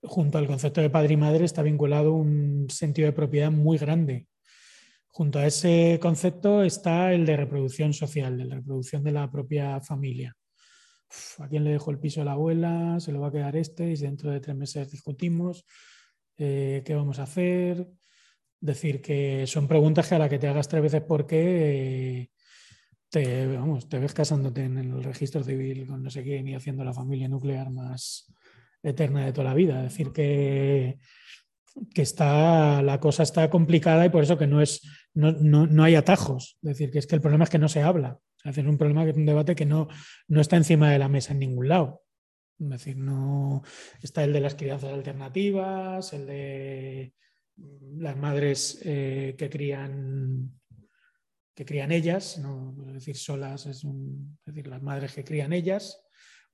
Junto 0.02 0.40
al 0.40 0.48
concepto 0.48 0.82
de 0.82 0.90
padre 0.90 1.14
y 1.14 1.18
madre 1.18 1.46
está 1.46 1.62
vinculado 1.62 2.14
un 2.14 2.66
sentido 2.72 3.06
de 3.06 3.14
propiedad 3.14 3.52
muy 3.52 3.78
grande. 3.78 4.26
Junto 5.12 5.38
a 5.38 5.46
ese 5.46 6.00
concepto 6.02 6.64
está 6.64 7.14
el 7.14 7.28
de 7.28 7.38
reproducción 7.38 7.94
social, 7.94 8.36
de 8.36 8.46
la 8.46 8.56
reproducción 8.56 9.04
de 9.04 9.12
la 9.12 9.30
propia 9.30 9.80
familia. 9.80 10.36
¿A 11.38 11.48
quién 11.48 11.66
le 11.66 11.74
dejo 11.74 11.92
el 11.92 12.00
piso 12.00 12.24
a 12.24 12.26
la 12.26 12.32
abuela? 12.32 13.00
¿Se 13.00 13.12
lo 13.12 13.22
va 13.22 13.28
a 13.28 13.32
quedar 13.32 13.56
este? 13.56 13.92
Y 13.92 13.96
dentro 13.96 14.32
de 14.32 14.40
tres 14.40 14.56
meses 14.56 14.90
discutimos 14.90 15.68
eh, 16.38 16.82
qué 16.86 16.96
vamos 16.96 17.20
a 17.20 17.24
hacer. 17.24 17.88
Decir 18.60 19.02
que 19.02 19.46
son 19.46 19.68
preguntas 19.68 20.08
que 20.08 20.16
a 20.16 20.20
las 20.20 20.30
que 20.30 20.40
te 20.40 20.48
hagas 20.48 20.70
tres 20.70 20.82
veces 20.82 21.02
por 21.02 21.28
qué 21.28 22.22
eh, 22.22 22.30
te, 23.10 24.00
ves 24.00 24.14
casándote 24.14 24.64
en 24.64 24.78
el 24.78 25.04
registro 25.04 25.44
civil 25.44 25.86
con 25.86 26.02
no 26.02 26.10
sé 26.10 26.24
quién 26.24 26.48
y 26.48 26.56
haciendo 26.56 26.84
la 26.84 26.94
familia 26.94 27.28
nuclear 27.28 27.70
más 27.70 28.34
eterna 28.82 29.26
de 29.26 29.34
toda 29.34 29.50
la 29.50 29.54
vida. 29.54 29.82
Decir, 29.82 30.12
que, 30.12 30.98
que 31.94 32.02
está, 32.02 32.82
la 32.82 33.00
cosa 33.00 33.24
está 33.24 33.50
complicada 33.50 34.06
y 34.06 34.10
por 34.10 34.24
eso 34.24 34.38
que 34.38 34.48
no, 34.48 34.62
es, 34.62 34.82
no, 35.14 35.32
no, 35.32 35.84
hay 35.84 35.96
atajos. 35.96 36.58
Decir, 36.62 36.90
que 36.90 37.00
es 37.00 37.08
que 37.08 37.16
el 37.16 37.22
problema 37.22 37.44
es 37.44 37.50
que 37.50 37.60
no 37.60 37.70
se 37.70 37.82
habla. 37.82 38.20
Es 38.44 38.58
un 38.58 38.78
problema 38.78 39.04
que 39.04 39.12
es 39.12 39.18
un 39.18 39.26
debate 39.26 39.56
que 39.56 39.66
no, 39.66 39.88
no 40.28 40.42
está 40.42 40.58
encima 40.58 40.92
de 40.92 41.00
la 41.00 41.08
mesa 41.08 41.34
en 41.34 41.40
ningún 41.40 41.70
lado. 41.70 42.02
Es 42.60 42.70
decir, 42.70 42.98
no 42.98 43.64
está 44.02 44.24
el 44.24 44.34
de 44.34 44.40
las 44.40 44.56
crianzas 44.56 44.94
alternativas, 44.94 46.14
el 46.14 46.26
de 46.28 47.14
las 47.98 48.18
madres 48.18 48.80
eh, 48.84 49.36
que 49.38 49.50
crían 49.50 50.52
que 51.56 51.66
crían 51.66 51.92
ellas, 51.92 52.40
no 52.40 52.76
es 52.88 52.94
decir 52.94 53.16
solas, 53.16 53.68
es, 53.68 53.86
decir, 54.46 54.68
las 54.68 54.82
madres 54.82 55.14
que 55.14 55.24
crían 55.24 55.54
ellas, 55.54 56.04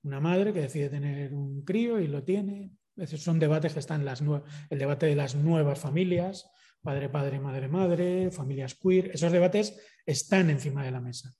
una 0.02 0.20
madre 0.20 0.52
que 0.52 0.60
decide 0.60 0.90
tener 0.90 1.32
un 1.32 1.64
crío 1.64 1.98
y 2.00 2.06
lo 2.06 2.22
tiene. 2.22 2.72
Esos 2.96 3.22
son 3.22 3.38
debates 3.38 3.72
que 3.72 3.78
están 3.78 4.04
las 4.04 4.20
el 4.20 4.78
debate 4.78 5.06
de 5.06 5.16
las 5.16 5.34
nuevas 5.34 5.78
familias, 5.78 6.50
padre, 6.82 7.08
padre, 7.08 7.40
madre, 7.40 7.68
madre, 7.68 8.30
familias 8.30 8.74
queer, 8.74 9.10
esos 9.12 9.32
debates 9.32 9.78
están 10.04 10.50
encima 10.50 10.84
de 10.84 10.90
la 10.90 11.00
mesa. 11.00 11.32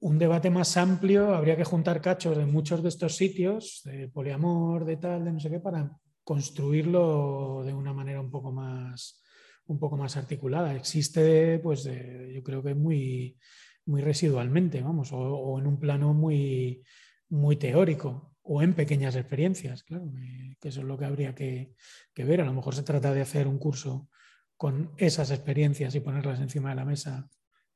Un 0.00 0.18
debate 0.18 0.50
más 0.50 0.76
amplio, 0.76 1.34
habría 1.34 1.56
que 1.56 1.64
juntar 1.64 2.00
cachos 2.00 2.36
de 2.36 2.46
muchos 2.46 2.82
de 2.82 2.88
estos 2.88 3.16
sitios, 3.16 3.80
de 3.84 4.08
poliamor, 4.08 4.84
de 4.84 4.96
tal, 4.96 5.24
de 5.24 5.32
no 5.32 5.40
sé 5.40 5.50
qué, 5.50 5.60
para 5.60 5.90
construirlo 6.22 7.62
de 7.64 7.74
una 7.74 7.92
manera 7.92 8.20
un 8.20 8.30
poco 8.30 8.52
más, 8.52 9.22
un 9.66 9.78
poco 9.78 9.96
más 9.96 10.16
articulada. 10.16 10.74
Existe, 10.74 11.58
pues, 11.58 11.84
yo 11.84 12.42
creo 12.42 12.62
que 12.62 12.74
muy, 12.74 13.38
muy 13.86 14.00
residualmente, 14.00 14.80
vamos, 14.80 15.10
o, 15.12 15.58
en 15.58 15.66
un 15.66 15.78
plano 15.78 16.14
muy, 16.14 16.82
muy 17.28 17.56
teórico. 17.56 18.32
o 18.46 18.60
en 18.60 18.74
pequeñas 18.74 19.16
experiencias, 19.16 19.84
claro, 19.84 20.12
que 20.60 20.68
eso 20.68 20.80
es 20.80 20.86
lo 20.86 20.98
que 20.98 21.06
habría 21.06 21.34
que, 21.34 21.74
ver. 22.14 22.40
A 22.42 22.44
lo 22.44 22.52
mejor 22.52 22.74
se 22.74 22.82
trata 22.82 23.14
de 23.14 23.22
hacer 23.22 23.48
un 23.48 23.58
curso 23.58 24.10
con 24.56 24.92
esas 24.98 25.30
experiencias 25.30 25.94
y 25.94 26.00
ponerlas 26.00 26.40
encima 26.40 26.70
de 26.70 26.76
la 26.76 26.84
mesa 26.84 27.28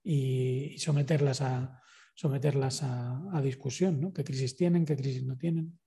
y, 0.03 0.77
someterlas 0.79 1.41
a 1.41 1.81
someterlas 2.19 2.83
a, 2.83 3.41
discusión, 3.41 4.01
¿no? 4.01 4.13
¿Qué 4.13 4.25
crisis 4.25 4.57
tienen, 4.57 4.85
qué 4.85 4.97
crisis 4.97 5.25
no 5.25 5.37
tienen? 5.37 5.79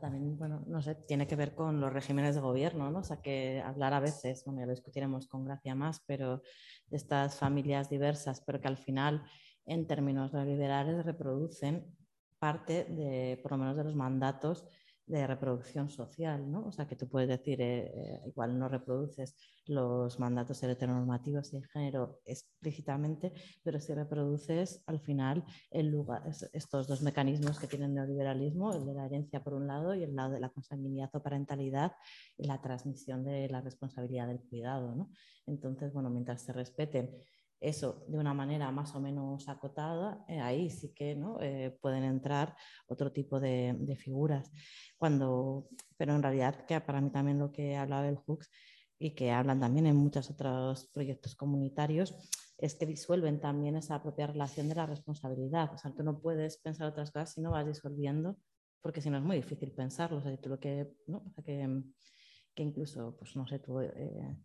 también, 0.00 0.36
bueno, 0.36 0.62
no 0.66 0.82
sé, 0.82 0.94
tiene 0.94 1.26
que 1.26 1.36
ver 1.36 1.54
con 1.54 1.80
los 1.80 1.90
regímenes 1.90 2.34
de 2.34 2.42
gobierno, 2.42 2.90
¿no? 2.90 2.98
O 2.98 3.02
sea, 3.02 3.22
que 3.22 3.62
hablar 3.64 3.94
a 3.94 4.00
veces, 4.00 4.42
bueno, 4.44 4.60
ya 4.60 4.66
lo 4.66 4.72
discutiremos 4.72 5.26
con 5.26 5.46
gracia 5.46 5.74
más, 5.74 6.02
pero 6.06 6.42
de 6.88 6.96
estas 6.98 7.38
familias 7.38 7.88
diversas, 7.88 8.42
pero 8.44 8.60
que 8.60 8.68
al 8.68 8.76
final, 8.76 9.22
en 9.64 9.86
términos 9.86 10.34
liberales, 10.34 11.06
reproducen 11.06 11.96
parte 12.38 12.84
de, 12.84 13.38
por 13.40 13.52
lo 13.52 13.58
menos, 13.58 13.76
de 13.76 13.84
los 13.84 13.94
mandatos 13.94 14.66
de 15.06 15.26
reproducción 15.26 15.88
social, 15.88 16.50
¿no? 16.50 16.66
O 16.66 16.72
sea, 16.72 16.86
que 16.86 16.96
tú 16.96 17.08
puedes 17.08 17.28
decir, 17.28 17.60
eh, 17.60 17.92
eh, 17.94 18.22
igual 18.26 18.58
no 18.58 18.68
reproduces 18.68 19.36
los 19.66 20.18
mandatos 20.18 20.62
heteronormativos 20.62 21.52
de 21.52 21.62
género 21.62 22.20
explícitamente, 22.24 23.32
pero 23.62 23.80
sí 23.80 23.94
reproduces 23.94 24.82
al 24.86 25.00
final 25.00 25.44
el 25.70 25.88
lugar, 25.88 26.22
estos 26.52 26.88
dos 26.88 27.02
mecanismos 27.02 27.60
que 27.60 27.68
tiene 27.68 27.86
el 27.86 27.94
neoliberalismo, 27.94 28.74
el 28.74 28.84
de 28.84 28.94
la 28.94 29.06
herencia 29.06 29.44
por 29.44 29.54
un 29.54 29.68
lado 29.68 29.94
y 29.94 30.02
el 30.02 30.14
lado 30.14 30.32
de 30.32 30.40
la 30.40 30.48
consanguinidad 30.48 31.10
o 31.14 31.22
parentalidad 31.22 31.92
y 32.36 32.46
la 32.46 32.60
transmisión 32.60 33.24
de 33.24 33.48
la 33.48 33.60
responsabilidad 33.60 34.26
del 34.26 34.40
cuidado, 34.40 34.94
¿no? 34.96 35.10
Entonces, 35.46 35.92
bueno, 35.92 36.10
mientras 36.10 36.42
se 36.42 36.52
respeten 36.52 37.16
eso 37.60 38.04
de 38.08 38.18
una 38.18 38.34
manera 38.34 38.70
más 38.70 38.94
o 38.94 39.00
menos 39.00 39.48
acotada, 39.48 40.24
eh, 40.28 40.40
ahí 40.40 40.70
sí 40.70 40.92
que 40.92 41.14
¿no? 41.14 41.38
Eh, 41.40 41.76
pueden 41.80 42.04
entrar 42.04 42.56
otro 42.86 43.12
tipo 43.12 43.40
de, 43.40 43.96
figuras. 43.98 44.50
Cuando, 44.96 45.68
pero 45.96 46.14
en 46.14 46.22
realidad, 46.22 46.66
que 46.66 46.80
para 46.80 47.00
mí 47.00 47.10
también 47.10 47.38
lo 47.38 47.52
que 47.52 47.76
hablaba 47.76 48.08
el 48.08 48.16
Hooks 48.16 48.50
y 48.98 49.14
que 49.14 49.30
hablan 49.30 49.60
también 49.60 49.86
en 49.86 49.96
muchos 49.96 50.30
otros 50.30 50.86
proyectos 50.92 51.34
comunitarios, 51.34 52.14
es 52.58 52.74
que 52.74 52.86
disuelven 52.86 53.40
también 53.40 53.76
esa 53.76 54.02
propia 54.02 54.26
relación 54.26 54.68
de 54.68 54.74
la 54.74 54.86
responsabilidad. 54.86 55.72
O 55.74 55.78
sea, 55.78 55.92
tú 55.94 56.02
no 56.02 56.20
puedes 56.20 56.56
pensar 56.58 56.88
otras 56.88 57.10
cosas 57.10 57.32
si 57.32 57.40
no 57.40 57.50
vas 57.50 57.66
disolviendo, 57.66 58.38
porque 58.80 59.00
si 59.02 59.10
no 59.10 59.18
es 59.18 59.24
muy 59.24 59.36
difícil 59.36 59.72
pensarlo. 59.72 60.18
O 60.18 60.22
sea, 60.22 60.34
tú 60.38 60.48
lo 60.48 60.58
que, 60.58 60.94
que, 61.44 62.62
incluso, 62.62 63.16
pues 63.18 63.36
no 63.36 63.46
sé, 63.46 63.58
tú... 63.58 63.80
Eh, 63.80 64.36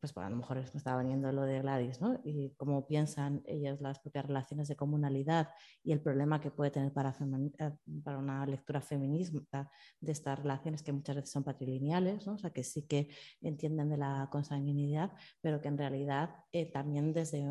pues 0.00 0.16
a 0.16 0.30
lo 0.30 0.36
mejor 0.36 0.56
me 0.56 0.62
estaba 0.62 1.02
veniendo 1.02 1.30
lo 1.30 1.42
de 1.42 1.60
Gladys, 1.60 2.00
¿no? 2.00 2.18
Y 2.24 2.54
cómo 2.56 2.86
piensan 2.86 3.42
ellas 3.44 3.80
las 3.80 3.98
propias 3.98 4.26
relaciones 4.26 4.68
de 4.68 4.76
comunalidad 4.76 5.50
y 5.84 5.92
el 5.92 6.00
problema 6.00 6.40
que 6.40 6.50
puede 6.50 6.70
tener 6.70 6.92
para, 6.92 7.10
eh, 7.10 7.72
para 8.02 8.18
una 8.18 8.46
lectura 8.46 8.80
feminista 8.80 9.70
de 10.00 10.12
estas 10.12 10.38
relaciones 10.38 10.82
que 10.82 10.92
muchas 10.92 11.16
veces 11.16 11.30
son 11.30 11.44
patrilineales, 11.44 12.26
¿no? 12.26 12.34
O 12.34 12.38
sea, 12.38 12.50
que 12.50 12.64
sí 12.64 12.86
que 12.86 13.10
entienden 13.42 13.90
de 13.90 13.98
la 13.98 14.28
consanguinidad, 14.32 15.12
pero 15.42 15.60
que 15.60 15.68
en 15.68 15.76
realidad 15.76 16.30
eh, 16.50 16.70
también 16.70 17.12
desde 17.12 17.46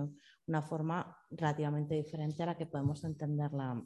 una 0.47 0.61
forma 0.63 1.17
relativamente 1.29 1.93
diferente 1.93 2.41
a 2.41 2.47
la 2.47 2.57
que 2.57 2.65
podemos 2.65 3.03
entender 3.03 3.53
la, 3.53 3.79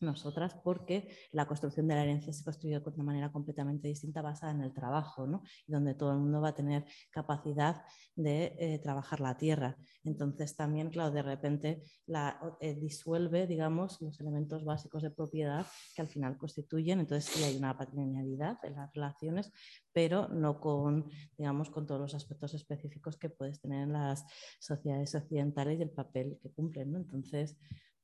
nosotras 0.00 0.54
porque 0.62 1.08
la 1.32 1.46
construcción 1.46 1.88
de 1.88 1.94
la 1.94 2.02
herencia 2.02 2.32
se 2.32 2.44
construyó 2.44 2.80
de 2.80 2.90
una 2.90 3.04
manera 3.04 3.32
completamente 3.32 3.88
distinta 3.88 4.22
basada 4.22 4.52
en 4.52 4.62
el 4.62 4.72
trabajo, 4.72 5.26
¿no? 5.26 5.42
donde 5.66 5.94
todo 5.94 6.12
el 6.12 6.18
mundo 6.18 6.40
va 6.40 6.48
a 6.48 6.54
tener 6.54 6.84
capacidad 7.10 7.82
de 8.14 8.54
eh, 8.58 8.78
trabajar 8.82 9.20
la 9.20 9.36
tierra. 9.36 9.76
Entonces 10.04 10.56
también, 10.56 10.90
claro, 10.90 11.10
de 11.10 11.22
repente 11.22 11.82
la, 12.06 12.38
eh, 12.60 12.74
disuelve, 12.74 13.46
digamos, 13.46 14.00
los 14.00 14.20
elementos 14.20 14.64
básicos 14.64 15.02
de 15.02 15.10
propiedad 15.10 15.66
que 15.94 16.02
al 16.02 16.08
final 16.08 16.36
constituyen, 16.36 17.00
entonces 17.00 17.30
sí 17.32 17.42
hay 17.44 17.56
una 17.56 17.76
patrimonialidad 17.76 18.58
en 18.62 18.74
las 18.74 18.92
relaciones, 18.94 19.52
pero 19.92 20.28
no 20.28 20.60
con, 20.60 21.10
digamos, 21.38 21.70
con 21.70 21.86
todos 21.86 22.00
los 22.00 22.14
aspectos 22.14 22.54
específicos 22.54 23.16
que 23.16 23.30
puedes 23.30 23.60
tener 23.60 23.82
en 23.82 23.92
las 23.92 24.24
sociedades 24.58 25.14
occidentales 25.14 25.78
y 25.78 25.82
el 25.82 25.90
papel 25.90 26.38
que 26.42 26.50
cumplen, 26.50 26.92
¿no? 26.92 26.98
Entonces, 26.98 27.56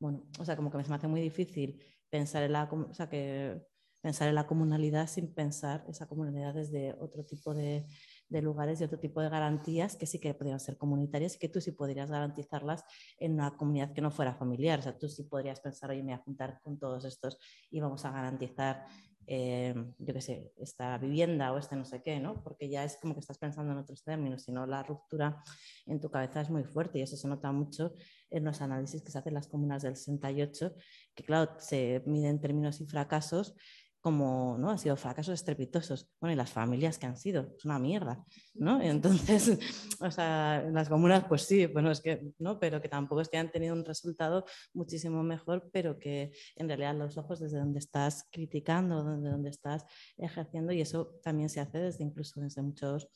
bueno, 0.03 0.27
o 0.41 0.45
sea, 0.45 0.57
como 0.57 0.69
que 0.69 0.79
me 0.79 0.83
hace 0.83 1.07
muy 1.07 1.21
difícil 1.21 1.81
pensar 2.11 2.43
en 2.43 2.53
la, 2.53 2.65
o 2.65 2.93
sea, 2.93 3.09
que 3.09 3.63
pensar 4.01 4.29
en 4.29 4.35
la 4.35 4.49
comunalidad 4.49 5.07
sin 5.07 5.33
pensar 5.33 5.85
esa 5.89 6.09
comunalidad 6.09 6.55
desde 6.55 6.93
otro 6.99 7.25
tipo 7.25 7.55
de, 7.55 7.87
de 8.29 8.43
lugares 8.43 8.81
y 8.81 8.85
otro 8.85 8.99
tipo 8.99 9.23
de 9.23 9.29
garantías 9.29 9.95
que 9.95 10.07
sí 10.07 10.19
que 10.19 10.35
podrían 10.35 10.59
ser 10.59 10.77
comunitarias 10.77 11.37
y 11.37 11.39
que 11.39 11.49
tú 11.49 11.61
sí 11.61 11.71
podrías 11.71 12.11
garantizarlas 12.11 12.85
en 13.17 13.35
una 13.35 13.57
comunidad 13.57 13.93
que 13.93 14.01
no 14.01 14.11
fuera 14.11 14.35
familiar. 14.35 14.81
O 14.81 14.83
sea, 14.83 14.99
tú 14.99 15.09
sí 15.09 15.23
podrías 15.23 15.61
pensar, 15.61 15.91
oye, 15.91 16.03
me 16.03 16.13
voy 16.13 16.21
a 16.21 16.25
juntar 16.25 16.61
con 16.65 16.81
todos 16.81 17.05
estos 17.05 17.39
y 17.71 17.81
vamos 17.81 18.05
a 18.05 18.11
garantizar 18.11 18.87
eh, 19.27 19.75
yo 19.99 20.15
qué 20.15 20.21
sé, 20.21 20.53
esta 20.59 20.99
vivienda 20.99 21.53
o 21.53 21.59
este 21.59 21.77
no 21.77 21.85
sé 21.85 22.03
qué, 22.03 22.19
¿no? 22.19 22.43
Porque 22.43 22.69
ya 22.69 22.85
es 22.85 22.97
como 23.01 23.15
que 23.15 23.21
estás 23.21 23.39
pensando 23.39 23.73
en 23.73 23.79
otros 23.79 24.03
términos, 24.03 24.43
sino 24.43 24.67
la 24.67 24.83
ruptura 24.83 25.43
en 25.87 26.01
tu 26.01 26.11
cabeza 26.11 26.41
es 26.41 26.51
muy 26.51 26.65
fuerte 26.65 26.99
y 26.99 27.03
eso 27.03 27.17
se 27.17 27.29
nota 27.29 27.53
mucho 27.53 27.95
en 28.33 28.45
los 28.45 28.61
análisis 28.61 29.03
que 29.03 29.11
se 29.11 29.19
hacen 29.19 29.31
en 29.31 29.35
las 29.35 29.49
comunas 29.49 29.83
del 29.83 29.97
68, 29.97 30.75
que 31.15 31.25
claro, 31.25 31.55
se 31.59 32.03
miden 32.07 32.31
en 32.31 32.41
términos 32.41 32.81
y 32.81 32.87
fracasos, 32.87 33.55
como, 34.03 34.57
¿no? 34.59 34.69
Han 34.71 34.81
sido 34.81 34.97
fracasos 34.97 35.35
estrepitosos. 35.35 36.11
Bueno, 36.21 36.33
y 36.33 36.37
las 36.37 36.51
familias 36.51 36.99
que 36.99 37.07
han 37.07 37.17
sido, 37.17 37.55
es 37.57 37.65
una 37.65 37.79
mierda, 37.79 38.27
¿no? 38.53 38.83
Entonces, 38.83 39.59
o 40.01 40.11
sea, 40.11 40.69
las 40.73 40.89
comunas, 40.89 41.25
pues 41.29 41.43
sí, 41.43 41.67
bueno, 41.67 41.93
es 41.93 42.01
que, 42.01 42.33
¿no? 42.41 42.59
Pero 42.59 42.83
que 42.83 42.89
tampoco 42.89 43.21
es 43.21 43.29
que 43.29 43.39
han 43.39 43.53
tenido 43.53 43.75
un 43.75 43.85
resultado 43.85 44.45
muchísimo 44.75 45.23
mejor, 45.23 45.71
pero 45.73 46.01
que 46.01 46.33
en 46.57 46.67
realidad 46.67 46.97
los 46.97 47.17
ojos 47.17 47.39
desde 47.39 47.61
donde 47.61 47.79
estás 47.79 48.27
criticando, 48.33 49.05
desde 49.05 49.31
donde 49.31 49.51
estás 49.51 49.87
ejerciendo, 50.17 50.73
y 50.73 50.81
eso 50.81 51.21
también 51.23 51.49
se 51.49 51.61
hace 51.61 51.79
desde 51.79 52.03
incluso 52.03 52.41
desde 52.41 52.61
muchos 52.61 53.09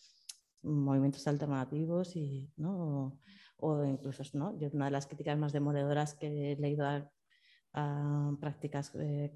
movimientos 0.63 1.27
alternativos 1.27 2.15
y, 2.15 2.49
¿no? 2.57 3.19
O, 3.59 3.85
incluso, 3.85 4.23
¿no? 4.35 4.59
Yo 4.59 4.69
una 4.73 4.87
de 4.87 4.91
las 4.91 5.07
críticas 5.07 5.39
más 5.39 5.53
demoledoras 5.53 6.15
que 6.15 6.53
he 6.53 6.57
leído 6.57 6.87
a, 6.87 7.11
prácticas... 8.41 8.95
Eh, 8.95 9.33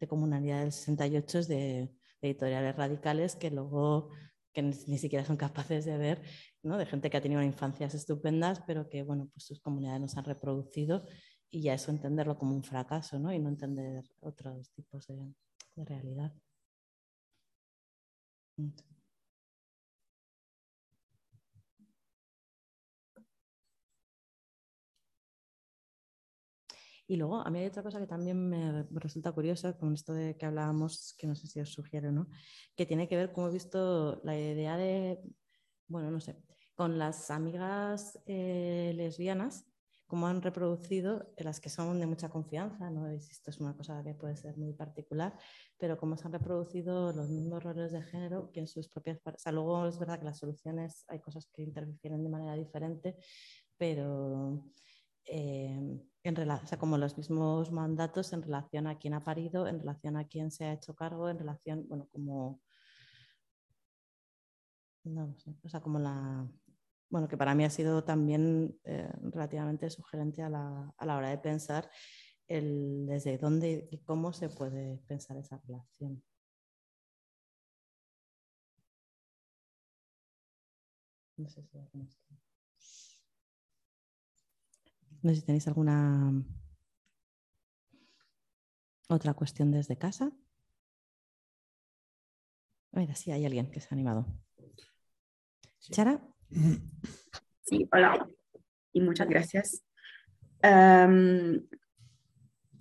de 0.00 0.06
comunalidad 0.06 0.60
del 0.60 0.72
68 0.72 1.38
es 1.38 1.48
de, 1.48 1.90
editoriales 2.20 2.76
radicales 2.76 3.36
que 3.36 3.50
luego 3.50 4.10
que 4.52 4.62
ni, 4.62 4.98
siquiera 4.98 5.24
son 5.24 5.36
capaces 5.36 5.84
de 5.84 5.98
ver, 5.98 6.22
¿no? 6.62 6.78
de 6.78 6.86
gente 6.86 7.10
que 7.10 7.18
ha 7.18 7.20
tenido 7.20 7.42
infancias 7.42 7.94
estupendas, 7.94 8.62
pero 8.66 8.88
que 8.88 9.02
bueno, 9.02 9.28
pues 9.32 9.44
sus 9.44 9.60
comunidades 9.60 10.00
no 10.00 10.08
se 10.08 10.18
han 10.18 10.24
reproducido 10.24 11.04
y 11.50 11.60
ya 11.62 11.74
eso 11.74 11.90
entenderlo 11.90 12.38
como 12.38 12.54
un 12.54 12.64
fracaso 12.64 13.18
¿no? 13.18 13.32
y 13.32 13.38
no 13.38 13.50
entender 13.50 14.02
otros 14.20 14.70
tipos 14.72 15.06
de, 15.08 15.34
de 15.74 15.84
realidad. 15.84 16.32
Y 27.08 27.16
luego, 27.16 27.36
a 27.36 27.50
mí 27.50 27.60
hay 27.60 27.66
otra 27.66 27.82
cosa 27.82 28.00
que 28.00 28.06
también 28.06 28.48
me, 28.48 28.84
resulta 28.90 29.32
curiosa 29.32 29.78
con 29.78 29.94
esto 29.94 30.12
de 30.12 30.36
que 30.36 30.46
hablábamos, 30.46 31.14
que 31.18 31.26
no 31.26 31.36
sé 31.36 31.46
si 31.46 31.60
os 31.60 31.70
sugiero, 31.72 32.10
¿no? 32.10 32.28
Que 32.76 32.86
tiene 32.86 33.08
que 33.08 33.16
ver, 33.16 33.32
como 33.32 33.48
he 33.48 33.52
visto, 33.52 34.20
la 34.24 34.36
idea 34.36 34.76
de, 34.76 35.20
bueno, 35.86 36.10
no 36.10 36.20
sé, 36.20 36.36
con 36.74 36.98
las 36.98 37.30
amigas 37.30 38.18
eh, 38.26 38.92
lesbianas, 38.96 39.64
cómo 40.06 40.26
han 40.26 40.42
reproducido, 40.42 41.32
las 41.38 41.60
que 41.60 41.68
son 41.68 42.00
de 42.00 42.06
mucha 42.06 42.28
confianza, 42.28 42.90
¿no? 42.90 43.08
Esto 43.08 43.50
es 43.50 43.60
una 43.60 43.76
cosa 43.76 44.02
que 44.04 44.14
puede 44.14 44.36
ser 44.36 44.56
muy 44.56 44.72
particular, 44.72 45.36
pero 45.78 45.96
cómo 45.98 46.16
se 46.16 46.26
han 46.26 46.32
reproducido 46.32 47.12
los 47.12 47.28
mismos 47.28 47.62
roles 47.62 47.92
de 47.92 48.02
género 48.02 48.50
que 48.52 48.60
en 48.60 48.66
sus 48.66 48.88
propias... 48.88 49.18
O 49.24 49.38
sea, 49.38 49.52
luego 49.52 49.86
es 49.86 49.98
verdad 49.98 50.18
que 50.18 50.24
las 50.24 50.38
soluciones 50.38 51.04
hay 51.08 51.20
cosas 51.20 51.48
que 51.52 51.62
interfieren 51.62 52.22
de 52.22 52.30
manera 52.30 52.54
diferente, 52.54 53.16
pero... 53.76 54.64
Eh, 55.26 56.00
en 56.22 56.36
sea, 56.66 56.78
como 56.78 56.98
los 56.98 57.16
mismos 57.16 57.70
mandatos 57.70 58.32
en 58.32 58.42
relación 58.42 58.86
a 58.86 58.98
quién 58.98 59.14
ha 59.14 59.22
parido, 59.22 59.66
en 59.68 59.78
relación 59.78 60.16
a 60.16 60.26
quién 60.26 60.50
se 60.50 60.64
ha 60.64 60.72
hecho 60.72 60.94
cargo, 60.94 61.28
en 61.28 61.38
relación, 61.38 61.86
bueno, 61.88 62.08
como, 62.12 62.60
no 65.04 65.36
sé, 65.38 65.54
o 65.62 65.68
sea, 65.68 65.80
como 65.80 65.98
la, 66.00 66.48
bueno, 67.10 67.28
que 67.28 67.36
para 67.36 67.54
mí 67.54 67.64
ha 67.64 67.70
sido 67.70 68.04
también 68.04 68.76
eh, 68.84 69.08
relativamente 69.22 69.88
sugerente 69.90 70.42
a 70.42 70.50
la, 70.50 70.92
a 70.96 71.06
la, 71.06 71.16
hora 71.16 71.30
de 71.30 71.38
pensar 71.38 71.90
el 72.48 73.06
desde 73.06 73.38
dónde 73.38 73.88
y 73.90 73.98
cómo 73.98 74.32
se 74.32 74.48
puede 74.48 74.98
pensar 75.06 75.36
esa 75.36 75.58
relación. 75.58 76.22
No 81.38 81.48
sé 81.48 81.62
si 81.62 81.78
no 85.26 85.32
sé 85.32 85.40
si 85.40 85.46
tenéis 85.46 85.66
alguna 85.66 86.32
otra 89.08 89.34
cuestión 89.34 89.72
desde 89.72 89.98
casa. 89.98 90.30
Mira, 92.92 93.14
sí, 93.16 93.32
hay 93.32 93.44
alguien 93.44 93.70
que 93.70 93.80
se 93.80 93.88
ha 93.90 93.94
animado. 93.94 94.26
Chara. 95.80 96.22
Sí, 97.68 97.88
hola 97.90 98.28
y 98.92 99.00
muchas 99.00 99.28
gracias. 99.28 99.82
Em, 100.62 101.60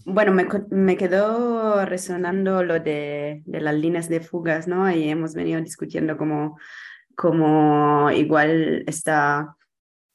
bueno, 0.06 0.32
me, 0.32 0.48
me, 0.70 0.96
quedó 0.96 1.84
resonando 1.86 2.64
lo 2.64 2.80
de, 2.80 3.42
de, 3.48 3.60
las 3.60 3.74
líneas 3.74 4.08
de 4.08 4.22
fugas, 4.22 4.68
¿no? 4.68 4.90
Y 4.92 5.10
hemos 5.10 5.34
venido 5.34 5.60
discutiendo 5.62 6.16
como, 6.16 6.60
como 7.16 8.12
igual 8.12 8.84
está, 8.86 9.58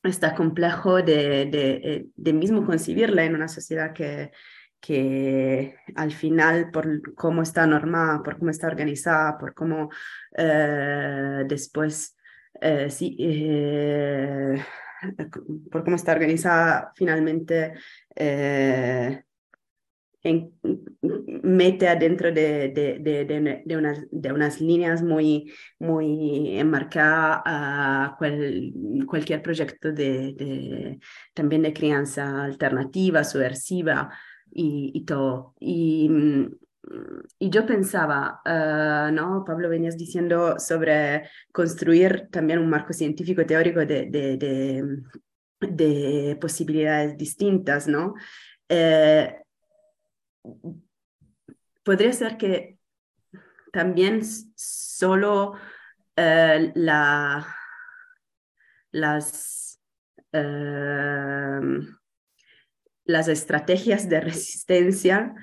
está 0.03 0.35
complejo 0.35 1.03
de, 1.03 1.47
de, 1.47 1.81
eh, 1.85 2.07
de 2.17 2.33
mismo 2.33 2.65
concebirla 2.65 3.25
en 3.25 3.35
una 3.35 3.49
sociedad 3.49 3.93
que, 3.93 4.31
que 4.81 5.77
al 5.95 6.13
final, 6.13 6.71
por 6.71 7.15
cómo 7.15 7.43
está 7.43 7.67
normada, 7.67 8.23
por 8.23 8.39
cómo 8.39 8.51
está 8.51 8.67
organizada, 8.67 9.39
por 9.39 9.55
cómo 9.55 9.91
eh, 10.37 11.45
después, 11.47 12.17
eh, 12.61 12.91
sí, 12.91 13.17
eh, 13.21 14.65
por 15.71 15.85
cómo 15.85 15.97
está 15.97 16.13
organizada, 16.13 16.93
finalmente 16.95 17.75
en, 20.23 20.53
mete 21.43 21.89
adentro 21.89 22.33
de, 22.33 22.69
de, 22.69 22.99
de, 23.01 23.63
de, 23.65 23.77
unas, 23.77 24.07
de 24.11 24.33
unas 24.33 24.61
líneas 24.61 25.03
muy, 25.03 25.53
muy 25.79 26.59
enmarcadas 26.59 27.43
a 27.45 28.15
cual, 28.19 28.73
cualquier 29.07 29.43
proyecto 29.43 29.93
de, 29.93 30.99
también 31.35 31.63
de 31.63 31.73
crianza 31.73 32.45
alternativa, 32.45 33.25
subversiva 33.25 34.11
y, 34.51 35.05
todo. 35.05 35.55
Y, 35.61 36.11
y 37.39 37.51
yo 37.51 37.67
pensaba, 37.67 38.41
uh, 38.45 39.13
¿no? 39.13 39.45
Pablo, 39.47 39.69
venías 39.69 39.97
diciendo 39.97 40.59
sobre 40.59 41.29
construir 41.53 42.29
también 42.31 42.59
un 42.59 42.69
marco 42.69 42.93
científico 42.93 43.45
teórico 43.47 43.81
de, 43.81 44.07
de, 44.07 44.37
de, 45.61 46.37
posibilidades 46.41 47.17
distintas, 47.17 47.87
¿no? 47.87 48.15
Eh, 48.69 49.35
podría 51.83 52.13
ser 52.13 52.37
que 52.37 52.79
también 53.73 54.23
solo 54.55 55.53
uh, 55.53 56.73
la, 56.75 57.47
las... 58.93 59.81
Uh, 60.33 62.01
las 63.11 63.29
estrategias 63.29 64.09
de 64.09 64.21
resistencia 64.21 65.35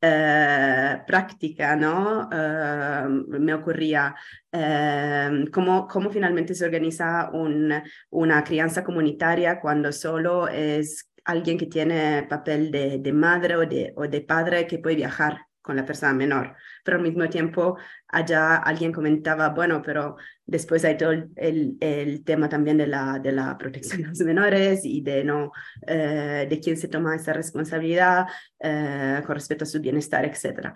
eh, 0.00 1.02
práctica, 1.06 1.74
¿no? 1.76 2.28
Eh, 2.30 3.06
me 3.08 3.54
ocurría 3.54 4.14
eh, 4.52 5.46
cómo, 5.50 5.88
cómo, 5.88 6.10
finalmente 6.10 6.54
se 6.54 6.66
organiza 6.66 7.30
un, 7.32 7.72
una 8.10 8.44
crianza 8.44 8.84
comunitaria 8.84 9.60
cuando 9.60 9.92
solo 9.92 10.46
es 10.48 11.10
alguien 11.24 11.58
que 11.58 11.66
tiene 11.66 12.24
papel 12.28 12.70
de, 12.70 12.98
de 12.98 13.12
madre 13.12 13.56
o 13.56 13.66
de, 13.66 13.92
o 13.96 14.02
de 14.08 14.20
padre 14.20 14.66
que 14.66 14.78
puede 14.78 14.96
viajar 14.96 15.46
con 15.64 15.76
la 15.76 15.86
persona 15.86 16.12
menor, 16.12 16.54
pero 16.84 16.98
al 16.98 17.02
mismo 17.02 17.26
tiempo 17.30 17.78
allá 18.08 18.56
alguien 18.56 18.92
comentaba, 18.92 19.48
bueno, 19.48 19.80
pero 19.82 20.16
después 20.44 20.84
hay 20.84 20.98
todo 20.98 21.12
el, 21.12 21.78
el 21.80 22.22
tema 22.22 22.50
también 22.50 22.76
de 22.76 22.86
la, 22.86 23.18
de 23.18 23.32
la 23.32 23.56
protección 23.56 24.02
de 24.02 24.08
los 24.08 24.20
menores 24.20 24.84
y 24.84 25.00
de, 25.00 25.24
no, 25.24 25.52
eh, 25.86 26.46
de 26.50 26.60
quién 26.60 26.76
se 26.76 26.88
toma 26.88 27.16
esa 27.16 27.32
responsabilidad 27.32 28.26
eh, 28.60 29.22
con 29.24 29.34
respecto 29.34 29.64
a 29.64 29.66
su 29.66 29.80
bienestar, 29.80 30.26
etc. 30.26 30.74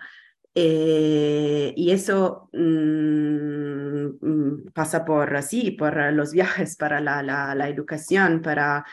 Eh, 0.61 1.73
y 1.77 1.91
eso 1.91 2.49
mm, 2.51 4.07
mm, 4.19 4.71
pasa 4.73 5.05
por 5.05 5.33
así, 5.37 5.71
por 5.71 6.11
los 6.11 6.33
viajes, 6.33 6.75
para 6.75 6.99
la, 6.99 7.69
educación, 7.69 8.41
para 8.41 8.83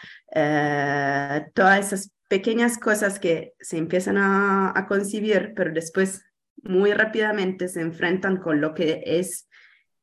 todas 1.55 1.86
esas 1.86 2.12
pequeñas 2.28 2.78
cosas 2.78 3.18
que 3.18 3.55
se 3.59 3.78
empiezan 3.78 4.16
a, 4.16 4.72
a 4.78 4.86
concebir, 4.86 5.55
pero 5.56 5.72
después 5.72 6.24
muy 6.62 6.93
rápidamente 6.93 7.66
se 7.66 7.80
enfrentan 7.80 8.36
con 8.36 8.60
lo 8.60 8.72
que 8.72 9.02
es 9.05 9.45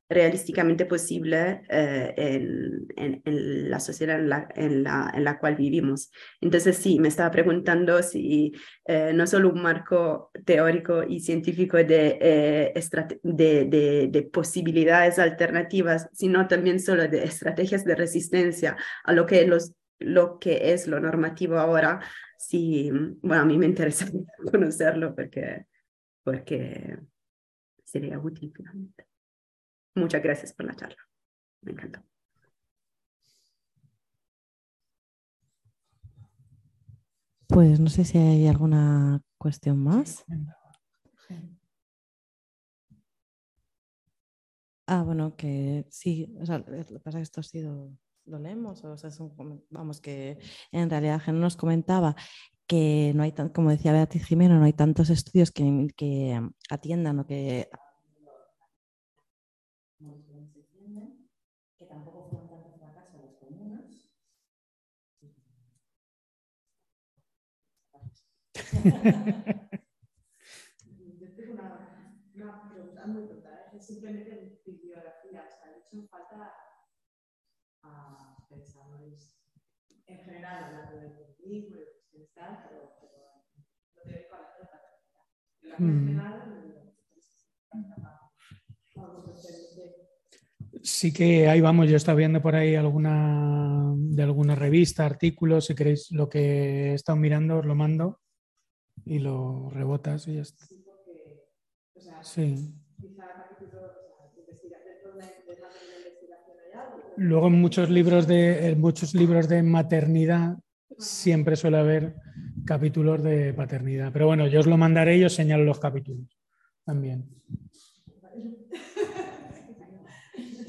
realísticamente 0.10 0.86
posible 0.86 1.64
eh, 1.70 2.14
en, 2.18 2.88
en, 2.96 3.70
la 3.70 3.80
sociedad 3.80 4.20
en 4.20 4.30
la, 4.30 4.48
en, 4.56 4.84
la, 4.84 5.12
en 5.14 5.24
la, 5.24 5.40
cual 5.40 5.56
vivimos. 5.56 6.12
Entonces, 6.42 6.78
sí, 6.78 7.00
me 7.00 7.08
estaba 7.08 7.32
preguntando 7.32 8.02
si 8.04 8.54
eh, 8.86 9.12
no 9.14 9.26
solo 9.28 9.50
un 9.50 9.62
marco 9.62 10.32
teórico 10.46 11.04
y 11.04 11.20
científico 11.20 11.78
de, 11.78 12.18
eh, 12.22 12.74
de, 13.24 13.66
de, 13.66 14.08
de, 14.12 14.22
posibilidades 14.24 15.20
alternativas, 15.20 16.10
sino 16.14 16.48
también 16.48 16.80
solo 16.80 17.08
de 17.08 17.24
estrategias 17.24 17.84
de 17.86 17.96
resistencia 17.96 18.78
a 19.04 19.14
lo 19.14 19.26
que 19.26 19.46
los 19.48 19.74
lo 20.00 20.38
que 20.40 20.74
es 20.74 20.88
lo 20.88 21.00
normativo 21.00 21.58
ahora, 21.58 22.02
sí, 22.38 22.92
bueno, 23.22 23.44
a 23.44 23.46
mí 23.46 23.58
me 23.58 23.66
interesa 23.66 24.06
conocerlo 24.52 25.16
porque, 25.16 25.66
porque 26.24 26.98
sería 27.84 28.20
útil 28.20 28.52
finalmente. 28.54 29.13
Muchas 29.96 30.24
gracias 30.24 30.54
por 30.54 30.66
la 30.66 30.76
charla. 30.76 30.98
Me 31.62 31.72
encantó. 31.72 32.02
Pues 37.48 37.80
no 37.80 37.90
sé 37.90 38.04
si 38.06 38.18
hay 38.18 38.48
alguna 38.48 39.22
cuestión 39.38 39.78
más. 39.78 40.26
Ah, 44.88 45.02
bueno, 45.04 45.36
que 45.38 45.86
sí, 45.90 46.36
o 46.42 46.46
sea, 46.46 46.58
lo 46.60 46.66
que 46.66 47.00
pasa 47.00 47.20
es 47.20 47.22
que 47.22 47.22
esto 47.24 47.40
ha 47.42 47.44
sido 47.44 47.92
lo 48.26 48.40
leemos, 48.40 48.84
o 48.84 48.98
sea, 48.98 49.10
vamos, 49.70 50.02
que 50.02 50.40
en 50.72 50.90
realidad 50.90 51.22
no 51.28 51.34
nos 51.34 51.58
comentaba 51.58 52.16
que 52.68 53.12
no 53.16 53.24
hay, 53.24 53.34
como 53.54 53.70
decía 53.70 53.92
Beatriz 53.92 54.26
Jimeno, 54.26 54.58
no 54.58 54.66
hay 54.66 54.74
tantos 54.74 55.10
estudios 55.10 55.52
que, 55.52 55.88
que 55.96 56.42
atiendan 56.70 57.20
o 57.20 57.28
que 57.28 57.70
tampoco 61.88 62.28
fueron 62.30 62.50
tanto 62.50 62.72
fracaso 62.80 63.20
las 63.22 63.36
comunas. 63.36 63.86
Yo 71.20 71.34
tengo 71.36 71.54
una, 71.54 72.22
una 72.36 72.70
pregunta 72.70 73.06
muy 73.08 73.28
tonta, 73.28 73.72
es 73.76 73.86
simplemente 73.86 74.62
bibliografía, 74.66 75.46
o 75.48 75.52
sea, 75.52 75.72
de 75.72 75.80
hecho 75.80 76.08
falta 76.08 76.54
a 77.82 78.48
pensadores 78.50 79.40
en 80.06 80.20
general 80.20 80.64
hablando 80.66 80.98
del 80.98 81.14
feminismo 81.38 81.78
y 82.12 82.20
de 82.20 82.28
tal, 82.36 82.64
pero, 82.68 82.94
pero 83.02 83.14
no 83.96 84.02
teórico 84.04 84.36
a 84.36 84.40
la 84.40 84.70
paternidad. 84.70 85.26
En 85.62 85.70
la 85.70 85.78
mm. 85.80 86.44
Sí 90.84 91.14
que 91.14 91.48
ahí 91.48 91.62
vamos, 91.62 91.90
yo 91.90 91.96
estaba 91.96 92.18
viendo 92.18 92.42
por 92.42 92.56
ahí 92.56 92.76
alguna 92.76 93.94
de 93.96 94.24
alguna 94.24 94.54
revista, 94.56 95.06
artículos, 95.06 95.66
si 95.66 95.76
queréis 95.76 96.12
lo 96.12 96.30
que 96.30 96.92
he 96.92 96.94
estado 96.94 97.18
mirando 97.18 97.60
os 97.60 97.66
lo 97.66 97.74
mando 97.74 98.20
y 99.06 99.20
lo 99.20 99.70
rebotas 99.70 100.28
y 100.28 100.36
ya 100.36 100.42
está. 100.42 100.66
Sí, 100.66 100.84
porque, 100.86 101.44
o 101.96 102.02
sea, 102.02 102.22
quizá 103.02 103.44
Luego 107.16 107.48
en 107.48 107.62
muchos 107.62 107.90
libros 107.90 108.28
de, 108.28 108.70
en 108.70 108.82
muchos 108.82 109.14
libros 109.14 109.48
de 109.48 109.62
maternidad 109.62 110.58
siempre 110.98 111.56
suele 111.56 111.78
haber 111.78 112.16
capítulos 112.66 113.22
de 113.22 113.54
paternidad. 113.54 114.12
Pero 114.12 114.28
bueno, 114.28 114.48
yo 114.48 114.60
os 114.60 114.68
lo 114.68 114.78
mandaré 114.78 115.18
y 115.18 115.24
os 115.24 115.34
señalo 115.34 115.64
los 115.64 115.80
capítulos 115.80 116.38
también. 116.86 117.30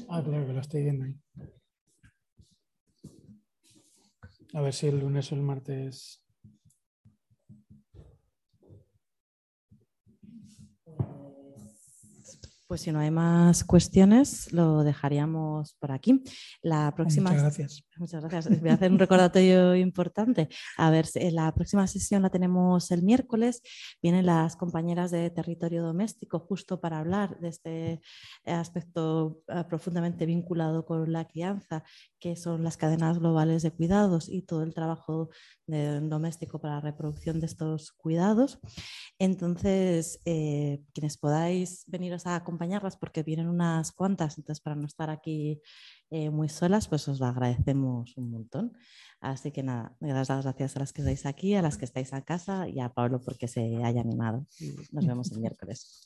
Ah, 0.07 0.21
claro 0.23 0.45
que 0.45 0.53
lo 0.53 0.61
estoy 0.61 0.83
viendo 0.83 1.03
ahí. 1.03 1.15
A 4.53 4.61
ver 4.61 4.71
si 4.71 4.87
el 4.87 4.99
lunes 4.99 5.31
o 5.31 5.35
el 5.35 5.41
martes 5.41 6.24
Pues 12.67 12.81
si 12.81 12.91
no 12.91 12.99
hay 12.99 13.11
más 13.11 13.63
cuestiones, 13.63 14.51
lo 14.51 14.83
dejaríamos 14.83 15.75
por 15.79 15.91
aquí. 15.91 16.23
La 16.61 16.93
próxima... 16.95 17.29
Muchas 17.29 17.43
gracias. 17.43 17.84
Muchas 17.97 18.25
gracias. 18.25 18.59
Voy 18.59 18.69
a 18.69 18.73
hacer 18.73 18.91
un 18.91 18.99
recordatorio 18.99 19.75
importante. 19.75 20.49
A 20.77 20.89
ver, 20.89 21.05
la 21.31 21.53
próxima 21.53 21.85
sesión 21.87 22.23
la 22.23 22.29
tenemos 22.29 22.91
el 22.91 23.03
miércoles. 23.03 23.61
Vienen 24.01 24.25
las 24.25 24.55
compañeras 24.55 25.11
de 25.11 25.29
territorio 25.29 25.83
doméstico 25.83 26.39
justo 26.39 26.81
para 26.81 26.99
hablar 26.99 27.39
de 27.39 27.49
este 27.49 28.01
aspecto 28.45 29.41
eh, 29.47 29.63
profundamente 29.69 30.25
vinculado 30.25 30.85
con 30.85 31.11
la 31.11 31.25
crianza, 31.25 31.83
que 32.19 32.35
son 32.35 32.63
las 32.63 32.77
cadenas 32.77 33.19
globales 33.19 33.61
de 33.61 33.71
cuidados 33.71 34.27
y 34.29 34.41
todo 34.41 34.63
el 34.63 34.73
trabajo 34.73 35.29
doméstico 35.67 36.59
para 36.59 36.75
la 36.75 36.81
reproducción 36.81 37.39
de 37.39 37.47
estos 37.47 37.91
cuidados. 37.91 38.59
Entonces, 39.17 40.21
eh, 40.25 40.83
quienes 40.93 41.17
podáis 41.17 41.85
veniros 41.87 42.27
a 42.27 42.35
acompañar 42.35 42.55
acompañarlas 42.55 42.95
porque 42.97 43.23
vienen 43.23 43.49
unas 43.49 43.91
cuantas, 43.91 44.37
entonces 44.37 44.61
para 44.61 44.75
no 44.75 44.87
estar 44.87 45.09
aquí 45.09 45.61
eh, 46.09 46.29
muy 46.29 46.49
solas, 46.49 46.87
pues 46.87 47.07
os 47.07 47.19
lo 47.19 47.25
agradecemos 47.25 48.17
un 48.17 48.31
montón. 48.31 48.73
Así 49.21 49.51
que 49.51 49.63
nada, 49.63 49.95
las 49.99 50.27
gracias 50.27 50.75
a 50.75 50.79
las 50.79 50.93
que 50.93 51.01
estáis 51.01 51.25
aquí, 51.25 51.55
a 51.55 51.61
las 51.61 51.77
que 51.77 51.85
estáis 51.85 52.13
a 52.13 52.21
casa 52.21 52.67
y 52.67 52.79
a 52.79 52.89
Pablo 52.89 53.21
porque 53.21 53.47
se 53.47 53.83
haya 53.83 54.01
animado. 54.01 54.45
nos 54.91 55.05
vemos 55.05 55.31
el 55.31 55.39
miércoles. 55.41 56.05